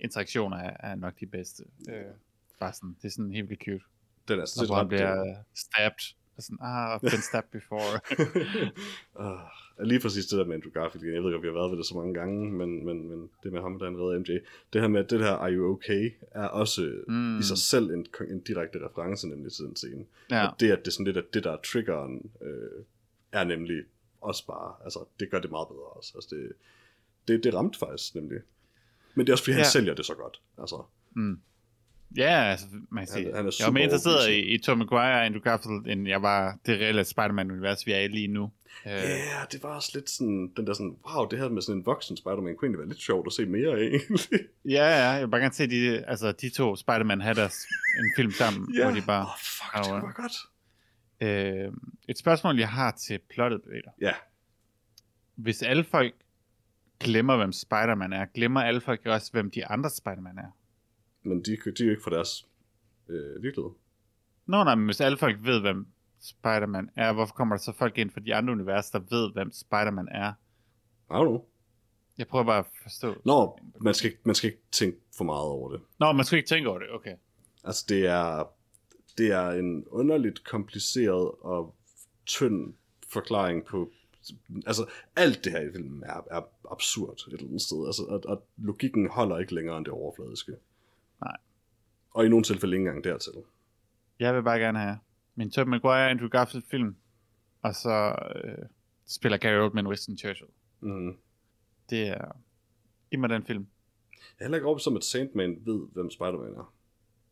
interaktioner 0.00 0.56
er, 0.56 0.76
er 0.90 0.94
nok 0.94 1.20
de 1.20 1.26
bedste. 1.26 1.62
Uh, 1.88 2.14
bare 2.60 2.72
sådan, 2.72 2.96
det 3.02 3.04
er 3.04 3.12
sådan 3.12 3.32
helt 3.32 3.48
vildt 3.48 3.64
cute. 3.64 3.84
Den 4.28 4.38
er 4.38 4.66
hvor 4.66 4.74
han 4.74 4.82
ret, 4.82 4.88
bliver 4.88 5.36
stabbed. 5.54 6.14
Og 6.36 6.42
sådan, 6.42 6.58
ah, 6.60 6.96
I've 6.96 7.10
been 7.10 7.22
stabbed 7.22 7.50
before. 7.50 8.00
uh, 9.20 9.61
lige 9.84 10.00
præcis 10.00 10.26
det 10.26 10.38
der 10.38 10.44
med 10.44 10.54
Andrew 10.54 10.72
Garfield 10.72 11.04
igen. 11.04 11.14
Jeg 11.14 11.22
ved 11.22 11.30
ikke, 11.30 11.36
om 11.36 11.42
vi 11.42 11.48
har 11.48 11.54
været 11.54 11.70
ved 11.70 11.78
det 11.78 11.86
så 11.86 11.94
mange 11.94 12.14
gange, 12.14 12.52
men, 12.52 12.86
men, 12.86 13.08
men 13.08 13.30
det 13.42 13.52
med 13.52 13.60
ham, 13.60 13.78
der 13.78 13.86
er 13.86 13.90
redder 13.90 14.18
MJ. 14.18 14.38
Det 14.72 14.80
her 14.80 14.88
med, 14.88 15.00
at 15.04 15.10
det 15.10 15.18
her 15.20 15.30
Are 15.30 15.52
You 15.52 15.72
Okay, 15.74 16.10
er 16.30 16.46
også 16.46 17.02
Mm. 17.08 17.14
mm. 17.14 17.38
i 17.38 17.42
sig 17.42 17.58
selv 17.58 17.90
en, 17.90 18.06
en 18.30 18.40
direkte 18.40 18.78
reference 18.88 19.28
nemlig 19.28 19.52
til 19.52 19.64
den 19.64 19.76
scene. 19.76 20.04
ja, 20.30 20.46
Og 20.48 20.60
det, 20.60 20.70
at 20.70 20.78
det 20.78 20.86
er 20.86 20.90
sådan 20.90 21.06
lidt, 21.06 21.16
at 21.16 21.34
det 21.34 21.44
der 21.44 21.52
er 21.52 21.56
triggeren, 21.72 22.30
øh, 22.42 22.84
er 23.32 23.44
nemlig 23.44 23.82
også 24.20 24.46
bare, 24.46 24.74
altså 24.84 25.04
det 25.20 25.30
gør 25.30 25.40
det 25.40 25.50
meget 25.50 25.68
bedre 25.68 25.82
også. 25.96 26.12
Altså 26.14 26.36
det, 26.36 26.52
det, 27.28 27.44
det 27.44 27.54
ramte 27.54 27.78
faktisk 27.78 28.14
nemlig. 28.14 28.40
Men 29.14 29.26
det 29.26 29.32
er 29.32 29.34
også 29.34 29.44
fordi, 29.44 29.52
han 29.52 29.60
Ja. 29.60 29.68
sælger 29.70 29.94
det 29.94 30.06
så 30.06 30.14
godt. 30.14 30.40
Altså, 30.58 30.82
mm. 31.16 31.38
Ja, 32.16 32.42
altså, 32.50 32.66
man 32.70 32.80
kan 32.90 32.98
Han- 32.98 33.06
sige, 33.06 33.24
han 33.36 33.46
er 33.46 33.56
jeg 33.58 33.66
var 33.66 33.72
mere 33.72 33.84
interesseret 33.84 34.30
i, 34.30 34.40
i 34.54 34.58
Tom 34.58 34.78
Maguire 34.78 35.02
og 35.14 35.24
Andrew 35.26 35.40
Garfield, 35.42 35.86
end 35.86 36.08
jeg 36.08 36.22
var 36.22 36.58
det 36.66 36.80
reelle 36.80 37.04
Spider-Man-univers, 37.04 37.86
vi 37.86 37.92
er 37.92 37.98
i 37.98 38.08
lige 38.08 38.28
nu. 38.28 38.42
Uh, 38.44 38.50
Ja, 38.90 39.08
yeah, 39.08 39.46
det 39.52 39.62
var 39.62 39.68
også 39.68 39.90
lidt 39.94 40.10
sådan, 40.10 40.52
den 40.56 40.66
der 40.66 40.72
sådan, 40.74 40.96
wow, 41.14 41.28
det 41.28 41.38
her 41.38 41.48
med 41.48 41.62
sådan 41.62 41.78
en 41.80 41.86
voksen 41.86 42.16
Spider-Man 42.16 42.56
kunne 42.56 42.66
egentlig 42.66 42.78
være 42.78 42.88
lidt 42.88 43.00
sjovt 43.00 43.26
at 43.26 43.32
se 43.32 43.46
mere 43.46 43.70
af, 43.70 43.82
egentlig. 43.96 44.40
ja, 44.64 44.70
ja, 44.88 45.08
jeg 45.10 45.20
vil 45.20 45.28
bare 45.28 45.40
gerne 45.40 45.54
se 45.54 45.66
de, 45.70 46.04
altså, 46.06 46.32
de 46.32 46.50
to 46.50 46.76
Spider-Man 46.76 47.20
have 47.20 47.34
deres, 47.34 47.54
en 47.98 48.12
film 48.16 48.30
sammen, 48.32 48.74
Ja. 48.74 48.84
hvor 48.84 48.94
de 49.00 49.02
bare... 49.06 49.22
Åh, 49.22 49.28
oh, 49.28 49.38
fuck, 49.38 49.84
det 49.84 49.92
var 49.92 50.12
godt. 50.22 50.32
Øh, 51.20 51.72
et 52.08 52.18
spørgsmål, 52.18 52.58
jeg 52.58 52.68
har 52.68 52.90
til 52.90 53.18
plottet, 53.30 53.60
Peter. 53.62 53.90
Ja, 54.00 54.12
Hvis 55.36 55.62
alle 55.62 55.84
folk 55.84 56.14
glemmer, 57.00 57.36
hvem 57.36 57.52
Spider-Man 57.52 58.12
er, 58.12 58.24
glemmer 58.34 58.60
alle 58.62 58.80
folk 58.80 59.06
også, 59.06 59.32
hvem 59.32 59.50
de 59.50 59.66
andre 59.66 59.90
Spider-Man 59.90 60.38
er? 60.38 60.56
Men 61.22 61.38
de, 61.42 61.50
de 61.50 61.82
er 61.82 61.84
jo 61.84 61.90
ikke 61.90 62.02
fra 62.02 62.10
deres 62.10 62.46
øh, 63.08 63.42
virkelighed. 63.42 63.70
Nå, 64.46 64.64
nej, 64.64 64.74
men 64.74 64.84
hvis 64.84 65.00
alle 65.00 65.18
folk 65.18 65.36
ved, 65.42 65.60
hvem 65.60 65.86
Spider-Man 66.20 66.90
er, 66.96 67.12
hvorfor 67.12 67.34
kommer 67.34 67.56
der 67.56 67.62
så 67.62 67.72
folk 67.72 67.98
ind 67.98 68.10
fra 68.10 68.20
de 68.20 68.34
andre 68.34 68.52
universer, 68.52 68.98
der 68.98 69.06
ved, 69.16 69.32
hvem 69.32 69.52
Spider-Man 69.52 70.08
er? 70.10 70.32
I 71.10 71.14
don't 71.14 71.28
know. 71.28 71.44
Jeg 72.18 72.26
prøver 72.26 72.44
bare 72.44 72.58
at 72.58 72.66
forstå. 72.82 73.14
Nå, 73.24 73.58
man 73.80 73.94
skal, 73.94 74.10
ikke- 74.10 74.22
man 74.24 74.34
skal 74.34 74.50
ikke 74.50 74.62
tænke 74.72 74.98
for 75.16 75.24
meget 75.24 75.42
over 75.44 75.70
det. 75.72 75.80
Nå, 76.00 76.12
man 76.12 76.24
skal 76.24 76.36
ikke 76.36 76.48
tænke 76.48 76.68
over 76.68 76.78
det, 76.78 76.88
okay. 76.90 77.14
Altså, 77.64 77.84
det 77.88 78.06
er, 78.06 78.48
det 79.18 79.32
er 79.32 79.48
en 79.50 79.84
underligt 79.88 80.44
kompliceret 80.44 81.30
og 81.40 81.74
tynd 82.26 82.74
forklaring 83.08 83.64
på... 83.64 83.90
Altså, 84.66 84.86
alt 85.16 85.44
det 85.44 85.52
her 85.52 85.60
i 85.60 85.72
filmen 85.72 86.02
er, 86.02 86.26
er 86.30 86.48
absurd 86.70 87.14
et 87.28 87.32
eller 87.32 87.46
andet 87.46 87.62
sted. 87.62 87.86
Altså, 87.86 88.02
og, 88.08 88.22
og 88.24 88.46
logikken 88.56 89.08
holder 89.10 89.38
ikke 89.38 89.54
længere 89.54 89.76
end 89.78 89.84
det 89.84 89.94
overfladiske. 89.94 90.52
Nej. 91.24 91.36
Og 92.10 92.26
i 92.26 92.28
nogle 92.28 92.44
tilfælde 92.44 92.76
ikke 92.76 92.88
engang 92.88 93.04
dertil. 93.04 93.32
Jeg 94.18 94.34
vil 94.34 94.42
bare 94.42 94.58
gerne 94.58 94.78
have 94.78 94.98
min 95.34 95.50
Tobey 95.50 95.70
Maguire 95.70 96.10
Andrew 96.10 96.28
Garfield 96.28 96.64
film, 96.70 96.96
og 97.62 97.74
så 97.74 98.14
øh, 98.44 98.66
spiller 99.06 99.38
Gary 99.38 99.62
Oldman 99.62 99.86
Winston 99.86 100.18
Churchill. 100.18 100.50
Mm. 100.80 101.16
Det 101.90 102.08
er... 102.08 102.36
Giv 103.10 103.20
mig 103.20 103.28
den 103.28 103.44
film. 103.44 103.66
Jeg 104.12 104.18
er 104.38 104.44
heller 104.44 104.56
ikke 104.56 104.66
overbevist 104.66 104.86
om, 104.86 104.96
at 104.96 105.04
Sandman 105.04 105.56
ved, 105.66 105.80
hvem 105.92 106.10
Spider-Man 106.10 106.54
er. 106.54 106.74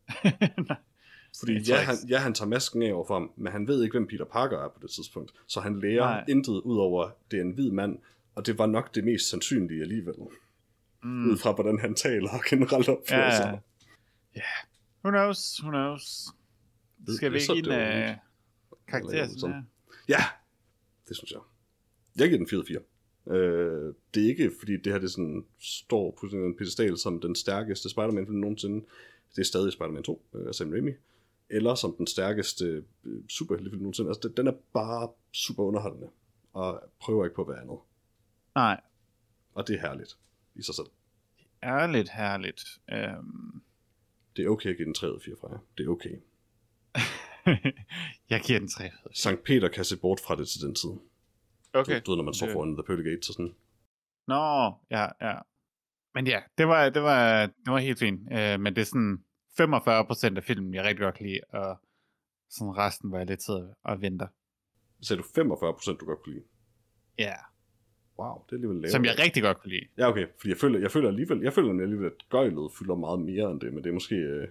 Nej. 0.68 0.76
Fordi 1.38 1.59
ja 1.68 1.76
han, 1.76 1.95
ja, 2.09 2.18
han 2.18 2.34
tager 2.34 2.49
masken 2.49 2.82
af 2.82 2.93
over 2.93 3.07
for 3.07 3.14
ham, 3.14 3.32
men 3.36 3.53
han 3.53 3.68
ved 3.68 3.82
ikke, 3.82 3.93
hvem 3.93 4.07
Peter 4.07 4.24
Parker 4.24 4.59
er 4.59 4.68
på 4.68 4.78
det 4.82 4.91
tidspunkt. 4.91 5.32
Så 5.47 5.61
han 5.61 5.80
lærer. 5.80 6.01
Nej. 6.01 6.24
intet 6.28 6.53
ud 6.61 6.78
over, 6.78 7.11
det 7.30 7.36
er 7.38 7.43
en 7.43 7.53
hvid 7.53 7.70
mand, 7.70 7.99
og 8.34 8.47
det 8.47 8.59
var 8.59 8.66
nok 8.66 8.95
det 8.95 9.05
mest 9.05 9.30
sandsynlige 9.30 9.80
alligevel. 9.82 10.14
Mm. 11.03 11.30
Ud 11.30 11.36
fra, 11.36 11.53
hvordan 11.53 11.78
han 11.78 11.95
taler 11.95 12.30
og 12.30 12.41
generelt 12.49 12.88
opfører 12.88 13.24
Ja, 13.24 13.36
sig. 13.36 13.61
Ja. 14.37 14.43
Who 15.05 15.11
knows, 15.11 15.61
who 15.62 15.70
knows. 15.70 16.26
Skal 17.16 17.33
det 17.33 17.49
vi 17.49 17.57
ikke 17.57 17.74
af 17.74 18.18
karakterer? 18.89 19.22
Eller 19.24 19.39
Sådan 19.39 19.55
her? 19.57 19.62
Ja, 20.09 20.24
det 21.09 21.16
synes 21.16 21.31
jeg. 21.33 21.41
Jeg 22.16 22.28
giver 22.28 22.39
den 22.39 22.83
4-4. 23.28 23.33
Øh, 23.35 23.95
det 24.14 24.24
er 24.24 24.28
ikke, 24.28 24.53
fordi 24.59 24.76
det 24.76 24.93
her 24.93 24.99
det 25.01 25.11
sådan, 25.11 25.45
står 25.59 26.16
på 26.20 26.28
sådan 26.28 26.45
en 26.45 26.57
pedestal 26.57 26.99
som 26.99 27.20
den 27.20 27.35
stærkeste 27.35 27.91
Spider-Man-film 27.91 28.39
nogensinde. 28.39 28.87
Det 29.37 29.39
er 29.41 29.45
stadig 29.45 29.72
Spider-Man 29.72 30.03
2 30.03 30.26
øh, 30.35 30.49
af 30.49 30.55
Sam 30.55 30.70
Raimi. 30.70 30.91
Eller 31.51 31.74
som 31.74 31.95
den 31.99 32.07
stærkeste 32.07 32.85
øh, 33.05 33.28
superheltefilm 33.28 33.83
nogensinde. 33.83 34.11
Altså, 34.11 34.28
det- 34.28 34.37
den 34.37 34.47
er 34.47 34.53
bare 34.72 35.09
super 35.33 35.62
underholdende. 35.64 36.09
Og 36.53 36.83
prøver 37.01 37.24
ikke 37.24 37.35
på 37.37 37.43
at 37.43 37.49
være 37.49 37.61
andet. 37.61 37.78
Nej, 38.55 38.81
Og 39.55 39.68
det 39.68 39.76
er 39.76 39.81
herligt 39.81 40.18
i 40.55 40.62
sig 40.62 40.74
selv. 40.74 40.87
ærligt 41.62 42.11
herligt. 42.11 42.62
Øhm, 42.93 43.62
Det 44.37 44.45
er 44.45 44.49
okay 44.49 44.70
at 44.70 44.76
give 44.76 44.87
den 44.87 44.95
3 44.95 45.11
ud 45.11 45.14
af 45.16 45.22
4 45.22 45.35
fra 45.41 45.49
jer. 45.53 45.59
Det 45.78 45.87
er 45.87 45.91
okay. 45.91 46.16
jeg 48.31 48.41
giver 48.41 48.59
den 48.59 48.68
3. 48.68 48.91
Sankt 49.14 49.45
Peter 49.45 49.68
kan 49.68 49.85
se 49.85 49.97
bort 49.97 50.20
fra 50.26 50.37
det 50.37 50.49
til 50.49 50.61
den 50.61 50.74
tid. 50.74 50.91
Okay. 51.72 52.01
Du 52.07 52.11
ved, 52.11 52.16
når 52.16 52.24
man 52.24 52.35
står 52.35 52.47
Det- 52.47 52.53
foran 52.55 52.74
The 52.76 52.83
Pearly 52.87 53.03
Gates 53.11 53.28
og 53.28 53.35
sådan. 53.35 53.55
Nå, 54.26 54.72
ja, 54.91 55.07
ja. 55.28 55.39
Men 56.14 56.26
ja, 56.26 56.41
det 56.59 56.68
var, 56.68 56.89
det 56.91 57.03
var, 57.03 57.47
det 57.47 57.66
var 57.72 57.78
helt 57.78 57.99
fint. 57.99 58.20
Øh, 58.33 58.61
men 58.61 58.74
det 58.76 58.81
er 58.81 58.85
sådan 58.85 59.24
45% 59.61 60.37
af 60.37 60.45
filmen, 60.45 60.74
jeg 60.74 60.85
rigtig 60.85 60.99
godt 61.05 61.14
kan 61.14 61.26
lide, 61.26 61.41
og 61.49 61.78
sådan 62.51 62.76
resten, 62.76 63.09
hvor 63.09 63.18
jeg 63.18 63.26
lidt 63.26 63.43
sidder 63.43 63.74
og 63.83 64.01
venter. 64.01 64.26
Sagde 65.03 65.22
du 65.22 65.28
45 65.35 65.72
procent, 65.72 66.01
du 66.01 66.07
godt 66.07 66.22
kunne 66.22 66.35
lide? 66.35 66.45
Ja, 67.18 67.35
Wow, 68.21 68.43
det 68.47 68.53
er 68.53 68.57
alligevel 68.57 68.77
lavere. 68.77 68.91
som 68.91 69.05
jeg 69.05 69.18
rigtig 69.18 69.43
godt 69.43 69.59
kunne 69.61 69.71
lide. 69.71 69.87
Ja, 69.99 70.09
okay. 70.09 70.27
Fordi 70.39 70.49
jeg 70.49 70.57
føler, 70.57 70.79
jeg 70.79 70.91
føler 70.91 71.09
alligevel, 71.09 71.41
jeg 71.43 71.53
føler 71.53 71.83
alligevel, 71.83 72.07
at 72.07 72.29
gøjlet 72.31 72.73
fylder 72.79 72.95
meget 72.95 73.21
mere 73.21 73.51
end 73.51 73.61
det, 73.61 73.75
men 73.75 73.85
det 73.85 73.91
er 73.91 73.95
måske, 73.95 74.14
øh, 74.14 74.49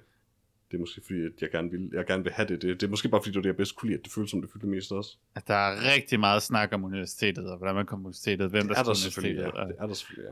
det 0.71 0.77
er 0.77 0.79
måske 0.79 1.01
fordi, 1.05 1.25
at 1.25 1.41
jeg 1.41 1.51
gerne 1.51 1.71
vil, 1.71 1.89
jeg 1.93 2.05
gerne 2.05 2.23
vil 2.23 2.31
have 2.31 2.47
det. 2.47 2.61
det. 2.61 2.81
Det 2.81 2.87
er 2.87 2.89
måske 2.89 3.09
bare 3.09 3.21
fordi, 3.21 3.31
det 3.31 3.35
var 3.35 3.41
det, 3.41 3.49
jeg 3.49 3.57
bedst 3.57 3.75
kunne 3.75 3.89
lide, 3.89 3.99
at 3.99 4.05
det 4.05 4.13
føles 4.13 4.31
som 4.31 4.41
det 4.41 4.49
fyldte 4.53 4.67
mest 4.67 4.91
også. 4.91 5.17
At 5.35 5.47
der 5.47 5.53
er 5.53 5.93
rigtig 5.93 6.19
meget 6.19 6.43
snak 6.43 6.73
om 6.73 6.83
universitetet, 6.83 7.51
og 7.51 7.57
hvordan 7.57 7.75
man 7.75 7.85
kommer 7.85 8.03
på 8.03 8.07
universitetet, 8.07 8.49
hvem 8.49 8.67
der 8.67 8.73
Det 8.73 8.79
er 8.79 8.83
der 8.83 8.93
selvfølgelig, 8.93 9.39
universitetet, 9.39 9.59
ja. 9.59 9.63
og 9.63 9.67
Det 9.69 9.83
er 9.83 9.87
der 9.87 9.93
selvfølgelig, 9.93 10.29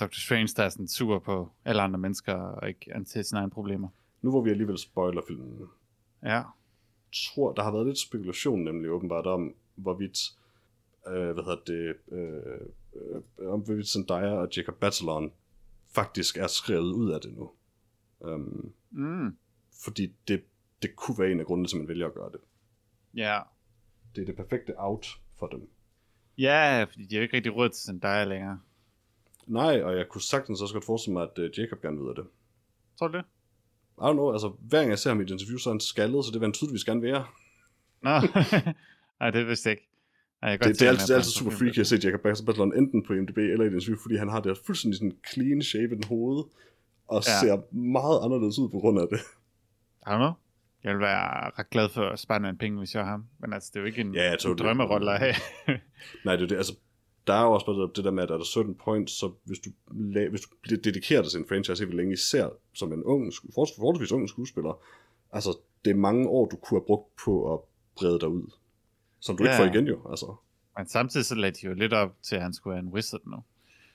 ja. 0.00 0.06
Dr. 0.06 0.12
Strange, 0.12 0.52
der 0.56 0.62
er 0.62 0.68
sådan 0.68 0.88
sur 0.88 1.18
på 1.18 1.50
alle 1.64 1.82
andre 1.82 1.98
mennesker, 1.98 2.34
og 2.34 2.68
ikke 2.68 2.94
anser 2.94 3.22
sine 3.22 3.38
egne 3.40 3.50
problemer. 3.50 3.88
Nu 4.22 4.30
hvor 4.30 4.42
vi 4.42 4.50
alligevel 4.50 4.78
spoiler 4.78 5.22
filmen, 5.28 5.58
Ja, 6.22 6.42
tror, 7.12 7.52
der 7.52 7.62
har 7.62 7.70
været 7.70 7.86
lidt 7.86 7.98
spekulation 7.98 8.64
nemlig 8.64 8.90
åbenbart 8.90 9.26
om, 9.26 9.54
hvorvidt, 9.74 10.18
øh, 11.08 11.32
hvad 11.34 11.44
hedder 11.44 11.64
det, 11.66 11.96
øh, 12.08 12.60
øh, 12.94 13.52
om 13.52 13.60
hvorvidt 13.60 13.88
Zendaya 13.88 14.32
og 14.32 14.48
Jacob 14.56 14.74
Batalon 14.74 15.32
faktisk 15.94 16.36
er 16.36 16.46
skrevet 16.46 16.92
ud 16.92 17.10
af 17.10 17.20
det 17.20 17.32
nu. 17.36 17.50
Um, 18.18 18.72
mm. 18.90 19.36
fordi 19.84 20.12
det, 20.28 20.42
det 20.82 20.96
kunne 20.96 21.18
være 21.18 21.32
en 21.32 21.40
af 21.40 21.46
grundene 21.46 21.68
til, 21.68 21.76
at 21.76 21.80
man 21.80 21.88
vælger 21.88 22.06
at 22.06 22.14
gøre 22.14 22.30
det. 22.32 22.40
ja. 23.14 23.40
Det 24.14 24.22
er 24.22 24.26
det 24.26 24.36
perfekte 24.36 24.74
out 24.76 25.06
for 25.38 25.46
dem. 25.46 25.68
Ja, 26.38 26.84
fordi 26.84 27.04
de 27.04 27.14
har 27.14 27.20
jo 27.20 27.22
ikke 27.22 27.36
rigtig 27.36 27.56
råd 27.56 27.68
til 27.68 27.82
Zendaya 27.82 28.24
længere. 28.24 28.60
Nej, 29.46 29.82
og 29.82 29.96
jeg 29.96 30.08
kunne 30.08 30.22
sagtens 30.22 30.62
også 30.62 30.74
godt 30.74 30.84
forestille 30.84 31.12
mig, 31.12 31.22
at 31.22 31.38
uh, 31.38 31.58
Jacob 31.58 31.82
gerne 31.82 32.00
ved 32.00 32.14
det. 32.14 32.26
Tror 32.98 33.08
du 33.08 33.16
det? 33.16 33.24
I 33.98 34.00
don't 34.00 34.12
know, 34.12 34.32
altså 34.32 34.48
hver 34.48 34.78
gang 34.78 34.90
jeg 34.90 34.98
ser 34.98 35.10
ham 35.10 35.20
i 35.20 35.22
et 35.22 35.30
interview, 35.30 35.58
så 35.58 35.70
er 35.70 35.74
han 35.74 35.80
skaldet, 35.80 36.24
så 36.24 36.30
det 36.30 36.40
vil 36.40 36.46
han 36.46 36.52
tydeligvis 36.52 36.84
gerne 36.84 37.02
være. 37.02 37.26
Nå, 38.02 38.10
nej, 39.20 39.30
det 39.30 39.46
vidste 39.46 39.68
jeg 39.68 39.76
ikke. 39.76 39.88
Ej, 40.42 40.50
jeg 40.50 40.58
Det, 40.64 40.80
det, 40.80 40.82
er 40.82 40.88
altid, 40.88 41.06
det 41.06 41.12
er 41.12 41.16
altid 41.16 41.30
super 41.30 41.50
freaky 41.50 41.78
at 41.78 41.86
se 41.86 41.96
Jacob 42.04 42.20
Batalon 42.20 42.78
enten 42.78 43.02
på 43.06 43.12
IMDb 43.12 43.38
eller 43.38 43.64
i 43.64 43.68
et 43.68 43.72
interview, 43.72 43.98
fordi 44.02 44.16
han 44.16 44.28
har 44.28 44.40
det 44.40 44.58
fuldstændig 44.66 44.98
sådan 44.98 45.16
clean 45.32 45.62
shaven 45.62 46.04
hoved, 46.08 46.44
og 47.08 47.22
Ja. 47.26 47.32
ja. 47.32 47.40
ser 47.40 47.74
meget 47.76 48.24
anderledes 48.24 48.58
ud 48.58 48.68
på 48.68 48.78
grund 48.78 49.00
af 49.00 49.06
det. 49.10 49.18
I 50.06 50.10
don't 50.10 50.16
know. 50.16 50.32
Jeg 50.84 50.90
ville 50.94 51.06
være 51.06 51.50
ret 51.58 51.70
glad 51.70 51.88
for 51.88 52.16
Spider-Man 52.16 52.56
penge, 52.58 52.78
hvis 52.78 52.94
jeg 52.94 53.02
var 53.02 53.08
ham. 53.08 53.24
Men 53.40 53.52
altså, 53.52 53.70
det 53.72 53.76
er 53.76 53.80
jo 53.80 53.86
ikke 53.86 54.00
en, 54.00 54.14
Ja, 54.14 54.32
en 54.32 54.58
drømmerolle 54.58 55.12
at 55.12 55.18
have. 55.18 55.34
Nej, 56.24 56.36
det 56.36 56.42
er 56.42 56.48
det, 56.48 56.56
altså 56.56 56.74
der 57.26 57.34
er 57.34 57.42
jo 57.42 57.52
også 57.52 57.66
bare 57.66 57.90
det 57.96 58.04
der 58.04 58.10
med, 58.10 58.22
at 58.22 58.30
er 58.30 58.36
der 58.36 58.44
17 58.44 58.74
points, 58.74 59.12
så 59.12 59.32
hvis 59.44 59.58
du, 59.58 59.70
hvis 60.30 60.40
du 60.40 60.48
bliver 60.62 60.80
dedikerer 60.80 61.22
dig 61.22 61.30
til 61.30 61.40
en 61.40 61.46
franchise, 61.48 61.84
helt 61.84 61.96
længe 61.96 62.12
især 62.12 62.48
som 62.74 62.92
en 62.92 63.04
ung, 63.04 63.32
forholdsvis 63.54 64.12
ung 64.12 64.28
skuespiller, 64.28 64.82
altså 65.32 65.58
det 65.84 65.90
er 65.90 65.94
mange 65.94 66.28
år, 66.28 66.46
du 66.46 66.56
kunne 66.56 66.80
have 66.80 66.86
brugt 66.86 67.16
på 67.24 67.54
at 67.54 67.60
brede 67.96 68.20
dig 68.20 68.28
ud. 68.28 68.52
Som 69.20 69.36
du 69.36 69.42
ikke 69.42 69.54
Ja. 69.54 69.60
får 69.60 69.64
igen 69.74 69.86
jo, 69.86 70.10
altså. 70.10 70.34
Men 70.78 70.86
samtidig 70.88 71.26
så 71.26 71.34
lagde 71.34 71.56
de 71.60 71.66
jo 71.66 71.74
lidt 71.74 71.92
op 71.92 72.16
til, 72.22 72.36
at 72.36 72.42
han 72.42 72.52
skulle 72.54 72.72
være 72.74 72.82
en 72.84 72.88
wizard 72.88 73.20
nu. 73.26 73.42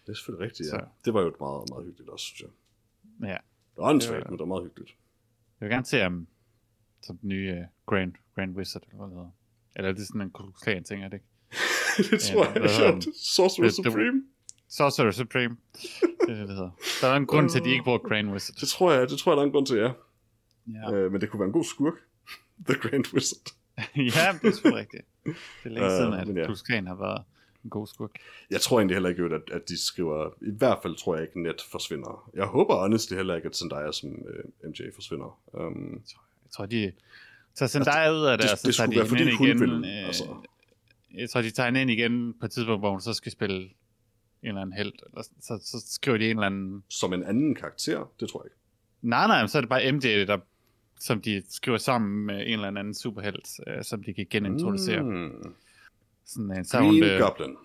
Det 0.05 0.11
er 0.11 0.15
selvfølgelig 0.15 0.45
rigtigt, 0.47 0.67
ja. 0.73 0.79
Så. 0.79 0.85
Det 1.05 1.13
var 1.13 1.21
jo 1.21 1.27
et 1.27 1.39
meget, 1.39 1.69
meget 1.69 1.85
hyggeligt 1.85 2.09
også, 2.09 2.25
synes 2.25 2.41
jeg. 2.41 2.49
Ja. 3.27 3.33
Det 3.75 3.77
var 3.77 3.89
en 3.89 3.99
Det 3.99 4.09
var- 4.09 4.15
men 4.23 4.31
det 4.31 4.39
var 4.39 4.45
meget 4.45 4.63
hyggeligt. 4.63 4.95
Jeg 5.59 5.65
vil 5.69 5.73
gerne 5.73 5.85
se 5.85 5.99
ham 5.99 6.27
som 7.01 7.17
den 7.17 7.29
nye 7.29 7.51
uh, 7.59 7.65
Grand, 7.85 8.13
Grand 8.35 8.55
Wizard, 8.57 8.83
eller 8.83 8.97
hvad 8.97 9.07
det 9.07 9.15
hedder. 9.15 9.31
Eller 9.75 9.89
er 9.89 9.93
det 9.93 10.07
sådan 10.07 10.21
en 10.21 10.31
Klan 10.61 10.83
ting, 10.83 11.03
er 11.03 11.07
det 11.07 11.15
ikke? 11.15 11.27
det 12.11 12.21
tror 12.21 12.45
jeg, 12.45 12.55
jeg 12.55 12.63
er? 12.63 13.01
Sorcerer 13.15 13.65
det- 13.67 13.75
Supreme. 13.75 14.23
Sorcerer 14.69 15.11
Supreme. 15.11 15.57
det 15.71 16.29
er 16.29 16.33
det, 16.33 16.47
det 16.47 16.55
hedder. 16.55 16.71
Der 17.01 17.07
er 17.07 17.15
en 17.15 17.25
grund 17.25 17.49
til, 17.49 17.59
at 17.59 17.65
de 17.65 17.69
ikke 17.69 17.83
bruger 17.83 17.97
Grand 17.97 18.31
Wizard. 18.31 18.55
Det 18.55 18.67
tror 18.67 18.91
jeg, 18.91 19.09
det 19.09 19.17
tror 19.19 19.31
jeg, 19.31 19.37
der 19.37 19.41
er 19.43 19.45
en 19.45 19.51
grund 19.51 19.65
til, 19.67 19.77
ja. 19.77 19.91
Ja, 20.67 20.91
Øh, 20.93 21.11
men 21.11 21.21
det 21.21 21.29
kunne 21.29 21.39
være 21.39 21.47
en 21.47 21.53
god 21.53 21.63
skurk. 21.63 21.93
The 22.67 22.75
Grand 22.89 23.13
Wizard. 23.13 23.47
ja 24.17 24.39
det 24.41 24.47
er 24.47 24.51
sgu 24.51 24.69
rigtigt. 24.69 25.01
Det 25.25 25.35
er 25.65 25.69
længe 25.69 25.85
Øh, 25.85 25.97
siden, 25.97 26.13
at 26.13 26.27
men 26.27 26.37
ja. 26.37 26.45
Klux 26.45 26.61
Klan 26.63 26.87
har 26.87 26.95
været 26.95 27.23
en 27.63 27.69
god 27.69 27.87
skurk. 27.87 28.11
Jeg 28.49 28.61
tror 28.61 28.79
egentlig 28.79 28.95
heller 28.95 29.09
ikke, 29.09 29.23
at, 29.23 29.41
at 29.51 29.69
de 29.69 29.85
skriver... 29.85 30.29
I 30.41 30.51
hvert 30.57 30.79
fald 30.81 30.95
tror 30.95 31.15
jeg 31.15 31.23
ikke, 31.23 31.41
net 31.43 31.61
forsvinder. 31.71 32.29
Jeg 32.33 32.45
håber 32.45 32.75
honestly 32.75 33.15
heller 33.15 33.35
ikke, 33.35 33.45
at 33.45 33.55
Zendaya 33.55 33.91
som 33.91 34.09
uh, 34.09 34.69
MJ 34.69 34.81
forsvinder. 34.95 35.39
Um, 35.53 35.93
Jeg 36.45 36.51
tror, 36.51 36.65
de 36.65 36.91
tager 37.55 37.67
Zendaya 37.69 38.11
ud 38.13 38.25
af 38.25 38.37
det, 38.37 38.43
det- 38.43 38.51
og 38.51 38.57
så 38.57 38.67
det 38.67 38.75
tager 38.75 38.89
de 38.89 38.95
være, 38.95 39.05
hende 39.05 39.31
ind 39.31 39.41
igen. 39.41 39.59
vil, 39.59 39.85
øh, 39.85 40.07
altså. 40.07 40.23
Jeg 41.17 41.29
tror, 41.29 41.41
de 41.41 41.49
tager 41.51 41.67
hende 41.67 41.81
ind 41.81 41.91
igen 41.91 42.33
på 42.39 42.45
et 42.45 42.51
tidspunkt, 42.51 42.81
hvor 42.81 42.91
hun 42.91 43.01
så 43.01 43.13
skal 43.13 43.31
spille 43.31 43.57
en 43.61 43.71
eller 44.43 44.61
anden 44.61 44.73
held. 44.77 44.93
Eller 45.07 45.21
så, 45.41 45.59
så 45.63 45.85
skriver 45.93 46.17
de 46.17 46.25
en 46.25 46.29
eller 46.37 46.45
anden... 46.45 46.83
som 46.89 47.13
en 47.13 47.23
anden 47.23 47.55
karakter, 47.55 48.11
det 48.19 48.29
tror 48.29 48.41
jeg 48.41 48.45
ikke. 48.45 48.57
Nej, 49.01 49.27
nej, 49.27 49.47
så 49.47 49.57
er 49.57 49.61
det 49.61 49.69
bare 49.69 49.91
MJ, 49.91 50.25
der, 50.27 50.37
som 51.01 51.21
de 51.21 51.43
skriver 51.49 51.77
sammen 51.77 52.25
med 52.25 52.35
en 52.47 52.53
eller 52.53 52.67
anden 52.67 52.93
superhelt, 52.93 53.47
øh, 53.67 53.83
som 53.83 54.03
de 54.03 54.13
kan 54.13 54.25
genintroducere. 54.29 55.03
Mm. 55.03 55.53
Sådan 56.25 56.51
en, 56.57 56.65
så 56.65 56.77
er 56.77 56.81
hun 56.81 56.99
Green 56.99 57.03
det- 57.03 57.21
Goblin. 57.21 57.55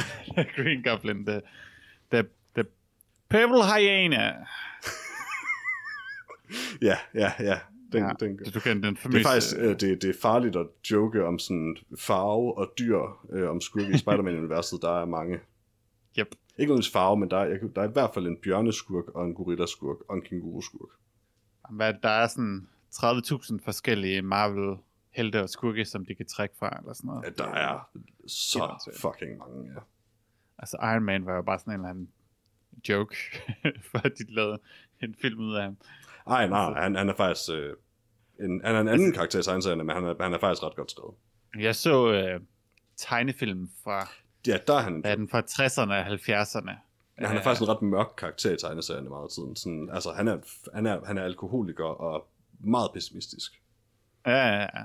Green 0.56 0.82
Goblin, 0.82 1.26
the, 1.26 1.40
the, 2.12 2.24
the 2.54 2.64
Purple 3.28 3.64
Hyena. 3.74 4.34
Ja, 6.82 6.96
ja, 7.14 7.32
ja. 7.40 7.58
Den, 7.92 8.02
Ja, 8.02 8.12
den, 8.20 8.36
Du 8.54 8.60
kan 8.60 8.82
den 8.82 8.94
det 8.94 8.98
famøse... 8.98 9.18
er 9.20 9.24
faktisk 9.24 9.56
øh, 9.58 9.70
det, 9.80 10.02
det 10.02 10.04
er 10.04 10.14
farligt 10.22 10.56
at 10.56 10.66
joke 10.90 11.24
om 11.24 11.38
sådan 11.38 11.76
farve 11.98 12.58
og 12.58 12.72
dyr 12.78 12.98
øh, 13.32 13.50
om 13.50 13.60
skurke 13.60 13.90
i 13.94 13.98
Spider-Man-universet. 13.98 14.82
Der 14.82 15.00
er 15.00 15.04
mange. 15.04 15.34
Yep. 16.18 16.26
Ikke 16.58 16.70
nødvendigvis 16.70 16.92
farve, 16.92 17.16
men 17.16 17.30
der 17.30 17.36
er, 17.36 17.58
der 17.74 17.82
er 17.82 17.88
i 17.88 17.92
hvert 17.92 18.10
fald 18.14 18.26
en 18.26 18.36
bjørneskurk 18.42 19.08
og 19.08 19.24
en 19.26 19.34
gorillaskurk 19.34 19.96
og 20.08 20.16
en 20.16 20.22
kænguruskurk. 20.22 20.88
Hvad, 21.70 21.94
der 22.02 22.08
er 22.08 22.26
sådan 22.26 22.68
30.000 22.96 23.64
forskellige 23.64 24.22
Marvel 24.22 24.76
helte 25.10 25.42
og 25.42 25.48
skurke, 25.48 25.84
som 25.84 26.04
de 26.06 26.14
kan 26.14 26.26
trække 26.26 26.54
fra, 26.58 26.78
eller 26.78 26.92
sådan 26.92 27.08
noget. 27.08 27.24
Ja, 27.24 27.30
der 27.44 27.50
er 27.50 27.90
så 28.26 28.98
fucking 29.00 29.38
mange, 29.38 29.72
ja. 29.74 29.80
Altså 30.58 30.76
Iron 30.82 31.02
Man 31.02 31.26
var 31.26 31.34
jo 31.34 31.42
bare 31.42 31.58
sådan 31.58 31.72
en 31.72 31.80
eller 31.80 31.90
anden 31.90 32.08
joke, 32.88 33.16
for 33.90 33.98
at 33.98 34.12
de 34.18 34.34
lavede 34.34 34.58
en 35.02 35.14
film 35.20 35.40
ud 35.40 35.54
af 35.54 35.62
ham. 35.62 35.76
Ej, 36.26 36.48
nej, 36.48 36.82
han, 36.82 36.94
han 36.94 37.08
er 37.08 37.14
faktisk... 37.14 37.50
Øh, 37.52 37.76
en, 38.40 38.60
han 38.64 38.76
er 38.76 38.80
en 38.80 38.88
anden 38.88 39.12
karakter 39.12 39.38
i 39.38 39.42
tegneserierne, 39.42 39.84
men 39.84 39.96
han 39.96 40.04
er, 40.04 40.14
han 40.20 40.32
er 40.32 40.38
faktisk 40.38 40.62
ret 40.62 40.76
godt 40.76 40.90
skrevet. 40.90 41.14
Jeg 41.58 41.74
så 41.74 42.12
øh, 42.12 42.40
tegnefilm 42.96 43.70
fra, 43.84 44.08
Ja, 44.46 44.56
der 44.66 44.74
er 44.74 44.80
han 44.80 45.02
er 45.04 45.16
den 45.16 45.28
fra 45.28 45.40
60'erne 45.40 45.92
og 45.92 46.06
70'erne. 46.06 46.70
Ja, 47.20 47.26
han 47.26 47.36
er 47.36 47.42
faktisk 47.42 47.62
en 47.62 47.68
ret 47.68 47.82
mørk 47.82 48.06
karakter 48.16 48.52
i 48.52 48.56
tegneserierne 48.56 49.08
meget 49.08 49.22
af 49.22 49.30
tiden. 49.30 49.56
Sådan, 49.56 49.90
altså, 49.92 50.12
han 50.12 50.28
er, 50.28 50.38
han, 50.74 50.86
er, 50.86 51.04
han 51.06 51.18
er 51.18 51.22
alkoholiker 51.22 51.84
og 51.84 52.28
meget 52.66 52.90
pessimistisk. 52.94 53.62
Ja, 54.26 54.32
ja, 54.36 54.60
ja. 54.60 54.84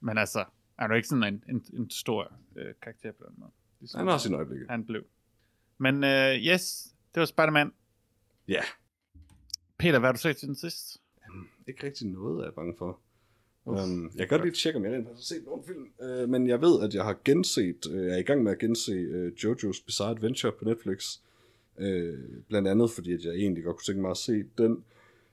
Men 0.00 0.18
altså, 0.18 0.44
er 0.78 0.86
du 0.86 0.94
ikke 0.94 1.08
sådan 1.08 1.24
en, 1.24 1.44
en, 1.48 1.64
en 1.72 1.90
stor 1.90 2.32
øh, 2.56 2.74
karakter 2.82 3.12
på 3.12 3.24
den 3.28 3.34
måde? 3.38 3.50
Ligesom 3.80 3.98
Han 3.98 4.06
har 4.08 4.18
sine 4.18 4.36
øjeblikke. 4.36 4.66
han 4.70 4.86
blev. 4.86 5.02
Men 5.78 6.04
øh, 6.04 6.34
yes, 6.34 6.94
det 7.14 7.20
var 7.20 7.26
Spider-Man. 7.26 7.72
Ja, 8.48 8.62
Peter, 9.78 9.98
hvad 9.98 10.08
har 10.08 10.12
du 10.12 10.18
set 10.18 10.36
til 10.36 10.48
den 10.48 10.56
sidst? 10.56 10.98
ikke 11.68 11.86
rigtig 11.86 12.06
noget, 12.06 12.40
er 12.40 12.44
jeg 12.44 12.54
bange 12.54 12.74
for. 12.78 13.00
Uff, 13.64 13.80
Um, 13.80 14.10
jeg 14.14 14.28
kan 14.28 14.38
godt 14.38 14.42
lige 14.46 14.54
tjekke, 14.54 14.78
om 14.78 14.84
jeg 14.84 14.92
rent 14.92 15.06
har 15.06 15.14
set 15.16 15.44
nogle 15.44 15.62
film. 15.66 15.86
Uh, 15.98 16.28
men 16.28 16.46
jeg 16.46 16.60
ved, 16.60 16.82
at 16.82 16.94
jeg 16.94 17.04
har 17.04 17.18
genset, 17.24 17.86
uh, 17.86 17.96
jeg 17.96 18.14
er 18.14 18.16
i 18.16 18.22
gang 18.22 18.42
med 18.42 18.52
at 18.52 18.58
gense 18.58 18.92
uh, 18.92 19.32
Jojo's 19.32 19.84
Bizarre 19.86 20.10
Adventure 20.10 20.52
på 20.52 20.64
Netflix. 20.64 21.18
Uh, 21.76 21.84
blandt 22.48 22.68
andet, 22.68 22.90
fordi 22.90 23.12
at 23.12 23.24
jeg 23.24 23.34
egentlig 23.34 23.64
godt 23.64 23.76
kunne 23.76 23.84
tænke 23.84 24.00
mig 24.02 24.10
at 24.10 24.16
se 24.16 24.44
den 24.58 24.84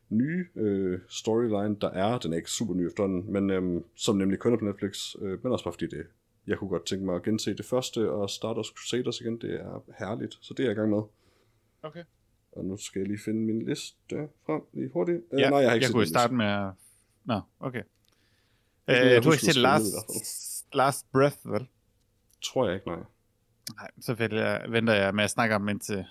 nye 0.10 0.46
uh, 0.56 1.00
storyline, 1.10 1.76
der 1.82 1.90
er. 1.90 2.18
Den 2.20 2.34
er 2.34 2.38
ikke 2.38 2.52
super 2.52 2.74
ny 2.74 2.88
efterhånden, 2.88 3.34
men 3.34 3.50
um, 3.50 3.86
som 3.96 4.16
nemlig 4.16 4.40
kun 4.40 4.54
er 4.54 4.58
på 4.58 4.66
Netflix. 4.66 5.16
Uh, 5.16 5.44
men 5.44 5.52
også 5.52 5.66
bare 5.66 5.74
fordi 5.74 5.88
det 5.88 6.08
jeg 6.48 6.58
kunne 6.58 6.70
godt 6.70 6.86
tænke 6.86 7.06
mig 7.06 7.16
at 7.16 7.24
gense 7.24 7.54
det 7.54 7.66
første, 7.66 8.12
og 8.12 8.30
Stardust 8.30 8.74
Crusaders 8.78 9.22
igen, 9.22 9.38
det 9.42 9.62
er 9.62 9.84
herligt. 10.00 10.38
Så 10.42 10.54
det 10.54 10.64
er 10.64 10.68
jeg 10.68 10.72
i 10.72 10.76
gang 10.76 10.90
med. 10.90 11.02
Okay. 11.84 12.04
Og 12.52 12.66
nu 12.66 12.78
skal 12.78 13.00
jeg 13.00 13.08
lige 13.08 13.20
finde 13.26 13.40
min 13.40 13.66
liste 13.66 13.96
frem 14.46 14.62
lige 14.74 14.90
hurtigt. 14.94 15.22
Uh, 15.32 15.40
Ja, 15.40 15.50
nej, 15.50 15.60
jeg 15.60 15.70
har 15.70 15.76
ikke 15.76 15.86
jeg 15.86 15.94
kunne 15.94 16.06
starte 16.06 16.34
med 16.34 16.46
at... 16.46 16.72
Nå, 17.24 17.42
okay. 17.60 17.84
Øh, 18.88 18.96
du 18.96 18.98
har 19.00 19.32
ikke 19.32 19.46
set 19.46 19.56
last, 19.56 19.86
last 20.74 21.12
Breath, 21.12 21.38
vel? 21.46 21.68
Tror 22.42 22.66
jeg 22.66 22.76
ikke, 22.76 22.88
nej. 22.88 23.00
Nej, 23.76 23.92
så 24.02 24.16
jeg, 24.32 24.66
venter 24.70 24.94
jeg 24.94 25.16
med 25.16 25.24
at 25.24 25.30
snakke 25.30 25.56
om, 25.56 25.70
indtil 25.70 26.06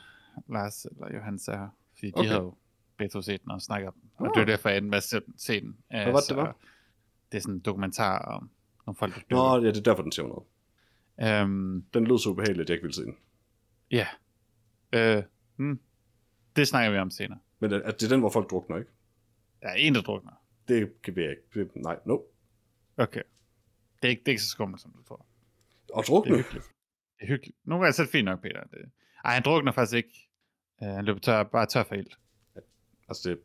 Lars 0.48 0.84
eller 0.84 1.14
Johannes 1.14 1.48
er 1.48 1.56
her. 1.56 1.68
Fordi 1.94 2.06
de 2.06 2.12
Okay. 2.14 2.28
har 2.28 2.40
jo 2.40 2.54
begge 2.98 3.12
to 3.12 3.22
set 3.22 3.42
den 3.42 3.50
og 3.50 3.62
snakket 3.62 3.88
om 3.88 3.94
den. 3.94 4.10
Og 4.16 4.26
Ah. 4.26 4.32
det 4.34 4.40
er 4.40 4.44
derfor, 4.44 4.68
jeg 4.68 4.78
endte 4.78 4.90
med 4.90 4.96
at 4.98 5.02
se- 5.36 5.60
den. 5.60 5.76
Hvad 5.90 6.04
var 6.12 6.20
det, 6.20 6.28
det 6.28 6.36
var? 6.36 6.56
Det 7.32 7.38
er 7.38 7.42
sådan 7.42 7.54
en 7.54 7.60
dokumentar 7.60 8.18
om 8.18 8.50
nogle 8.86 8.96
folk, 8.96 9.14
der 9.14 9.20
Nå, 9.30 9.36
dør. 9.58 9.64
ja, 9.64 9.68
det 9.70 9.76
er 9.76 9.82
derfor, 9.82 10.02
den 10.02 10.12
siger 10.12 10.26
noget. 10.28 10.46
Øhm, 11.42 11.82
Den 11.94 12.06
lød 12.06 12.18
så 12.18 12.30
ubehageligt, 12.30 12.60
at 12.60 12.68
jeg 12.70 12.74
ikke 12.74 12.82
ville 12.82 12.94
se 12.94 13.04
den. 13.04 13.16
ja. 13.90 14.06
Øh, 14.92 15.22
hmm. 15.56 15.80
Det 16.56 16.68
snakker 16.68 16.90
vi 16.92 16.98
om 16.98 17.10
senere. 17.10 17.38
Men 17.60 17.72
er, 17.72 17.76
er 17.78 17.90
det 17.90 18.10
den, 18.10 18.20
hvor 18.20 18.30
folk 18.30 18.50
drukner, 18.50 18.76
ikke? 18.76 18.90
Der 19.62 19.68
er 19.68 19.74
en, 19.74 19.94
der 19.94 20.00
drukner. 20.02 20.32
Det 20.68 21.02
kan 21.02 21.16
jeg 21.16 21.30
ikke. 21.30 21.42
Det, 21.54 21.76
nej, 21.76 21.98
no. 22.06 22.18
Okay. 22.96 23.22
Det 24.02 24.08
er, 24.08 24.08
ikke, 24.08 24.20
det 24.20 24.28
er 24.28 24.32
ikke 24.32 24.42
så 24.42 24.48
skummelt, 24.48 24.80
som 24.82 24.92
du 24.92 25.02
tror. 25.02 25.26
Og 25.92 26.02
Det 26.02 26.08
er 26.08 26.12
drukne? 26.12 26.36
hyggeligt. 26.36 26.64
Det 27.18 27.24
er 27.24 27.26
hyggeligt. 27.26 27.56
Nogle 27.64 27.84
gange 27.84 28.00
er 28.00 28.04
det 28.04 28.12
fint 28.12 28.24
nok, 28.24 28.42
Peter. 28.42 28.64
Det... 28.64 28.90
Ej, 29.24 29.34
han 29.34 29.42
drukner 29.42 29.72
faktisk 29.72 29.96
ikke. 29.96 30.28
Uh, 30.82 30.88
han 30.88 31.04
løber 31.04 31.20
tør, 31.20 31.42
bare 31.42 31.66
tør 31.66 31.82
for 31.84 31.94
ild. 31.94 32.06
Altså, 33.08 33.28
det, 33.30 33.38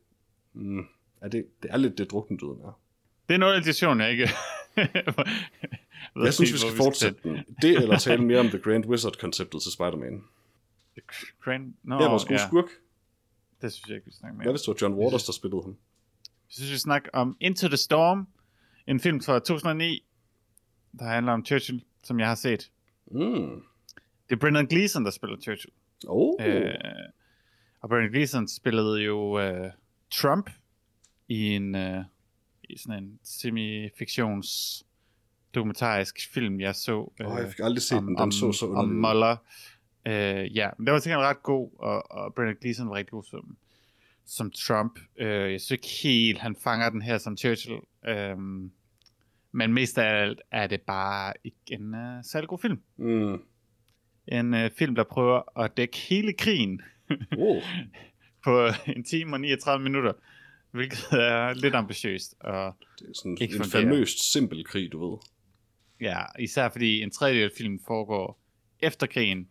mm, 0.53 0.85
er 1.21 1.27
det, 1.27 1.45
det 1.63 1.71
er 1.71 1.77
lidt 1.77 1.97
det 1.97 2.11
druknedøden 2.11 2.61
er. 2.61 2.79
Det 3.27 3.33
er 3.33 3.37
noget 3.37 3.53
af 3.53 3.61
diskussion, 3.61 4.01
jeg 4.01 4.11
ikke... 4.11 4.29
Jeg 6.15 6.33
synes, 6.33 6.53
vi 6.53 6.57
skal 6.57 6.75
fortsætte 6.77 7.19
den. 7.23 7.37
Det 7.61 7.77
eller 7.77 7.97
tale 8.07 8.23
mere 8.23 8.39
om 8.39 8.47
The 8.47 8.59
Grand 8.59 8.85
Wizard-konceptet 8.85 9.61
til 9.61 9.71
Spider-Man. 9.71 10.23
Grand... 11.43 11.73
No, 11.83 12.01
Ja, 12.01 12.09
vores 12.09 12.25
gode 12.25 12.39
ja. 12.41 12.47
skurk. 12.47 12.65
Det 13.61 13.73
synes 13.73 13.87
jeg 13.87 13.95
ikke, 13.95 14.05
vi 14.05 14.11
snakker 14.11 14.37
mere 14.37 14.43
Hvad 14.43 14.53
hvis 14.53 14.61
det 14.61 14.67
var 14.67 14.77
John 14.81 14.93
Waters, 14.93 15.23
der 15.23 15.33
spillede 15.33 15.61
ham? 15.61 15.77
Jeg 16.25 16.55
synes, 16.55 16.71
vi 16.71 16.77
snakker 16.77 17.09
om 17.13 17.37
Into 17.39 17.67
the 17.67 17.77
Storm. 17.77 18.27
En 18.87 18.99
film 18.99 19.21
fra 19.21 19.39
2009, 19.39 20.05
der 20.99 21.05
handler 21.05 21.31
om 21.31 21.45
Churchill, 21.45 21.83
som 22.03 22.19
jeg 22.19 22.27
har 22.27 22.35
set. 22.35 22.71
Mm. 23.05 23.63
Det 24.29 24.35
er 24.35 24.35
Brendan 24.35 24.65
Gleeson, 24.65 25.05
der 25.05 25.11
spiller 25.11 25.37
Churchill. 25.41 25.73
Oh. 26.07 26.45
Øh, 26.45 26.73
og 27.83 27.89
Brendan 27.89 28.11
Gleeson 28.11 28.47
spillede 28.47 29.01
jo 29.01 29.39
øh, 29.39 29.71
Trump 30.11 30.49
i 31.27 31.55
en 31.55 31.75
øh, 31.75 32.03
i 32.69 32.77
sådan 32.77 33.03
en 33.03 33.19
semi-fiktions 33.23 34.83
dokumentarisk 35.55 36.33
film, 36.33 36.59
jeg 36.59 36.75
så. 36.75 37.13
Øh, 37.21 37.27
oh, 37.27 37.39
jeg 37.39 37.49
fik 37.49 37.59
aldrig 37.59 37.81
set 37.81 37.97
om, 37.97 38.05
den. 38.05 38.15
Den 38.15 38.21
om, 38.21 38.31
så 38.31 38.51
så 38.51 38.65
om 38.65 38.71
underlig 38.71 38.95
ud. 38.95 39.01
Mueller. 39.01 39.35
Øh, 40.07 40.57
ja, 40.57 40.69
men 40.77 40.85
det 40.85 40.93
var 40.93 40.99
sikkert 40.99 41.19
ret 41.19 41.43
god, 41.43 41.69
og, 41.79 42.11
og 42.11 42.33
Brendan 42.33 42.57
Gleeson 42.61 42.89
var 42.89 42.95
rigtig 42.95 43.11
god 43.11 43.23
som, 43.23 43.57
som 44.25 44.51
Trump. 44.51 44.99
Øh, 45.17 45.51
jeg 45.51 45.61
synes 45.61 45.71
ikke 45.71 45.87
helt, 46.03 46.39
han 46.39 46.55
fanger 46.55 46.89
den 46.89 47.01
her 47.01 47.17
som 47.17 47.37
Churchill. 47.37 47.79
Øh, 48.07 48.37
men 49.51 49.73
mest 49.73 49.97
af 49.97 50.21
alt 50.21 50.41
er 50.51 50.67
det 50.67 50.81
bare 50.81 51.33
ikke 51.43 51.57
en 51.71 51.93
uh, 51.93 52.23
særlig 52.23 52.49
god 52.49 52.59
film. 52.59 52.81
Mm. 52.97 53.41
En 54.27 54.53
uh, 54.53 54.69
film, 54.77 54.95
der 54.95 55.03
prøver 55.03 55.59
at 55.59 55.77
dække 55.77 55.97
hele 55.97 56.33
krigen 56.33 56.81
Oh. 57.37 57.63
på 58.45 58.67
en 58.87 59.03
time 59.03 59.35
og 59.35 59.41
39 59.41 59.83
minutter, 59.83 60.13
hvilket 60.71 61.03
er 61.11 61.53
lidt 61.53 61.75
ambitiøst. 61.75 62.35
Og 62.39 62.75
Det 62.99 63.09
er 63.09 63.13
sådan 63.13 63.37
Ikke 63.41 63.55
en 63.55 63.61
fungerer. 63.63 63.81
famøst 63.81 64.31
simpel 64.31 64.65
krig, 64.65 64.91
du 64.91 65.09
ved. 65.09 65.17
ja, 66.01 66.19
især 66.39 66.69
fordi 66.69 67.01
en 67.01 67.11
tredjedel 67.11 67.43
af 67.43 67.49
filmen 67.57 67.79
foregår 67.87 68.39
efter 68.79 69.07
krigen, 69.07 69.49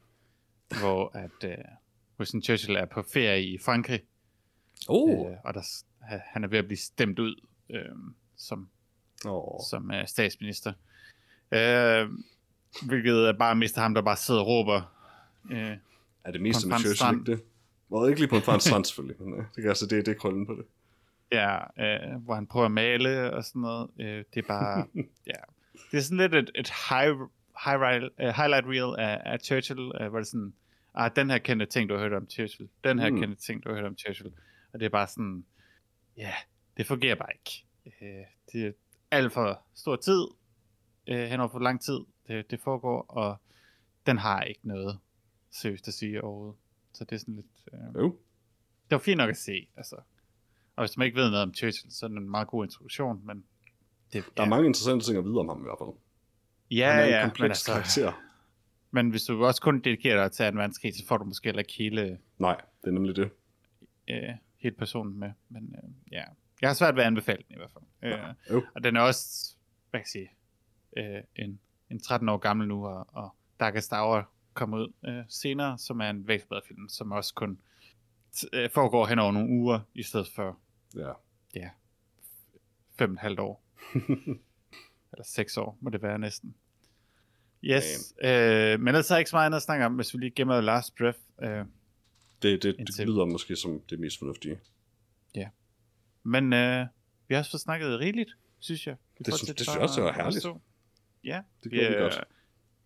hvor 0.81 1.17
at 1.17 1.45
uh, 1.59 1.65
Winston 2.19 2.43
Churchill 2.43 2.77
er 2.77 2.85
på 2.87 3.05
ferie 3.13 3.45
i 3.47 3.59
Frankrig, 3.59 4.01
Oh. 4.89 5.11
øh, 5.31 5.37
og 5.45 5.55
der, 5.55 5.61
han 6.33 6.45
er 6.45 6.49
ved 6.49 6.59
at 6.59 6.65
blive 6.67 6.79
stemt 6.79 7.19
ud 7.19 7.47
øh, 7.71 7.85
som, 8.37 8.69
Oh. 9.27 9.61
som 9.71 9.91
uh, 9.91 10.07
statsminister. 10.07 10.73
Øh, 11.53 12.09
hvilket 12.87 13.29
er 13.29 13.33
bare 13.39 13.55
mest 13.57 13.77
ham, 13.77 13.95
der 13.95 14.03
bare 14.03 14.17
sidder 14.17 14.41
og 14.41 14.47
råber 14.47 14.99
Øh, 15.51 15.77
Er 16.25 16.31
det 16.33 16.41
med 16.41 16.53
fransk 16.53 16.87
Churchill 16.87 17.19
ikke 17.21 17.33
det? 17.33 17.43
Well, 17.93 18.09
ikke 18.11 18.21
lige 18.21 18.29
på 18.29 18.37
en 18.37 18.43
fransk 18.43 18.67
strand 18.69 18.85
selvfølgelig, 18.85 19.23
men 19.23 19.39
øh, 19.41 19.45
det, 19.57 19.69
altså, 19.69 19.87
det, 19.87 20.07
det 20.07 20.13
er 20.15 20.19
krøllen 20.19 20.47
på 20.47 20.55
det. 20.55 20.65
ja, 21.33 21.57
øh, 21.85 22.25
hvor 22.25 22.35
han 22.35 22.47
prøver 22.47 22.67
at 22.67 22.73
male 22.73 23.33
og 23.33 23.45
sådan 23.45 23.63
noget. 23.63 23.91
Øh, 24.01 24.25
det 24.35 24.45
er 24.45 24.49
bare, 24.49 24.87
ja. 25.33 25.41
Det 25.91 25.99
er 25.99 26.03
sådan 26.03 26.19
lidt 26.19 26.35
et, 26.35 26.51
et 26.55 26.71
high, 26.91 27.17
high, 27.65 28.03
uh, 28.03 28.27
highlight 28.29 28.67
reel 28.67 29.01
af, 29.01 29.23
af 29.25 29.41
Churchill, 29.41 29.81
uh, 29.81 30.07
hvor 30.07 30.19
det 30.19 30.27
er 30.27 30.31
sådan, 30.31 30.55
ah, 30.95 31.11
den 31.17 31.31
her 31.31 31.39
kendte 31.39 31.67
ting, 31.67 31.89
du 31.89 31.95
har 31.95 32.01
hørt 32.01 32.13
om 32.13 32.31
Churchill. 32.31 32.69
Den 32.85 32.99
her 32.99 33.11
Mm. 33.11 33.19
kendte 33.19 33.43
ting, 33.43 33.65
du 33.65 33.69
har 33.69 33.77
hørt 33.77 33.85
om 33.85 33.99
Churchill. 33.99 34.33
Og 34.73 34.81
det 34.81 34.87
er 34.87 34.91
bare 34.91 35.07
sådan, 35.07 35.45
ja, 36.17 36.33
det 36.77 36.87
fungerer 36.87 37.15
bare 37.15 37.29
ikke. 37.35 37.65
Øh, 38.03 38.25
det 38.53 38.67
er 38.67 38.73
alt 39.11 39.33
for 39.33 39.63
stor 39.75 39.97
tid, 39.97 40.27
øh, 41.07 41.25
hen 41.25 41.41
over 41.41 41.49
for 41.49 41.59
lang 41.59 41.81
tid, 41.81 41.99
det, 42.29 42.51
det 42.51 42.61
foregår, 42.61 43.01
og 43.09 43.37
den 44.07 44.19
har 44.19 44.43
ikke 44.43 44.61
noget 44.69 44.99
seriøst 45.51 45.89
at 45.89 45.95
sige 45.95 46.25
overhovedet. 46.25 46.57
Så 46.93 47.05
det 47.05 47.13
er 47.13 47.19
sådan 47.19 47.35
lidt... 47.35 47.47
Øh, 47.73 47.95
Jo, 48.03 48.09
det 48.85 48.91
var 48.91 48.99
fint 48.99 49.19
nok 49.19 49.31
at 49.31 49.37
se, 49.37 49.69
altså. 49.77 49.97
Og 50.77 50.83
hvis 50.87 50.97
man 50.97 51.05
ikke 51.07 51.17
ved 51.21 51.31
noget 51.31 51.43
om 51.43 51.55
Churchill, 51.55 51.93
så 51.93 52.07
er 52.07 52.09
det 52.09 52.17
en 52.17 52.31
meget 52.31 52.49
god 52.49 52.65
introduktion, 52.65 53.21
men... 53.27 53.45
Det, 54.13 54.25
der 54.37 54.43
er 54.43 54.49
mange 54.49 54.67
interessante 54.67 55.05
ting 55.07 55.19
at 55.19 55.25
vide 55.25 55.39
om 55.39 55.49
ham 55.49 55.61
i 55.61 55.63
hvert 55.63 55.79
fald. 55.79 55.91
ja, 56.71 56.91
Han 56.93 57.01
er 57.01 57.05
en 57.07 57.11
ja, 57.11 57.23
kompleks 57.23 57.69
men, 57.69 57.77
altså, 57.77 58.01
karakter. 58.03 58.23
men 58.91 59.11
hvis 59.11 59.25
du 59.25 59.45
også 59.45 59.61
kun 59.63 59.81
dedikerer 59.81 60.23
dig 60.23 60.33
til 60.33 60.53
2. 60.53 60.57
verdenskrig, 60.59 60.95
så 60.95 61.07
får 61.07 61.17
du 61.17 61.25
måske 61.25 61.45
heller 61.49 61.59
ikke 61.61 61.73
hele, 61.79 62.19
Nej, 62.39 62.61
det 62.83 62.89
er 62.89 62.93
nemlig 62.93 63.17
det. 63.17 63.31
øh, 64.11 64.29
hele 64.57 64.75
personen 64.77 65.19
med. 65.19 65.31
Men 65.49 65.75
øh, 65.85 65.91
ja, 66.13 66.23
jeg 66.61 66.69
har 66.69 66.75
svært 66.75 66.95
ved 66.97 67.03
at 67.03 67.07
anbefale 67.07 67.43
den 67.49 67.55
i 67.55 67.59
hvert 67.59 67.71
fald. 67.71 68.13
Øh, 68.13 68.35
Jo. 68.51 68.63
og 68.75 68.85
den 68.85 68.97
er 68.97 69.01
også, 69.01 69.55
hvad 69.91 70.01
kan 70.01 70.05
jeg 70.05 70.09
sige, 70.09 70.31
øh, 71.17 71.23
en, 71.45 71.61
en 71.91 72.01
13 72.01 72.29
år 72.29 72.37
gammel 72.37 72.69
nu, 72.69 72.87
og, 72.87 73.07
og 73.13 73.35
Darkest 73.61 73.93
Hour 73.93 74.31
kom 74.55 74.75
ud 74.75 74.93
øh, 75.05 75.25
senere, 75.29 75.79
som 75.79 76.01
er 76.01 76.11
en 76.11 76.29
film, 76.69 76.89
som 76.89 77.13
også 77.13 77.35
kun 77.35 77.59
øh, 78.53 78.71
foregår 78.71 79.07
hen 79.07 79.19
over 79.19 79.33
nogle 79.33 79.49
uger, 79.49 79.81
i 79.95 80.03
stedet 80.03 80.29
for 80.35 80.59
Ja. 80.97 81.13
fem 82.99 83.11
og 83.11 83.15
et 83.15 83.21
halvt 83.21 83.41
år. 83.41 83.65
Eller 85.13 85.25
seks 85.25 85.57
år, 85.57 85.79
må 85.81 85.91
det 85.91 86.03
være 86.03 86.19
næsten. 86.19 86.55
Yes, 87.65 88.15
øh, 88.25 88.81
men 88.81 88.89
ellers 88.89 89.11
er 89.11 89.17
ikke 89.17 89.31
så 89.31 89.37
meget 89.37 89.47
andet 89.47 89.57
at 89.57 89.63
snakke 89.63 89.87
om, 89.87 89.95
hvis 89.95 90.15
vi 90.15 90.19
lige 90.19 90.31
gemmer 90.31 90.61
Last 90.61 90.97
Breath. 90.97 91.19
Øh, 91.43 91.49
Det, 91.49 91.65
det, 92.43 92.63
det 92.63 92.77
Indtil- 92.79 93.05
lyder 93.05 93.25
måske 93.25 93.57
som 93.57 93.81
det 93.91 94.01
mest 94.01 94.19
fornuftige. 94.19 94.59
men 96.25 96.53
øh, 96.53 96.87
vi 97.29 97.35
har 97.35 97.39
også 97.41 97.51
fået 97.51 97.61
snakket 97.61 97.99
rigeligt, 98.01 98.31
synes 98.59 98.87
jeg. 98.87 98.97
Det 99.19 99.27
forhold 99.27 99.39
synes- 99.39 99.49
det 99.57 99.61
synes 99.67 99.75
jeg 99.75 99.83
også, 99.83 99.95
det 100.01 100.05
var 100.05 100.13
herligt. 100.13 100.43
så. 100.43 100.59
Ja, 101.25 101.43
Det 101.65 101.73
vi 101.73 101.77
gjorde 101.77 101.89
vi 101.91 101.95
er 101.97 102.01
godt. 102.01 102.25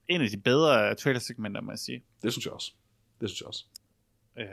En 0.08 0.20
af 0.20 0.28
de 0.30 0.36
bedre 0.36 0.94
trailer-segmenter, 0.94 1.60
må 1.60 1.72
jeg 1.72 1.78
sige. 1.78 2.02
Det 2.22 2.32
synes 2.32 2.44
jeg 2.46 2.52
også. 2.54 2.72
Det 3.20 3.28
synes 3.30 3.40
jeg 3.40 3.46
også. 3.48 3.64
Øh, 4.38 4.46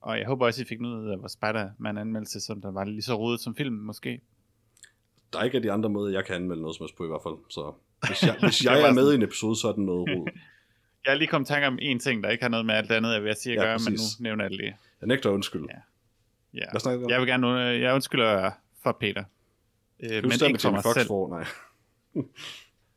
og 0.00 0.18
jeg 0.18 0.26
håber 0.26 0.46
også, 0.46 0.62
I 0.62 0.64
fik 0.64 0.80
noget 0.80 1.04
ud 1.04 1.10
af 1.10 1.18
vores 1.18 1.32
Spider-Man-anmeldelse, 1.32 2.40
som 2.40 2.60
der 2.60 2.70
var 2.70 2.84
lige 2.84 3.02
så 3.02 3.14
rodet 3.14 3.40
som 3.40 3.56
filmen, 3.56 3.80
måske. 3.80 4.20
Der 5.32 5.38
er 5.38 5.44
ikke 5.44 5.56
af 5.56 5.62
de 5.62 5.72
andre 5.72 5.88
måder, 5.88 6.12
jeg 6.12 6.24
kan 6.24 6.34
anmelde 6.34 6.62
noget 6.62 6.76
som 6.76 6.84
helst 6.84 6.96
på 6.96 7.04
i 7.04 7.08
hvert 7.08 7.20
fald. 7.22 7.34
Så 7.50 7.72
hvis 8.06 8.22
jeg, 8.22 8.36
hvis 8.48 8.64
jeg 8.64 8.80
er 8.88 8.92
med 8.92 9.12
i 9.12 9.14
en 9.14 9.22
episode, 9.22 9.56
så 9.56 9.68
er 9.68 9.72
den 9.72 9.86
noget 9.86 10.08
rod. 10.10 10.28
Jeg 11.04 11.12
har 11.12 11.18
lige 11.18 11.28
kommet 11.28 11.48
i 11.48 11.52
tanke 11.52 11.66
om 11.66 11.78
en 11.82 11.98
ting, 11.98 12.22
der 12.24 12.30
ikke 12.30 12.44
har 12.44 12.48
noget 12.48 12.66
med 12.66 12.74
alt 12.74 12.88
det 12.88 12.94
andet, 12.94 13.12
jeg 13.12 13.24
vil 13.24 13.34
sige 13.36 13.52
at 13.52 13.58
Ja, 13.62 13.64
gøre, 13.66 13.78
men 13.78 13.92
præcis. 13.94 14.20
nu 14.20 14.22
nævner 14.22 14.44
jeg 14.44 14.50
det 14.50 14.56
lige. 14.58 14.76
Jeg 15.00 15.06
nægter 15.06 15.30
undskyld. 15.30 15.64
Ja. 15.70 15.78
Ja. 16.54 16.64
Hvad 16.70 16.80
snakker? 16.80 17.06
Jeg 17.08 17.20
vil 17.20 17.28
gerne, 17.28 17.70
øh, 17.70 17.80
jeg 17.80 17.94
undskylder 17.94 18.50
for 18.82 18.96
Peter. 19.00 19.24
Øh, 20.00 20.10
men 20.22 20.32
ikke 20.32 20.58
for 20.62 20.70
mig 20.70 20.82
Foxx 20.82 20.94
selv. 20.94 21.06
for? 21.06 21.28
Nej. 21.28 21.44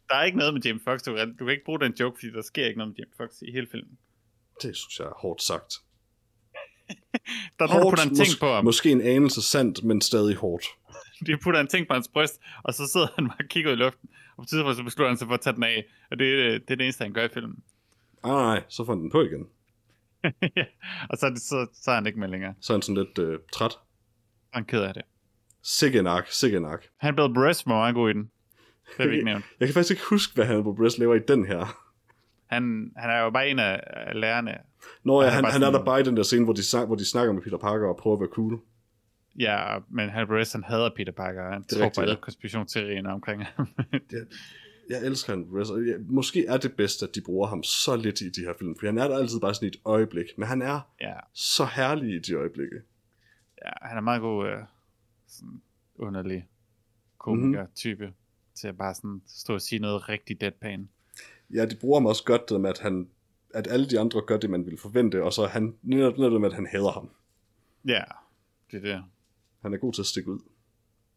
Der 0.10 0.16
er 0.16 0.24
ikke 0.24 0.38
noget 0.38 0.54
med 0.54 0.62
Jamie 0.62 0.82
Foxx. 0.84 1.04
Du, 1.04 1.16
kan- 1.16 1.36
du 1.38 1.46
kan 1.46 1.52
ikke 1.52 1.66
bruge 1.66 1.80
den 1.80 1.94
joke, 2.00 2.18
fordi 2.20 2.32
der 2.32 2.42
sker 2.42 2.66
ikke 2.66 2.78
noget 2.78 2.90
med 2.90 2.96
Jamie 2.98 3.14
Foxx 3.18 3.42
i 3.42 3.52
hele 3.52 3.68
filmen. 3.72 3.98
Det 4.62 4.76
synes 4.76 5.00
jeg 5.00 5.06
er 5.06 5.14
hårdt 5.22 5.42
sagt. 5.44 5.74
Der 7.60 7.66
er 7.66 7.80
nogen, 7.80 7.96
der 7.98 8.04
en 8.04 8.16
ting 8.16 8.28
på 8.40 8.54
ham. 8.54 8.64
Måske 8.66 8.92
en 8.92 9.02
anelse 9.02 9.42
sandt, 9.42 9.84
men 9.84 10.02
stadig 10.02 10.36
hårdt. 10.36 10.66
De 11.28 11.38
putter 11.44 11.60
en 11.60 11.68
ting 11.68 11.88
på 11.88 11.94
hans 11.94 12.08
bryst, 12.08 12.42
og 12.64 12.74
så 12.74 12.88
sidder 12.88 13.08
han 13.16 13.28
bare 13.28 13.38
og 13.40 13.46
kigger 13.50 13.72
ud 13.72 13.76
i 13.76 13.80
luften. 13.80 14.10
Og 14.38 14.44
på 14.44 14.46
tidspunkt 14.50 14.78
så 14.78 14.84
beslutter 14.84 15.10
han 15.10 15.18
sig 15.18 15.28
for 15.28 15.34
at 15.34 15.42
tage 15.42 15.56
den 15.56 15.64
af. 15.64 15.86
Og 16.12 16.20
det, 16.20 16.28
er- 16.46 16.52
det 16.60 16.72
er 16.72 16.76
det 16.76 16.82
eneste, 16.82 17.04
han 17.04 17.14
gør 17.14 17.24
i 17.26 17.30
filmen. 17.34 17.64
Ah, 18.24 18.32
nej, 18.32 18.64
så 18.70 18.86
får 18.86 18.94
han 18.94 19.02
den 19.02 19.12
på 19.12 19.22
igen. 19.22 19.48
Ja, 20.58 20.66
og 21.10 21.18
så, 21.18 21.32
så, 21.36 21.68
så 21.74 21.92
er 21.92 21.96
han 21.96 22.08
ikke 22.08 22.20
med 22.20 22.28
længere. 22.28 22.54
Så 22.62 22.74
er 22.74 22.78
han 22.78 22.82
sådan 22.82 23.04
lidt 23.04 23.20
øh, 23.20 23.40
træt. 23.54 23.74
Han 24.54 24.66
ked 24.66 24.82
af 24.82 24.94
det. 24.94 25.04
Sikke 25.64 26.02
nak, 26.02 26.28
sikke 26.32 26.60
nak. 26.60 26.86
Han 26.98 27.16
Buress 27.16 27.66
var 27.66 27.74
meget 27.74 27.96
god 27.96 28.10
i 28.10 28.14
den. 28.14 28.32
Det 28.98 29.04
har 29.04 29.08
vi 29.08 29.14
ikke 29.14 29.26
nævnt. 29.26 29.46
Jeg 29.60 29.68
kan 29.68 29.74
faktisk 29.74 29.92
ikke 29.92 30.04
huske, 30.10 30.36
hvad 30.36 30.46
Hannibal 30.46 30.76
Buress 30.76 30.98
laver 30.98 31.16
i 31.16 31.20
den 31.28 31.46
her. 31.46 31.60
Han, 32.48 32.92
han 32.98 33.10
er 33.10 33.20
jo 33.24 33.30
bare 33.30 33.50
en 33.50 33.60
af, 33.60 33.82
lærerne. 34.16 34.58
Nå 35.04 35.22
ja, 35.22 35.28
Han 35.28 35.32
er 35.32 35.36
han, 35.36 35.44
bare 35.44 35.52
han 35.52 35.62
er 35.62 35.66
sådan- 35.66 35.80
der 35.80 35.86
bare 35.86 36.00
i 36.00 36.04
den 36.04 36.18
der 36.18 36.24
scene, 36.24 36.44
hvor 36.44 36.54
de, 36.54 36.86
hvor 36.88 36.96
de 36.96 37.06
snakker 37.06 37.34
med 37.34 37.42
Peter 37.42 37.58
Parker 37.58 37.88
og 37.88 37.98
prøver 37.98 38.16
at 38.18 38.20
være 38.22 38.30
cool. 38.30 38.60
Ja, 39.40 39.78
men 39.90 40.10
han 40.10 40.28
Buress, 40.28 40.52
han 40.52 40.64
hader 40.64 40.90
Peter 40.96 41.12
Parker. 41.12 41.52
Han 41.52 41.62
Det 41.62 41.72
er 41.72 41.76
tror 41.76 41.84
rigtigt, 41.86 41.96
på 41.96 42.02
alle 42.02 42.14
ja. 42.14 42.20
konspirationsteorierne 42.20 43.10
omkring 43.14 43.46
ham. 43.46 43.68
Jeg 44.90 45.06
elsker 45.06 45.34
Hannibal 45.34 45.88
jeg, 45.88 45.96
måske 46.00 46.46
er 46.46 46.58
det 46.58 46.74
bedst, 46.74 47.04
at 47.04 47.10
de 47.16 47.22
bruger 47.22 47.48
ham 47.48 47.64
så 47.64 47.96
lidt 47.96 48.22
i 48.22 48.30
de 48.30 48.42
her 48.42 48.54
film, 48.60 48.76
for 48.80 48.86
han 48.86 48.98
er 48.98 49.08
der 49.08 49.18
altid 49.18 49.40
bare 49.40 49.54
sådan 49.54 49.68
et 49.68 49.76
øjeblik, 49.86 50.26
men 50.38 50.48
han 50.48 50.62
er 50.62 50.80
ja, 51.02 51.14
så 51.34 51.66
herlig 51.66 52.16
i 52.16 52.20
de 52.20 52.34
øjeblikke. 52.34 52.76
ja, 53.66 53.72
han 53.82 53.98
er 53.98 54.02
meget 54.02 54.22
god, 54.22 54.48
øh, 54.48 54.58
sådan 55.28 55.62
underlig 55.96 56.48
komiker-type, 57.18 58.06
mm-hmm. 58.06 58.16
Til 58.60 58.68
at 58.68 58.78
bare 58.78 58.96
sådan 58.96 59.22
stå 59.28 59.54
og 59.54 59.62
sige 59.62 59.80
noget 59.80 60.10
rigtig 60.10 60.42
deadpan. 60.42 60.90
Ja, 61.54 61.66
de 61.66 61.76
bruger 61.76 62.00
ham 62.00 62.06
også 62.06 62.24
godt, 62.24 62.50
det 62.50 62.62
med, 62.62 62.70
at, 62.70 62.80
han, 62.80 63.10
at 63.54 63.68
alle 63.68 63.90
de 63.90 64.00
andre 64.00 64.22
gør 64.22 64.38
det, 64.38 64.50
man 64.50 64.66
ville 64.66 64.78
forvente, 64.78 65.24
og 65.24 65.34
så 65.34 65.46
han, 65.48 65.78
netop 65.82 66.18
netop 66.18 66.42
med, 66.42 66.50
at 66.50 66.56
han 66.56 66.68
hader 66.68 66.92
ham. 66.92 67.10
Ja, 67.86 68.04
det 68.72 68.78
er 68.86 68.94
det. 68.96 69.04
Han 69.62 69.74
er 69.74 69.78
god 69.78 69.94
til 69.94 70.02
at 70.02 70.06
stikke 70.06 70.32
ud. 70.32 70.40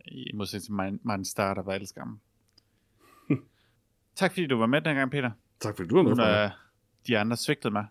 I 0.05 0.30
modsætning 0.34 0.80
til 0.80 0.99
Martin- 1.09 1.24
Starr, 1.24 1.55
der 1.55 1.62
var 1.62 1.72
alle 1.72 1.86
skam. 1.86 2.20
tak 4.14 4.32
fordi 4.32 4.47
du 4.47 4.57
var 4.57 4.66
med 4.66 4.80
dengang, 4.80 5.11
Peter. 5.11 5.30
Tak 5.61 5.76
fordi 5.76 5.88
du 5.88 5.97
var 5.97 6.03
med. 6.03 6.16
Freja. 6.16 6.45
er 6.45 6.51
de 7.07 7.18
andre 7.18 7.36
svigtet 7.36 7.72
mig. 7.72 7.86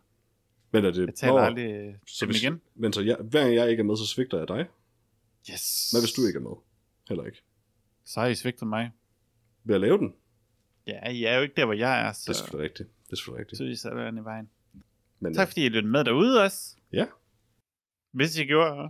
Men 0.72 0.86
er 0.86 0.92
det... 0.92 1.06
Jeg 1.06 1.16
taler 1.16 1.34
Nå, 1.34 1.40
aldrig 1.40 1.72
øh, 1.72 1.94
så 2.08 2.26
hvis- 2.26 2.44
igen. 2.44 2.62
Men 2.76 2.94
så 2.94 3.02
jeg, 3.02 3.18
hver 3.30 3.42
gang 3.44 3.56
jeg 3.56 3.70
ikke 3.70 3.82
er 3.82 3.86
med, 3.86 3.98
så 3.98 4.06
svigter 4.08 4.38
jeg 4.38 4.48
dig. 4.48 4.68
Yes. 5.52 5.92
Hvad 5.92 6.02
hvis 6.02 6.12
du 6.12 6.26
ikke 6.28 6.38
er 6.38 6.42
med? 6.44 6.56
Heller 7.10 7.24
ikke. 7.26 7.42
Så 8.06 8.20
har 8.20 8.28
I 8.28 8.36
svigtet 8.36 8.68
mig. 8.68 8.92
Ved 9.64 9.76
at 9.76 9.82
lave 9.82 9.98
den? 9.98 10.14
Ja, 10.88 11.10
I 11.10 11.24
er 11.24 11.36
jo 11.36 11.42
ikke 11.42 11.56
der, 11.58 11.66
hvor 11.66 11.74
jeg 11.74 12.08
er, 12.08 12.12
så 12.12 12.22
Det 12.26 12.30
er 12.30 12.34
selvfølgelig 12.34 12.70
rigtigt. 12.70 12.90
Det 13.06 13.12
er 13.12 13.16
selvfølgelig 13.16 13.40
rigtigt. 13.40 13.58
tydeligvis 13.58 13.86
er 13.86 13.90
der 13.94 14.22
i 14.22 14.24
vejen. 14.24 14.50
Men, 15.20 15.34
Tak 15.34 15.48
fordi 15.48 15.66
I 15.66 15.70
lyttede 15.70 15.92
med 15.92 16.04
derude 16.04 16.44
også. 16.44 16.76
Ja. 16.94 17.06
Hvis 18.12 18.38
I 18.38 18.44
gjorde, 18.46 18.90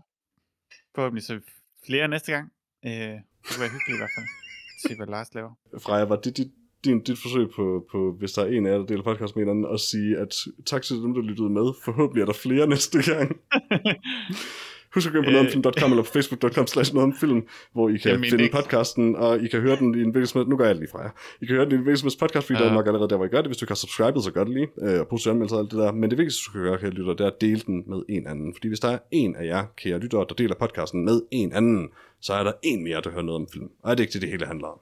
forhåbentlig 0.95 1.23
så 1.23 1.39
flere 1.85 2.07
næste 2.07 2.31
gang. 2.31 2.51
Øh, 2.85 2.91
det 2.91 3.21
kunne 3.43 3.59
være 3.59 3.69
hyggeligt 3.69 3.97
i 3.97 4.01
hvert 4.01 4.09
fald. 4.17 4.25
Se 4.87 4.95
hvad 4.95 5.07
Lars 5.07 5.33
laver. 5.33 5.53
Freja, 5.79 6.05
var 6.05 6.15
det 6.15 6.37
dit, 6.37 6.51
din, 6.85 7.03
dit 7.03 7.17
forsøg 7.17 7.49
på, 7.55 7.87
på, 7.91 8.15
hvis 8.19 8.31
der 8.31 8.41
er 8.41 8.47
en 8.47 8.65
af 8.65 8.71
jer, 8.71 8.77
der 8.77 8.85
deler 8.85 9.03
podcast 9.03 9.35
med 9.35 9.43
hinanden, 9.43 9.65
at 9.73 9.79
sige, 9.79 10.17
at 10.17 10.33
tak 10.65 10.81
til 10.81 10.95
dem, 10.95 11.13
der 11.13 11.21
lyttede 11.21 11.49
med. 11.49 11.73
Forhåbentlig 11.85 12.21
er 12.21 12.25
der 12.25 12.33
flere 12.33 12.67
næste 12.67 13.13
gang. 13.13 13.39
Husk 14.93 15.07
at 15.07 15.13
gå 15.13 15.21
på 15.21 15.27
Øh. 15.27 15.33
nogetomfilm.com 15.33 15.91
eller 15.91 16.03
på 16.03 16.09
facebook.com 16.11 16.67
slash 16.67 16.93
nogetomfilm, 16.93 17.47
hvor 17.73 17.89
I 17.89 17.97
kan 17.97 18.23
finde 18.29 18.43
ikke. 18.43 18.55
podcasten, 18.55 19.15
og 19.15 19.39
I 19.43 19.47
kan 19.47 19.61
høre 19.61 19.75
den 19.75 19.95
i 19.95 20.01
en 20.01 20.11
hvilken 20.11 20.27
som 20.27 20.49
Nu 20.49 20.57
gør 20.57 20.65
jeg 20.65 20.75
det 20.75 20.81
lige 20.81 20.91
fra 20.91 21.01
jer. 21.01 21.09
I 21.41 21.45
kan 21.45 21.55
høre 21.55 21.65
den 21.65 21.71
i 21.71 21.75
en 21.75 21.81
hvilken 21.83 22.09
som 22.09 22.19
podcast, 22.27 22.47
fordi 22.47 22.57
Ja. 22.59 22.63
der 22.65 22.69
er 22.71 22.73
nok 22.75 22.87
allerede 22.87 23.09
der, 23.09 23.15
hvor 23.17 23.25
I 23.25 23.29
gør 23.29 23.37
det. 23.41 23.47
Hvis 23.47 23.57
du 23.57 23.65
ikke 23.65 23.71
har 23.71 23.75
subscribet, 23.75 24.23
så 24.23 24.31
gør 24.31 24.43
det 24.43 24.53
lige. 24.53 24.67
Øh, 24.81 24.99
og 24.99 25.07
positive 25.07 25.31
anmeldelser 25.31 25.55
og 25.57 25.61
alt 25.61 25.71
det 25.71 25.79
der. 25.79 25.91
Men 25.91 26.09
det 26.09 26.17
vigtigste, 26.17 26.41
du 26.47 26.51
kan 26.51 26.61
gøre, 26.61 26.77
kære 26.77 26.89
lytter, 26.89 27.13
det 27.13 27.21
er 27.23 27.27
at 27.27 27.41
dele 27.41 27.59
den 27.59 27.83
med 27.87 28.01
en 28.09 28.27
anden. 28.27 28.53
Fordi 28.55 28.67
hvis 28.67 28.79
der 28.79 28.89
er 28.89 28.97
en 29.11 29.35
af 29.35 29.45
jer, 29.45 29.65
kære 29.77 29.99
lyttere, 29.99 30.25
der 30.29 30.35
deler 30.35 30.55
podcasten 30.55 31.05
med 31.05 31.21
en 31.31 31.53
anden, 31.53 31.89
så 32.21 32.33
er 32.33 32.43
der 32.43 32.51
en 32.63 32.83
mere, 32.83 33.01
der 33.01 33.09
hører 33.11 33.21
noget 33.23 33.41
om 33.41 33.47
film. 33.53 33.67
Og 33.83 33.91
er 33.91 33.95
det 33.95 34.03
ikke 34.03 34.13
det, 34.13 34.21
det 34.21 34.29
hele 34.29 34.45
handler 34.45 34.67
om? 34.67 34.79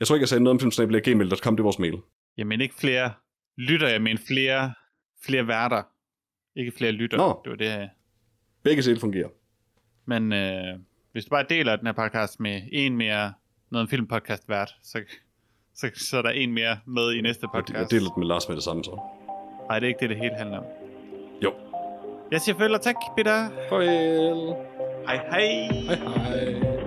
Jeg 0.00 0.06
tror 0.06 0.16
ikke, 0.16 0.22
jeg 0.22 0.28
sagde 0.28 0.44
noget 0.44 0.54
om 0.54 0.60
filmsnabel.gmail.com, 0.60 1.56
det 1.56 1.60
er 1.60 1.64
vores 1.64 1.78
mail. 1.78 1.98
Jeg 2.36 2.46
mener 2.46 2.62
ikke 2.62 2.74
flere 2.74 3.10
lytter, 3.56 3.88
jeg 3.88 4.02
mener 4.02 4.20
flere, 4.28 4.72
flere 5.24 5.46
værter. 5.46 5.82
Ikke 6.56 6.72
flere 6.72 6.92
lytter. 6.92 7.16
Nå. 7.16 7.40
Det 7.44 7.50
var 7.50 7.56
det, 7.56 7.64
jeg- 7.64 7.88
Begge 8.64 8.82
dele 8.82 9.00
fungerer. 9.00 9.28
Men 10.08 10.32
øh, 10.32 10.78
hvis 11.12 11.24
du 11.24 11.30
bare 11.30 11.44
deler 11.48 11.76
den 11.76 11.86
her 11.86 11.92
podcast 11.92 12.40
med 12.40 12.62
en 12.72 12.96
mere, 12.96 13.32
noget 13.70 13.84
en 13.84 13.88
filmpodcast 13.88 14.48
vært, 14.48 14.74
så, 14.82 15.02
så, 15.74 15.90
så 15.94 16.18
er 16.18 16.22
der 16.22 16.30
en 16.30 16.52
mere 16.52 16.78
med 16.86 17.12
i 17.12 17.20
næste 17.20 17.46
podcast. 17.54 17.78
jeg 17.78 17.90
deler 17.90 18.10
den 18.10 18.20
med 18.20 18.26
Lars 18.26 18.48
med 18.48 18.56
det 18.56 18.64
samme 18.64 18.84
så. 18.84 19.00
Nej, 19.68 19.78
det 19.78 19.86
er 19.86 19.88
ikke 19.88 20.00
det, 20.00 20.10
det 20.10 20.18
hele 20.18 20.34
handler 20.34 20.58
om. 20.58 20.64
Jo. 21.42 21.52
Jeg 22.30 22.40
siger 22.40 22.56
farvel 22.56 22.74
og 22.74 22.80
tak, 22.80 22.94
Peter. 23.16 23.48
Farvel. 23.68 24.54
Hej 25.06 25.16
hej. 25.16 25.40
Hej 25.86 25.96
hej. 25.96 26.77